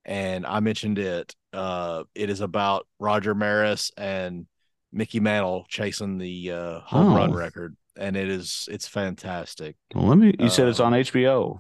And 0.04 0.44
I 0.46 0.60
mentioned 0.60 0.98
it. 0.98 1.34
Uh, 1.52 2.04
it 2.14 2.28
is 2.30 2.40
about 2.40 2.86
Roger 2.98 3.34
Maris 3.34 3.90
and 3.96 4.46
Mickey 4.92 5.20
Mantle 5.20 5.64
chasing 5.68 6.18
the 6.18 6.50
uh, 6.52 6.80
home 6.80 7.14
run 7.14 7.30
Oh. 7.30 7.34
record, 7.34 7.76
and 7.96 8.16
it 8.16 8.28
is 8.28 8.68
it's 8.70 8.88
fantastic. 8.88 9.76
well, 9.94 10.06
let 10.06 10.18
me. 10.18 10.34
You 10.38 10.48
said 10.48 10.68
it's 10.68 10.80
Uh, 10.80 10.84
on 10.84 10.92
HBO. 10.92 11.58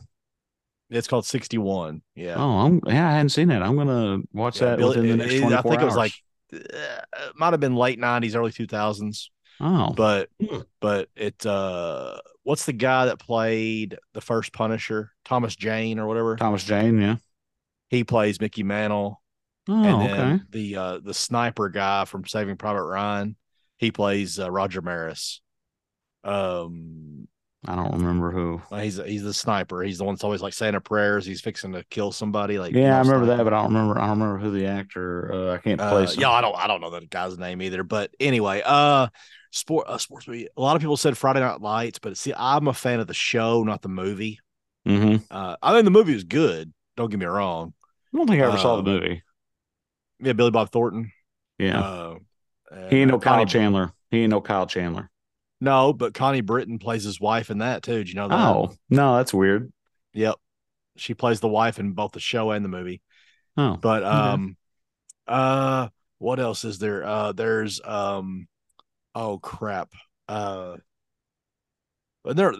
It's 0.90 1.08
called 1.08 1.24
61. 1.24 2.02
Yeah. 2.14 2.34
Oh, 2.36 2.58
I'm, 2.66 2.80
yeah, 2.86 3.08
I 3.08 3.12
hadn't 3.12 3.30
seen 3.30 3.48
that. 3.48 3.62
I'm 3.62 3.76
gonna 3.76 4.18
watch 4.32 4.60
Yeah, 4.60 4.70
that 4.70 4.78
Billy- 4.78 4.96
within 5.00 5.10
the 5.18 5.24
next 5.24 5.34
it- 5.34 5.38
I 5.38 5.40
24 5.62 5.70
think 5.70 5.82
it 5.82 5.84
was 5.86 5.96
like 5.96 6.12
uh, 6.52 6.58
it 6.58 7.32
might 7.36 7.52
have 7.54 7.60
been 7.60 7.76
late 7.76 7.98
90s, 7.98 8.34
early 8.36 8.50
2000s. 8.52 9.30
oh, 9.60 9.92
but 9.96 10.28
Hmm. 10.44 10.58
but 10.80 11.08
it 11.16 11.46
uh 11.46 12.18
what's 12.42 12.66
the 12.66 12.72
guy 12.74 13.06
that 13.06 13.18
played 13.18 13.96
the 14.12 14.20
first 14.20 14.52
Punisher? 14.52 15.12
Thomas 15.24 15.54
Jane 15.56 15.98
or 15.98 16.06
whatever. 16.06 16.36
Thomas 16.36 16.64
Jane, 16.64 17.00
yeah. 17.00 17.16
He 17.92 18.02
plays 18.04 18.40
Mickey 18.40 18.64
Mantle. 18.64 19.22
Oh, 19.68 19.74
and 19.74 20.00
then 20.00 20.20
okay. 20.32 20.42
the 20.50 20.76
uh 20.76 20.98
the 20.98 21.14
sniper 21.14 21.68
guy 21.68 22.04
from 22.04 22.26
Saving 22.26 22.56
Private 22.56 22.82
Ryan, 22.82 23.36
he 23.76 23.92
plays 23.92 24.40
uh, 24.40 24.50
Roger 24.50 24.82
Maris. 24.82 25.40
Um 26.24 27.28
I 27.64 27.76
don't 27.76 27.92
remember 27.92 28.32
who. 28.32 28.60
he's 28.80 28.96
he's 28.96 29.22
the 29.22 29.32
sniper. 29.32 29.82
He's 29.82 29.98
the 29.98 30.04
one 30.04 30.14
that's 30.14 30.24
always 30.24 30.42
like 30.42 30.52
saying 30.52 30.74
a 30.74 30.80
prayers. 30.80 31.24
He's 31.24 31.40
fixing 31.40 31.72
to 31.72 31.84
kill 31.90 32.10
somebody. 32.10 32.58
Like 32.58 32.74
Yeah, 32.74 32.96
I 32.96 33.00
remember 33.00 33.26
that, 33.26 33.44
but 33.44 33.52
I 33.52 33.62
don't 33.62 33.72
remember. 33.72 34.00
I 34.00 34.08
don't 34.08 34.18
remember 34.18 34.38
who 34.38 34.50
the 34.50 34.66
actor. 34.66 35.32
Uh, 35.32 35.54
I 35.54 35.58
can't 35.58 35.80
Uh, 35.80 35.90
place. 35.90 36.16
yeah, 36.16 36.30
I 36.30 36.40
don't 36.40 36.56
I 36.56 36.66
don't 36.66 36.80
know 36.80 36.90
that 36.90 37.08
guy's 37.08 37.38
name 37.38 37.62
either. 37.62 37.84
But 37.84 38.10
anyway, 38.18 38.62
uh 38.64 39.08
sport 39.52 39.86
uh, 39.88 39.98
sports 39.98 40.26
movie. 40.26 40.48
A 40.56 40.60
lot 40.60 40.74
of 40.74 40.82
people 40.82 40.96
said 40.96 41.16
Friday 41.16 41.40
Night 41.40 41.60
Lights, 41.60 42.00
but 42.00 42.16
see, 42.16 42.32
I'm 42.36 42.66
a 42.66 42.72
fan 42.74 42.98
of 42.98 43.06
the 43.06 43.14
show, 43.14 43.62
not 43.62 43.82
the 43.82 43.88
movie. 43.88 44.40
hmm 44.84 45.16
Uh, 45.30 45.56
I 45.62 45.72
think 45.72 45.84
the 45.84 45.90
movie 45.92 46.14
was 46.14 46.24
good. 46.24 46.72
Don't 46.96 47.10
get 47.10 47.20
me 47.20 47.26
wrong. 47.26 47.74
I 48.12 48.16
don't 48.18 48.26
think 48.28 48.42
I 48.42 48.46
ever 48.46 48.58
saw 48.58 48.76
the 48.76 48.82
Um, 48.82 48.84
movie. 48.84 49.22
Yeah, 50.20 50.32
Billy 50.34 50.50
Bob 50.50 50.70
Thornton. 50.70 51.12
Yeah, 51.58 51.80
Uh, 51.80 52.14
he 52.90 52.98
ain't 52.98 53.10
no 53.10 53.18
Kyle 53.18 53.46
Chandler. 53.46 53.92
He 54.10 54.22
ain't 54.22 54.30
no 54.30 54.40
Kyle 54.40 54.66
Chandler. 54.66 55.10
No, 55.60 55.92
but 55.92 56.14
Connie 56.14 56.40
Britton 56.40 56.78
plays 56.78 57.04
his 57.04 57.20
wife 57.20 57.50
in 57.50 57.58
that 57.58 57.82
too. 57.82 57.98
Did 57.98 58.08
you 58.08 58.14
know 58.16 58.28
that? 58.28 58.36
Oh 58.36 58.74
no, 58.90 59.16
that's 59.16 59.32
weird. 59.32 59.72
Yep. 60.12 60.36
She 60.96 61.14
plays 61.14 61.40
the 61.40 61.48
wife 61.48 61.78
in 61.78 61.92
both 61.92 62.12
the 62.12 62.20
show 62.20 62.50
and 62.50 62.64
the 62.64 62.68
movie. 62.68 63.00
Oh, 63.56 63.76
But 63.76 64.02
Okay. 64.02 64.12
um 64.14 64.56
uh 65.26 65.88
what 66.18 66.40
else 66.40 66.64
is 66.64 66.78
there? 66.78 67.04
Uh 67.04 67.32
there's 67.32 67.80
um 67.84 68.48
oh 69.14 69.38
crap. 69.38 69.92
Uh 70.28 70.76
there 72.24 72.54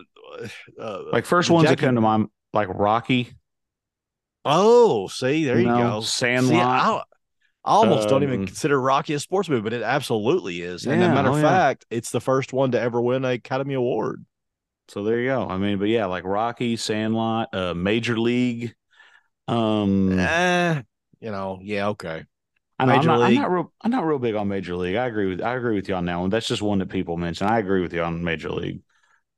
uh 0.81 1.03
like 1.13 1.27
first 1.27 1.51
ones 1.51 1.69
that 1.69 1.79
come 1.79 1.95
to 1.95 2.01
mind, 2.01 2.29
like 2.53 2.69
Rocky. 2.69 3.31
Oh, 4.45 5.09
see, 5.09 5.45
there 5.45 5.61
you 5.61 5.75
No, 5.75 5.77
go. 5.77 6.11
Sandlot. 6.11 6.57
See, 6.57 6.63
I, 6.63 6.97
I 6.99 7.03
almost 7.65 8.09
don't 8.09 8.23
even 8.25 8.41
Um, 8.41 8.47
consider 8.47 8.81
Rocky 8.81 9.15
a 9.15 9.21
sports 9.21 9.49
movie, 9.49 9.63
but 9.63 9.73
it 9.75 9.83
absolutely 9.83 10.63
is. 10.63 10.87
and 10.87 11.03
as 11.03 11.09
a 11.09 11.11
Yeah, 11.11 11.15
matter 11.15 11.29
oh, 11.29 11.37
of 11.37 11.37
yeah. 11.37 11.61
fact, 11.61 11.87
it's 11.91 12.11
the 12.11 12.21
first 12.21 12.53
one 12.53 12.73
to 12.73 12.81
ever 12.81 13.01
win 13.03 13.25
an 13.25 13.33
Academy 13.33 13.75
Award. 13.75 14.25
So 14.89 15.05
there 15.05 15.21
you 15.21 15.29
go. 15.29 15.47
I 15.49 15.57
mean, 15.59 15.79
but 15.79 15.89
yeah, 15.89 16.07
like 16.07 16.25
Rocky, 16.25 16.77
Sandlot, 16.77 17.55
uh, 17.55 17.75
Major 17.75 18.19
League. 18.19 18.75
Um, 19.49 20.37
Eh, 20.39 20.83
you 21.21 21.31
know, 21.31 21.59
yeah, 21.63 21.89
okay. 21.89 22.27
I 22.79 22.87
know, 22.87 22.95
I'm 22.95 23.07
not, 23.07 23.23
I'm 23.23 23.35
not 23.35 23.51
real. 23.51 23.73
I'm 23.83 23.91
not 23.91 24.05
real 24.05 24.19
big 24.19 24.35
on 24.35 24.49
Major 24.49 24.75
League. 24.77 24.97
I 24.97 25.07
agree 25.07 25.29
with. 25.29 25.41
I 25.41 25.55
agree 25.55 25.77
with 25.77 25.89
you 25.89 25.95
on 25.95 26.07
that 26.07 26.17
one. 26.17 26.31
That's 26.31 26.49
just 26.49 26.63
one 26.63 26.79
that 26.81 26.89
people 26.91 27.17
mention. 27.17 27.47
I 27.47 27.59
agree 27.59 27.81
with 27.83 27.93
you 27.93 28.03
on 28.03 28.25
Major 28.25 28.51
League. 28.51 28.83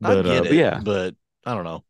I 0.02 0.14
But 0.14 0.16
get 0.16 0.26
uh, 0.26 0.44
it, 0.44 0.48
but 0.48 0.56
yeah, 0.56 0.82
but 0.82 1.16
I 1.46 1.54
don't 1.54 1.64
know. 1.64 1.84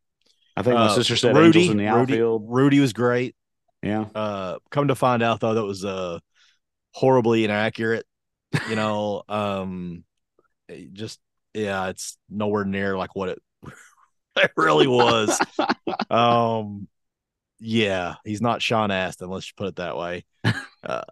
I 0.57 0.62
think 0.62 0.74
my 0.74 0.86
Uh, 0.86 0.94
sister 0.94 1.16
said 1.16 1.34
Rudy, 1.34 1.61
Angels 1.61 1.70
in 1.70 1.76
the 1.78 1.84
Rudy, 1.86 2.14
outfield. 2.14 2.44
Rudy 2.48 2.80
was 2.80 2.92
great. 2.92 3.34
Yeah. 3.82 4.07
Uh, 4.14 4.59
come 4.70 4.88
to 4.88 4.94
find 4.94 5.22
out 5.22 5.40
though, 5.40 5.55
that 5.55 5.64
was 5.64 5.84
uh 5.84 6.18
horribly 6.92 7.44
inaccurate. 7.44 8.07
You 8.68 8.76
know, 8.76 9.22
um, 9.28 10.05
just 10.92 11.20
yeah, 11.55 11.88
it's 11.88 12.16
nowhere 12.30 12.64
near 12.64 12.96
like 12.96 13.14
what 13.16 13.30
it, 13.30 13.42
it 14.36 14.52
really 14.57 14.86
was. 14.86 15.38
um, 16.11 16.88
yeah, 17.61 18.16
he's 18.24 18.42
not 18.42 18.62
Sean 18.62 18.90
Astin. 18.90 19.28
Let's 19.30 19.50
put 19.52 19.68
it 19.68 19.76
that 19.76 19.96
way. 19.96 20.24
Uh, 20.84 21.02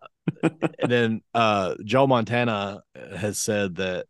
and 0.43 0.93
then 0.93 1.23
uh, 1.33 1.77
Joe 1.83 2.07
Montana 2.07 2.83
has 3.17 3.39
said 3.39 3.77
that 3.77 4.05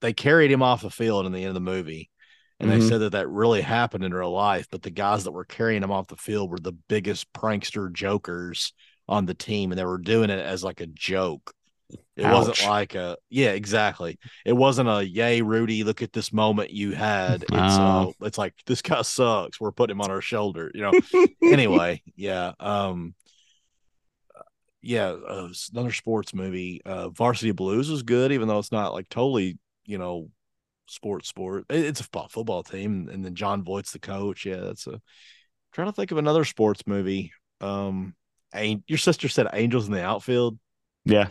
they 0.00 0.12
carried 0.12 0.52
him 0.52 0.62
off 0.62 0.82
the 0.82 0.90
field 0.90 1.26
in 1.26 1.32
the 1.32 1.40
end 1.40 1.48
of 1.48 1.54
the 1.54 1.60
movie. 1.60 2.08
And 2.62 2.70
they 2.70 2.78
Mhm. 2.78 2.88
said 2.88 2.98
that 2.98 3.12
that 3.12 3.28
really 3.28 3.60
happened 3.60 4.04
in 4.04 4.14
real 4.14 4.30
life, 4.30 4.68
but 4.70 4.82
the 4.82 4.90
guys 4.90 5.24
that 5.24 5.32
were 5.32 5.44
carrying 5.44 5.82
him 5.82 5.90
off 5.90 6.06
the 6.06 6.16
field 6.16 6.50
were 6.50 6.60
the 6.60 6.72
biggest 6.72 7.32
prankster 7.32 7.92
jokers 7.92 8.72
on 9.08 9.26
the 9.26 9.34
team, 9.34 9.72
and 9.72 9.78
they 9.78 9.84
were 9.84 9.98
doing 9.98 10.30
it 10.30 10.38
as 10.38 10.62
like 10.62 10.80
a 10.80 10.86
joke. 10.86 11.54
It 12.16 12.24
wasn't 12.26 12.62
like 12.62 12.94
a 12.94 13.16
yeah, 13.28 13.50
exactly. 13.50 14.18
It 14.46 14.52
wasn't 14.52 14.88
a 14.88 15.06
yay, 15.06 15.42
Rudy, 15.42 15.82
look 15.84 16.02
at 16.02 16.12
this 16.12 16.32
moment 16.32 16.70
you 16.70 16.92
had. 16.92 17.42
It's 17.42 17.52
uh, 17.52 18.06
Oh. 18.06 18.14
it's 18.22 18.38
like 18.38 18.54
this 18.64 18.80
guy 18.80 19.02
sucks. 19.02 19.60
We're 19.60 19.72
putting 19.72 19.96
him 19.96 20.00
on 20.00 20.10
our 20.10 20.20
shoulder, 20.22 20.70
you 20.72 20.82
know. 20.82 20.92
anyway, 21.42 22.02
yeah. 22.16 22.52
Um 22.60 23.14
yeah, 24.82 25.08
uh, 25.08 25.48
another 25.72 25.92
sports 25.92 26.34
movie. 26.34 26.80
Uh 26.84 27.08
Varsity 27.10 27.52
Blues 27.52 27.90
was 27.90 28.02
good, 28.02 28.32
even 28.32 28.48
though 28.48 28.58
it's 28.58 28.72
not 28.72 28.92
like 28.94 29.08
totally, 29.08 29.58
you 29.84 29.98
know, 29.98 30.30
sports 30.92 31.28
sport. 31.28 31.64
It's 31.70 32.00
a 32.00 32.04
football 32.28 32.62
team, 32.62 33.08
and 33.12 33.24
then 33.24 33.34
Jon 33.34 33.64
Voight's 33.64 33.92
the 33.92 33.98
coach. 33.98 34.44
Yeah, 34.46 34.56
that's 34.60 34.86
a 34.86 35.00
trying 35.72 35.88
to 35.88 35.92
think 35.92 36.10
of 36.12 36.18
another 36.18 36.44
sports 36.44 36.82
movie. 36.86 37.32
Um 37.60 38.14
your 38.86 38.98
sister 38.98 39.28
said 39.28 39.48
Angels 39.52 39.86
in 39.86 39.92
the 39.94 40.02
Outfield. 40.04 40.58
Yeah. 41.04 41.28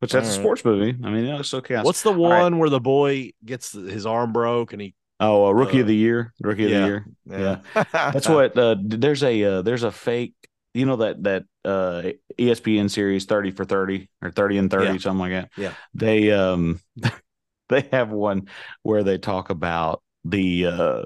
Which 0.00 0.10
that's 0.12 0.26
a 0.26 0.30
All 0.30 0.36
right. 0.36 0.42
sports 0.42 0.64
movie. 0.64 0.98
I 1.04 1.10
mean, 1.10 1.26
yeah, 1.26 1.38
it's 1.38 1.54
okay. 1.54 1.80
What's 1.80 2.02
the 2.02 2.10
right. 2.12 2.40
one 2.42 2.58
where 2.58 2.68
the 2.70 2.80
boy 2.80 3.30
gets 3.44 3.72
his 3.72 4.04
arm 4.04 4.32
broke 4.32 4.72
and 4.72 4.82
he 4.82 4.94
Oh, 5.20 5.46
uh, 5.46 5.52
rookie 5.52 5.78
Uh, 5.78 5.82
of 5.82 5.86
the 5.86 5.94
year, 5.94 6.32
rookie 6.40 6.64
of 6.64 6.70
the 6.70 6.86
year. 6.86 7.06
Yeah. 7.24 7.60
That's 7.92 8.28
what 8.28 8.58
uh, 8.58 8.74
there's 8.80 9.22
a 9.22 9.44
uh, 9.44 9.62
there's 9.62 9.84
a 9.84 9.92
fake 9.92 10.34
you 10.74 10.86
know 10.86 10.96
that 10.96 11.22
that 11.22 11.44
uh 11.64 12.10
ESPN 12.36 12.90
series 12.90 13.26
30 13.26 13.52
for 13.52 13.64
30 13.64 14.08
or 14.22 14.32
30 14.32 14.58
and 14.58 14.70
30 14.70 14.84
Yeah. 14.86 14.98
something 14.98 15.18
like 15.20 15.30
that. 15.32 15.50
Yeah. 15.56 15.74
They 15.94 16.32
um 16.32 16.80
they 17.68 17.88
have 17.92 18.10
one 18.10 18.48
where 18.82 19.02
they 19.02 19.18
talk 19.18 19.50
about 19.50 20.02
the 20.24 20.66
uh 20.66 21.02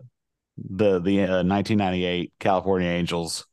the 0.57 1.01
the 1.01 1.23
uh, 1.23 1.43
1998 1.45 2.33
California 2.39 2.89
Angels 2.89 3.47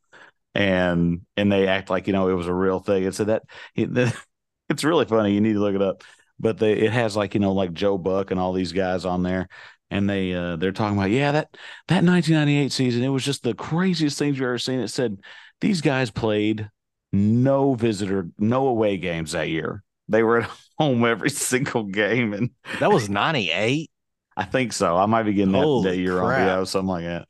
and 0.54 1.22
and 1.36 1.50
they 1.50 1.66
act 1.66 1.90
like 1.90 2.06
you 2.06 2.12
know 2.12 2.28
it 2.28 2.34
was 2.34 2.46
a 2.46 2.54
real 2.54 2.80
thing. 2.80 3.04
And 3.04 3.14
so 3.14 3.24
that 3.24 3.42
it, 3.74 4.14
it's 4.68 4.84
really 4.84 5.04
funny. 5.04 5.32
You 5.34 5.40
need 5.40 5.54
to 5.54 5.60
look 5.60 5.74
it 5.74 5.82
up. 5.82 6.02
But 6.40 6.58
they 6.58 6.72
it 6.72 6.92
has 6.92 7.16
like 7.16 7.34
you 7.34 7.40
know 7.40 7.52
like 7.52 7.72
Joe 7.72 7.98
Buck 7.98 8.30
and 8.30 8.40
all 8.40 8.52
these 8.52 8.72
guys 8.72 9.04
on 9.04 9.22
there 9.22 9.48
and 9.90 10.10
they 10.10 10.34
uh 10.34 10.56
they're 10.56 10.72
talking 10.72 10.98
about 10.98 11.10
yeah 11.10 11.32
that 11.32 11.48
that 11.88 12.04
1998 12.04 12.72
season 12.72 13.02
it 13.02 13.08
was 13.08 13.24
just 13.24 13.42
the 13.42 13.54
craziest 13.54 14.18
things 14.18 14.36
you've 14.36 14.44
ever 14.44 14.58
seen 14.58 14.80
it 14.80 14.88
said 14.88 15.18
these 15.60 15.80
guys 15.80 16.10
played 16.10 16.68
no 17.12 17.74
visitor 17.74 18.28
no 18.38 18.66
away 18.66 18.96
games 18.96 19.32
that 19.32 19.48
year 19.48 19.82
they 20.08 20.22
were 20.22 20.40
at 20.40 20.50
home 20.78 21.04
every 21.04 21.30
single 21.50 21.84
game 21.84 22.32
and 22.34 22.50
that 22.80 22.92
was 22.92 23.08
98. 23.08 23.90
i 24.36 24.44
think 24.44 24.72
so. 24.72 24.96
I 24.96 25.06
might 25.06 25.24
be 25.24 25.34
getting 25.34 25.52
that, 25.52 25.58
Holy 25.62 25.98
year 26.00 26.18
wrong 26.18 26.28
crap. 26.28 26.38
yeah 26.40 26.64
something 26.64 26.88
like 26.88 27.04
that. 27.04 27.28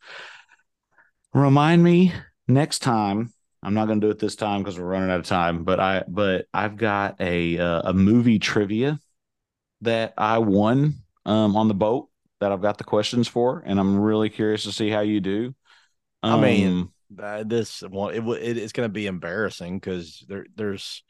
Remind 1.33 1.83
me 1.83 2.13
next 2.49 2.81
time. 2.81 3.33
I'm 3.63 3.75
not 3.75 3.87
going 3.87 4.01
to 4.01 4.07
do 4.07 4.11
it 4.11 4.19
this 4.19 4.37
time 4.37 4.63
because 4.63 4.79
we're 4.79 4.85
running 4.85 5.11
out 5.11 5.21
of 5.21 5.27
time 5.27 5.65
but 5.65 5.81
i 5.81 6.05
but 6.07 6.45
i've 6.53 6.77
got 6.77 7.19
a 7.19 7.59
uh, 7.59 7.91
a 7.91 7.95
movie 7.95 8.39
trivia 8.39 9.01
that 9.81 10.13
i 10.19 10.37
won 10.37 10.97
um 11.25 11.57
on 11.57 11.69
the 11.69 11.75
boat 11.75 12.11
that 12.41 12.53
i've 12.53 12.61
got 12.61 12.77
the 12.77 12.85
questions 12.85 13.27
for 13.27 13.63
and 13.65 13.81
i'm 13.81 13.99
really 13.99 14.29
curious 14.29 14.65
to 14.65 14.73
see 14.73 14.91
how 14.91 15.01
you 15.01 15.21
do. 15.21 15.55
I 16.23 16.39
mean, 16.41 16.69
Um, 16.69 16.93
Uh, 17.19 17.45
this 17.45 17.81
one, 17.83 18.15
it, 18.15 18.23
it 18.43 18.59
it's 18.59 18.73
going 18.73 18.89
to 18.89 18.93
be 18.93 19.07
embarrassing 19.07 19.79
because 19.79 20.25
there, 20.29 20.45
there's, 20.57 21.03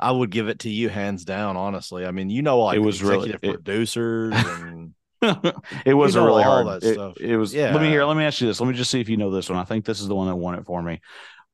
I 0.00 0.10
would 0.10 0.30
give 0.30 0.48
it 0.48 0.60
to 0.60 0.70
you 0.70 0.88
hands 0.88 1.24
down. 1.24 1.56
Honestly, 1.56 2.04
I 2.06 2.10
mean, 2.10 2.30
you 2.30 2.42
know, 2.42 2.60
like 2.60 2.76
It 2.76 2.80
was 2.80 3.02
really- 3.02 3.30
executive 3.30 3.50
it- 3.50 3.64
producers 3.64 4.34
and 4.62 4.94
it 5.84 5.92
was 5.94 6.16
a 6.16 6.22
really 6.22 6.42
all 6.42 6.64
hard. 6.64 6.82
that 6.82 6.86
It, 6.88 6.94
stuff. 6.94 7.16
it 7.20 7.36
was. 7.36 7.54
Let 7.54 7.74
me 7.74 7.80
Yeah. 7.86 7.90
hear. 7.90 8.04
Let 8.06 8.16
me 8.16 8.24
ask 8.24 8.40
you 8.40 8.46
this. 8.46 8.58
Let 8.60 8.68
me 8.68 8.74
just 8.74 8.90
see 8.90 9.00
if 9.00 9.08
you 9.10 9.18
know 9.18 9.30
this 9.30 9.50
one. 9.50 9.58
I 9.58 9.64
think 9.64 9.84
this 9.84 10.00
is 10.00 10.08
the 10.08 10.14
one 10.14 10.28
that 10.28 10.36
won 10.36 10.54
it 10.54 10.64
for 10.64 10.82
me. 10.82 11.00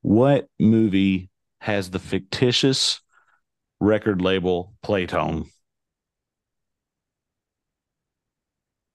What 0.02 0.46
movie 0.60 1.30
has 1.60 1.90
the 1.90 1.98
fictitious 1.98 3.00
record 3.80 4.22
label 4.22 4.72
Playtone? 4.84 5.46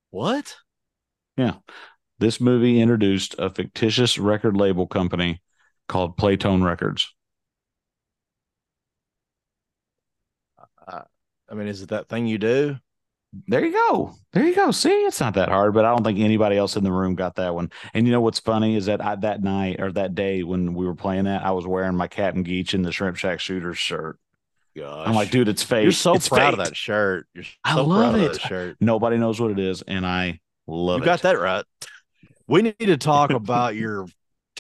what? 0.10 0.56
Yeah, 1.38 1.56
this 2.20 2.40
movie 2.42 2.82
introduced 2.82 3.36
a 3.40 3.50
fictitious 3.50 4.18
record 4.18 4.56
label 4.58 4.86
company 4.88 5.42
called 5.88 6.18
Playtone 6.18 6.64
Records. 6.64 7.14
I 11.52 11.54
mean, 11.54 11.68
is 11.68 11.82
it 11.82 11.90
that 11.90 12.08
thing 12.10 12.28
you 12.28 12.38
do? 12.38 12.78
There 13.48 13.64
you 13.66 13.72
go. 13.72 14.14
There 14.34 14.46
you 14.46 14.54
go. 14.56 14.72
See, 14.72 14.90
it's 14.90 15.20
not 15.22 15.36
that 15.36 15.50
hard, 15.50 15.74
but 15.74 15.86
I 15.86 15.90
don't 15.92 16.04
think 16.04 16.20
anybody 16.20 16.58
else 16.58 16.76
in 16.76 16.84
the 16.84 16.92
room 16.92 17.16
got 17.16 17.36
that 17.36 17.56
one. 17.56 17.72
And 17.94 18.06
you 18.06 18.12
know 18.12 18.20
what's 18.22 18.40
funny 18.40 18.76
is 18.76 18.88
that 18.88 19.04
I, 19.04 19.16
that 19.18 19.42
night 19.42 19.80
or 19.80 19.92
that 19.94 20.16
day 20.16 20.44
when 20.44 20.74
we 20.74 20.86
were 20.86 20.96
playing 20.96 21.26
that, 21.26 21.46
I 21.46 21.52
was 21.52 21.66
wearing 21.66 21.96
my 21.96 22.08
Captain 22.08 22.44
Geech 22.44 22.74
and 22.74 22.84
the 22.84 22.92
Shrimp 22.92 23.16
Shack 23.18 23.40
Shooters 23.40 23.78
shirt. 23.78 24.20
Gosh, 24.76 25.08
I'm 25.08 25.16
like, 25.16 25.32
dude, 25.32 25.48
it's 25.50 25.64
fake. 25.64 25.84
you're 25.84 25.92
so 25.92 26.14
It's 26.16 26.30
proud 26.30 26.54
of 26.54 26.60
that 26.60 26.76
shirt. 26.76 27.28
You're 27.34 27.44
so 27.44 27.52
I 27.64 27.76
love 27.76 28.14
proud 28.14 28.16
it. 28.22 28.26
of 28.26 28.32
that 28.34 28.42
shirt. 28.42 28.78
Nobody 28.80 29.18
knows 29.18 29.40
what 29.40 29.52
it 29.52 29.60
is, 29.60 29.82
and 29.82 30.06
I 30.06 30.40
love 30.68 31.00
you 31.00 31.04
it. 31.04 31.06
got 31.06 31.22
that 31.24 31.40
right. 31.40 31.66
We 32.48 32.62
need 32.62 32.76
to 32.80 32.98
talk 32.98 33.32
about 33.32 33.76
your 33.76 34.08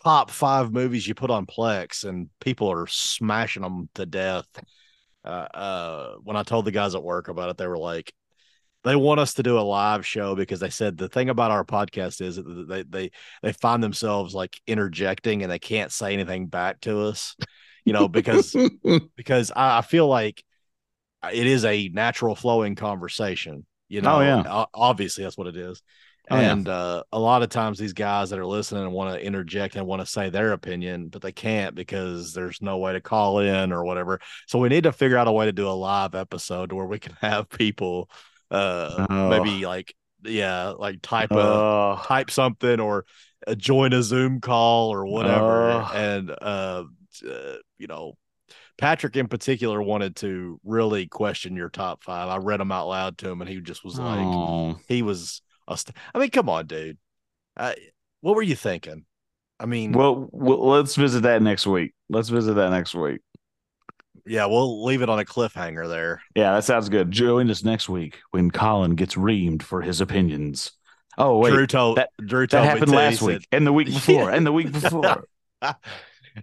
top 0.03 0.29
five 0.29 0.71
movies 0.71 1.07
you 1.07 1.13
put 1.13 1.29
on 1.29 1.45
Plex, 1.45 2.03
and 2.03 2.29
people 2.39 2.71
are 2.71 2.87
smashing 2.87 3.63
them 3.63 3.89
to 3.95 4.05
death. 4.05 4.47
Uh, 5.23 5.47
uh, 5.53 6.15
when 6.23 6.35
I 6.35 6.43
told 6.43 6.65
the 6.65 6.71
guys 6.71 6.95
at 6.95 7.03
work 7.03 7.27
about 7.27 7.49
it, 7.49 7.57
they 7.57 7.67
were 7.67 7.77
like, 7.77 8.13
they 8.83 8.95
want 8.95 9.19
us 9.19 9.35
to 9.35 9.43
do 9.43 9.59
a 9.59 9.61
live 9.61 10.05
show 10.05 10.35
because 10.35 10.59
they 10.59 10.69
said 10.71 10.97
the 10.97 11.09
thing 11.09 11.29
about 11.29 11.51
our 11.51 11.63
podcast 11.63 12.19
is 12.21 12.37
that 12.37 12.65
they 12.67 12.83
they 12.83 13.11
they 13.43 13.53
find 13.53 13.83
themselves 13.83 14.33
like 14.33 14.59
interjecting 14.65 15.43
and 15.43 15.51
they 15.51 15.59
can't 15.59 15.91
say 15.91 16.13
anything 16.13 16.47
back 16.47 16.79
to 16.81 17.01
us, 17.01 17.35
you 17.85 17.93
know, 17.93 18.07
because 18.07 18.55
because 19.15 19.51
I, 19.55 19.79
I 19.79 19.81
feel 19.81 20.07
like 20.07 20.43
it 21.31 21.45
is 21.45 21.63
a 21.65 21.89
natural 21.89 22.35
flowing 22.35 22.75
conversation. 22.75 23.65
You 23.87 24.01
know, 24.01 24.17
Oh, 24.17 24.21
yeah. 24.21 24.65
Obviously 24.73 25.23
that's 25.23 25.37
what 25.37 25.47
it 25.47 25.57
is. 25.57 25.83
Oh, 26.31 26.39
yeah. 26.39 26.51
and 26.51 26.67
uh, 26.67 27.03
a 27.11 27.19
lot 27.19 27.43
of 27.43 27.49
times 27.49 27.77
these 27.77 27.93
guys 27.93 28.29
that 28.29 28.39
are 28.39 28.45
listening 28.45 28.83
and 28.83 28.93
want 28.93 29.13
to 29.13 29.25
interject 29.25 29.75
and 29.75 29.85
want 29.85 30.01
to 30.01 30.05
say 30.05 30.29
their 30.29 30.53
opinion, 30.53 31.09
but 31.09 31.21
they 31.21 31.31
can't 31.31 31.75
because 31.75 32.33
there's 32.33 32.61
no 32.61 32.77
way 32.77 32.93
to 32.93 33.01
call 33.01 33.39
in 33.39 33.71
or 33.71 33.83
whatever. 33.83 34.19
So 34.47 34.57
we 34.59 34.69
need 34.69 34.83
to 34.83 34.91
figure 34.91 35.17
out 35.17 35.27
a 35.27 35.31
way 35.31 35.45
to 35.45 35.51
do 35.51 35.67
a 35.67 35.71
live 35.71 36.15
episode 36.15 36.71
where 36.71 36.85
we 36.85 36.99
can 36.99 37.13
have 37.21 37.49
people 37.49 38.09
uh 38.49 39.05
Oh. 39.09 39.29
maybe 39.29 39.65
like 39.65 39.93
yeah, 40.23 40.69
like 40.77 41.01
type 41.01 41.31
a 41.31 41.35
Oh, 41.39 41.99
type 42.03 42.29
something 42.31 42.79
or 42.79 43.05
uh, 43.47 43.55
join 43.55 43.91
a 43.93 44.03
Zoom 44.03 44.39
call 44.39 44.93
or 44.93 45.05
whatever. 45.07 45.71
Oh. 45.71 45.91
And, 45.95 46.29
uh, 46.29 46.83
uh, 47.27 47.55
you 47.79 47.87
know, 47.87 48.17
Patrick 48.77 49.15
in 49.15 49.27
particular 49.27 49.81
wanted 49.81 50.15
to 50.17 50.59
really 50.63 51.07
question 51.07 51.55
your 51.55 51.69
top 51.69 52.03
five. 52.03 52.29
I 52.29 52.37
read 52.37 52.59
them 52.59 52.71
out 52.71 52.87
loud 52.87 53.17
to 53.19 53.29
him 53.29 53.41
and 53.41 53.49
he 53.49 53.61
just 53.61 53.83
was 53.83 53.97
like, 53.99 54.77
he 54.87 55.01
was, 55.01 55.41
st- 55.75 55.95
I 56.13 56.19
mean, 56.19 56.29
come 56.29 56.49
on, 56.49 56.67
dude. 56.67 56.97
Uh, 57.57 57.73
what 58.21 58.35
were 58.35 58.41
you 58.41 58.55
thinking? 58.55 59.05
I 59.59 59.65
mean, 59.65 59.91
Well, 59.91 60.27
well, 60.31 60.67
let's 60.67 60.95
visit 60.95 61.23
that 61.23 61.41
next 61.41 61.67
week. 61.67 61.93
Let's 62.09 62.29
visit 62.29 62.53
that 62.55 62.71
next 62.71 62.95
week. 62.95 63.21
yeah, 64.25 64.45
we'll 64.45 64.83
leave 64.83 65.01
it 65.01 65.09
on 65.09 65.19
a 65.19 65.25
cliffhanger 65.25 65.87
there. 65.87 66.21
Yeah, 66.35 66.53
that 66.53 66.63
sounds 66.63 66.89
good. 66.89 67.11
Join 67.11 67.49
us 67.49 67.63
next 67.63 67.87
week 67.89 68.17
when 68.31 68.49
Collin 68.51 68.95
gets 68.95 69.15
reamed 69.15 69.61
for 69.63 69.81
his 69.81 70.01
opinions. 70.01 70.71
Oh 71.17 71.37
wait, 71.39 71.51
Drew 71.51 71.67
told 71.67 71.97
that- 71.97 72.09
Drew 72.25 72.47
told 72.47 72.63
me 72.63 72.69
happened 72.69 72.91
last 72.91 73.19
said- 73.19 73.27
week 73.27 73.47
and 73.51 73.67
the 73.67 73.73
week 73.73 73.87
Yeah. 73.89 73.93
before 74.05 74.29
and 74.31 74.45
the 74.47 74.51
week 74.53 74.71
before. 74.71 75.25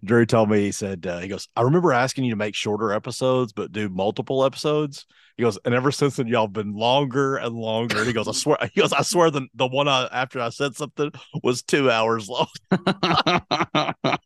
Drew 0.04 0.26
told 0.26 0.50
me 0.50 0.60
he 0.60 0.72
said 0.72 1.06
uh, 1.06 1.18
he 1.18 1.28
goes, 1.28 1.48
I 1.56 1.62
remember 1.62 1.92
asking 1.92 2.24
you 2.24 2.30
to 2.30 2.36
make 2.36 2.54
shorter 2.54 2.92
episodes, 2.92 3.52
but 3.52 3.72
do 3.72 3.88
multiple 3.88 4.44
episodes. 4.44 5.06
He 5.36 5.42
goes, 5.42 5.58
and 5.64 5.74
ever 5.74 5.90
since 5.90 6.16
then 6.16 6.26
y'all 6.26 6.48
been 6.48 6.74
longer 6.74 7.36
and 7.36 7.54
longer. 7.54 7.98
And 7.98 8.06
he 8.06 8.12
goes, 8.12 8.28
I 8.28 8.32
swear, 8.32 8.58
he 8.72 8.80
goes, 8.80 8.92
I 8.92 9.02
swear 9.02 9.30
the 9.30 9.46
the 9.54 9.66
one 9.66 9.88
I, 9.88 10.08
after 10.12 10.40
I 10.40 10.50
said 10.50 10.74
something 10.74 11.10
was 11.42 11.62
two 11.62 11.90
hours 11.90 12.28
long. 12.28 12.48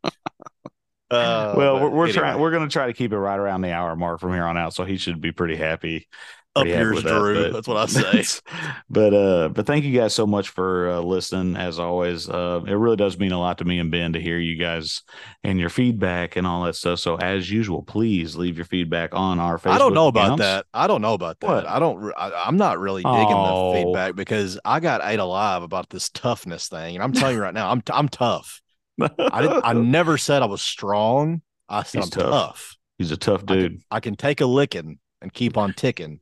Uh, 1.12 1.54
well, 1.56 1.74
we're, 1.80 1.88
we're 1.90 2.04
anyway, 2.04 2.18
trying. 2.18 2.40
We're 2.40 2.50
going 2.50 2.68
to 2.68 2.72
try 2.72 2.86
to 2.86 2.92
keep 2.92 3.12
it 3.12 3.18
right 3.18 3.38
around 3.38 3.60
the 3.62 3.72
hour 3.72 3.94
mark 3.96 4.20
from 4.20 4.32
here 4.32 4.44
on 4.44 4.56
out, 4.56 4.74
so 4.74 4.84
he 4.84 4.96
should 4.96 5.20
be 5.20 5.32
pretty 5.32 5.56
happy. 5.56 6.08
up 6.54 6.62
pretty 6.64 6.72
happy 6.76 6.84
yours, 6.94 7.02
that, 7.04 7.18
Drew. 7.18 7.42
but- 7.44 7.52
That's 7.52 7.68
what 7.68 7.76
I 7.78 7.86
say. 8.22 8.40
but 8.90 9.14
uh, 9.14 9.48
but 9.48 9.66
thank 9.66 9.84
you 9.84 9.98
guys 9.98 10.14
so 10.14 10.26
much 10.26 10.50
for 10.50 10.90
uh, 10.90 11.00
listening. 11.00 11.56
As 11.56 11.78
always, 11.78 12.28
uh, 12.28 12.60
it 12.66 12.72
really 12.72 12.96
does 12.96 13.18
mean 13.18 13.32
a 13.32 13.38
lot 13.38 13.58
to 13.58 13.64
me 13.64 13.78
and 13.78 13.90
Ben 13.90 14.12
to 14.14 14.20
hear 14.20 14.38
you 14.38 14.56
guys 14.56 15.02
and 15.44 15.58
your 15.58 15.70
feedback 15.70 16.36
and 16.36 16.46
all 16.46 16.64
that 16.64 16.76
stuff. 16.76 16.98
So 16.98 17.16
as 17.16 17.50
usual, 17.50 17.82
please 17.82 18.36
leave 18.36 18.56
your 18.56 18.66
feedback 18.66 19.14
on 19.14 19.38
our 19.38 19.58
Facebook. 19.58 19.70
I 19.72 19.78
don't 19.78 19.94
know 19.94 20.08
about 20.08 20.24
accounts. 20.26 20.42
that. 20.42 20.66
I 20.74 20.86
don't 20.86 21.00
know 21.02 21.14
about 21.14 21.40
that. 21.40 21.46
What? 21.46 21.66
I 21.66 21.78
don't. 21.78 22.12
I, 22.16 22.44
I'm 22.46 22.56
not 22.58 22.78
really 22.78 23.02
digging 23.02 23.26
Oh. 23.30 23.72
the 23.72 23.82
feedback 23.82 24.14
because 24.14 24.58
I 24.64 24.80
got 24.80 25.00
ate 25.04 25.20
alive 25.20 25.62
about 25.62 25.88
this 25.90 26.10
toughness 26.10 26.68
thing, 26.68 26.96
and 26.96 27.02
I'm 27.02 27.12
telling 27.12 27.36
you 27.36 27.42
right 27.42 27.54
now, 27.54 27.70
I'm 27.70 27.82
I'm 27.92 28.08
tough. 28.08 28.60
I. 29.00 29.60
I 29.64 29.72
never 29.74 30.18
said 30.18 30.42
I 30.42 30.46
was 30.46 30.62
strong. 30.62 31.42
I 31.68 31.82
said 31.82 31.98
He's 32.04 32.06
I'm 32.06 32.10
tough. 32.22 32.30
tough. 32.30 32.76
He's 32.98 33.10
a 33.10 33.16
tough 33.16 33.42
I 33.42 33.46
can- 33.46 33.58
dude. 33.58 33.80
I 33.90 34.00
can 34.00 34.16
take 34.16 34.40
a 34.40 34.46
licking 34.46 34.98
and 35.20 35.32
keep 35.32 35.56
on 35.56 35.72
ticking. 35.74 36.20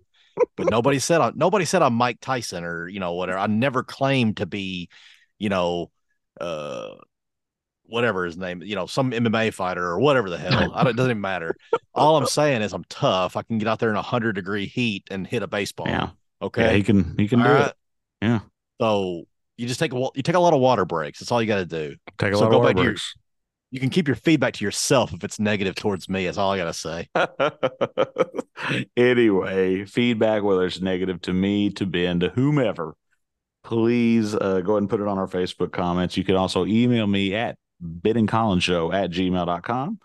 But 0.57 0.71
nobody 0.71 0.99
said 0.99 1.21
I, 1.21 1.33
nobody 1.35 1.65
said 1.65 1.83
I'm 1.83 1.95
Mike 1.95 2.19
Tyson 2.21 2.65
or 2.65 2.89
you 2.89 3.01
know 3.01 3.15
whatever. 3.15 3.39
I 3.39 3.47
never 3.47 3.83
claimed 3.83 4.39
to 4.39 4.47
be, 4.47 4.89
you 5.39 5.49
know, 5.49 5.91
uh, 6.41 6.95
whatever 7.85 8.25
his 8.25 8.37
name, 8.39 8.63
you 8.63 8.75
know, 8.77 8.87
some 8.87 9.11
MMA 9.11 9.53
fighter 9.53 9.85
or 9.85 9.99
whatever 9.99 10.31
the 10.31 10.39
hell. 10.39 10.73
I 10.75 10.85
don't, 10.85 10.93
it 10.93 10.97
doesn't 10.97 11.11
even 11.11 11.21
matter. 11.21 11.57
All 11.95 12.17
I'm 12.17 12.27
saying 12.27 12.63
is 12.63 12.73
I'm 12.73 12.85
tough. 12.89 13.37
I 13.37 13.43
can 13.43 13.59
get 13.59 13.69
out 13.69 13.81
there 13.81 13.91
in 13.91 13.97
a 13.97 14.03
hundred 14.03 14.35
degree 14.35 14.67
heat 14.67 15.05
and 15.11 15.27
hit 15.27 15.43
a 15.43 15.47
baseball. 15.49 15.89
Yeah. 15.89 16.11
Okay. 16.41 16.63
Yeah, 16.67 16.73
he 16.73 16.83
can. 16.85 17.17
He 17.19 17.29
can 17.29 17.41
All 17.41 17.47
do 17.49 17.53
right? 17.53 17.67
it. 17.69 17.75
Yeah. 18.23 18.41
So 18.81 19.25
you 19.61 19.66
just 19.66 19.78
take 19.78 19.93
a 19.93 20.09
you 20.15 20.23
take 20.23 20.37
a 20.37 20.41
lot 20.41 20.55
of 20.55 20.61
water 20.61 20.85
breaks. 20.85 21.20
That's 21.20 21.31
all 21.31 21.41
you 21.43 21.47
got 21.49 21.57
to 21.57 21.66
do. 21.66 21.97
Take 22.19 22.32
a 22.32 22.37
So 22.37 22.45
lot 22.45 22.55
of 22.55 22.61
water 22.61 22.74
to 22.74 22.81
your- 22.82 22.91
breaks. 22.93 23.15
You 23.73 23.78
can 23.78 23.91
keep 23.91 24.09
your 24.09 24.16
feedback 24.16 24.55
to 24.55 24.65
yourself 24.65 25.12
if 25.12 25.23
it's 25.23 25.39
negative 25.39 25.77
towards 25.77 26.09
me. 26.09 26.24
That's 26.24 26.39
all 26.39 26.51
I 26.51 26.57
got 26.59 26.65
to 26.65 26.74
say. 26.74 27.09
anyway, 28.97 29.85
feedback, 29.85 30.43
whether 30.43 30.65
it's 30.65 30.81
negative 30.81 31.20
to 31.23 31.32
me, 31.32 31.70
to 31.70 31.87
Ben, 31.87 32.19
to 32.19 32.31
whomever, 32.31 32.95
please 33.62 34.35
uh, 34.35 34.61
go 34.65 34.73
ahead 34.73 34.82
and 34.82 34.91
put 34.91 35.01
it 35.01 35.07
on 35.07 35.19
our 35.19 35.28
Facebook 35.28 35.70
comments. 35.73 36.16
You 36.16 36.24
can 36.24 36.35
also 36.35 36.66
email 36.66 37.07
me 37.07 37.35
at 37.37 37.59
biddingcollinshow 37.81 38.93
at 38.93 39.11
gmail.com 39.11 40.01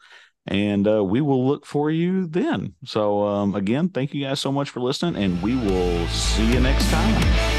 and 0.46 0.88
uh, 0.88 1.04
we 1.04 1.22
will 1.22 1.48
look 1.48 1.66
for 1.66 1.90
you 1.90 2.28
then. 2.28 2.76
So, 2.86 3.26
um, 3.26 3.56
again, 3.56 3.90
thank 3.90 4.14
you 4.14 4.26
guys 4.26 4.40
so 4.40 4.52
much 4.52 4.70
for 4.70 4.80
listening, 4.80 5.24
and 5.24 5.42
we 5.42 5.56
will 5.56 6.08
see 6.10 6.54
you 6.54 6.60
next 6.60 6.88
time. 6.92 7.55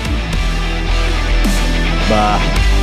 Bye. 2.09 2.76